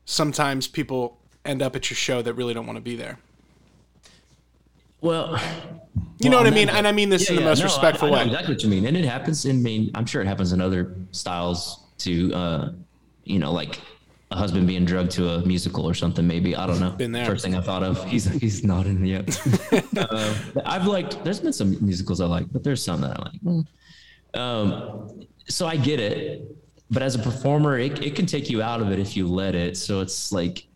Sometimes 0.06 0.68
people 0.68 1.20
end 1.48 1.62
up 1.62 1.76
at 1.76 1.90
your 1.90 1.96
show 1.96 2.22
that 2.22 2.34
really 2.34 2.54
don't 2.54 2.66
want 2.66 2.78
to 2.78 2.82
be 2.82 2.96
there. 2.96 3.18
well. 5.02 5.40
You 6.20 6.30
know 6.32 6.38
well, 6.38 6.46
what 6.46 6.54
I 6.54 6.56
mean? 6.56 6.70
And 6.70 6.88
I 6.88 6.92
mean 6.92 7.10
this 7.10 7.30
Yeah, 7.30 7.32
in 7.32 7.36
the 7.38 7.42
yeah, 7.44 7.50
most 7.50 7.60
no, 7.60 7.66
respectful 7.66 8.08
I, 8.08 8.12
know 8.12 8.18
way. 8.18 8.26
Exactly 8.26 8.54
what 8.56 8.64
you 8.64 8.70
mean, 8.70 8.86
and 8.88 8.98
it 8.98 9.06
happens. 9.06 9.46
in. 9.46 9.58
I 9.58 9.60
mean, 9.60 9.92
I'm 9.94 10.06
sure 10.06 10.22
it 10.22 10.28
happens 10.28 10.52
in 10.52 10.62
other 10.62 10.96
styles 11.12 11.84
too. 12.00 12.34
Uh, 12.34 12.72
you 13.24 13.38
know, 13.38 13.52
like 13.52 13.80
a 14.32 14.36
husband 14.36 14.68
being 14.68 14.84
drugged 14.84 15.12
to 15.12 15.30
a 15.30 15.46
musical 15.46 15.86
or 15.86 15.94
something. 15.94 16.26
Maybe 16.26 16.56
I 16.56 16.66
don't 16.66 16.80
know. 16.80 16.90
Been 16.92 17.12
there. 17.12 17.26
First 17.26 17.46
thing 17.46 17.56
I 17.56 17.62
thought 17.62 17.84
of. 17.84 18.04
He's 18.06 18.26
he's 18.26 18.64
nodding. 18.64 19.06
Yep. 19.06 19.30
uh, 19.98 20.36
I've 20.66 20.88
liked. 20.88 21.24
There's 21.24 21.40
been 21.40 21.54
some 21.54 21.78
musicals 21.86 22.20
I 22.20 22.26
like, 22.26 22.52
but 22.52 22.64
there's 22.64 22.84
some 22.84 23.02
that 23.02 23.20
I 23.20 23.24
like. 23.24 23.42
Mm. 23.42 23.68
Um, 24.40 25.28
so 25.48 25.66
I 25.66 25.78
get 25.78 26.00
it, 26.00 26.44
but 26.92 27.02
as 27.02 27.16
a 27.16 27.20
performer, 27.20 27.80
it, 27.80 28.04
it 28.04 28.16
can 28.16 28.26
take 28.26 28.50
you 28.50 28.62
out 28.62 28.82
of 28.82 28.92
it 28.92 29.00
if 29.00 29.16
you 29.16 29.28
let 29.28 29.56
it. 29.56 29.78
So 29.78 30.02
it's 30.02 30.32
like, 30.32 30.67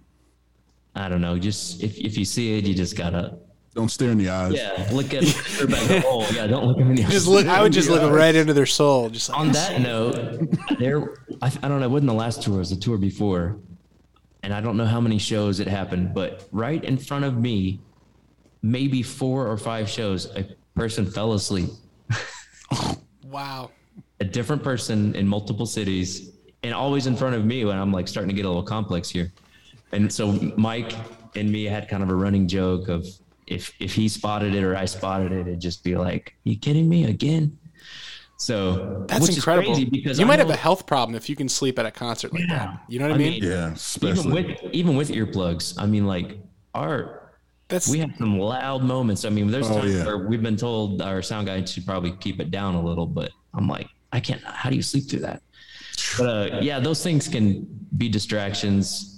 I 0.96 1.10
don't 1.10 1.22
know. 1.22 1.38
Just 1.38 1.82
if 1.84 1.98
if 1.98 2.18
you 2.18 2.26
see 2.26 2.58
it, 2.58 2.66
you 2.66 2.74
just 2.74 2.96
gotta 2.98 3.38
Don't 3.74 3.90
stare 3.90 4.12
in 4.12 4.18
the 4.18 4.30
eyes. 4.30 4.54
yeah, 4.54 4.90
look 4.92 5.14
at 5.14 5.24
everybody. 5.24 5.88
go, 5.88 6.02
Oh, 6.06 6.30
yeah, 6.34 6.48
don't 6.48 6.66
look 6.66 6.80
at 6.80 6.86
me. 6.86 7.04
Just 7.04 7.28
look. 7.28 7.48
I 7.48 7.62
would 7.62 7.72
just 7.72 7.90
look 7.90 8.12
right 8.12 8.36
into 8.36 8.54
their 8.54 8.66
soul. 8.66 9.10
Just 9.10 9.30
like, 9.30 9.40
On 9.40 9.52
that 9.54 9.80
note, 9.82 10.50
there, 10.80 11.16
I, 11.42 11.48
I 11.64 11.68
don't 11.68 11.80
know, 11.80 11.86
it 11.86 11.92
wasn't 11.92 12.08
the 12.10 12.14
last 12.14 12.42
tour, 12.42 12.56
it 12.56 12.60
was 12.60 12.70
the 12.72 12.76
tour 12.76 12.98
before. 12.98 13.58
And 14.44 14.54
I 14.54 14.60
don't 14.60 14.76
know 14.76 14.86
how 14.86 15.00
many 15.00 15.18
shows 15.20 15.60
it 15.60 15.68
happened, 15.68 16.14
but 16.14 16.48
right 16.52 16.84
in 16.84 16.98
front 16.98 17.24
of 17.26 17.38
me, 17.38 17.80
maybe 18.64 19.04
four 19.04 19.48
or 19.48 19.56
five 19.56 19.88
shows, 19.88 20.26
a 20.36 20.44
person 20.76 21.06
fell 21.06 21.34
asleep. 21.34 21.70
wow. 23.26 23.72
A 24.20 24.24
different 24.26 24.64
person 24.64 25.16
in 25.16 25.28
multiple 25.28 25.66
cities, 25.66 26.32
and 26.64 26.74
always 26.74 27.08
in 27.08 27.16
front 27.16 27.36
of 27.36 27.46
me 27.46 27.66
when 27.66 27.78
I'm 27.78 27.92
like 27.92 28.08
starting 28.08 28.30
to 28.30 28.36
get 28.36 28.46
a 28.46 28.48
little 28.48 28.64
complex 28.64 29.10
here. 29.10 29.32
And 29.94 30.12
so 30.12 30.32
Mike 30.58 30.94
and 31.36 31.52
me 31.52 31.66
had 31.66 31.88
kind 31.90 32.04
of 32.04 32.10
a 32.10 32.16
running 32.16 32.48
joke 32.48 32.88
of 32.88 33.06
if 33.48 33.74
if 33.80 33.94
he 33.94 34.08
spotted 34.08 34.56
it 34.56 34.64
or 34.64 34.76
I 34.76 34.86
spotted 34.86 35.32
it, 35.32 35.42
it'd 35.42 35.60
just 35.62 35.84
be 35.84 35.96
like, 35.98 36.34
"You 36.44 36.58
kidding 36.58 36.88
me 36.88 37.06
again?" 37.06 37.58
So 38.38 39.06
That's 39.08 39.22
which 39.22 39.30
is 39.32 39.36
incredible. 39.38 39.74
crazy 39.74 39.86
because 39.90 40.18
you 40.18 40.26
I 40.26 40.28
might 40.28 40.38
know- 40.38 40.46
have 40.48 40.50
a 40.50 40.56
health 40.58 40.88
problem 40.88 41.16
if 41.16 41.30
you 41.30 41.36
can 41.36 41.48
sleep 41.48 41.78
at 41.78 41.86
a 41.86 41.92
concert 41.92 42.34
like 42.34 42.48
that. 42.50 42.82
You 42.90 42.98
know 43.00 43.06
what 43.06 43.12
I, 43.12 43.16
I 43.16 43.18
mean? 43.18 43.42
mean, 43.42 43.44
Yeah, 43.44 43.76
even 44.02 44.32
with 44.32 44.60
even 44.72 44.96
with 44.96 45.10
earplugs. 45.10 45.76
I 45.78 45.86
mean, 45.86 46.08
like 46.08 46.40
our 46.74 47.34
That's 47.68 47.88
we 47.88 48.00
have 48.00 48.12
some 48.18 48.40
loud 48.40 48.84
moments. 48.84 49.26
I 49.26 49.30
mean, 49.30 49.48
there's 49.52 49.70
Oh, 49.70 49.80
times 49.82 49.94
yeah. 49.94 50.06
where 50.06 50.18
we've 50.28 50.42
been 50.42 50.58
told 50.58 51.02
our 51.02 51.22
sound 51.22 51.48
guy 51.48 51.64
should 51.66 51.86
probably 51.86 52.14
keep 52.14 52.40
it 52.40 52.50
down 52.52 52.76
a 52.76 52.82
little, 52.82 53.06
but 53.06 53.32
I'm 53.54 53.68
like, 53.68 53.88
I 54.12 54.20
can't. 54.20 54.42
How 54.44 54.70
do 54.70 54.76
you 54.76 54.82
sleep 54.82 55.10
through 55.10 55.20
that? 55.22 55.42
But 56.18 56.26
uh, 56.54 56.60
yeah, 56.62 56.80
those 56.80 57.04
things 57.04 57.28
can 57.28 57.68
be 57.98 58.10
distractions. 58.10 59.11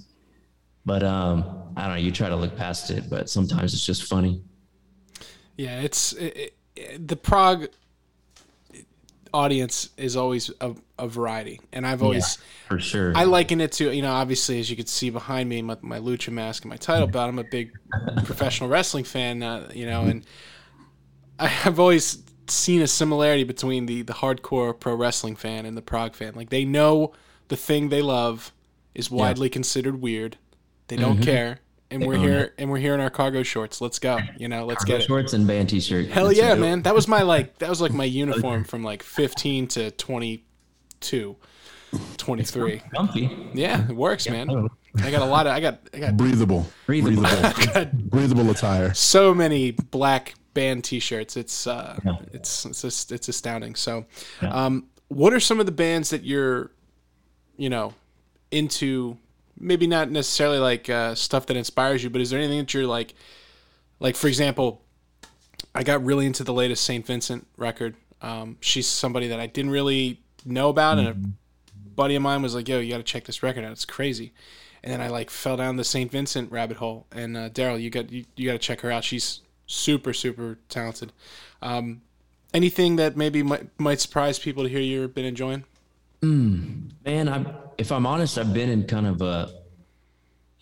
But 0.85 1.03
um, 1.03 1.71
I 1.77 1.87
don't 1.87 1.97
know. 1.97 2.01
You 2.01 2.11
try 2.11 2.29
to 2.29 2.35
look 2.35 2.55
past 2.57 2.89
it, 2.89 3.09
but 3.09 3.29
sometimes 3.29 3.73
it's 3.73 3.85
just 3.85 4.03
funny. 4.03 4.41
Yeah, 5.55 5.81
it's 5.81 6.13
it, 6.13 6.55
it, 6.75 7.07
the 7.07 7.15
prog 7.15 7.67
audience 9.33 9.89
is 9.97 10.15
always 10.15 10.51
a, 10.61 10.75
a 10.99 11.07
variety, 11.07 11.59
and 11.71 11.87
I've 11.87 12.03
always 12.03 12.37
For 12.67 12.79
sure. 12.79 13.13
I 13.15 13.23
liken 13.23 13.61
it 13.61 13.71
to 13.73 13.93
you 13.93 14.01
know 14.01 14.11
obviously 14.11 14.59
as 14.59 14.69
you 14.69 14.75
can 14.75 14.85
see 14.85 15.09
behind 15.09 15.49
me 15.49 15.61
my, 15.61 15.77
my 15.81 15.99
lucha 15.99 16.31
mask 16.31 16.63
and 16.63 16.69
my 16.69 16.77
title 16.77 17.07
belt. 17.07 17.29
I'm 17.29 17.39
a 17.39 17.43
big 17.43 17.71
professional 18.25 18.69
wrestling 18.69 19.03
fan, 19.03 19.41
uh, 19.41 19.69
you 19.73 19.85
know, 19.85 20.03
and 20.03 20.25
I 21.39 21.47
have 21.47 21.79
always 21.79 22.23
seen 22.47 22.81
a 22.81 22.87
similarity 22.87 23.43
between 23.43 23.85
the 23.85 24.01
the 24.03 24.13
hardcore 24.13 24.77
pro 24.77 24.95
wrestling 24.95 25.35
fan 25.35 25.65
and 25.65 25.75
the 25.75 25.81
prog 25.81 26.13
fan. 26.13 26.33
Like 26.35 26.49
they 26.49 26.65
know 26.65 27.13
the 27.47 27.57
thing 27.57 27.89
they 27.89 28.01
love 28.01 28.51
is 28.93 29.09
widely 29.09 29.49
considered 29.49 30.01
weird. 30.01 30.37
They 30.87 30.95
don't 30.97 31.21
care. 31.21 31.59
And 31.91 32.07
we're 32.07 32.15
own 32.15 32.21
here, 32.23 32.53
and 32.57 32.71
we're 32.71 32.79
here 32.79 32.95
in 32.95 32.99
our 32.99 33.11
cargo 33.11 33.43
shorts. 33.43 33.79
Let's 33.79 33.99
go, 33.99 34.17
you 34.37 34.47
know. 34.47 34.65
Let's 34.65 34.83
get 34.83 35.01
it. 35.01 35.03
Shorts 35.05 35.33
and 35.33 35.45
band 35.45 35.69
t-shirt. 35.69 36.07
Hell 36.07 36.27
That's 36.27 36.39
yeah, 36.39 36.55
man! 36.55 36.81
That 36.81 36.95
was 36.95 37.07
my 37.07 37.21
like 37.21 37.59
that 37.59 37.69
was 37.69 37.81
like 37.81 37.91
my 37.93 38.03
uniform 38.23 38.63
from 38.63 38.83
like 38.83 39.03
15 39.03 39.67
to 39.67 39.91
22. 39.91 41.35
23. 42.17 42.81
Comfy. 42.95 43.29
Yeah, 43.53 43.87
it 43.87 43.95
works, 43.95 44.27
man. 44.27 44.69
I 45.03 45.11
got 45.11 45.21
a 45.21 45.25
lot 45.25 45.45
of 45.45 45.53
I 45.53 45.59
got 45.59 45.79
I 45.93 45.99
got 45.99 46.17
Breathable. 46.17 46.65
Breathable. 46.87 47.21
Breathable. 47.23 47.91
Breathable 48.09 48.49
attire. 48.49 48.93
so 48.95 49.33
many 49.33 49.71
black 49.71 50.33
band 50.55 50.83
t-shirts. 50.83 51.37
It's 51.37 51.67
uh 51.67 51.99
Yeah. 52.03 52.15
it's 52.31 52.65
it's 52.65 52.81
just, 52.81 53.11
it's 53.11 53.27
astounding. 53.27 53.75
So 53.75 54.05
Yeah. 54.41 54.49
um 54.65 54.87
what 55.09 55.31
are 55.33 55.39
some 55.39 55.59
of 55.59 55.67
the 55.67 55.71
bands 55.71 56.09
that 56.09 56.23
you're 56.23 56.71
you 57.57 57.69
know 57.69 57.93
into 58.49 59.17
maybe 59.59 59.87
not 59.87 60.09
necessarily 60.09 60.59
like 60.59 60.89
uh 60.89 61.15
stuff 61.15 61.45
that 61.47 61.57
inspires 61.57 62.03
you, 62.03 62.09
but 62.09 62.21
is 62.21 62.29
there 62.29 62.39
anything 62.39 62.59
that 62.59 62.73
you're 62.73 62.87
like 62.87 63.13
like 63.99 64.15
for 64.15 64.27
example, 64.27 64.81
I 65.73 65.83
got 65.83 66.03
really 66.03 66.25
into 66.25 66.43
the 66.43 66.53
latest 66.53 66.83
St. 66.83 67.05
Vincent 67.05 67.47
record. 67.57 67.95
Um 68.21 68.57
she's 68.61 68.87
somebody 68.87 69.27
that 69.27 69.39
I 69.39 69.47
didn't 69.47 69.71
really 69.71 70.21
know 70.45 70.69
about 70.69 70.99
and 70.99 71.07
a 71.07 71.15
buddy 71.95 72.15
of 72.15 72.21
mine 72.21 72.41
was 72.41 72.55
like, 72.55 72.67
"Yo, 72.67 72.79
you 72.79 72.91
got 72.91 72.97
to 72.97 73.03
check 73.03 73.25
this 73.25 73.43
record 73.43 73.63
out. 73.63 73.71
It's 73.71 73.85
crazy." 73.85 74.33
And 74.83 74.91
then 74.91 74.99
I 74.99 75.07
like 75.07 75.29
fell 75.29 75.55
down 75.55 75.77
the 75.77 75.83
St. 75.83 76.11
Vincent 76.11 76.51
rabbit 76.51 76.77
hole. 76.77 77.07
And 77.11 77.37
uh, 77.37 77.49
Daryl, 77.49 77.81
you 77.81 77.89
got 77.89 78.11
you, 78.11 78.25
you 78.35 78.47
got 78.47 78.53
to 78.53 78.59
check 78.59 78.81
her 78.81 78.91
out. 78.91 79.03
She's 79.03 79.41
super 79.65 80.13
super 80.13 80.59
talented. 80.69 81.13
Um, 81.61 82.01
anything 82.53 82.97
that 82.97 83.15
maybe 83.15 83.43
might 83.43 83.67
might 83.79 84.01
surprise 84.01 84.39
people 84.39 84.63
to 84.63 84.69
hear 84.69 84.81
you've 84.81 85.15
been 85.15 85.25
enjoying? 85.25 85.63
Man, 87.05 87.29
I'm 87.29 87.47
if 87.77 87.91
I'm 87.91 88.05
honest, 88.05 88.37
I've 88.37 88.53
been 88.53 88.69
in 88.69 88.85
kind 88.85 89.07
of 89.07 89.21
a 89.21 89.49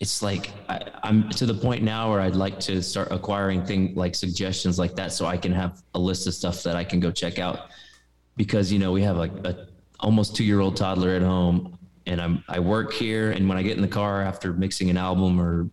it's 0.00 0.20
like 0.20 0.50
I, 0.68 0.80
I'm 1.04 1.30
to 1.30 1.46
the 1.46 1.54
point 1.54 1.84
now 1.84 2.10
where 2.10 2.20
I'd 2.20 2.34
like 2.34 2.58
to 2.60 2.82
start 2.82 3.12
acquiring 3.12 3.64
things 3.64 3.96
like 3.96 4.16
suggestions 4.16 4.76
like 4.76 4.96
that 4.96 5.12
so 5.12 5.26
I 5.26 5.36
can 5.36 5.52
have 5.52 5.80
a 5.94 5.98
list 5.98 6.26
of 6.26 6.34
stuff 6.34 6.64
that 6.64 6.74
I 6.74 6.82
can 6.82 6.98
go 6.98 7.12
check 7.12 7.38
out. 7.38 7.68
Because 8.36 8.72
you 8.72 8.80
know 8.80 8.90
we 8.90 9.02
have 9.02 9.16
like 9.16 9.32
a 9.46 9.68
almost 10.00 10.34
two 10.34 10.42
year 10.42 10.58
old 10.58 10.76
toddler 10.76 11.10
at 11.10 11.22
home 11.22 11.78
and 12.06 12.20
I'm 12.20 12.42
I 12.48 12.58
work 12.58 12.92
here 12.92 13.30
and 13.30 13.48
when 13.48 13.56
I 13.56 13.62
get 13.62 13.76
in 13.76 13.82
the 13.82 13.88
car 13.88 14.22
after 14.22 14.52
mixing 14.52 14.90
an 14.90 14.96
album 14.96 15.40
or 15.40 15.70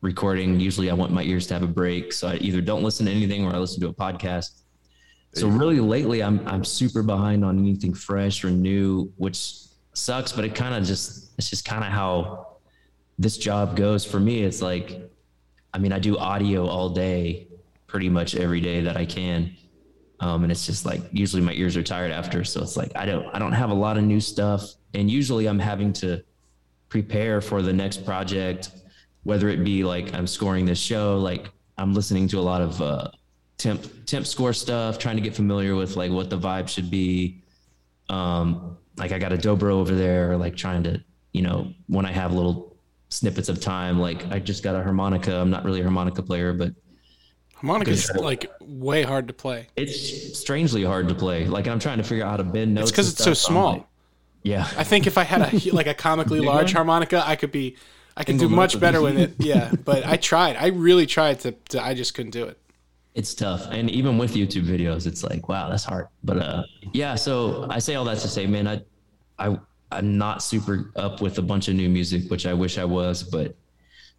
recording 0.00 0.60
usually 0.60 0.88
I 0.88 0.94
want 0.94 1.10
my 1.10 1.22
ears 1.24 1.48
to 1.48 1.54
have 1.54 1.64
a 1.64 1.66
break. 1.66 2.12
So 2.12 2.28
I 2.28 2.34
either 2.36 2.60
don't 2.60 2.84
listen 2.84 3.06
to 3.06 3.12
anything 3.12 3.44
or 3.44 3.52
I 3.52 3.58
listen 3.58 3.80
to 3.80 3.88
a 3.88 3.94
podcast. 3.94 4.60
So 5.34 5.48
really 5.48 5.80
lately 5.80 6.22
I'm 6.22 6.46
I'm 6.46 6.64
super 6.64 7.02
behind 7.02 7.44
on 7.44 7.58
anything 7.58 7.94
fresh 7.94 8.44
or 8.44 8.50
new, 8.50 9.12
which 9.16 9.61
sucks, 9.94 10.32
but 10.32 10.44
it 10.44 10.54
kind 10.54 10.74
of 10.74 10.84
just 10.84 11.30
it's 11.38 11.50
just 11.50 11.64
kind 11.64 11.84
of 11.84 11.90
how 11.90 12.56
this 13.18 13.36
job 13.36 13.76
goes 13.76 14.04
for 14.04 14.20
me. 14.20 14.42
It's 14.42 14.62
like 14.62 15.10
I 15.74 15.78
mean, 15.78 15.92
I 15.92 15.98
do 15.98 16.18
audio 16.18 16.66
all 16.66 16.90
day 16.90 17.48
pretty 17.86 18.08
much 18.08 18.34
every 18.34 18.60
day 18.60 18.82
that 18.82 18.96
I 18.96 19.04
can. 19.04 19.54
Um, 20.20 20.44
and 20.44 20.52
it's 20.52 20.66
just 20.66 20.86
like 20.86 21.00
usually 21.10 21.42
my 21.42 21.52
ears 21.52 21.76
are 21.76 21.82
tired 21.82 22.12
after, 22.12 22.44
so 22.44 22.62
it's 22.62 22.76
like 22.76 22.92
I 22.94 23.06
don't 23.06 23.26
I 23.34 23.38
don't 23.38 23.52
have 23.52 23.70
a 23.70 23.74
lot 23.74 23.96
of 23.98 24.04
new 24.04 24.20
stuff 24.20 24.74
and 24.94 25.10
usually 25.10 25.46
I'm 25.46 25.58
having 25.58 25.92
to 25.94 26.22
prepare 26.88 27.40
for 27.40 27.62
the 27.62 27.72
next 27.72 28.04
project 28.04 28.70
whether 29.24 29.48
it 29.48 29.62
be 29.64 29.84
like 29.84 30.14
I'm 30.14 30.26
scoring 30.26 30.66
this 30.66 30.80
show, 30.80 31.18
like 31.18 31.48
I'm 31.78 31.94
listening 31.94 32.28
to 32.28 32.38
a 32.38 32.42
lot 32.42 32.60
of 32.60 32.82
uh, 32.82 33.08
temp 33.58 33.86
temp 34.06 34.26
score 34.26 34.52
stuff, 34.52 34.98
trying 34.98 35.16
to 35.16 35.22
get 35.22 35.34
familiar 35.34 35.74
with 35.74 35.96
like 35.96 36.10
what 36.10 36.30
the 36.30 36.38
vibe 36.38 36.68
should 36.68 36.90
be. 36.90 37.42
Um, 38.08 38.76
like 38.96 39.12
I 39.12 39.18
got 39.18 39.32
a 39.32 39.36
dobro 39.36 39.72
over 39.72 39.94
there, 39.94 40.36
like 40.36 40.56
trying 40.56 40.82
to, 40.84 41.02
you 41.32 41.42
know, 41.42 41.72
when 41.86 42.04
I 42.06 42.12
have 42.12 42.32
little 42.32 42.76
snippets 43.08 43.48
of 43.48 43.60
time, 43.60 43.98
like 43.98 44.30
I 44.30 44.38
just 44.38 44.62
got 44.62 44.74
a 44.74 44.82
harmonica. 44.82 45.34
I'm 45.34 45.50
not 45.50 45.64
really 45.64 45.80
a 45.80 45.84
harmonica 45.84 46.22
player, 46.22 46.52
but 46.52 46.74
Harmonica's 47.54 48.10
like 48.16 48.50
way 48.60 49.02
hard 49.02 49.28
to 49.28 49.34
play. 49.34 49.68
it's 49.76 50.36
strangely 50.38 50.82
hard 50.82 51.08
to 51.08 51.14
play. 51.14 51.46
Like 51.46 51.68
I'm 51.68 51.78
trying 51.78 51.98
to 51.98 52.04
figure 52.04 52.24
out 52.24 52.30
how 52.32 52.36
to 52.38 52.44
bend 52.44 52.74
notes. 52.74 52.90
It's 52.90 52.90
because 52.90 53.12
it's 53.12 53.22
so 53.22 53.34
small. 53.34 53.72
like- 53.72 53.86
yeah. 54.42 54.68
I 54.76 54.82
think 54.82 55.06
if 55.06 55.16
I 55.16 55.22
had 55.22 55.54
a 55.54 55.70
like 55.72 55.86
a 55.86 55.94
comically 55.94 56.40
large 56.40 56.72
harmonica, 56.72 57.22
I 57.24 57.36
could 57.36 57.52
be 57.52 57.76
I 58.16 58.24
could 58.24 58.38
do 58.38 58.48
much 58.48 58.78
better 58.80 59.00
with 59.00 59.16
it. 59.18 59.34
Yeah, 59.38 59.72
but 59.84 60.04
I 60.04 60.16
tried. 60.16 60.56
I 60.56 60.68
really 60.68 61.06
tried 61.06 61.40
to, 61.40 61.52
to 61.70 61.82
I 61.82 61.94
just 61.94 62.14
couldn't 62.14 62.32
do 62.32 62.44
it. 62.44 62.58
It's 63.14 63.34
tough 63.34 63.66
and 63.70 63.90
even 63.90 64.16
with 64.18 64.34
youtube 64.34 64.64
videos 64.64 65.06
it's 65.06 65.22
like 65.22 65.48
wow 65.48 65.68
that's 65.68 65.84
hard 65.84 66.08
but 66.24 66.38
uh 66.38 66.62
yeah 66.92 67.14
so 67.14 67.66
i 67.70 67.78
say 67.78 67.94
all 67.94 68.04
that 68.04 68.18
to 68.18 68.28
say 68.28 68.46
man 68.46 68.66
i 68.66 68.80
i 69.38 69.58
i'm 69.90 70.16
not 70.16 70.42
super 70.42 70.90
up 70.96 71.20
with 71.20 71.38
a 71.38 71.42
bunch 71.42 71.68
of 71.68 71.74
new 71.74 71.88
music 71.88 72.30
which 72.30 72.46
i 72.46 72.54
wish 72.54 72.78
i 72.78 72.84
was 72.84 73.22
but 73.22 73.54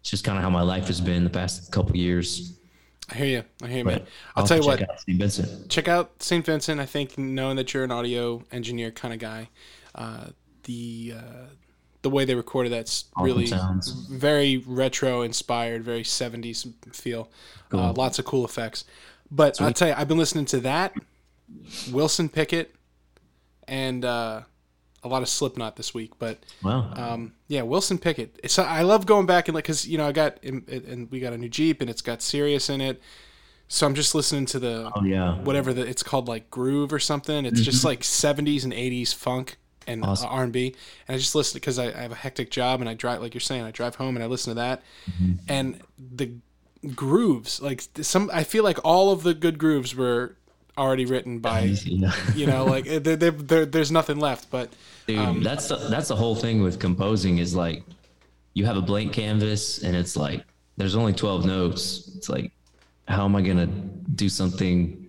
it's 0.00 0.10
just 0.10 0.24
kind 0.24 0.38
of 0.38 0.44
how 0.44 0.50
my 0.50 0.62
life 0.62 0.86
has 0.86 1.00
been 1.00 1.24
the 1.24 1.30
past 1.30 1.72
couple 1.72 1.96
years 1.96 2.58
I 3.10 3.16
hear 3.16 3.26
you. 3.26 3.44
I 3.62 3.68
hear 3.68 3.78
you, 3.78 3.84
man. 3.84 3.98
but 3.98 4.08
I'll 4.34 4.46
tell 4.46 4.56
you 4.56 4.62
check 4.62 4.80
what. 4.80 4.90
out 4.90 5.00
St. 5.00 5.18
Vincent. 5.18 5.70
check 5.70 5.88
out 5.88 6.22
St. 6.22 6.44
Vincent. 6.44 6.80
I 6.80 6.86
think 6.86 7.18
knowing 7.18 7.56
that 7.56 7.74
you're 7.74 7.84
an 7.84 7.90
audio 7.90 8.42
engineer 8.50 8.90
kind 8.90 9.12
of 9.12 9.20
guy, 9.20 9.50
uh, 9.94 10.28
the 10.62 11.14
uh, 11.16 11.46
the 12.04 12.10
way 12.10 12.24
they 12.24 12.34
recorded 12.34 12.70
that's 12.70 13.06
really 13.18 13.50
very 14.08 14.58
retro 14.58 15.22
inspired, 15.22 15.82
very 15.82 16.02
70s 16.04 16.72
feel. 16.94 17.28
Uh, 17.72 17.92
lots 17.92 18.20
of 18.20 18.24
cool 18.24 18.44
effects. 18.44 18.84
But 19.30 19.60
I'll 19.60 19.72
tell 19.72 19.88
you, 19.88 19.94
I've 19.96 20.06
been 20.06 20.18
listening 20.18 20.44
to 20.46 20.60
that, 20.60 20.94
Wilson 21.90 22.28
Pickett, 22.28 22.72
and 23.66 24.04
uh, 24.04 24.42
a 25.02 25.08
lot 25.08 25.22
of 25.22 25.28
Slipknot 25.28 25.74
this 25.74 25.92
week. 25.92 26.12
But 26.18 26.38
wow 26.62 26.92
um, 26.94 27.32
yeah, 27.48 27.62
Wilson 27.62 27.98
Pickett. 27.98 28.38
So 28.50 28.62
I 28.62 28.82
love 28.82 29.06
going 29.06 29.26
back 29.26 29.48
and 29.48 29.54
like 29.54 29.64
because 29.64 29.88
you 29.88 29.98
know 29.98 30.06
I 30.06 30.12
got 30.12 30.38
and 30.44 31.10
we 31.10 31.18
got 31.18 31.32
a 31.32 31.38
new 31.38 31.48
Jeep 31.48 31.80
and 31.80 31.90
it's 31.90 32.02
got 32.02 32.22
Sirius 32.22 32.68
in 32.68 32.80
it, 32.80 33.00
so 33.66 33.86
I'm 33.86 33.94
just 33.94 34.14
listening 34.14 34.46
to 34.46 34.58
the 34.58 34.92
oh 34.94 35.02
yeah 35.02 35.38
whatever 35.38 35.72
the 35.72 35.80
it's 35.80 36.02
called 36.02 36.28
like 36.28 36.50
groove 36.50 36.92
or 36.92 37.00
something. 37.00 37.46
It's 37.46 37.62
just 37.62 37.82
like 37.84 38.00
70s 38.02 38.62
and 38.62 38.72
80s 38.72 39.14
funk 39.14 39.56
and 39.86 40.04
uh, 40.04 40.08
Awesome. 40.08 40.28
R&B. 40.30 40.74
And 41.08 41.14
I 41.14 41.18
just 41.18 41.34
listen 41.34 41.56
because 41.56 41.78
I, 41.78 41.86
I 41.86 42.02
have 42.02 42.12
a 42.12 42.16
hectic 42.16 42.50
job 42.50 42.80
and 42.80 42.88
I 42.88 42.94
drive 42.94 43.20
like 43.20 43.34
you're 43.34 43.40
saying 43.40 43.62
I 43.62 43.70
drive 43.70 43.94
home 43.96 44.16
and 44.16 44.22
I 44.24 44.26
listen 44.26 44.50
to 44.52 44.54
that 44.60 44.82
and 45.48 45.80
the 46.16 46.30
grooves 46.94 47.62
like 47.62 47.82
some 48.02 48.30
I 48.32 48.44
feel 48.44 48.62
like 48.64 48.78
all 48.84 49.10
of 49.10 49.22
the 49.22 49.32
good 49.34 49.58
grooves 49.58 49.94
were 49.96 50.36
already 50.76 51.06
written 51.06 51.38
by 51.38 51.60
Yeah. 51.84 52.12
you 52.34 52.46
know 52.46 52.64
like 52.64 52.84
there 52.84 53.16
there 53.16 53.30
there- 53.30 53.66
there's 53.66 53.90
nothing 53.90 54.18
left 54.18 54.50
but 54.50 54.72
Dude, 55.06 55.18
Um, 55.18 55.42
that's 55.42 55.68
the, 55.68 55.76
that's 55.76 56.08
the 56.08 56.16
whole 56.16 56.34
thing 56.34 56.62
with 56.62 56.78
composing 56.80 57.38
is 57.38 57.54
like 57.54 57.84
you 58.54 58.64
have 58.66 58.76
a 58.76 58.82
blank 58.82 59.12
canvas 59.12 59.82
and 59.82 59.94
it's 59.96 60.16
like 60.16 60.44
there's 60.76 60.96
only 60.96 61.12
12 61.12 61.44
notes. 61.46 62.10
It's 62.16 62.28
like 62.28 62.50
how 63.06 63.24
am 63.26 63.36
I 63.36 63.42
going 63.42 63.58
to 63.58 63.66
do 63.66 64.28
something 64.28 65.03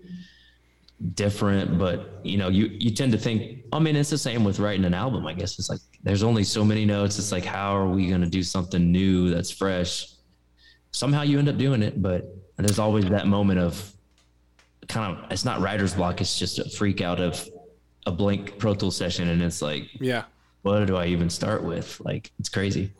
different 1.14 1.78
but 1.78 2.20
you 2.24 2.38
know 2.38 2.50
you 2.50 2.68
you 2.80 2.92
tend 2.92 3.12
to 3.12 3.18
think 3.18 3.64
I 3.72 3.80
mean 3.80 3.96
it's 3.96 4.10
the 4.10 4.18
same 4.18 4.44
with 4.44 4.60
writing 4.60 4.86
an 4.86 4.94
album 4.94 5.28
I 5.28 5.34
guess 5.34 5.60
it's 5.60 5.70
like 5.70 5.80
there's 6.04 6.24
only 6.24 6.44
so 6.44 6.66
many 6.66 6.86
notes 6.86 7.20
it's 7.20 7.32
like 7.32 7.46
how 7.46 7.76
are 7.76 7.88
we 7.88 8.08
going 8.08 8.22
to 8.22 8.30
do 8.30 8.44
something 8.44 8.92
new 8.92 9.30
that's 9.30 9.52
fresh 9.52 10.14
somehow 10.92 11.22
you 11.22 11.38
end 11.38 11.50
up 11.50 11.58
doing 11.58 11.84
it 11.84 12.02
but 12.02 12.26
there's 12.58 12.80
always 12.80 13.06
that 13.06 13.28
moment 13.28 13.60
of 13.60 13.94
kind 14.88 15.18
of 15.18 15.32
it's 15.32 15.46
not 15.46 15.62
writer's 15.62 15.94
block 15.94 16.22
it's 16.22 16.40
just 16.40 16.60
a 16.60 16.70
freak 16.70 17.02
out 17.02 17.20
of 17.20 17.48
a 18.06 18.12
blank 18.12 18.58
pro 18.58 18.74
tool 18.74 18.92
session 18.92 19.28
and 19.30 19.42
it's 19.42 19.62
like 19.62 19.90
yeah 20.00 20.24
what 20.66 20.88
do 20.88 20.96
I 20.96 21.06
even 21.06 21.30
start 21.30 21.64
with? 21.64 22.02
Like, 22.04 22.32
it's 22.40 22.50
crazy. 22.50 22.92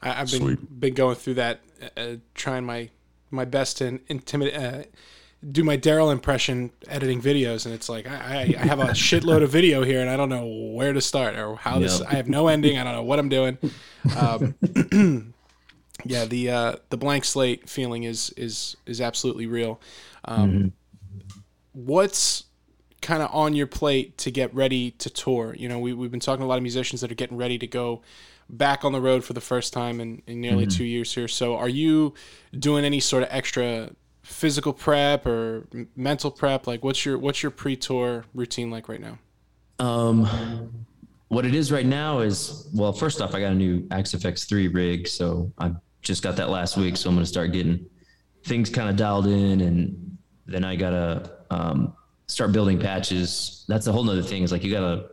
I, 0.00 0.20
I've 0.20 0.30
been 0.30 0.40
Sweet. 0.40 0.80
been 0.80 0.94
going 0.94 1.16
through 1.16 1.34
that, 1.34 1.58
uh, 1.96 2.16
trying 2.34 2.64
my 2.64 2.90
my 3.32 3.44
best 3.44 3.78
to 3.78 3.98
intimidate, 4.06 4.54
uh, 4.54 4.84
do 5.50 5.62
my 5.62 5.76
Daryl 5.76 6.10
impression 6.10 6.70
editing 6.88 7.20
videos, 7.20 7.66
and 7.66 7.74
it's 7.74 7.88
like 7.88 8.06
I, 8.06 8.54
I, 8.56 8.62
I 8.62 8.66
have 8.66 8.80
a 8.80 8.86
shitload 8.86 9.42
of 9.42 9.50
video 9.50 9.84
here, 9.84 10.00
and 10.00 10.10
I 10.10 10.16
don't 10.16 10.28
know 10.28 10.46
where 10.46 10.92
to 10.92 11.00
start 11.00 11.36
or 11.36 11.56
how 11.56 11.78
this. 11.78 12.00
Yep. 12.00 12.08
I 12.10 12.14
have 12.16 12.28
no 12.28 12.48
ending. 12.48 12.78
I 12.78 12.84
don't 12.84 12.94
know 12.94 13.02
what 13.02 13.18
I'm 13.18 13.28
doing. 13.28 13.58
Um, 14.16 14.54
yeah, 16.04 16.24
the 16.24 16.50
uh, 16.50 16.76
the 16.90 16.96
blank 16.96 17.24
slate 17.24 17.68
feeling 17.68 18.04
is 18.04 18.30
is 18.36 18.76
is 18.86 19.00
absolutely 19.00 19.46
real. 19.46 19.80
Um, 20.24 20.72
What's 21.72 22.44
kind 23.02 23.22
of 23.22 23.28
on 23.34 23.54
your 23.54 23.66
plate 23.66 24.16
to 24.18 24.30
get 24.30 24.52
ready 24.54 24.92
to 24.92 25.10
tour? 25.10 25.54
You 25.58 25.68
know, 25.68 25.78
we, 25.78 25.92
we've 25.92 26.10
been 26.10 26.20
talking 26.20 26.40
to 26.40 26.46
a 26.46 26.48
lot 26.48 26.56
of 26.56 26.62
musicians 26.62 27.02
that 27.02 27.12
are 27.12 27.14
getting 27.14 27.36
ready 27.36 27.58
to 27.58 27.66
go 27.66 28.00
back 28.48 28.82
on 28.82 28.92
the 28.92 29.00
road 29.00 29.24
for 29.24 29.34
the 29.34 29.42
first 29.42 29.74
time 29.74 30.00
in, 30.00 30.22
in 30.26 30.40
nearly 30.40 30.66
two 30.66 30.84
years 30.84 31.14
here. 31.14 31.28
So, 31.28 31.54
are 31.54 31.68
you 31.68 32.14
doing 32.58 32.86
any 32.86 32.98
sort 32.98 33.24
of 33.24 33.28
extra 33.30 33.90
physical 34.26 34.72
prep 34.72 35.24
or 35.24 35.66
mental 35.94 36.30
prep? 36.30 36.66
Like, 36.66 36.82
what's 36.82 37.04
your 37.04 37.16
what's 37.16 37.42
your 37.42 37.50
pre-tour 37.50 38.24
routine 38.34 38.70
like 38.70 38.88
right 38.88 39.00
now? 39.00 39.18
Um, 39.78 40.86
what 41.28 41.44
it 41.44 41.54
is 41.54 41.72
right 41.72 41.86
now 41.86 42.20
is, 42.20 42.68
well, 42.74 42.92
first 42.92 43.20
off, 43.20 43.34
I 43.34 43.40
got 43.40 43.52
a 43.52 43.54
new 43.54 43.86
Axe-Fx 43.90 44.48
3 44.48 44.68
rig. 44.68 45.08
So 45.08 45.52
I 45.58 45.72
just 46.02 46.22
got 46.22 46.36
that 46.36 46.50
last 46.50 46.76
week. 46.76 46.96
So 46.96 47.08
I'm 47.08 47.16
going 47.16 47.24
to 47.24 47.28
start 47.28 47.52
getting 47.52 47.86
things 48.44 48.70
kind 48.70 48.88
of 48.88 48.96
dialed 48.96 49.26
in. 49.26 49.60
And 49.60 50.18
then 50.46 50.64
I 50.64 50.76
got 50.76 50.90
to 50.90 51.32
um, 51.50 51.94
start 52.26 52.52
building 52.52 52.78
patches. 52.78 53.64
That's 53.68 53.86
a 53.86 53.92
whole 53.92 54.04
nother 54.04 54.22
thing 54.22 54.42
is 54.42 54.52
like, 54.52 54.64
you 54.64 54.72
got 54.72 54.80
to, 54.80 55.10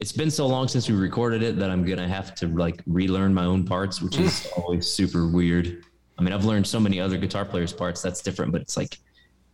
it's 0.00 0.12
been 0.12 0.30
so 0.30 0.46
long 0.46 0.68
since 0.68 0.88
we 0.88 0.96
recorded 0.96 1.42
it 1.42 1.58
that 1.58 1.70
I'm 1.70 1.84
going 1.84 1.98
to 1.98 2.08
have 2.08 2.34
to 2.36 2.48
like 2.48 2.82
relearn 2.86 3.32
my 3.32 3.44
own 3.44 3.64
parts, 3.64 4.02
which 4.02 4.18
is 4.18 4.46
always 4.56 4.86
super 4.86 5.26
weird. 5.28 5.84
I 6.18 6.22
mean, 6.22 6.32
I've 6.32 6.44
learned 6.44 6.66
so 6.66 6.78
many 6.78 7.00
other 7.00 7.16
guitar 7.16 7.44
players' 7.44 7.72
parts. 7.72 8.02
That's 8.02 8.22
different, 8.22 8.52
but 8.52 8.60
it's 8.60 8.76
like 8.76 8.98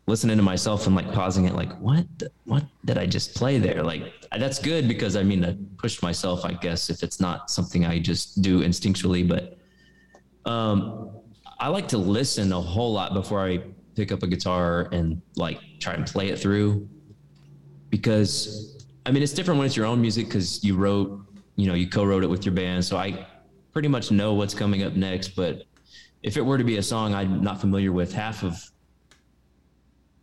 listening 0.06 0.36
to 0.36 0.42
myself 0.42 0.86
and 0.86 0.96
like 0.96 1.12
pausing 1.12 1.44
it, 1.44 1.54
like, 1.54 1.72
what, 1.80 2.06
what 2.44 2.64
did 2.84 2.98
I 2.98 3.06
just 3.06 3.34
play 3.34 3.58
there? 3.58 3.82
Like, 3.82 4.12
that's 4.36 4.58
good 4.58 4.88
because 4.88 5.16
I 5.16 5.22
mean, 5.22 5.44
I 5.44 5.56
pushed 5.76 6.02
myself, 6.02 6.44
I 6.44 6.52
guess, 6.52 6.90
if 6.90 7.02
it's 7.02 7.20
not 7.20 7.50
something 7.50 7.84
I 7.84 7.98
just 7.98 8.42
do 8.42 8.62
instinctually. 8.62 9.26
But 9.26 9.58
um, 10.50 11.10
I 11.60 11.68
like 11.68 11.88
to 11.88 11.98
listen 11.98 12.52
a 12.52 12.60
whole 12.60 12.92
lot 12.92 13.14
before 13.14 13.44
I 13.44 13.60
pick 13.94 14.12
up 14.12 14.22
a 14.22 14.26
guitar 14.26 14.88
and 14.92 15.20
like 15.36 15.60
try 15.80 15.94
and 15.94 16.06
play 16.06 16.28
it 16.28 16.38
through 16.38 16.88
because 17.90 18.86
I 19.06 19.10
mean, 19.10 19.22
it's 19.22 19.32
different 19.32 19.58
when 19.58 19.66
it's 19.66 19.76
your 19.76 19.86
own 19.86 20.00
music 20.00 20.26
because 20.26 20.62
you 20.62 20.76
wrote, 20.76 21.24
you 21.56 21.66
know, 21.66 21.74
you 21.74 21.88
co 21.88 22.04
wrote 22.04 22.22
it 22.22 22.26
with 22.26 22.44
your 22.44 22.54
band. 22.54 22.84
So 22.84 22.98
I 22.98 23.26
pretty 23.72 23.88
much 23.88 24.10
know 24.10 24.34
what's 24.34 24.52
coming 24.52 24.82
up 24.82 24.94
next. 24.94 25.28
But 25.28 25.62
if 26.22 26.36
it 26.36 26.42
were 26.42 26.58
to 26.58 26.64
be 26.64 26.76
a 26.78 26.82
song 26.82 27.14
I'm 27.14 27.42
not 27.42 27.60
familiar 27.60 27.92
with, 27.92 28.12
half 28.12 28.42
of, 28.42 28.62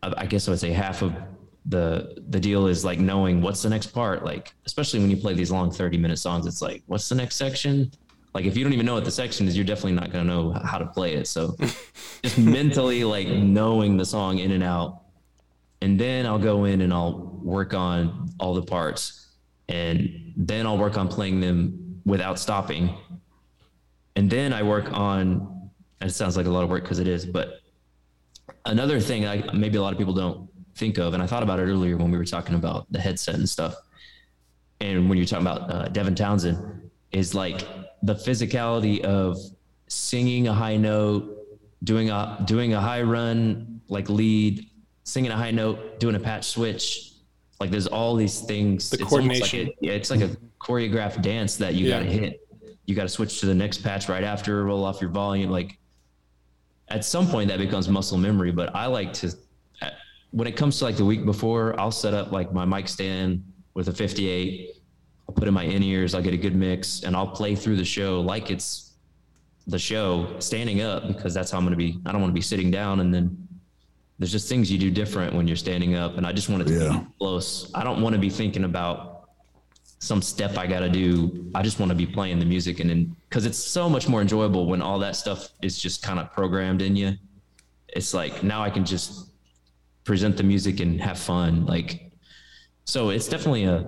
I 0.04 0.26
guess 0.26 0.48
I 0.48 0.52
would 0.52 0.60
say 0.60 0.72
half 0.72 1.02
of 1.02 1.16
the 1.68 2.24
the 2.30 2.40
deal 2.40 2.68
is 2.68 2.86
like 2.86 3.00
knowing 3.00 3.42
what's 3.42 3.62
the 3.64 3.70
next 3.70 3.88
part. 3.88 4.24
Like 4.24 4.54
especially 4.66 5.00
when 5.00 5.10
you 5.10 5.18
play 5.18 5.34
these 5.34 5.52
long 5.52 5.72
thirty 5.72 5.98
minute 5.98 6.18
songs, 6.18 6.46
it's 6.46 6.62
like 6.62 6.84
what's 6.86 7.10
the 7.10 7.16
next 7.16 7.36
section. 7.36 7.92
Like 8.34 8.46
if 8.46 8.56
you 8.56 8.64
don't 8.64 8.74
even 8.74 8.86
know 8.86 8.94
what 8.94 9.06
the 9.06 9.12
section 9.12 9.48
is, 9.48 9.56
you're 9.56 9.66
definitely 9.66 9.94
not 9.94 10.12
gonna 10.12 10.26
know 10.26 10.52
how 10.52 10.78
to 10.78 10.86
play 10.86 11.16
it. 11.16 11.28
So 11.28 11.56
just 12.22 12.38
mentally 12.38 13.04
like 13.04 13.28
knowing 13.28 13.98
the 13.98 14.06
song 14.06 14.40
in 14.40 14.52
and 14.52 14.64
out, 14.64 15.02
and 15.82 16.00
then 16.00 16.26
I'll 16.26 16.40
go 16.40 16.66
in 16.66 16.82
and 16.82 16.94
I'll 16.94 17.40
work 17.42 17.74
on 17.74 18.30
all 18.40 18.54
the 18.54 18.62
parts, 18.62 19.28
and 19.68 20.34
then 20.36 20.68
I'll 20.68 20.78
work 20.78 20.98
on 20.98 21.08
playing 21.08 21.40
them 21.40 22.02
without 22.06 22.38
stopping, 22.38 22.96
and 24.16 24.30
then 24.30 24.54
I 24.54 24.64
work 24.64 24.92
on. 24.94 25.54
And 26.02 26.10
it 26.10 26.14
sounds 26.14 26.36
like 26.38 26.46
a 26.46 26.50
lot 26.50 26.64
of 26.64 26.70
work 26.70 26.84
because 26.84 27.00
it 27.00 27.08
is, 27.08 27.26
but 27.26 27.62
another 28.66 29.00
thing 29.00 29.26
I, 29.26 29.50
maybe 29.54 29.78
a 29.78 29.82
lot 29.82 29.94
of 29.94 29.98
people 30.00 30.14
don't 30.14 30.50
think 30.76 30.98
of, 30.98 31.14
and 31.14 31.24
I 31.24 31.28
thought 31.28 31.44
about 31.44 31.60
it 31.60 31.64
earlier 31.64 31.98
when 31.98 32.12
we 32.12 32.18
were 32.18 32.26
talking 32.26 32.56
about 32.56 32.86
the 32.92 33.00
headset 33.00 33.36
and 33.36 33.48
stuff, 33.48 33.76
and 34.82 35.08
when 35.08 35.18
you're 35.18 35.28
talking 35.28 35.48
about 35.48 35.72
uh, 35.74 35.88
Devin 35.90 36.16
Townsend, 36.16 36.90
is 37.12 37.34
like 37.34 37.62
the 38.04 38.14
physicality 38.14 39.00
of 39.02 39.38
singing 39.88 40.48
a 40.50 40.54
high 40.54 40.76
note, 40.76 41.32
doing 41.84 42.10
a 42.10 42.44
doing 42.46 42.74
a 42.74 42.82
high 42.82 43.02
run 43.02 43.80
like 43.88 44.10
lead, 44.10 44.70
singing 45.04 45.32
a 45.32 45.36
high 45.38 45.52
note, 45.52 46.00
doing 46.00 46.16
a 46.16 46.20
patch 46.20 46.46
switch. 46.46 47.14
Like 47.62 47.72
there's 47.72 47.88
all 47.88 48.16
these 48.16 48.42
things. 48.42 48.90
The 48.90 48.98
it's 49.00 49.10
coordination. 49.10 49.68
Like 49.68 49.78
a, 49.82 49.86
yeah, 49.86 49.92
it's 49.94 50.10
like 50.12 50.22
a 50.22 50.36
choreographed 50.60 51.22
dance 51.22 51.56
that 51.58 51.74
you 51.76 51.88
Yeah. 51.88 52.00
got 52.00 52.06
to 52.06 52.12
hit. 52.12 52.42
You 52.86 52.96
got 52.96 53.04
to 53.04 53.10
switch 53.10 53.40
to 53.40 53.46
the 53.46 53.56
next 53.56 53.78
patch 53.78 54.10
right 54.10 54.24
after, 54.24 54.64
roll 54.66 54.84
off 54.84 55.00
your 55.00 55.10
volume. 55.10 55.50
Like 55.50 55.80
at 56.90 57.04
some 57.06 57.28
point 57.28 57.50
that 57.50 57.60
becomes 57.60 57.90
muscle 57.90 58.18
memory. 58.18 58.52
But 58.52 58.76
I 58.76 58.86
like 58.86 59.14
to, 59.14 59.34
when 60.32 60.48
it 60.48 60.56
comes 60.56 60.78
to 60.80 60.86
like 60.86 60.98
the 60.98 61.06
week 61.06 61.26
before, 61.26 61.80
I'll 61.80 61.92
set 61.92 62.14
up 62.14 62.32
like 62.32 62.52
my 62.54 62.66
mic 62.66 62.88
stand 62.88 63.44
with 63.74 63.88
a 63.88 63.94
58. 63.94 64.72
I'll 65.28 65.36
put 65.36 65.48
in 65.48 65.54
my 65.54 65.64
in 65.64 65.82
ears. 65.84 66.14
I'll 66.14 66.22
get 66.22 66.34
a 66.34 66.38
good 66.38 66.56
mix, 66.56 67.02
and 67.04 67.16
I'll 67.16 67.28
play 67.28 67.56
through 67.56 67.78
the 67.78 67.86
show 67.86 68.22
like 68.22 68.52
it's 68.52 68.92
the 69.68 69.80
show, 69.80 70.36
standing 70.40 70.82
up 70.82 71.08
because 71.08 71.34
that's 71.34 71.50
how 71.50 71.58
I'm 71.58 71.64
going 71.64 71.72
to 71.72 71.78
be. 71.78 72.00
I 72.06 72.12
don't 72.12 72.22
want 72.22 72.30
to 72.30 72.36
be 72.36 72.42
sitting 72.42 72.70
down, 72.70 73.00
and 73.00 73.12
then 73.12 73.36
there's 74.20 74.32
just 74.32 74.48
things 74.48 74.72
you 74.72 74.78
do 74.78 74.92
different 74.92 75.34
when 75.34 75.48
you're 75.48 75.58
standing 75.58 75.96
up, 75.96 76.18
and 76.18 76.28
I 76.28 76.32
just 76.32 76.50
want 76.50 76.62
it 76.62 76.66
to 76.68 76.74
Yeah. 76.84 77.00
be 77.00 77.06
close. 77.18 77.72
I 77.74 77.84
don't 77.84 78.02
want 78.02 78.14
to 78.14 78.20
be 78.20 78.30
thinking 78.30 78.64
about 78.66 79.30
some 80.00 80.22
step 80.22 80.56
I 80.58 80.68
got 80.68 80.82
to 80.82 80.90
do. 80.90 81.50
I 81.56 81.64
just 81.64 81.80
want 81.80 81.90
to 81.90 81.96
be 81.96 82.06
playing 82.06 82.38
the 82.38 82.46
music, 82.46 82.80
and 82.80 82.88
then 82.90 83.16
because 83.36 83.46
it's 83.46 83.58
so 83.58 83.90
much 83.90 84.08
more 84.08 84.22
enjoyable 84.22 84.66
when 84.66 84.82
all 84.82 84.98
that 84.98 85.14
stuff 85.14 85.50
is 85.62 85.78
just 85.78 86.02
kind 86.02 86.20
of 86.20 86.32
programmed 86.32 86.82
in 86.82 86.96
you. 86.96 87.12
It's 87.90 88.14
like 88.14 88.44
now 88.44 88.64
I 88.64 88.70
can 88.70 88.86
just 88.86 89.32
present 90.06 90.38
the 90.38 90.44
music 90.44 90.80
and 90.80 91.02
have 91.02 91.20
fun. 91.20 91.66
Like, 91.66 92.14
so 92.86 93.10
it's 93.10 93.28
definitely 93.28 93.66
a 93.66 93.88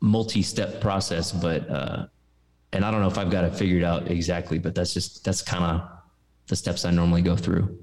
multi-step 0.00 0.80
process, 0.80 1.30
but 1.30 1.68
uh, 1.68 2.06
and 2.72 2.86
I 2.86 2.90
don't 2.90 3.02
know 3.02 3.06
if 3.06 3.18
I've 3.18 3.30
got 3.30 3.44
it 3.44 3.54
figured 3.54 3.82
out 3.82 4.10
exactly, 4.10 4.58
but 4.58 4.74
that's 4.74 4.94
just 4.94 5.26
that's 5.26 5.42
kind 5.42 5.64
of 5.64 5.86
the 6.46 6.56
steps 6.56 6.86
I 6.86 6.90
normally 6.90 7.20
go 7.20 7.36
through. 7.36 7.78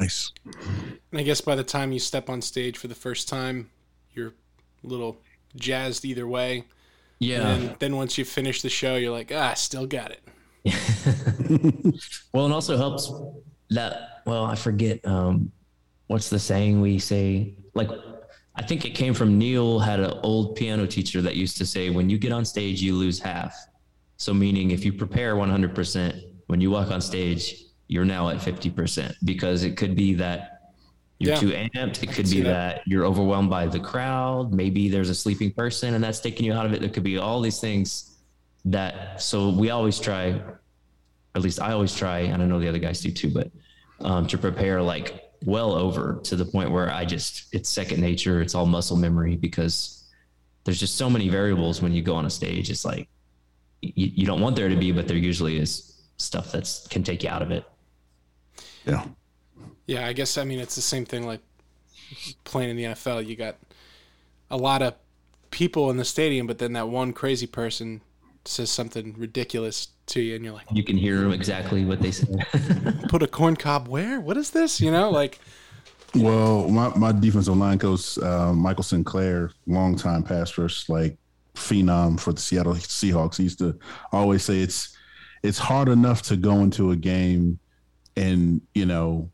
Nice. 0.00 0.32
And 1.12 1.20
I 1.20 1.22
guess 1.22 1.40
by 1.40 1.54
the 1.54 1.62
time 1.62 1.92
you 1.92 2.00
step 2.00 2.28
on 2.28 2.42
stage 2.42 2.78
for 2.78 2.88
the 2.88 2.96
first 2.96 3.28
time, 3.28 3.70
you're 4.12 4.32
a 4.82 4.88
little 4.88 5.18
jazzed 5.54 6.04
either 6.04 6.26
way. 6.26 6.64
Yeah. 7.20 7.48
And 7.48 7.76
then 7.78 7.96
once 7.96 8.18
you 8.18 8.24
finish 8.24 8.62
the 8.62 8.68
show, 8.70 8.96
you're 8.96 9.12
like, 9.12 9.30
ah, 9.32 9.54
still 9.54 9.86
got 9.86 10.10
it. 10.10 10.22
Well, 12.32 12.46
it 12.46 12.52
also 12.52 12.76
helps 12.76 13.12
that, 13.70 14.22
well, 14.26 14.44
I 14.44 14.54
forget, 14.54 15.04
um, 15.06 15.50
what's 16.06 16.30
the 16.30 16.38
saying 16.38 16.80
we 16.80 16.98
say? 16.98 17.54
Like, 17.74 17.90
I 18.56 18.62
think 18.62 18.84
it 18.84 18.90
came 18.90 19.14
from 19.14 19.38
Neal 19.38 19.78
had 19.78 20.00
an 20.00 20.18
old 20.22 20.56
piano 20.56 20.86
teacher 20.86 21.22
that 21.22 21.36
used 21.36 21.56
to 21.58 21.66
say, 21.66 21.90
when 21.90 22.08
you 22.10 22.18
get 22.18 22.32
on 22.32 22.44
stage, 22.44 22.82
you 22.82 22.94
lose 22.94 23.18
half. 23.18 23.54
So 24.16 24.34
meaning 24.34 24.70
if 24.70 24.84
you 24.84 24.92
prepare 24.92 25.34
100%, 25.34 26.22
when 26.46 26.60
you 26.60 26.70
walk 26.70 26.90
on 26.90 27.00
stage, 27.00 27.64
you're 27.88 28.04
now 28.04 28.28
at 28.28 28.38
50% 28.38 29.14
because 29.24 29.62
it 29.62 29.76
could 29.76 29.94
be 29.96 30.14
that 30.14 30.59
you're 31.20 31.34
Yeah. 31.34 31.38
too 31.40 31.50
amped. 31.50 32.02
It 32.02 32.10
could 32.10 32.28
be 32.28 32.40
that. 32.40 32.76
that 32.76 32.82
you're 32.88 33.04
overwhelmed 33.06 33.50
by 33.50 33.66
the 33.66 33.78
crowd. 33.78 34.52
Maybe 34.52 34.88
there's 34.88 35.10
a 35.10 35.14
sleeping 35.14 35.52
person 35.52 35.94
and 35.94 36.02
that's 36.02 36.18
taking 36.18 36.44
you 36.46 36.52
out 36.54 36.66
of 36.66 36.72
it. 36.72 36.80
There 36.80 36.88
could 36.90 37.04
be 37.04 37.18
all 37.18 37.40
these 37.40 37.60
things 37.60 38.16
that, 38.64 39.22
so 39.22 39.50
we 39.50 39.70
always 39.70 40.00
try, 40.00 40.30
or 40.30 40.60
at 41.34 41.42
least 41.42 41.60
I 41.60 41.72
always 41.72 41.94
try, 41.94 42.20
and 42.20 42.42
I 42.42 42.46
know 42.46 42.58
the 42.58 42.68
other 42.68 42.78
guys 42.78 43.00
do 43.00 43.10
too, 43.12 43.30
but 43.30 43.50
um, 44.00 44.26
to 44.28 44.36
prepare 44.38 44.80
like 44.82 45.30
well 45.44 45.72
over 45.74 46.20
to 46.24 46.36
the 46.36 46.44
point 46.44 46.70
where 46.70 46.90
I 46.90 47.04
just, 47.04 47.54
it's 47.54 47.68
second 47.68 48.00
nature. 48.00 48.40
It's 48.42 48.54
all 48.54 48.66
muscle 48.66 48.96
memory 48.96 49.36
because 49.36 50.04
there's 50.64 50.80
just 50.80 50.96
so 50.96 51.08
many 51.10 51.28
variables 51.28 51.80
when 51.82 51.92
you 51.92 52.02
go 52.02 52.14
on 52.16 52.24
a 52.26 52.30
stage. 52.30 52.70
It's 52.70 52.84
like, 52.84 53.08
you, 53.82 53.92
you 54.14 54.26
don't 54.26 54.40
want 54.40 54.56
there 54.56 54.68
to 54.68 54.76
be, 54.76 54.90
but 54.92 55.06
there 55.06 55.16
usually 55.16 55.58
is 55.58 56.02
stuff 56.18 56.50
that's 56.52 56.86
can 56.88 57.02
take 57.02 57.22
you 57.22 57.28
out 57.30 57.40
of 57.42 57.50
it. 57.50 57.64
Yeah. 58.86 59.06
Yeah, 59.90 60.06
I 60.06 60.12
guess 60.12 60.38
I 60.38 60.44
mean 60.44 60.60
it's 60.60 60.76
the 60.76 60.82
same 60.82 61.04
thing 61.04 61.26
like 61.26 61.40
playing 62.44 62.70
in 62.70 62.76
the 62.76 62.84
NFL. 62.84 63.26
You 63.26 63.34
got 63.34 63.56
a 64.48 64.56
lot 64.56 64.82
of 64.82 64.94
people 65.50 65.90
in 65.90 65.96
the 65.96 66.04
stadium, 66.04 66.46
but 66.46 66.58
then 66.58 66.74
that 66.74 66.88
one 66.88 67.12
crazy 67.12 67.48
person 67.48 68.00
says 68.44 68.70
something 68.70 69.16
ridiculous 69.18 69.88
to 70.06 70.20
you, 70.20 70.36
and 70.36 70.44
you're 70.44 70.54
like, 70.54 70.66
You 70.70 70.84
can 70.84 70.96
hear 70.96 71.28
exactly 71.32 71.84
what 71.84 72.00
they 72.00 72.12
say. 72.12 72.28
"Put 73.08 73.24
a 73.24 73.26
corn 73.26 73.56
cob 73.56 73.88
where? 73.88 74.20
What 74.20 74.36
is 74.36 74.50
this?" 74.50 74.80
You 74.80 74.92
know, 74.92 75.10
like 75.10 75.40
Well, 76.14 76.68
my, 76.68 76.96
my 76.96 77.10
defensive 77.10 77.56
line 77.56 77.80
coach, 77.80 78.16
uh, 78.18 78.52
Michael 78.52 78.84
Sinclair, 78.84 79.50
longtime 79.66 80.22
pass 80.22 80.56
rush, 80.56 80.88
like 80.88 81.18
phenom 81.56 82.20
for 82.20 82.32
the 82.32 82.40
Seattle 82.40 82.74
Seahawks, 82.74 83.38
he 83.38 83.42
used 83.42 83.58
to 83.58 83.76
always 84.12 84.44
say 84.44 84.60
it's 84.60 84.96
it's 85.42 85.58
hard 85.58 85.88
enough 85.88 86.22
to 86.22 86.36
go 86.36 86.60
into 86.60 86.92
a 86.92 86.96
game 86.96 87.58
and 88.14 88.60
you 88.72 88.86
know 88.86 89.28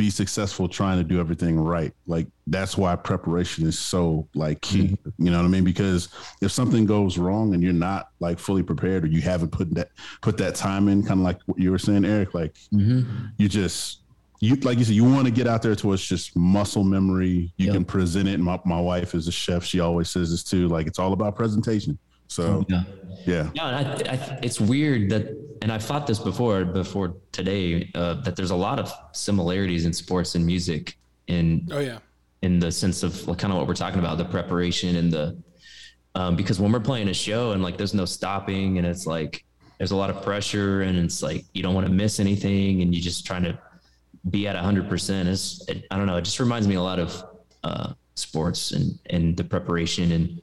be 0.00 0.08
successful 0.08 0.66
trying 0.66 0.96
to 0.96 1.04
do 1.04 1.20
everything 1.20 1.60
right. 1.60 1.92
Like 2.06 2.26
that's 2.46 2.78
why 2.78 2.96
preparation 2.96 3.66
is 3.66 3.78
so 3.78 4.26
like 4.34 4.62
key. 4.62 4.84
Mm-hmm. 4.88 5.24
You 5.26 5.30
know 5.30 5.36
what 5.36 5.44
I 5.44 5.48
mean? 5.48 5.62
Because 5.62 6.08
if 6.40 6.50
something 6.50 6.86
goes 6.86 7.18
wrong 7.18 7.52
and 7.52 7.62
you're 7.62 7.74
not 7.74 8.08
like 8.18 8.38
fully 8.38 8.62
prepared 8.62 9.04
or 9.04 9.08
you 9.08 9.20
haven't 9.20 9.50
put 9.50 9.74
that 9.74 9.90
put 10.22 10.38
that 10.38 10.54
time 10.54 10.88
in, 10.88 11.02
kind 11.02 11.20
of 11.20 11.24
like 11.24 11.38
what 11.44 11.58
you 11.58 11.70
were 11.70 11.78
saying, 11.78 12.06
Eric, 12.06 12.32
like 12.32 12.54
mm-hmm. 12.72 13.26
you 13.36 13.46
just 13.46 14.00
you 14.40 14.56
like 14.56 14.78
you 14.78 14.84
said, 14.84 14.94
you 14.94 15.04
want 15.04 15.26
to 15.26 15.30
get 15.30 15.46
out 15.46 15.60
there 15.60 15.76
to 15.76 15.92
it's 15.92 16.06
just 16.06 16.34
muscle 16.34 16.82
memory. 16.82 17.52
You 17.58 17.66
Yep. 17.66 17.74
can 17.74 17.84
present 17.84 18.26
it. 18.26 18.40
My 18.40 18.58
my 18.64 18.80
wife 18.80 19.14
is 19.14 19.28
a 19.28 19.32
chef. 19.32 19.64
She 19.64 19.80
always 19.80 20.08
says 20.08 20.30
this 20.30 20.42
too. 20.42 20.66
Like 20.68 20.86
it's 20.86 20.98
all 20.98 21.12
about 21.12 21.36
presentation. 21.36 21.98
So 22.30 22.64
yeah. 22.68 22.84
yeah, 23.26 23.50
Yeah, 23.54 23.68
and 23.68 24.08
I, 24.08 24.12
I, 24.12 24.38
it's 24.40 24.60
weird 24.60 25.10
that, 25.10 25.36
and 25.62 25.72
I've 25.72 25.82
thought 25.82 26.06
this 26.06 26.20
before, 26.20 26.64
before 26.64 27.16
today, 27.32 27.90
uh, 27.96 28.14
that 28.22 28.36
there's 28.36 28.52
a 28.52 28.56
lot 28.56 28.78
of 28.78 28.92
similarities 29.10 29.84
in 29.84 29.92
sports 29.92 30.36
and 30.36 30.46
music 30.46 30.96
in 31.26 31.68
oh 31.72 31.80
yeah, 31.80 31.98
in 32.42 32.60
the 32.60 32.70
sense 32.70 33.02
of 33.02 33.26
like 33.26 33.38
kind 33.38 33.52
of 33.52 33.58
what 33.58 33.66
we're 33.66 33.74
talking 33.74 33.98
about, 33.98 34.16
the 34.16 34.24
preparation 34.24 34.94
and 34.94 35.12
the 35.12 35.42
um, 36.14 36.36
because 36.36 36.60
when 36.60 36.70
we're 36.70 36.78
playing 36.78 37.08
a 37.08 37.14
show 37.14 37.50
and 37.50 37.64
like 37.64 37.76
there's 37.76 37.94
no 37.94 38.04
stopping 38.04 38.78
and 38.78 38.86
it's 38.86 39.06
like 39.06 39.44
there's 39.78 39.90
a 39.90 39.96
lot 39.96 40.08
of 40.08 40.22
pressure 40.22 40.82
and 40.82 40.96
it's 40.98 41.24
like 41.24 41.44
you 41.52 41.64
don't 41.64 41.74
want 41.74 41.86
to 41.86 41.92
miss 41.92 42.20
anything 42.20 42.82
and 42.82 42.94
you're 42.94 43.02
just 43.02 43.26
trying 43.26 43.42
to 43.42 43.58
be 44.30 44.46
at 44.46 44.54
100% 44.54 45.26
is 45.26 45.64
it, 45.68 45.84
I 45.90 45.96
don't 45.96 46.06
know 46.06 46.16
it 46.16 46.22
just 46.22 46.38
reminds 46.38 46.68
me 46.68 46.76
a 46.76 46.82
lot 46.82 46.98
of 47.00 47.24
uh, 47.64 47.92
sports 48.14 48.70
and 48.70 48.98
and 49.06 49.36
the 49.36 49.44
preparation 49.44 50.12
and 50.12 50.42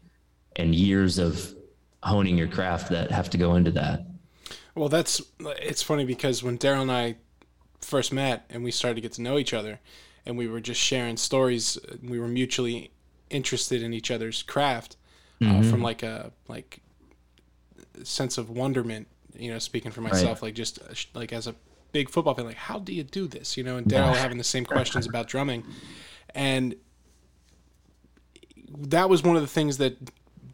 and 0.58 0.74
years 0.74 1.18
of 1.18 1.54
honing 2.08 2.38
your 2.38 2.48
craft 2.48 2.90
that 2.90 3.12
have 3.12 3.30
to 3.30 3.38
go 3.38 3.56
into 3.56 3.72
that 3.72 4.06
Well, 4.76 4.90
that's 4.90 5.22
it's 5.40 5.82
funny 5.82 6.06
because 6.06 6.44
when 6.44 6.58
Daryl 6.58 6.82
and 6.82 6.92
I 6.92 7.16
first 7.82 8.12
met 8.14 8.46
and 8.50 8.64
we 8.64 8.72
started 8.72 8.96
to 8.96 9.02
get 9.02 9.14
to 9.14 9.22
know 9.22 9.38
each 9.38 9.54
other, 9.54 9.80
and 10.26 10.38
we 10.38 10.48
were 10.48 10.60
just 10.60 10.80
sharing 10.80 11.18
stories, 11.18 11.78
we 12.04 12.20
were 12.20 12.28
mutually 12.28 12.92
interested 13.30 13.82
in 13.82 13.94
each 13.94 14.12
other's 14.12 14.44
craft 14.44 14.96
uh, 15.42 15.62
from 15.64 15.82
like 15.82 16.04
a 16.04 16.32
like 16.48 16.82
sense 18.04 18.38
of 18.38 18.50
wonderment. 18.50 19.08
You 19.36 19.52
know, 19.52 19.60
speaking 19.60 19.92
for 19.92 20.02
myself, 20.02 20.42
like 20.42 20.56
just 20.56 20.80
uh, 20.80 20.94
like 21.14 21.32
as 21.34 21.48
a 21.48 21.56
big 21.92 22.10
football 22.10 22.34
fan, 22.34 22.46
like 22.46 22.56
how 22.56 22.80
do 22.80 22.94
you 22.94 23.04
do 23.04 23.28
this? 23.28 23.58
You 23.58 23.64
know, 23.64 23.78
and 23.78 23.88
Daryl 23.88 24.16
having 24.16 24.38
the 24.38 24.44
same 24.44 24.66
questions 24.66 25.06
about 25.08 25.28
drumming, 25.28 25.64
and 26.36 26.76
that 28.78 29.10
was 29.10 29.24
one 29.24 29.36
of 29.36 29.42
the 29.42 29.48
things 29.48 29.78
that 29.78 29.98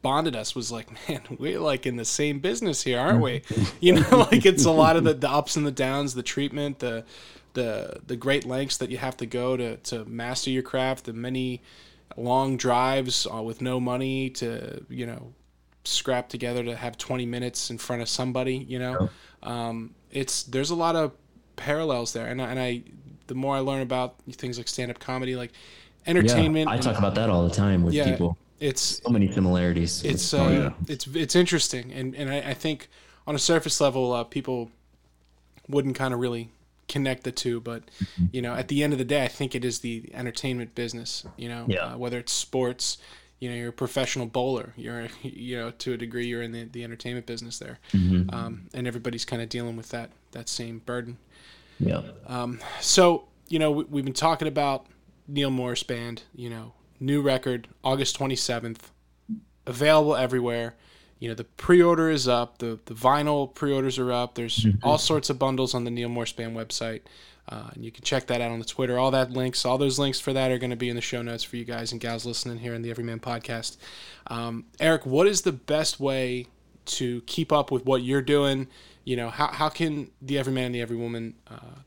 bonded 0.04 0.36
us 0.36 0.54
was 0.54 0.72
like, 0.72 0.88
man, 1.10 1.22
we're 1.40 1.60
like 1.60 1.88
in 1.88 1.96
the 1.96 2.06
same 2.06 2.40
business 2.40 2.84
here, 2.84 3.00
aren't 3.00 3.22
we? 3.22 3.42
You 3.82 3.96
know, 3.96 4.28
like 4.32 4.46
it's 4.46 4.66
a 4.66 4.72
lot 4.72 4.96
of 4.98 5.04
the, 5.04 5.16
the 5.16 5.30
ups 5.30 5.56
and 5.56 5.66
the 5.66 5.72
downs, 5.72 6.14
the 6.14 6.24
treatment, 6.24 6.80
the 6.80 7.06
the 7.54 8.00
the 8.06 8.16
great 8.16 8.46
lengths 8.46 8.78
that 8.78 8.92
you 8.92 8.98
have 8.98 9.18
to 9.18 9.26
go 9.26 9.58
to 9.58 9.78
to 9.78 10.06
master 10.06 10.52
your 10.52 10.64
craft, 10.64 11.06
the 11.06 11.14
many 11.14 11.62
long 12.18 12.58
drives 12.58 13.26
uh, 13.34 13.42
with 13.42 13.60
no 13.62 13.80
money 13.80 14.30
to 14.30 14.86
you 14.90 15.06
know 15.08 15.34
scrap 15.86 16.30
together 16.30 16.64
to 16.64 16.76
have 16.76 16.98
20 16.98 17.26
minutes 17.26 17.70
in 17.70 17.78
front 17.78 18.02
of 18.02 18.08
somebody 18.08 18.56
you 18.56 18.80
know 18.80 19.10
um, 19.42 19.94
it's 20.12 20.44
there's 20.44 20.70
a 20.70 20.76
lot 20.76 20.96
of 20.96 21.12
parallels 21.56 22.14
there 22.14 22.28
and, 22.28 22.42
I- 22.42 22.50
and 22.52 22.60
i 22.60 22.84
the 23.28 23.36
more 23.36 23.56
i 23.56 23.60
learn 23.60 23.82
about 23.82 24.16
things 24.32 24.58
like 24.58 24.68
stand-up 24.68 25.00
comedy 25.00 25.36
like 25.36 25.52
entertainment 26.06 26.70
Yeah, 26.70 26.76
I 26.76 26.78
talk 26.78 26.98
about 27.00 27.16
that 27.16 27.30
all 27.30 27.48
the 27.48 27.54
time 27.54 27.84
with 27.84 27.94
yeah, 27.94 28.06
people. 28.06 28.38
It's 28.60 29.02
So 29.04 29.10
many 29.10 29.32
similarities. 29.32 30.04
it's 30.04 30.34
uh, 30.34 30.72
it's 30.88 31.08
it's 31.08 31.36
interesting 31.36 31.92
and 31.92 32.16
and 32.16 32.30
I, 32.30 32.52
I 32.52 32.54
think 32.54 32.88
on 33.28 33.36
a 33.36 33.40
surface 33.40 33.80
level 33.82 34.14
uh, 34.14 34.24
people 34.24 34.70
wouldn't 35.68 35.96
kind 35.96 36.14
of 36.14 36.20
really 36.20 36.50
connect 36.90 37.24
the 37.24 37.32
two 37.32 37.60
but 37.62 37.84
Mm-hmm. 37.86 38.26
you 38.34 38.42
know 38.42 38.54
at 38.54 38.68
the 38.68 38.84
end 38.84 38.92
of 38.94 39.00
the 39.00 39.06
day 39.06 39.24
i 39.24 39.28
think 39.30 39.56
it 39.56 39.64
is 39.64 39.80
the 39.80 40.10
entertainment 40.14 40.76
business 40.76 41.26
you 41.38 41.48
know 41.48 41.66
Yeah. 41.68 41.94
uh, 41.94 41.98
whether 41.98 42.18
it's 42.20 42.34
sports 42.34 42.98
you 43.40 43.50
know 43.50 43.56
you're 43.56 43.70
a 43.70 43.74
professional 43.74 44.26
bowler 44.26 44.74
you're 44.76 45.08
you 45.24 45.56
know 45.58 45.72
to 45.72 45.94
a 45.94 45.98
degree 45.98 46.28
you're 46.28 46.42
in 46.44 46.52
the, 46.52 46.66
the 46.66 46.84
entertainment 46.84 47.26
business 47.26 47.58
there 47.60 47.80
Mm-hmm. 47.94 48.30
um, 48.36 48.68
and 48.74 48.86
everybody's 48.88 49.26
kind 49.26 49.42
of 49.42 49.48
dealing 49.50 49.78
with 49.78 49.90
that 49.90 50.10
that 50.32 50.50
same 50.50 50.80
burden 50.86 51.18
yeah. 51.80 52.02
Um, 52.28 52.60
so 52.82 53.26
you 53.50 53.60
know 53.60 53.72
we, 53.72 53.84
we've 53.86 54.06
been 54.06 54.14
talking 54.14 54.48
about 54.48 54.86
Neal 55.28 55.50
Morse 55.52 55.84
band 55.84 56.24
you 56.36 56.50
know 56.50 56.74
new 57.04 57.22
record 57.22 57.68
august 57.84 58.18
27th 58.18 58.80
available 59.66 60.16
everywhere. 60.16 60.76
You 61.20 61.30
know 61.30 61.36
the 61.36 61.46
pre-order 61.46 62.10
is 62.10 62.28
up 62.28 62.58
the 62.58 62.80
the 62.86 62.94
vinyl 62.94 63.54
pre-orders 63.54 63.98
are 63.98 64.12
up. 64.12 64.36
There's 64.36 64.66
all 64.84 64.98
sorts 64.98 65.30
of 65.30 65.40
bundles 65.40 65.74
on 65.74 65.86
the 65.86 65.92
Neal 65.92 66.10
Morse 66.10 66.34
band 66.34 66.56
website 66.56 67.02
uh, 67.50 67.70
and 67.74 67.84
you 67.84 67.92
can 67.92 68.04
check 68.04 68.28
that 68.28 68.42
out 68.42 68.52
on 68.52 68.60
the 68.60 68.66
twitter. 68.66 68.98
All 68.98 69.12
that 69.12 69.32
links 69.32 69.64
all 69.66 69.78
those 69.78 69.98
links 70.00 70.20
for 70.20 70.34
that 70.34 70.52
are 70.52 70.58
going 70.58 70.70
to 70.70 70.76
be 70.76 70.90
in 70.90 70.96
the 70.96 71.02
show 71.02 71.22
notes 71.22 71.44
for 71.44 71.56
you 71.56 71.66
guys 71.66 71.92
and 71.92 72.02
gals 72.02 72.26
listening 72.26 72.58
here 72.58 72.74
in 72.74 72.82
the 72.82 72.90
everyman 72.90 73.20
podcast. 73.20 73.78
Um, 74.28 74.66
eric 74.80 75.06
what 75.06 75.28
is 75.28 75.44
the 75.44 75.52
best 75.54 76.00
way 76.00 76.48
to 76.86 77.22
keep 77.22 77.54
up 77.54 77.72
with 77.72 77.86
what 77.86 78.04
you're 78.04 78.22
doing? 78.22 78.68
You 79.06 79.16
know 79.16 79.30
how, 79.30 79.48
how 79.48 79.70
can 79.70 80.12
the 80.22 80.38
everyman 80.38 80.66
and 80.66 80.76
the 80.76 80.86
everywoman 80.86 81.34
uh, 81.50 81.80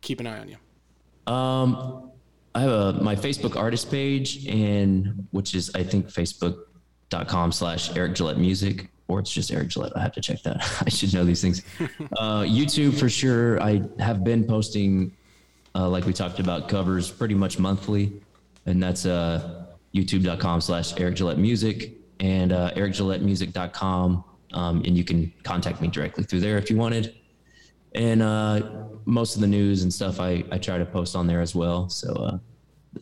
keep 0.00 0.18
an 0.18 0.26
eye 0.26 0.38
on 0.38 0.48
you? 0.48 1.32
Um, 1.32 2.09
I 2.54 2.60
have 2.60 2.70
a 2.70 2.92
my 2.94 3.14
Facebook 3.14 3.56
artist 3.56 3.90
page, 3.90 4.46
and 4.46 5.26
which 5.30 5.54
is 5.54 5.70
I 5.74 5.82
think 5.84 6.08
facebook.com 6.08 7.52
slash 7.52 7.96
Eric 7.96 8.14
Gillette 8.14 8.38
Music, 8.38 8.88
or 9.08 9.20
it's 9.20 9.32
just 9.32 9.52
Eric 9.52 9.68
Gillette. 9.68 9.92
I 9.96 10.00
have 10.00 10.12
to 10.12 10.20
check 10.20 10.42
that. 10.42 10.56
I 10.86 10.88
should 10.88 11.14
know 11.14 11.24
these 11.24 11.40
things. 11.40 11.62
uh, 12.18 12.42
YouTube 12.42 12.98
for 12.98 13.08
sure. 13.08 13.62
I 13.62 13.82
have 13.98 14.24
been 14.24 14.44
posting, 14.44 15.12
uh, 15.74 15.88
like 15.88 16.06
we 16.06 16.12
talked 16.12 16.40
about, 16.40 16.68
covers 16.68 17.10
pretty 17.10 17.34
much 17.34 17.58
monthly, 17.58 18.12
and 18.66 18.82
that's 18.82 19.06
uh, 19.06 19.64
youtube.com 19.94 20.60
slash 20.60 20.98
Eric 20.98 21.16
Gillette 21.16 21.38
Music 21.38 21.92
and 22.18 22.52
uh, 22.52 22.72
ericgillettemusic.com. 22.72 24.24
Um, 24.52 24.82
and 24.84 24.98
you 24.98 25.04
can 25.04 25.32
contact 25.44 25.80
me 25.80 25.86
directly 25.86 26.24
through 26.24 26.40
there 26.40 26.58
if 26.58 26.68
you 26.70 26.76
wanted 26.76 27.14
and 27.94 28.22
uh, 28.22 28.60
most 29.04 29.34
of 29.34 29.40
the 29.40 29.46
news 29.46 29.82
and 29.82 29.92
stuff 29.92 30.20
I, 30.20 30.44
I 30.50 30.58
try 30.58 30.78
to 30.78 30.86
post 30.86 31.16
on 31.16 31.26
there 31.26 31.40
as 31.40 31.54
well. 31.54 31.88
So 31.88 32.12
uh, 32.14 32.38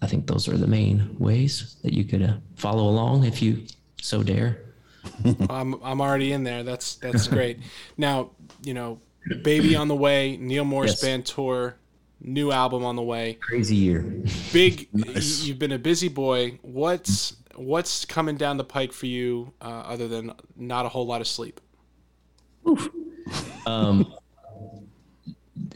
I 0.02 0.06
think 0.06 0.27
those 0.27 0.48
are 0.48 0.56
the 0.56 0.66
main 0.66 1.16
ways 1.19 1.77
that 1.82 1.93
you 1.93 2.05
could 2.05 2.23
uh, 2.23 2.35
follow 2.56 2.85
along 2.89 3.24
if 3.24 3.43
you 3.43 3.65
so 4.01 4.23
dare. 4.23 4.65
I'm 5.51 5.74
I'm 5.82 6.01
already 6.01 6.32
in 6.32 6.44
there. 6.44 6.62
That's 6.62 6.97
that's 6.97 7.27
great. 7.28 7.59
now, 7.97 8.31
you 8.62 8.74
know, 8.74 9.01
baby 9.43 9.77
on 9.77 9.89
the 9.89 9.97
way, 9.97 10.36
Neal 10.36 10.65
Morse 10.65 10.90
Yes. 10.90 11.01
band 11.02 11.27
tour, 11.27 11.77
new 12.20 12.51
album 12.52 12.85
on 12.85 12.97
the 12.97 13.02
way. 13.02 13.35
Crazy 13.35 13.77
year. 13.77 14.02
Big. 14.52 14.89
You've 14.93 15.59
been 15.59 15.73
a 15.73 15.78
busy 15.78 16.09
boy. 16.09 16.59
What's 16.62 17.36
what's 17.55 18.05
coming 18.05 18.36
down 18.36 18.56
the 18.56 18.65
pike 18.65 18.93
for 18.93 19.06
you, 19.06 19.52
uh, 19.60 19.65
other 19.86 20.09
than 20.09 20.32
not 20.56 20.85
a 20.86 20.89
whole 20.89 21.06
lot 21.06 21.20
of 21.20 21.27
sleep? 21.27 21.60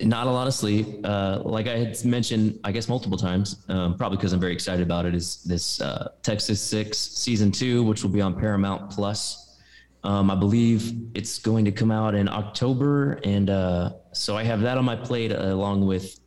Not 0.03 0.27
a 0.27 0.31
lot 0.31 0.47
of 0.49 0.55
sleep. 0.55 0.87
Uh, 1.05 1.41
like 1.45 1.69
I 1.69 1.77
had 1.77 2.05
mentioned, 2.05 2.59
I 2.65 2.73
guess 2.73 2.89
multiple 2.89 3.17
times, 3.17 3.65
um, 3.69 3.97
probably 3.97 4.17
because 4.17 4.33
I'm 4.33 4.41
very 4.41 4.53
excited 4.53 4.83
about 4.83 5.07
it, 5.07 5.15
is 5.15 5.43
this 5.45 5.81
uh, 5.81 6.09
Texas 6.23 6.61
Six 6.61 6.99
season 6.99 7.53
two, 7.53 7.85
which 7.85 8.03
will 8.03 8.11
be 8.11 8.21
on 8.21 8.39
Paramount 8.39 8.91
Plus. 8.91 9.59
Um, 10.05 10.31
I 10.31 10.35
believe 10.35 10.93
it's 11.15 11.39
going 11.39 11.65
to 11.65 11.73
come 11.73 11.93
out 11.93 12.17
in 12.17 12.29
October, 12.29 13.21
and 13.25 13.49
uh, 13.49 13.93
so 14.13 14.37
I 14.37 14.43
have 14.43 14.61
that 14.63 14.77
on 14.77 14.85
my 14.85 14.97
plate 14.97 15.31
along 15.31 15.87
with 15.87 16.19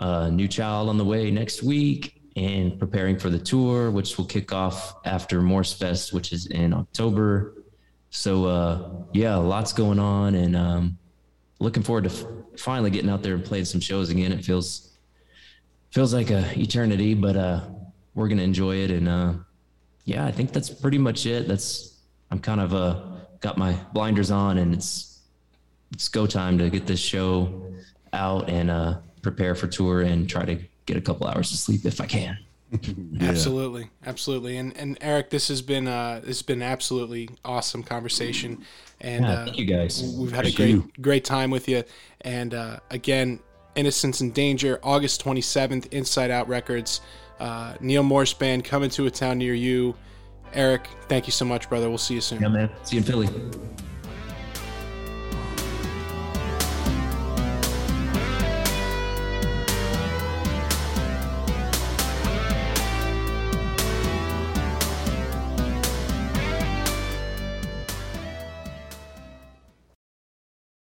uh, 0.00 0.28
New 0.28 0.48
Child 0.48 0.88
on 0.88 0.98
the 0.98 1.04
way 1.04 1.30
next 1.30 1.62
week, 1.62 2.20
and 2.34 2.76
preparing 2.78 3.18
for 3.18 3.30
the 3.30 3.38
tour, 3.38 3.92
which 3.92 4.18
will 4.18 4.24
kick 4.24 4.52
off 4.52 4.96
after 5.04 5.40
Morsefest, 5.40 6.12
which 6.12 6.32
is 6.32 6.46
in 6.46 6.74
October. 6.74 7.62
So 8.10 8.46
uh, 8.46 8.90
yeah, 9.12 9.36
lots 9.36 9.72
going 9.72 10.00
on, 10.00 10.34
and 10.34 10.56
um, 10.56 10.98
looking 11.58 11.82
forward 11.82 12.04
to 12.04 12.10
f- 12.10 12.60
finally 12.60 12.90
getting 12.90 13.10
out 13.10 13.22
there 13.22 13.34
and 13.34 13.44
playing 13.44 13.64
some 13.64 13.80
shows 13.80 14.10
again. 14.10 14.32
It 14.32 14.44
feels 14.44 14.92
feels 15.90 16.12
like 16.12 16.30
a 16.30 16.58
eternity, 16.58 17.14
but 17.14 17.36
uh, 17.36 17.60
we're 18.14 18.28
gonna 18.28 18.42
enjoy 18.42 18.76
it. 18.76 18.90
And 18.90 19.08
uh, 19.08 19.32
yeah, 20.04 20.26
I 20.26 20.32
think 20.32 20.52
that's 20.52 20.70
pretty 20.70 20.98
much 20.98 21.26
it. 21.26 21.48
That's 21.48 22.00
I'm 22.30 22.38
kind 22.38 22.60
of 22.60 22.74
uh, 22.74 23.02
got 23.40 23.56
my 23.56 23.72
blinders 23.92 24.30
on, 24.30 24.58
and 24.58 24.74
it's 24.74 25.20
it's 25.92 26.08
go 26.08 26.26
time 26.26 26.58
to 26.58 26.70
get 26.70 26.86
this 26.86 27.00
show 27.00 27.72
out 28.12 28.48
and 28.48 28.70
uh, 28.70 28.98
prepare 29.22 29.54
for 29.54 29.66
tour 29.66 30.02
and 30.02 30.28
try 30.28 30.44
to 30.44 30.58
get 30.86 30.96
a 30.96 31.00
couple 31.00 31.26
hours 31.26 31.52
of 31.52 31.58
sleep 31.58 31.84
if 31.84 32.00
I 32.00 32.06
can. 32.06 32.38
Absolutely, 33.20 33.90
absolutely. 34.04 34.56
And 34.56 34.76
and 34.76 34.98
Eric, 35.00 35.30
this 35.30 35.48
has 35.48 35.62
been 35.62 35.86
uh, 35.86 36.20
this 36.20 36.38
has 36.38 36.42
been 36.42 36.62
absolutely 36.62 37.30
awesome 37.44 37.82
conversation, 37.82 38.62
and 39.00 39.24
Yeah, 39.24 39.30
uh, 39.32 39.44
thank 39.46 39.58
you 39.58 39.64
guys. 39.64 40.02
We've 40.18 40.32
had 40.32 40.46
a 40.46 40.52
great 40.52 40.70
you. 40.70 40.90
great 41.00 41.24
time 41.24 41.50
with 41.50 41.68
you, 41.68 41.82
and 42.22 42.54
uh, 42.54 42.78
again, 42.90 43.40
Innocence 43.74 44.18
& 44.18 44.34
Danger, 44.34 44.78
August 44.82 45.20
twenty 45.20 45.40
seventh, 45.40 45.92
Inside 45.92 46.30
Out 46.30 46.48
Records, 46.48 47.00
uh, 47.40 47.74
Neal 47.80 48.02
Morse 48.02 48.32
Band 48.32 48.64
coming 48.64 48.90
to 48.90 49.06
a 49.06 49.10
town 49.10 49.38
near 49.38 49.54
you. 49.54 49.94
Eric, 50.52 50.86
thank 51.08 51.26
you 51.26 51.32
so 51.32 51.44
much, 51.44 51.68
brother. 51.68 51.88
We'll 51.88 51.98
see 51.98 52.14
you 52.14 52.20
soon. 52.20 52.40
Yeah, 52.40 52.48
man. 52.48 52.70
See 52.84 52.96
you 52.96 53.00
in 53.00 53.06
Philly. 53.06 53.28